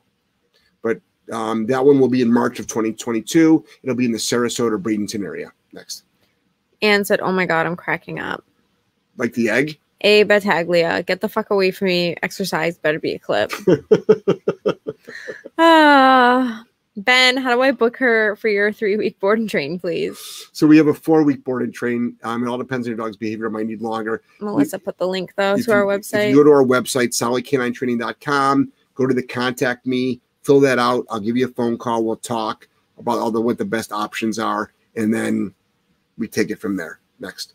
Um, 1.32 1.66
that 1.66 1.84
one 1.84 1.98
will 2.00 2.08
be 2.08 2.22
in 2.22 2.32
March 2.32 2.58
of 2.60 2.66
2022. 2.66 3.64
It'll 3.82 3.96
be 3.96 4.04
in 4.04 4.12
the 4.12 4.18
Sarasota, 4.18 4.80
Bradenton 4.80 5.24
area 5.24 5.50
next. 5.72 6.04
Anne 6.82 7.04
said, 7.04 7.20
Oh 7.20 7.32
my 7.32 7.46
God, 7.46 7.66
I'm 7.66 7.76
cracking 7.76 8.18
up. 8.18 8.44
Like 9.16 9.32
the 9.34 9.48
egg. 9.50 9.78
A 10.02 10.24
Battaglia, 10.24 11.02
get 11.06 11.20
the 11.22 11.28
fuck 11.28 11.50
away 11.50 11.70
from 11.70 11.86
me. 11.88 12.14
Exercise 12.22 12.76
better 12.78 13.00
be 13.00 13.12
a 13.14 13.18
clip. 13.18 13.50
Ah, 15.58 16.64
Ben, 16.96 17.36
how 17.36 17.54
do 17.54 17.60
I 17.62 17.70
book 17.72 17.96
her 17.98 18.36
for 18.36 18.48
your 18.48 18.72
three 18.72 18.96
week 18.96 19.18
board 19.20 19.38
and 19.38 19.48
train, 19.48 19.78
please? 19.78 20.18
So 20.52 20.66
we 20.66 20.76
have 20.76 20.86
a 20.86 20.94
four 20.94 21.22
week 21.22 21.44
board 21.44 21.62
and 21.62 21.72
train. 21.72 22.16
Um, 22.22 22.44
it 22.44 22.48
all 22.48 22.58
depends 22.58 22.86
on 22.86 22.90
your 22.90 22.98
dog's 22.98 23.16
behavior. 23.16 23.46
It 23.46 23.50
might 23.52 23.66
need 23.66 23.80
longer. 23.82 24.22
Melissa 24.40 24.78
put 24.78 24.98
the 24.98 25.06
link 25.06 25.32
though 25.36 25.56
to 25.56 25.72
our 25.72 25.84
you- 25.84 25.90
If 25.90 26.00
website. 26.02 26.30
you 26.30 26.34
go 26.36 26.44
to 26.44 26.50
our 26.52 26.64
website, 26.64 27.08
solidk9training.com, 27.08 28.72
go 28.94 29.06
to 29.06 29.14
the 29.14 29.22
contact 29.22 29.86
me, 29.86 30.20
fill 30.46 30.60
that 30.60 30.78
out. 30.78 31.04
I'll 31.10 31.20
give 31.20 31.36
you 31.36 31.46
a 31.46 31.50
phone 31.52 31.76
call. 31.76 32.04
We'll 32.04 32.16
talk 32.16 32.68
about 32.98 33.18
all 33.18 33.32
the 33.32 33.40
what 33.40 33.58
the 33.58 33.64
best 33.64 33.92
options 33.92 34.38
are, 34.38 34.72
and 34.94 35.12
then 35.12 35.52
we 36.16 36.28
take 36.28 36.50
it 36.50 36.60
from 36.60 36.76
there. 36.76 37.00
Next. 37.18 37.54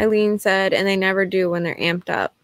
Eileen 0.00 0.38
said, 0.38 0.72
and 0.72 0.88
they 0.88 0.96
never 0.96 1.26
do 1.26 1.50
when 1.50 1.62
they're 1.62 1.76
amped 1.76 2.08
up. 2.08 2.34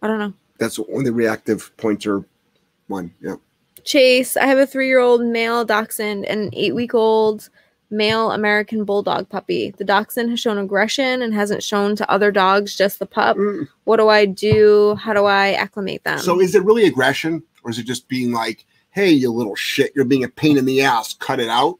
I 0.00 0.06
don't 0.06 0.18
know. 0.18 0.32
That's 0.58 0.78
on 0.78 1.04
the 1.04 1.12
reactive 1.12 1.76
pointer 1.76 2.24
one. 2.86 3.12
Yeah. 3.20 3.36
Chase, 3.84 4.36
I 4.36 4.46
have 4.46 4.58
a 4.58 4.66
three 4.66 4.88
year 4.88 5.00
old 5.00 5.20
male 5.20 5.64
dachshund 5.64 6.24
and 6.24 6.40
an 6.40 6.50
eight 6.54 6.74
week 6.74 6.94
old 6.94 7.50
male 7.90 8.32
American 8.32 8.84
bulldog 8.84 9.28
puppy. 9.28 9.72
The 9.76 9.84
dachshund 9.84 10.30
has 10.30 10.40
shown 10.40 10.58
aggression 10.58 11.22
and 11.22 11.32
hasn't 11.34 11.62
shown 11.62 11.96
to 11.96 12.10
other 12.10 12.30
dogs, 12.30 12.76
just 12.76 12.98
the 12.98 13.06
pup. 13.06 13.36
Mm. 13.36 13.68
What 13.84 13.98
do 13.98 14.08
I 14.08 14.26
do? 14.26 14.96
How 14.96 15.12
do 15.12 15.24
I 15.24 15.52
acclimate 15.52 16.04
them? 16.04 16.18
So 16.18 16.40
is 16.40 16.54
it 16.54 16.64
really 16.64 16.84
aggression, 16.84 17.42
or 17.62 17.70
is 17.70 17.78
it 17.78 17.84
just 17.84 18.08
being 18.08 18.32
like, 18.32 18.64
"Hey, 18.90 19.10
you 19.10 19.30
little 19.30 19.54
shit, 19.54 19.92
you're 19.94 20.04
being 20.04 20.24
a 20.24 20.28
pain 20.28 20.58
in 20.58 20.64
the 20.64 20.82
ass, 20.82 21.14
cut 21.14 21.40
it 21.40 21.48
out"? 21.48 21.78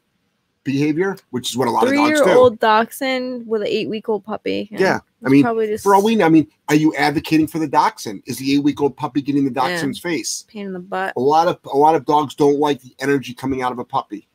Behavior, 0.64 1.16
which 1.30 1.48
is 1.48 1.56
what 1.56 1.68
a 1.68 1.70
lot 1.70 1.86
three 1.86 2.02
of 2.02 2.08
dogs 2.08 2.20
do. 2.22 2.30
old 2.30 2.58
dachshund 2.58 3.46
with 3.46 3.62
an 3.62 3.68
eight 3.68 3.88
week 3.88 4.08
old 4.08 4.24
puppy. 4.24 4.68
Yeah. 4.72 4.98
I 5.24 5.28
mean, 5.28 5.42
probably 5.42 5.68
just 5.68 5.84
for 5.84 5.94
all 5.94 6.02
we 6.04 6.16
know, 6.16 6.26
I 6.26 6.28
mean, 6.28 6.48
are 6.68 6.74
you 6.74 6.94
advocating 6.96 7.46
for 7.46 7.58
the 7.58 7.68
dachshund? 7.68 8.22
Is 8.26 8.38
the 8.38 8.54
eight 8.54 8.64
week 8.64 8.80
old 8.80 8.96
puppy 8.96 9.22
getting 9.22 9.44
the 9.44 9.50
dachshund's 9.50 9.98
face? 9.98 10.44
pain 10.48 10.66
in 10.66 10.72
the 10.72 10.80
butt. 10.80 11.14
A 11.16 11.20
lot 11.20 11.48
of 11.48 11.58
a 11.72 11.76
lot 11.76 11.94
of 11.94 12.04
dogs 12.04 12.34
don't 12.34 12.58
like 12.58 12.80
the 12.80 12.94
energy 12.98 13.32
coming 13.32 13.62
out 13.62 13.72
of 13.72 13.78
a 13.78 13.84
puppy. 13.84 14.28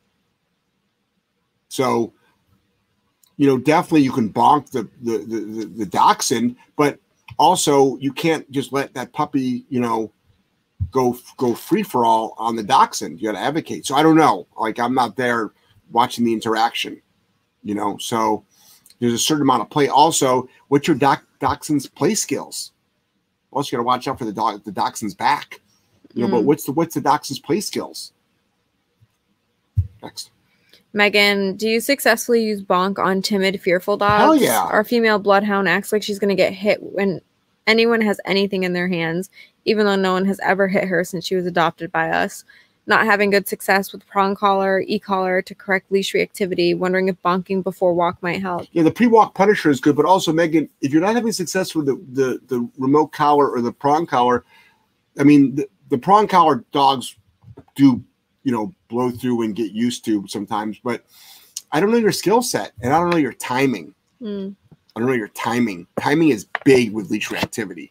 So, 1.72 2.12
you 3.38 3.46
know, 3.46 3.56
definitely 3.56 4.02
you 4.02 4.12
can 4.12 4.30
bonk 4.30 4.70
the 4.72 4.82
the 5.00 5.24
the, 5.24 5.64
the, 5.74 5.86
dachshund, 5.86 6.56
but 6.76 6.98
also 7.38 7.96
you 7.96 8.12
can't 8.12 8.48
just 8.50 8.74
let 8.74 8.92
that 8.92 9.14
puppy, 9.14 9.64
you 9.70 9.80
know, 9.80 10.12
go 10.90 11.16
go 11.38 11.54
free 11.54 11.82
for 11.82 12.04
all 12.04 12.34
on 12.36 12.56
the 12.56 12.62
dachshund. 12.62 13.22
You 13.22 13.28
got 13.32 13.38
to 13.38 13.44
advocate. 13.44 13.86
So 13.86 13.94
I 13.94 14.02
don't 14.02 14.16
know. 14.18 14.46
Like 14.58 14.78
I'm 14.78 14.92
not 14.92 15.16
there 15.16 15.52
watching 15.90 16.26
the 16.26 16.34
interaction, 16.34 17.00
you 17.62 17.74
know. 17.74 17.96
So 17.96 18.44
there's 19.00 19.14
a 19.14 19.18
certain 19.18 19.40
amount 19.40 19.62
of 19.62 19.70
play. 19.70 19.88
Also, 19.88 20.50
what's 20.68 20.86
your 20.86 20.98
doc, 20.98 21.24
dachshund's 21.40 21.88
play 21.88 22.14
skills? 22.14 22.72
Also, 23.50 23.68
you 23.68 23.78
got 23.78 23.82
to 23.82 23.86
watch 23.86 24.08
out 24.08 24.18
for 24.18 24.26
the 24.26 24.32
dog 24.34 24.62
the 24.62 24.72
dachshund's 24.72 25.14
back. 25.14 25.62
You 26.12 26.24
know, 26.24 26.28
Mm. 26.28 26.32
but 26.32 26.44
what's 26.44 26.64
the 26.64 26.72
what's 26.72 26.94
the 26.94 27.00
dachshund's 27.00 27.40
play 27.40 27.62
skills? 27.62 28.12
Next. 30.02 30.32
Megan, 30.92 31.56
do 31.56 31.68
you 31.68 31.80
successfully 31.80 32.44
use 32.44 32.62
bonk 32.62 32.98
on 32.98 33.22
timid, 33.22 33.60
fearful 33.60 33.96
dogs? 33.96 34.20
Hell 34.20 34.36
yeah. 34.36 34.62
Our 34.62 34.84
female 34.84 35.18
bloodhound 35.18 35.68
acts 35.68 35.92
like 35.92 36.02
she's 36.02 36.18
going 36.18 36.28
to 36.28 36.34
get 36.34 36.52
hit 36.52 36.82
when 36.82 37.20
anyone 37.66 38.00
has 38.02 38.20
anything 38.24 38.64
in 38.64 38.72
their 38.72 38.88
hands, 38.88 39.30
even 39.64 39.86
though 39.86 39.96
no 39.96 40.12
one 40.12 40.26
has 40.26 40.38
ever 40.42 40.68
hit 40.68 40.84
her 40.84 41.04
since 41.04 41.26
she 41.26 41.34
was 41.34 41.46
adopted 41.46 41.90
by 41.92 42.10
us. 42.10 42.44
Not 42.86 43.06
having 43.06 43.30
good 43.30 43.46
success 43.46 43.92
with 43.92 44.04
prong 44.06 44.34
collar, 44.34 44.80
e 44.80 44.98
collar 44.98 45.40
to 45.42 45.54
correct 45.54 45.92
leash 45.92 46.12
reactivity, 46.14 46.76
wondering 46.76 47.08
if 47.08 47.16
bonking 47.22 47.62
before 47.62 47.94
walk 47.94 48.20
might 48.22 48.42
help. 48.42 48.66
Yeah, 48.72 48.82
the 48.82 48.90
pre-walk 48.90 49.34
punisher 49.34 49.70
is 49.70 49.80
good, 49.80 49.94
but 49.94 50.04
also 50.04 50.32
Megan, 50.32 50.68
if 50.80 50.92
you're 50.92 51.00
not 51.00 51.14
having 51.14 51.30
success 51.30 51.76
with 51.76 51.86
the 51.86 51.94
the, 52.12 52.40
the 52.48 52.68
remote 52.76 53.12
collar 53.12 53.48
or 53.48 53.60
the 53.60 53.72
prong 53.72 54.04
collar, 54.04 54.44
I 55.16 55.22
mean 55.22 55.54
the, 55.54 55.68
the 55.90 55.98
prong 55.98 56.26
collar 56.26 56.64
dogs 56.72 57.14
do 57.76 58.02
you 58.42 58.50
know 58.50 58.74
blow 58.92 59.10
through 59.10 59.42
and 59.42 59.56
get 59.56 59.72
used 59.72 60.04
to 60.04 60.24
sometimes, 60.28 60.78
but 60.78 61.04
I 61.72 61.80
don't 61.80 61.90
know 61.90 61.96
your 61.96 62.12
skill 62.12 62.42
set 62.42 62.72
and 62.82 62.92
I 62.92 63.00
don't 63.00 63.10
know 63.10 63.16
your 63.16 63.32
timing. 63.32 63.94
Mm. 64.20 64.54
I 64.94 65.00
don't 65.00 65.08
know 65.08 65.14
your 65.14 65.28
timing. 65.28 65.86
Timing 65.98 66.28
is 66.28 66.46
big 66.64 66.92
with 66.92 67.10
leash 67.10 67.30
reactivity. 67.30 67.90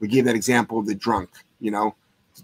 We 0.00 0.08
gave 0.08 0.24
that 0.24 0.34
example 0.34 0.78
of 0.78 0.86
the 0.86 0.94
drunk, 0.94 1.30
you 1.60 1.70
know, 1.70 1.94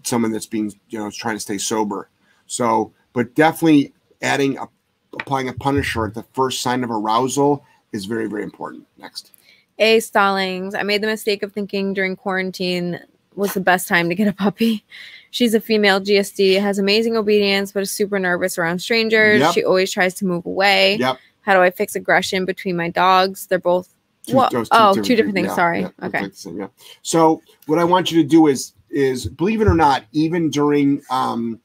someone 0.03 0.31
that's 0.31 0.45
being, 0.45 0.73
you 0.89 0.97
know, 0.97 1.11
trying 1.11 1.35
to 1.35 1.41
stay 1.41 1.57
sober. 1.57 2.09
So, 2.45 2.93
but 3.11 3.35
definitely 3.35 3.93
adding 4.21 4.57
a, 4.57 4.69
applying 5.13 5.49
a 5.49 5.53
punisher 5.53 6.05
at 6.05 6.13
the 6.13 6.23
first 6.33 6.61
sign 6.61 6.83
of 6.83 6.91
arousal 6.91 7.65
is 7.91 8.05
very, 8.05 8.27
very 8.27 8.43
important. 8.43 8.87
Next. 8.97 9.31
A 9.79 9.99
Stallings, 9.99 10.73
I 10.73 10.83
made 10.83 11.03
the 11.03 11.07
mistake 11.07 11.43
of 11.43 11.51
thinking 11.51 11.93
during 11.93 12.15
quarantine 12.15 12.99
was 13.35 13.53
the 13.53 13.59
best 13.59 13.87
time 13.87 14.09
to 14.09 14.15
get 14.15 14.27
a 14.27 14.33
puppy. 14.33 14.85
She's 15.31 15.53
a 15.53 15.59
female 15.61 15.99
GSD, 15.99 16.59
has 16.61 16.79
amazing 16.79 17.17
obedience, 17.17 17.71
but 17.71 17.83
is 17.83 17.91
super 17.91 18.17
nervous 18.19 18.57
around 18.57 18.79
strangers. 18.79 19.39
Yep. 19.41 19.53
She 19.53 19.63
always 19.63 19.91
tries 19.91 20.13
to 20.15 20.25
move 20.25 20.45
away. 20.45 20.97
Yep. 20.97 21.17
How 21.41 21.53
do 21.53 21.61
I 21.61 21.69
fix 21.69 21.95
aggression 21.95 22.45
between 22.45 22.75
my 22.75 22.89
dogs? 22.89 23.47
They're 23.47 23.59
both 23.59 23.93
Oh, 24.29 24.93
two 24.93 25.15
different 25.15 25.35
things, 25.35 25.47
yeah, 25.47 25.55
sorry. 25.55 25.79
yeah, 25.81 25.89
Okay. 26.03 26.29
same, 26.33 26.59
yeah. 26.59 26.67
So 27.01 27.41
what 27.65 27.79
I 27.79 27.85
want 27.85 28.11
you 28.11 28.21
to 28.21 28.27
do 28.27 28.47
is 28.47 28.73
is 28.89 29.25
believe 29.27 29.61
it 29.61 29.67
or 29.67 29.73
not, 29.73 30.03
even 30.11 30.49
during 30.49 31.01
um 31.09 31.59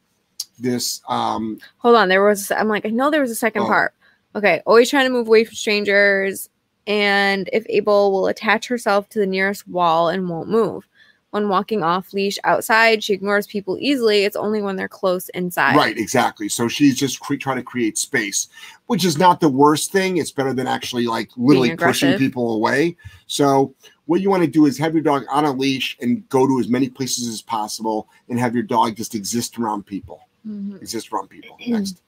this 0.60 1.00
um 1.08 1.58
hold 1.78 1.96
on. 1.96 2.08
There 2.08 2.22
was 2.24 2.50
I'm 2.52 2.68
like, 2.68 2.86
I 2.86 2.90
know 2.90 3.10
there 3.10 3.20
was 3.20 3.30
a 3.32 3.36
second 3.36 3.62
Oh. 3.62 3.66
part. 3.66 3.94
Okay, 4.36 4.62
always 4.64 4.88
trying 4.90 5.06
to 5.06 5.10
move 5.10 5.26
away 5.26 5.44
from 5.44 5.54
strangers, 5.56 6.48
and 6.86 7.50
if 7.52 7.66
able, 7.68 8.12
will 8.12 8.28
attach 8.28 8.66
herself 8.68 9.08
to 9.10 9.18
the 9.18 9.26
nearest 9.26 9.66
wall 9.68 10.08
and 10.08 10.28
won't 10.28 10.48
move. 10.48 10.86
When 11.32 11.48
walking 11.48 11.82
off 11.82 12.12
leash 12.12 12.38
outside, 12.44 13.02
she 13.02 13.14
ignores 13.14 13.46
people 13.46 13.78
easily. 13.80 14.24
It's 14.24 14.36
only 14.36 14.60
when 14.60 14.76
they're 14.76 14.86
close 14.86 15.30
inside. 15.30 15.74
Right, 15.74 15.96
exactly. 15.96 16.46
So 16.50 16.68
she's 16.68 16.94
just 16.94 17.20
cre- 17.20 17.36
trying 17.36 17.56
to 17.56 17.62
create 17.62 17.96
space, 17.96 18.48
which 18.86 19.02
is 19.06 19.16
not 19.16 19.40
the 19.40 19.48
worst 19.48 19.92
thing. 19.92 20.18
It's 20.18 20.30
better 20.30 20.52
than 20.52 20.66
actually 20.66 21.06
like 21.06 21.30
literally 21.38 21.74
pushing 21.74 22.18
people 22.18 22.54
away. 22.54 22.98
So 23.28 23.74
what 24.04 24.20
you 24.20 24.28
want 24.28 24.42
to 24.42 24.46
do 24.46 24.66
is 24.66 24.76
have 24.76 24.92
your 24.92 25.02
dog 25.02 25.24
on 25.30 25.46
a 25.46 25.52
leash 25.52 25.96
and 26.02 26.28
go 26.28 26.46
to 26.46 26.60
as 26.60 26.68
many 26.68 26.90
places 26.90 27.26
as 27.28 27.40
possible, 27.40 28.08
and 28.28 28.38
have 28.38 28.52
your 28.52 28.64
dog 28.64 28.94
just 28.96 29.14
exist 29.14 29.58
around 29.58 29.86
people. 29.86 30.20
Mhm. 30.46 30.82
Exist 30.82 31.10
around 31.14 31.28
people. 31.30 31.56
Next. 31.66 32.02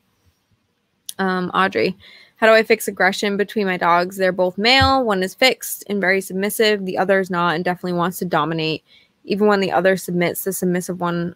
um, 1.19 1.51
Audrey. 1.55 1.97
How 2.37 2.47
do 2.49 2.53
I 2.53 2.63
fix 2.63 2.89
aggression 2.89 3.39
between 3.39 3.65
my 3.67 3.79
dogs? 3.79 4.17
They're 4.19 4.33
both 4.33 4.59
male. 4.59 5.03
One 5.03 5.23
is 5.23 5.33
fixed 5.33 5.85
and 5.89 5.99
very 5.99 6.21
submissive. 6.21 6.85
The 6.85 6.99
other 6.99 7.21
is 7.21 7.31
not 7.31 7.55
and 7.55 7.65
definitely 7.65 7.95
wants 7.95 8.19
to 8.19 8.27
dominate. 8.27 8.83
Even 9.25 9.47
when 9.47 9.61
the 9.61 9.73
other 9.73 9.97
submits, 9.97 10.45
the 10.45 10.53
submissive 10.53 11.01
one 11.01 11.35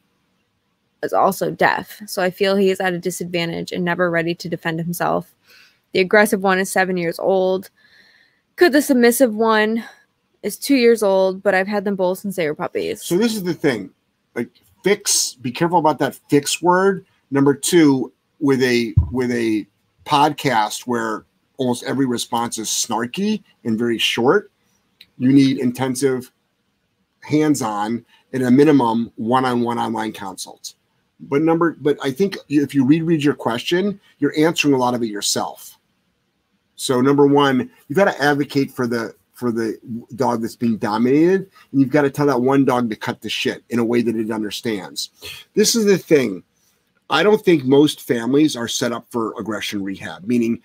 is 1.02 1.12
also 1.12 1.50
deaf. 1.50 2.00
So 2.06 2.22
I 2.22 2.30
feel 2.30 2.56
he 2.56 2.70
is 2.70 2.80
at 2.80 2.92
a 2.92 2.98
disadvantage 2.98 3.72
and 3.72 3.84
never 3.84 4.10
ready 4.10 4.34
to 4.34 4.48
defend 4.48 4.80
himself. 4.80 5.34
The 5.92 6.00
aggressive 6.00 6.42
one 6.42 6.58
is 6.58 6.70
seven 6.70 6.96
years 6.96 7.18
old. 7.18 7.70
Could 8.56 8.72
the 8.72 8.82
submissive 8.82 9.34
one 9.34 9.84
is 10.42 10.58
two 10.58 10.76
years 10.76 11.02
old, 11.02 11.42
but 11.42 11.54
I've 11.54 11.68
had 11.68 11.84
them 11.84 11.96
both 11.96 12.18
since 12.18 12.36
they 12.36 12.46
were 12.46 12.54
puppies. 12.54 13.02
So 13.02 13.16
this 13.16 13.34
is 13.34 13.42
the 13.42 13.54
thing, 13.54 13.90
like 14.34 14.50
fix. 14.84 15.34
Be 15.34 15.50
careful 15.50 15.78
about 15.78 15.98
that 16.00 16.14
fix 16.28 16.60
word. 16.60 17.06
Number 17.30 17.54
two, 17.54 18.12
with 18.40 18.62
a 18.62 18.94
with 19.10 19.30
a 19.30 19.66
podcast 20.04 20.86
where 20.86 21.24
almost 21.56 21.84
every 21.84 22.06
response 22.06 22.58
is 22.58 22.68
snarky 22.68 23.42
and 23.64 23.78
very 23.78 23.98
short, 23.98 24.50
you 25.18 25.32
need 25.32 25.58
intensive, 25.58 26.30
hands-on, 27.28 28.04
and 28.32 28.42
a 28.42 28.50
minimum 28.50 29.12
one-on-one 29.16 29.78
online 29.78 30.12
consults. 30.12 30.74
But 31.20 31.42
number, 31.42 31.76
but 31.80 31.98
I 32.02 32.10
think 32.10 32.36
if 32.48 32.74
you 32.74 32.84
reread 32.84 33.22
your 33.22 33.34
question, 33.34 34.00
you're 34.18 34.34
answering 34.38 34.74
a 34.74 34.78
lot 34.78 34.94
of 34.94 35.02
it 35.02 35.06
yourself. 35.06 35.78
So 36.76 37.00
number 37.00 37.26
one, 37.26 37.70
you've 37.88 37.96
got 37.96 38.04
to 38.04 38.22
advocate 38.22 38.70
for 38.70 38.86
the 38.86 39.14
for 39.32 39.52
the 39.52 39.78
dog 40.16 40.42
that's 40.42 40.56
being 40.56 40.78
dominated, 40.78 41.48
and 41.72 41.80
you've 41.80 41.90
got 41.90 42.02
to 42.02 42.10
tell 42.10 42.26
that 42.26 42.40
one 42.40 42.64
dog 42.64 42.90
to 42.90 42.96
cut 42.96 43.20
the 43.20 43.28
shit 43.28 43.62
in 43.70 43.78
a 43.78 43.84
way 43.84 44.02
that 44.02 44.16
it 44.16 44.30
understands. 44.30 45.10
This 45.54 45.76
is 45.76 45.84
the 45.84 45.98
thing. 45.98 46.42
I 47.10 47.22
don't 47.22 47.44
think 47.44 47.64
most 47.64 48.02
families 48.02 48.56
are 48.56 48.68
set 48.68 48.92
up 48.92 49.06
for 49.10 49.34
aggression 49.38 49.82
rehab, 49.82 50.24
meaning 50.24 50.60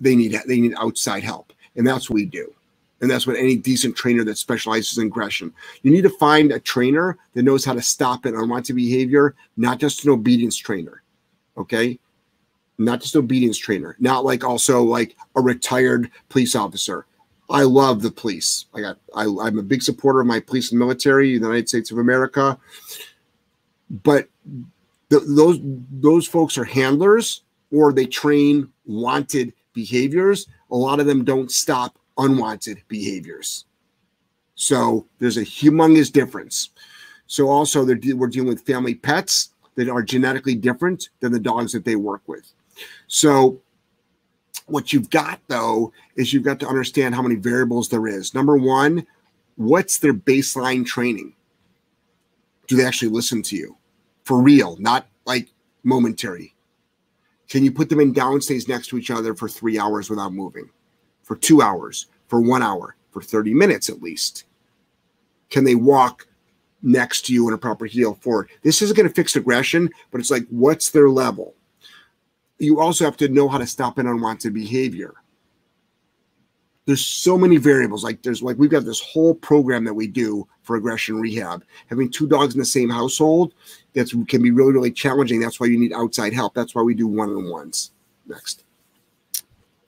they 0.00 0.16
need 0.16 0.38
they 0.46 0.60
need 0.60 0.74
outside 0.78 1.24
help, 1.24 1.52
and 1.76 1.86
that's 1.86 2.08
what 2.08 2.14
we 2.14 2.26
do. 2.26 2.54
And 3.00 3.10
that's 3.10 3.26
what 3.26 3.36
any 3.36 3.56
decent 3.56 3.96
trainer 3.96 4.24
that 4.24 4.36
specializes 4.36 4.98
in 4.98 5.06
aggression. 5.06 5.52
You 5.82 5.90
need 5.90 6.02
to 6.02 6.10
find 6.10 6.52
a 6.52 6.60
trainer 6.60 7.16
that 7.34 7.42
knows 7.42 7.64
how 7.64 7.72
to 7.72 7.82
stop 7.82 8.26
an 8.26 8.34
unwanted 8.34 8.76
behavior, 8.76 9.34
not 9.56 9.78
just 9.78 10.04
an 10.04 10.10
obedience 10.10 10.56
trainer. 10.56 11.02
Okay? 11.56 11.98
Not 12.78 13.00
just 13.00 13.16
obedience 13.16 13.56
trainer, 13.56 13.96
not 14.00 14.24
like 14.24 14.44
also 14.44 14.82
like 14.82 15.16
a 15.36 15.40
retired 15.40 16.10
police 16.28 16.54
officer. 16.54 17.06
I 17.48 17.62
love 17.62 18.00
the 18.00 18.10
police. 18.10 18.66
I 18.74 18.80
got 18.80 18.98
I, 19.14 19.24
I'm 19.24 19.58
a 19.58 19.62
big 19.62 19.82
supporter 19.82 20.20
of 20.20 20.26
my 20.26 20.40
police 20.40 20.70
and 20.70 20.78
military, 20.78 21.36
the 21.36 21.46
United 21.46 21.68
States 21.68 21.90
of 21.90 21.98
America. 21.98 22.58
But 23.90 24.28
th- 25.10 25.24
those 25.26 25.58
those 25.90 26.28
folks 26.28 26.56
are 26.56 26.64
handlers 26.64 27.42
or 27.72 27.92
they 27.92 28.06
train 28.06 28.68
wanted 28.86 29.52
behaviors. 29.72 30.46
A 30.70 30.76
lot 30.76 31.00
of 31.00 31.06
them 31.06 31.24
don't 31.24 31.50
stop 31.50 31.98
unwanted 32.18 32.82
behaviors. 32.88 33.64
So 34.54 35.06
there's 35.18 35.36
a 35.36 35.44
humongous 35.44 36.12
difference. 36.12 36.70
So 37.26 37.48
also 37.48 37.86
de- 37.86 38.12
we're 38.12 38.26
dealing 38.26 38.48
with 38.48 38.66
family 38.66 38.94
pets 38.94 39.50
that 39.76 39.88
are 39.88 40.02
genetically 40.02 40.54
different 40.54 41.08
than 41.20 41.32
the 41.32 41.40
dogs 41.40 41.72
that 41.72 41.84
they 41.84 41.96
work 41.96 42.22
with. 42.26 42.52
So 43.06 43.60
what 44.66 44.92
you've 44.92 45.10
got 45.10 45.40
though 45.48 45.92
is 46.16 46.32
you've 46.32 46.44
got 46.44 46.60
to 46.60 46.68
understand 46.68 47.14
how 47.14 47.22
many 47.22 47.36
variables 47.36 47.88
there 47.88 48.06
is. 48.06 48.34
Number 48.34 48.56
one, 48.56 49.06
what's 49.56 49.98
their 49.98 50.14
baseline 50.14 50.84
training? 50.84 51.34
Do 52.66 52.76
they 52.76 52.84
actually 52.84 53.10
listen 53.10 53.42
to 53.42 53.56
you 53.56 53.76
for 54.24 54.40
real, 54.40 54.76
not 54.78 55.06
like 55.24 55.48
momentary? 55.82 56.54
Can 57.48 57.64
you 57.64 57.72
put 57.72 57.88
them 57.88 58.00
in 58.00 58.14
downstays 58.14 58.68
next 58.68 58.88
to 58.88 58.98
each 58.98 59.10
other 59.10 59.34
for 59.34 59.48
three 59.48 59.78
hours 59.78 60.08
without 60.08 60.32
moving? 60.32 60.70
For 61.30 61.36
two 61.36 61.62
hours, 61.62 62.08
for 62.26 62.40
one 62.40 62.60
hour, 62.60 62.96
for 63.12 63.22
30 63.22 63.54
minutes 63.54 63.88
at 63.88 64.02
least? 64.02 64.46
Can 65.48 65.62
they 65.62 65.76
walk 65.76 66.26
next 66.82 67.24
to 67.26 67.32
you 67.32 67.46
in 67.46 67.54
a 67.54 67.56
proper 67.56 67.86
heel 67.86 68.14
forward? 68.14 68.50
This 68.62 68.82
isn't 68.82 68.96
going 68.96 69.08
to 69.08 69.14
fix 69.14 69.36
aggression, 69.36 69.88
but 70.10 70.20
it's 70.20 70.32
like, 70.32 70.44
what's 70.48 70.90
their 70.90 71.08
level? 71.08 71.54
You 72.58 72.80
also 72.80 73.04
have 73.04 73.16
to 73.18 73.28
know 73.28 73.46
how 73.46 73.58
to 73.58 73.66
stop 73.68 73.98
an 73.98 74.08
unwanted 74.08 74.52
behavior. 74.52 75.14
There's 76.86 77.06
so 77.06 77.38
many 77.38 77.58
variables. 77.58 78.02
Like 78.02 78.22
there's 78.22 78.42
like 78.42 78.58
we've 78.58 78.68
got 78.68 78.84
this 78.84 79.00
whole 79.00 79.36
program 79.36 79.84
that 79.84 79.94
we 79.94 80.08
do 80.08 80.48
for 80.62 80.74
aggression 80.74 81.20
rehab. 81.20 81.64
Having 81.86 82.10
two 82.10 82.26
dogs 82.26 82.54
in 82.54 82.58
the 82.58 82.64
same 82.64 82.90
household 82.90 83.54
that's 83.94 84.12
can 84.26 84.42
be 84.42 84.50
really 84.50 84.72
really 84.72 84.90
challenging. 84.90 85.38
That's 85.38 85.60
why 85.60 85.68
you 85.68 85.78
need 85.78 85.92
outside 85.92 86.32
help. 86.32 86.54
That's 86.54 86.74
why 86.74 86.82
we 86.82 86.94
do 86.94 87.06
one 87.06 87.30
on 87.30 87.48
ones. 87.48 87.92
Next. 88.26 88.64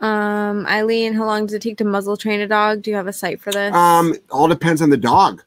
Um, 0.02 0.66
Eileen, 0.66 1.14
how 1.14 1.24
long 1.24 1.46
does 1.46 1.54
it 1.54 1.62
take 1.62 1.78
to 1.78 1.84
muzzle 1.84 2.16
train 2.16 2.40
a 2.40 2.48
dog? 2.48 2.82
Do 2.82 2.90
you 2.90 2.96
have 2.96 3.06
a 3.06 3.12
site 3.12 3.40
for 3.40 3.52
this? 3.52 3.72
Um, 3.72 4.14
all 4.30 4.48
depends 4.48 4.82
on 4.82 4.90
the 4.90 4.96
dog. 4.96 5.42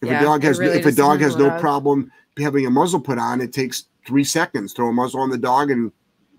If 0.00 0.08
Yeah, 0.08 0.20
a 0.20 0.24
dog 0.24 0.42
has 0.42 0.58
really 0.58 0.78
if 0.78 0.86
a 0.86 0.92
dog 0.92 1.20
has 1.20 1.36
no 1.36 1.50
dog. 1.50 1.60
problem 1.60 2.10
having 2.38 2.66
a 2.66 2.70
muzzle 2.70 3.00
put 3.00 3.18
on, 3.18 3.42
it 3.42 3.52
takes 3.52 3.86
three 4.06 4.24
seconds. 4.24 4.72
Throw 4.72 4.88
a 4.88 4.92
muzzle 4.92 5.20
on 5.20 5.28
the 5.28 5.38
dog 5.38 5.70
and 5.70 5.92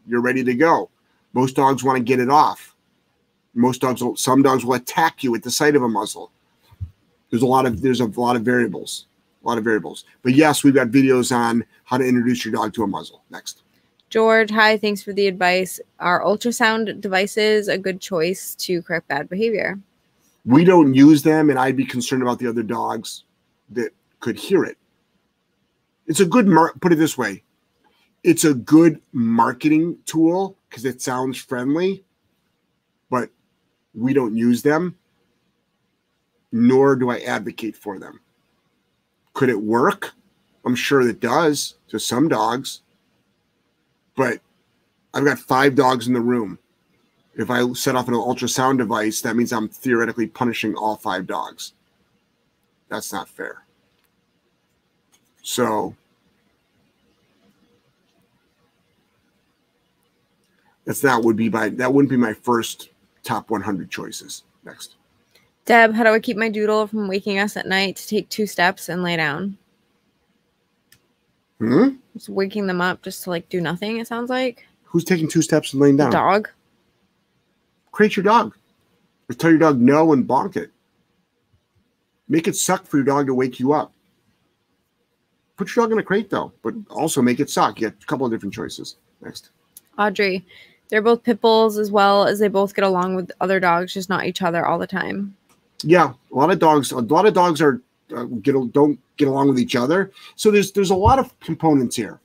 you're 0.08 0.22
ready 0.22 0.44
to 0.44 0.56
go. 0.56 0.90
Most 1.34 1.56
dogs 1.56 1.84
want 1.84 1.98
to 1.98 2.04
get 2.04 2.20
it 2.20 2.30
off. 2.30 2.76
Most 3.54 3.82
dogs, 3.82 4.02
will, 4.02 4.16
some 4.16 4.42
dogs 4.42 4.66
will 4.66 4.74
attack 4.74 5.24
you 5.24 5.36
at 5.36 5.44
the 5.44 5.52
sight 5.52 5.76
of 5.76 5.84
a 5.84 5.88
muzzle. 5.88 6.32
There's 7.30 7.44
a 7.44 7.48
lot 7.48 7.66
of 7.66 7.82
there's 7.82 8.00
a 8.00 8.06
lot 8.06 8.36
of 8.36 8.42
variables, 8.42 9.06
a 9.44 9.48
lot 9.48 9.58
of 9.58 9.64
variables. 9.64 10.06
But 10.24 10.34
yes, 10.34 10.64
we've 10.64 10.74
got 10.74 10.88
videos 10.88 11.36
on 11.36 11.64
how 11.84 11.98
to 11.98 12.06
introduce 12.06 12.44
your 12.44 12.54
dog 12.54 12.74
to 12.74 12.84
a 12.84 12.88
muzzle. 12.88 13.24
Next. 13.30 13.62
George, 14.12 14.52
hi, 14.52 14.78
thanks 14.78 15.02
for 15.02 15.14
the 15.14 15.26
advice. 15.26 15.80
Are 15.98 16.22
ultrasound 16.22 17.00
devices 17.00 17.70
a 17.70 17.78
good 17.78 18.02
choice 18.02 18.56
to 18.56 18.82
correct 18.82 19.08
bad 19.08 19.30
behavior? 19.30 19.80
We 20.46 20.66
don't 20.66 20.94
use 20.94 21.24
them, 21.24 21.50
and 21.50 21.58
I'd 21.58 21.78
be 21.78 21.86
concerned 21.86 22.22
about 22.22 22.38
the 22.38 22.48
other 22.48 22.62
dogs 22.62 23.24
that 23.70 23.92
could 24.20 24.38
hear 24.38 24.66
it. 24.66 24.78
It's 26.08 26.20
a 26.20 26.26
good 26.26 26.54
put 26.82 26.92
it 26.92 26.98
this 26.98 27.18
way. 27.18 27.44
It's 28.22 28.44
a 28.44 28.54
good 28.54 29.02
marketing 29.14 29.98
tool 30.06 30.58
because 30.70 30.84
it 30.84 31.02
sounds 31.02 31.38
friendly, 31.38 32.04
but 33.10 33.30
we 33.96 34.14
don't 34.14 34.36
use 34.36 34.62
them, 34.62 34.98
nor 36.52 36.98
do 36.98 37.10
I 37.10 37.20
advocate 37.20 37.78
for 37.78 37.98
them. 37.98 38.20
Could 39.34 39.48
it 39.48 39.62
work? 39.62 40.12
I'm 40.66 40.76
sure 40.76 41.00
it 41.00 41.22
does 41.22 41.76
to 41.88 41.98
some 41.98 42.28
dogs, 42.28 42.82
but 44.22 44.40
I've 45.16 45.26
got 45.26 45.40
five 45.40 45.74
dogs 45.74 46.08
in 46.08 46.14
the 46.14 46.22
room. 46.22 46.60
If 47.34 47.50
I 47.50 47.74
set 47.74 47.96
off 47.96 48.08
an 48.08 48.14
ultrasound 48.14 48.78
device, 48.78 49.20
that 49.22 49.36
means 49.36 49.52
I'm 49.52 49.68
theoretically 49.68 50.28
punishing 50.28 50.76
all 50.76 50.96
five 50.96 51.26
dogs. 51.26 51.74
That's 52.88 53.12
not 53.12 53.28
fair. 53.28 53.64
So 55.42 55.96
that's 60.86 61.02
that 61.02 61.24
would 61.24 61.36
be 61.36 61.50
my 61.50 61.70
that 61.70 61.92
wouldn't 61.92 62.12
be 62.12 62.18
my 62.18 62.34
first 62.34 62.90
top 63.24 63.50
100 63.50 63.90
choices. 63.90 64.44
Next. 64.64 64.98
Deb, 65.66 65.96
how 65.96 66.04
do 66.04 66.12
I 66.12 66.20
keep 66.20 66.38
my 66.38 66.50
doodle 66.50 66.86
from 66.86 67.08
waking 67.08 67.40
us 67.40 67.58
at 67.58 67.66
night 67.66 67.96
to 67.96 68.08
take 68.08 68.30
two 68.30 68.46
steps 68.46 68.88
and 68.88 69.02
lay 69.02 69.18
down? 69.18 69.58
Hmm? 71.62 71.90
Just 72.14 72.28
waking 72.28 72.66
them 72.66 72.82
up 72.82 73.04
just 73.04 73.24
to 73.24 73.30
like 73.30 73.48
do 73.50 73.62
nothing, 73.62 73.98
it 73.98 74.08
sounds 74.08 74.32
like. 74.32 74.66
Who's 74.86 75.04
taking 75.04 75.28
two 75.28 75.44
steps 75.44 75.74
and 75.74 75.82
laying 75.82 75.96
The 75.96 76.06
down? 76.06 76.12
dog. 76.12 76.50
Create 77.92 78.16
your 78.18 78.24
dog. 78.24 78.56
Or 79.30 79.36
tell 79.36 79.52
your 79.52 79.60
dog 79.60 79.80
no 79.80 80.12
and 80.12 80.28
bonk 80.28 80.56
it. 80.58 80.72
Make 82.28 82.48
it 82.48 82.56
suck 82.56 82.86
for 82.88 82.98
your 82.98 83.06
dog 83.06 83.28
to 83.28 83.36
wake 83.36 83.60
you 83.60 83.74
up. 83.74 83.94
Put 85.56 85.76
your 85.76 85.86
dog 85.86 85.92
in 85.92 86.00
a 86.00 86.04
crate 86.04 86.32
though, 86.32 86.52
but 86.64 86.74
also 86.90 87.22
make 87.22 87.40
it 87.40 87.50
suck. 87.50 87.80
You 87.80 87.90
get 87.90 88.02
a 88.02 88.06
couple 88.08 88.26
of 88.26 88.32
different 88.32 88.56
choices. 88.56 88.96
Next. 89.22 89.52
Audrey. 90.00 90.44
They're 90.90 91.04
both 91.04 91.22
pit 91.22 91.40
bulls 91.40 91.78
as 91.78 91.92
well 91.92 92.26
as 92.26 92.40
they 92.40 92.48
both 92.48 92.74
get 92.76 92.84
along 92.84 93.16
with 93.16 93.32
other 93.40 93.60
dogs, 93.60 93.94
just 93.94 94.10
not 94.10 94.26
each 94.26 94.42
other 94.42 94.66
all 94.66 94.80
the 94.80 94.88
time. 94.88 95.36
Yeah, 95.84 96.14
a 96.32 96.36
lot 96.36 96.50
of 96.52 96.58
dogs. 96.58 96.92
A 96.92 96.98
lot 97.00 97.28
of 97.28 97.34
dogs 97.36 97.62
are 97.62 97.82
uh, 98.14 98.24
get 98.24 98.56
don't 98.72 99.00
get 99.18 99.28
along 99.28 99.50
with 99.50 99.60
each 99.60 99.76
other. 99.76 100.12
So 100.36 100.52
there's 100.52 100.72
there's 100.72 100.90
a 100.90 100.96
lot 100.96 101.20
of 101.20 101.38
components 101.40 101.96
here. 101.96 102.20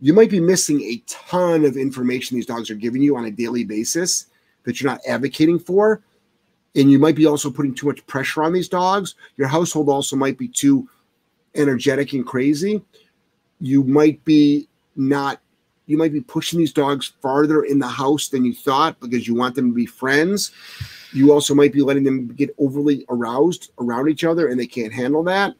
You 0.00 0.12
might 0.12 0.30
be 0.30 0.40
missing 0.40 0.80
a 0.82 1.02
ton 1.06 1.64
of 1.64 1.76
information 1.76 2.36
these 2.36 2.46
dogs 2.46 2.70
are 2.70 2.74
giving 2.74 3.02
you 3.02 3.16
on 3.16 3.26
a 3.26 3.30
daily 3.30 3.64
basis 3.64 4.26
that 4.64 4.80
you're 4.80 4.90
not 4.90 5.00
advocating 5.06 5.58
for, 5.58 6.02
and 6.74 6.90
you 6.90 6.98
might 6.98 7.16
be 7.16 7.26
also 7.26 7.50
putting 7.50 7.74
too 7.74 7.86
much 7.86 8.04
pressure 8.06 8.42
on 8.42 8.52
these 8.52 8.68
dogs. 8.68 9.14
Your 9.36 9.48
household 9.48 9.88
also 9.88 10.16
might 10.16 10.38
be 10.38 10.48
too 10.48 10.88
energetic 11.54 12.12
and 12.12 12.26
crazy. 12.26 12.82
You 13.60 13.84
might 13.84 14.24
be 14.24 14.68
not. 14.96 15.40
You 15.86 15.98
might 15.98 16.12
be 16.12 16.20
pushing 16.20 16.58
these 16.58 16.72
dogs 16.72 17.12
farther 17.20 17.64
in 17.64 17.78
the 17.78 17.88
house 17.88 18.28
than 18.28 18.44
you 18.44 18.54
thought 18.54 18.98
because 19.00 19.26
you 19.26 19.34
want 19.34 19.54
them 19.56 19.70
to 19.70 19.74
be 19.74 19.84
friends 19.84 20.52
you 21.12 21.32
also 21.32 21.54
might 21.54 21.72
be 21.72 21.82
letting 21.82 22.04
them 22.04 22.28
get 22.28 22.54
overly 22.58 23.04
aroused 23.08 23.72
around 23.78 24.08
each 24.08 24.24
other 24.24 24.48
and 24.48 24.58
they 24.58 24.66
can't 24.66 24.92
handle 24.92 25.22
that. 25.24 25.54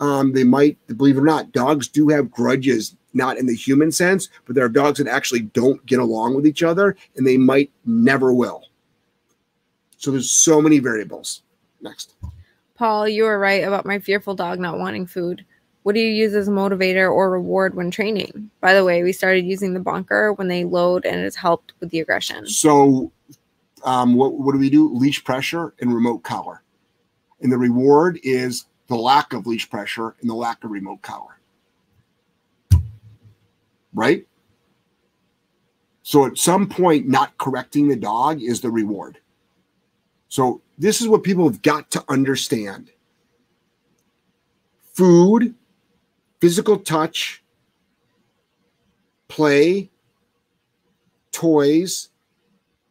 Um, 0.00 0.32
they 0.32 0.44
might, 0.44 0.78
believe 0.96 1.16
it 1.16 1.20
or 1.20 1.24
not, 1.24 1.52
dogs 1.52 1.88
do 1.88 2.08
have 2.08 2.30
grudges, 2.30 2.96
not 3.14 3.36
in 3.36 3.46
the 3.46 3.54
human 3.54 3.90
sense, 3.90 4.28
but 4.46 4.54
there 4.54 4.64
are 4.64 4.70
dogs 4.70 4.98
that 4.98 5.08
actually 5.08 5.40
don't 5.40 5.84
get 5.86 5.98
along 5.98 6.34
with 6.34 6.46
each 6.46 6.62
other 6.62 6.96
and 7.16 7.26
they 7.26 7.36
might 7.36 7.70
never 7.84 8.32
will. 8.32 8.64
So 9.96 10.10
there's 10.10 10.30
so 10.30 10.60
many 10.62 10.78
variables. 10.78 11.42
Next. 11.80 12.14
Paul, 12.76 13.08
you 13.08 13.24
were 13.24 13.38
right 13.38 13.64
about 13.64 13.86
my 13.86 13.98
fearful 13.98 14.34
dog 14.34 14.60
not 14.60 14.78
wanting 14.78 15.06
food. 15.06 15.44
What 15.82 15.94
do 15.94 16.00
you 16.00 16.10
use 16.10 16.34
as 16.34 16.48
a 16.48 16.52
motivator 16.52 17.10
or 17.12 17.30
reward 17.30 17.74
when 17.74 17.90
training? 17.90 18.50
By 18.60 18.74
the 18.74 18.84
way, 18.84 19.02
we 19.02 19.12
started 19.12 19.44
using 19.44 19.74
the 19.74 19.80
bonker 19.80 20.32
when 20.34 20.46
they 20.46 20.64
load 20.64 21.04
and 21.04 21.18
it 21.18 21.24
has 21.24 21.34
helped 21.34 21.72
with 21.80 21.90
the 21.90 22.00
aggression. 22.00 22.46
So 22.46 23.10
um, 23.84 24.14
what, 24.14 24.34
what 24.34 24.52
do 24.52 24.58
we 24.58 24.70
do? 24.70 24.92
Leash 24.94 25.22
pressure 25.24 25.74
and 25.80 25.94
remote 25.94 26.22
collar. 26.22 26.62
And 27.40 27.52
the 27.52 27.58
reward 27.58 28.18
is 28.22 28.66
the 28.88 28.96
lack 28.96 29.32
of 29.32 29.46
leash 29.46 29.68
pressure 29.68 30.16
and 30.20 30.28
the 30.28 30.34
lack 30.34 30.64
of 30.64 30.70
remote 30.70 31.02
collar. 31.02 31.38
Right? 33.94 34.26
So 36.02 36.24
at 36.26 36.38
some 36.38 36.68
point, 36.68 37.06
not 37.06 37.36
correcting 37.38 37.88
the 37.88 37.96
dog 37.96 38.42
is 38.42 38.60
the 38.60 38.70
reward. 38.70 39.18
So 40.28 40.62
this 40.78 41.00
is 41.00 41.08
what 41.08 41.22
people 41.22 41.48
have 41.48 41.62
got 41.62 41.90
to 41.92 42.04
understand. 42.08 42.90
Food, 44.94 45.54
physical 46.40 46.78
touch, 46.78 47.42
play, 49.28 49.90
toys, 51.30 52.08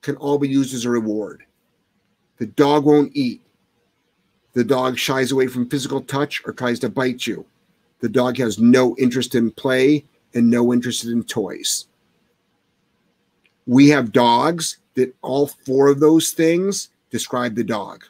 can 0.07 0.15
all 0.15 0.37
be 0.37 0.47
used 0.47 0.73
as 0.73 0.85
a 0.85 0.89
reward. 0.89 1.43
The 2.37 2.45
dog 2.45 2.85
won't 2.85 3.11
eat. 3.13 3.41
The 4.53 4.63
dog 4.63 4.97
shies 4.97 5.33
away 5.33 5.47
from 5.47 5.69
physical 5.69 5.99
touch 5.99 6.41
or 6.45 6.53
tries 6.53 6.79
to 6.79 6.89
bite 6.89 7.27
you. 7.27 7.45
The 7.99 8.07
dog 8.07 8.37
has 8.37 8.57
no 8.57 8.95
interest 8.95 9.35
in 9.35 9.51
play 9.51 10.05
and 10.33 10.49
no 10.49 10.71
interest 10.71 11.03
in 11.03 11.23
toys. 11.23 11.87
We 13.65 13.89
have 13.89 14.13
dogs 14.13 14.77
that 14.93 15.13
all 15.23 15.47
four 15.47 15.89
of 15.89 15.99
those 15.99 16.31
things 16.31 16.87
describe 17.09 17.55
the 17.55 17.65
dog. 17.65 18.05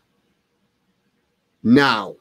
Now, 1.64 2.16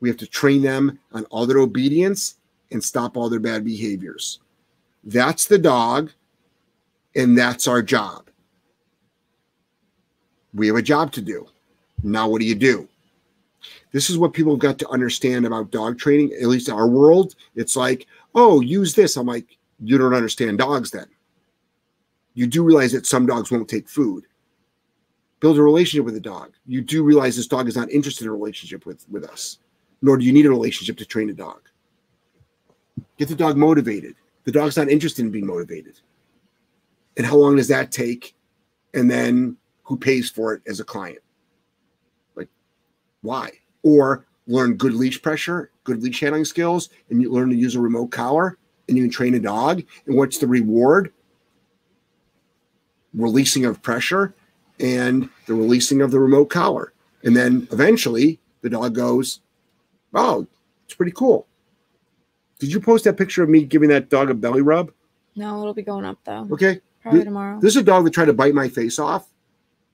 we 0.00 0.08
have 0.08 0.18
to 0.18 0.26
train 0.26 0.60
them 0.60 0.98
on 1.12 1.24
all 1.26 1.46
their 1.46 1.58
obedience 1.58 2.34
and 2.72 2.82
stop 2.82 3.16
all 3.16 3.28
their 3.28 3.38
bad 3.38 3.64
behaviors. 3.64 4.40
That's 5.04 5.46
the 5.46 5.58
dog, 5.58 6.10
and 7.14 7.38
that's 7.38 7.68
our 7.68 7.80
job 7.80 8.28
we 10.58 10.66
have 10.66 10.76
a 10.76 10.82
job 10.82 11.12
to 11.12 11.22
do. 11.22 11.46
Now, 12.02 12.28
what 12.28 12.40
do 12.40 12.46
you 12.46 12.54
do? 12.54 12.88
This 13.92 14.10
is 14.10 14.18
what 14.18 14.32
people 14.32 14.52
have 14.52 14.60
got 14.60 14.78
to 14.78 14.88
understand 14.88 15.46
about 15.46 15.70
dog 15.70 15.98
training, 15.98 16.32
at 16.40 16.48
least 16.48 16.68
our 16.68 16.86
world. 16.86 17.34
It's 17.54 17.76
like, 17.76 18.06
oh, 18.34 18.60
use 18.60 18.94
this. 18.94 19.16
I'm 19.16 19.26
like, 19.26 19.56
you 19.82 19.98
don't 19.98 20.14
understand 20.14 20.58
dogs 20.58 20.90
then. 20.90 21.06
You 22.34 22.46
do 22.46 22.62
realize 22.62 22.92
that 22.92 23.06
some 23.06 23.26
dogs 23.26 23.50
won't 23.50 23.68
take 23.68 23.88
food. 23.88 24.24
Build 25.40 25.58
a 25.58 25.62
relationship 25.62 26.04
with 26.04 26.16
a 26.16 26.20
dog. 26.20 26.52
You 26.66 26.82
do 26.82 27.02
realize 27.02 27.36
this 27.36 27.46
dog 27.46 27.68
is 27.68 27.76
not 27.76 27.90
interested 27.90 28.24
in 28.24 28.30
a 28.30 28.32
relationship 28.32 28.86
with, 28.86 29.08
with 29.08 29.24
us, 29.24 29.58
nor 30.02 30.16
do 30.16 30.24
you 30.24 30.32
need 30.32 30.46
a 30.46 30.50
relationship 30.50 30.96
to 30.98 31.04
train 31.04 31.30
a 31.30 31.32
dog. 31.32 31.60
Get 33.16 33.28
the 33.28 33.34
dog 33.34 33.56
motivated. 33.56 34.14
The 34.44 34.52
dog's 34.52 34.76
not 34.76 34.88
interested 34.88 35.24
in 35.24 35.30
being 35.30 35.46
motivated. 35.46 36.00
And 37.16 37.26
how 37.26 37.36
long 37.36 37.56
does 37.56 37.68
that 37.68 37.90
take? 37.90 38.34
And 38.94 39.10
then 39.10 39.56
who 39.88 39.96
pays 39.96 40.28
for 40.28 40.52
it 40.52 40.60
as 40.68 40.80
a 40.80 40.84
client. 40.84 41.20
Like, 42.36 42.48
why? 43.22 43.50
Or 43.82 44.26
learn 44.46 44.74
good 44.74 44.92
leash 44.92 45.20
pressure, 45.22 45.70
good 45.82 46.02
leash 46.02 46.20
handling 46.20 46.44
skills, 46.44 46.90
and 47.08 47.22
you 47.22 47.32
learn 47.32 47.48
to 47.48 47.56
use 47.56 47.74
a 47.74 47.80
remote 47.80 48.08
collar 48.08 48.58
and 48.86 48.98
you 48.98 49.04
can 49.04 49.10
train 49.10 49.34
a 49.34 49.40
dog. 49.40 49.82
And 50.06 50.14
what's 50.14 50.36
the 50.36 50.46
reward? 50.46 51.14
Releasing 53.14 53.64
of 53.64 53.80
pressure 53.80 54.34
and 54.78 55.30
the 55.46 55.54
releasing 55.54 56.02
of 56.02 56.10
the 56.10 56.20
remote 56.20 56.50
collar. 56.50 56.92
And 57.24 57.34
then 57.34 57.66
eventually 57.72 58.40
the 58.60 58.68
dog 58.68 58.94
goes, 58.94 59.40
Oh, 60.12 60.46
it's 60.84 60.94
pretty 60.94 61.12
cool. 61.12 61.46
Did 62.58 62.72
you 62.72 62.80
post 62.80 63.04
that 63.04 63.16
picture 63.16 63.42
of 63.42 63.48
me 63.48 63.64
giving 63.64 63.88
that 63.88 64.10
dog 64.10 64.28
a 64.28 64.34
belly 64.34 64.60
rub? 64.60 64.92
No, 65.34 65.62
it'll 65.62 65.72
be 65.72 65.82
going 65.82 66.04
up 66.04 66.18
though. 66.24 66.46
Okay. 66.52 66.82
Probably 67.00 67.24
tomorrow. 67.24 67.58
This 67.58 67.74
is 67.74 67.80
a 67.80 67.84
dog 67.84 68.04
that 68.04 68.12
tried 68.12 68.26
to 68.26 68.34
bite 68.34 68.54
my 68.54 68.68
face 68.68 68.98
off 68.98 69.28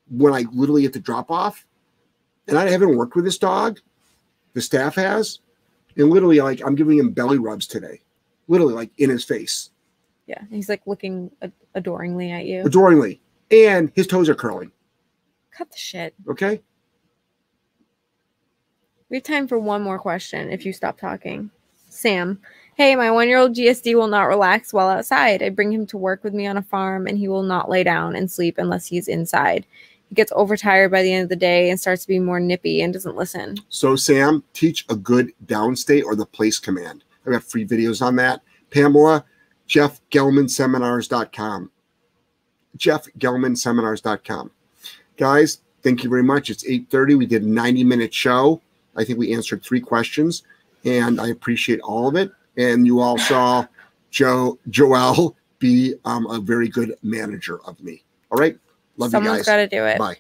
when 0.09 0.33
I 0.33 0.45
literally 0.53 0.85
at 0.85 0.93
the 0.93 1.01
drop 1.01 1.31
off. 1.31 1.67
And 2.47 2.59
I 2.59 2.69
haven't 2.69 2.97
worked 2.97 3.17
with 3.17 3.25
this 3.25 3.39
dog. 3.39 3.81
The 4.53 4.61
staff 4.61 4.97
has. 4.97 5.41
And 5.97 6.11
literally, 6.11 6.41
like, 6.41 6.61
I'm 6.65 6.75
giving 6.75 6.99
him 6.99 7.11
belly 7.11 7.39
rubs 7.39 7.67
today. 7.67 8.03
Literally, 8.49 8.75
like 8.75 8.91
in 8.99 9.09
his 9.09 9.25
face, 9.25 9.71
yeah, 10.27 10.43
he's 10.51 10.69
like 10.69 10.83
looking 10.87 11.31
adoringly 11.75 12.31
at 12.31 12.47
you. 12.47 12.63
adoringly. 12.65 13.21
And 13.51 13.93
his 13.95 14.07
toes 14.07 14.29
are 14.29 14.35
curling. 14.35 14.73
Cut 15.51 15.71
the 15.71 15.79
shit. 15.79 16.15
Okay. 16.29 16.63
We 19.09 19.19
have 19.19 19.25
time 19.25 19.47
for 19.47 19.59
one 19.59 19.83
more 19.83 19.99
question 19.99 20.51
if 20.51 20.65
you 20.65 20.73
stop 20.73 20.99
talking. 20.99 21.51
Sam. 21.89 22.41
Hey, 22.75 22.97
my 22.97 23.11
one 23.11 23.29
year 23.29 23.39
old 23.39 23.55
GSD 23.55 23.95
will 23.95 24.09
not 24.09 24.25
relax 24.25 24.73
while 24.73 24.89
outside. 24.89 25.43
I 25.43 25.51
bring 25.51 25.73
him 25.73 25.87
to 25.87 25.99
work 25.99 26.25
with 26.25 26.35
me 26.35 26.47
on 26.47 26.57
a 26.57 26.63
farm 26.63 27.07
and 27.07 27.17
he 27.17 27.29
will 27.29 27.45
not 27.45 27.71
lay 27.71 27.85
down 27.85 28.17
and 28.17 28.29
sleep 28.29 28.59
unless 28.59 28.87
he's 28.87 29.07
inside. 29.07 29.65
Gets 30.15 30.33
overtired 30.35 30.91
by 30.91 31.03
the 31.03 31.13
end 31.13 31.25
of 31.25 31.29
the 31.29 31.37
day 31.37 31.71
and 31.71 31.81
starts 31.81 32.03
to 32.03 32.09
be 32.09 32.19
more 32.19 32.41
nippy 32.41 32.81
and 32.81 32.93
doesn't 32.93 33.17
listen. 33.17 33.57
So, 33.69 33.97
Sam, 33.97 34.43
teach 34.53 34.85
a 34.89 34.97
good 34.97 35.33
downstate 35.47 36.05
or 36.05 36.15
the 36.15 36.27
place 36.27 36.59
command. 36.59 37.05
I've 37.27 37.33
got 37.33 37.43
free 37.43 37.67
videos 37.67 38.01
on 38.01 38.17
that. 38.17 38.43
Pamela, 38.71 39.25
jeffgellmanseminars.com. 39.69 41.71
jeffgellmanseminars.com. 42.79 44.51
Guys, 45.17 45.61
thank 45.83 46.05
you 46.05 46.11
very 46.11 46.23
much. 46.23 46.51
It's 46.51 46.69
8.30. 46.69 47.19
We 47.19 47.27
did 47.27 47.43
a 47.43 47.47
90-minute 47.47 48.13
show. 48.13 48.61
I 48.97 49.05
think 49.05 49.19
we 49.19 49.35
answered 49.35 49.63
three 49.63 49.81
questions, 49.81 50.43
and 50.85 51.21
I 51.21 51.29
appreciate 51.29 51.81
all 51.81 52.09
of 52.09 52.17
it 52.17 52.31
and 52.57 52.87
you 52.87 53.01
all 53.01 53.19
saw 53.19 53.67
Joe 54.11 54.59
Joelle 54.71 55.35
be 55.59 55.95
um, 56.05 56.27
a 56.27 56.41
very 56.41 56.69
good 56.69 56.95
manager 57.03 57.61
of 57.67 57.81
me. 57.83 58.03
All 58.31 58.39
right, 58.39 58.59
love 58.97 59.11
Someone's 59.11 59.39
you 59.39 59.39
guys. 59.39 59.47
Someone's 59.47 59.47
got 59.47 59.57
to 59.57 59.69
do 59.69 59.85
it. 59.87 59.99
Bye. 59.99 60.17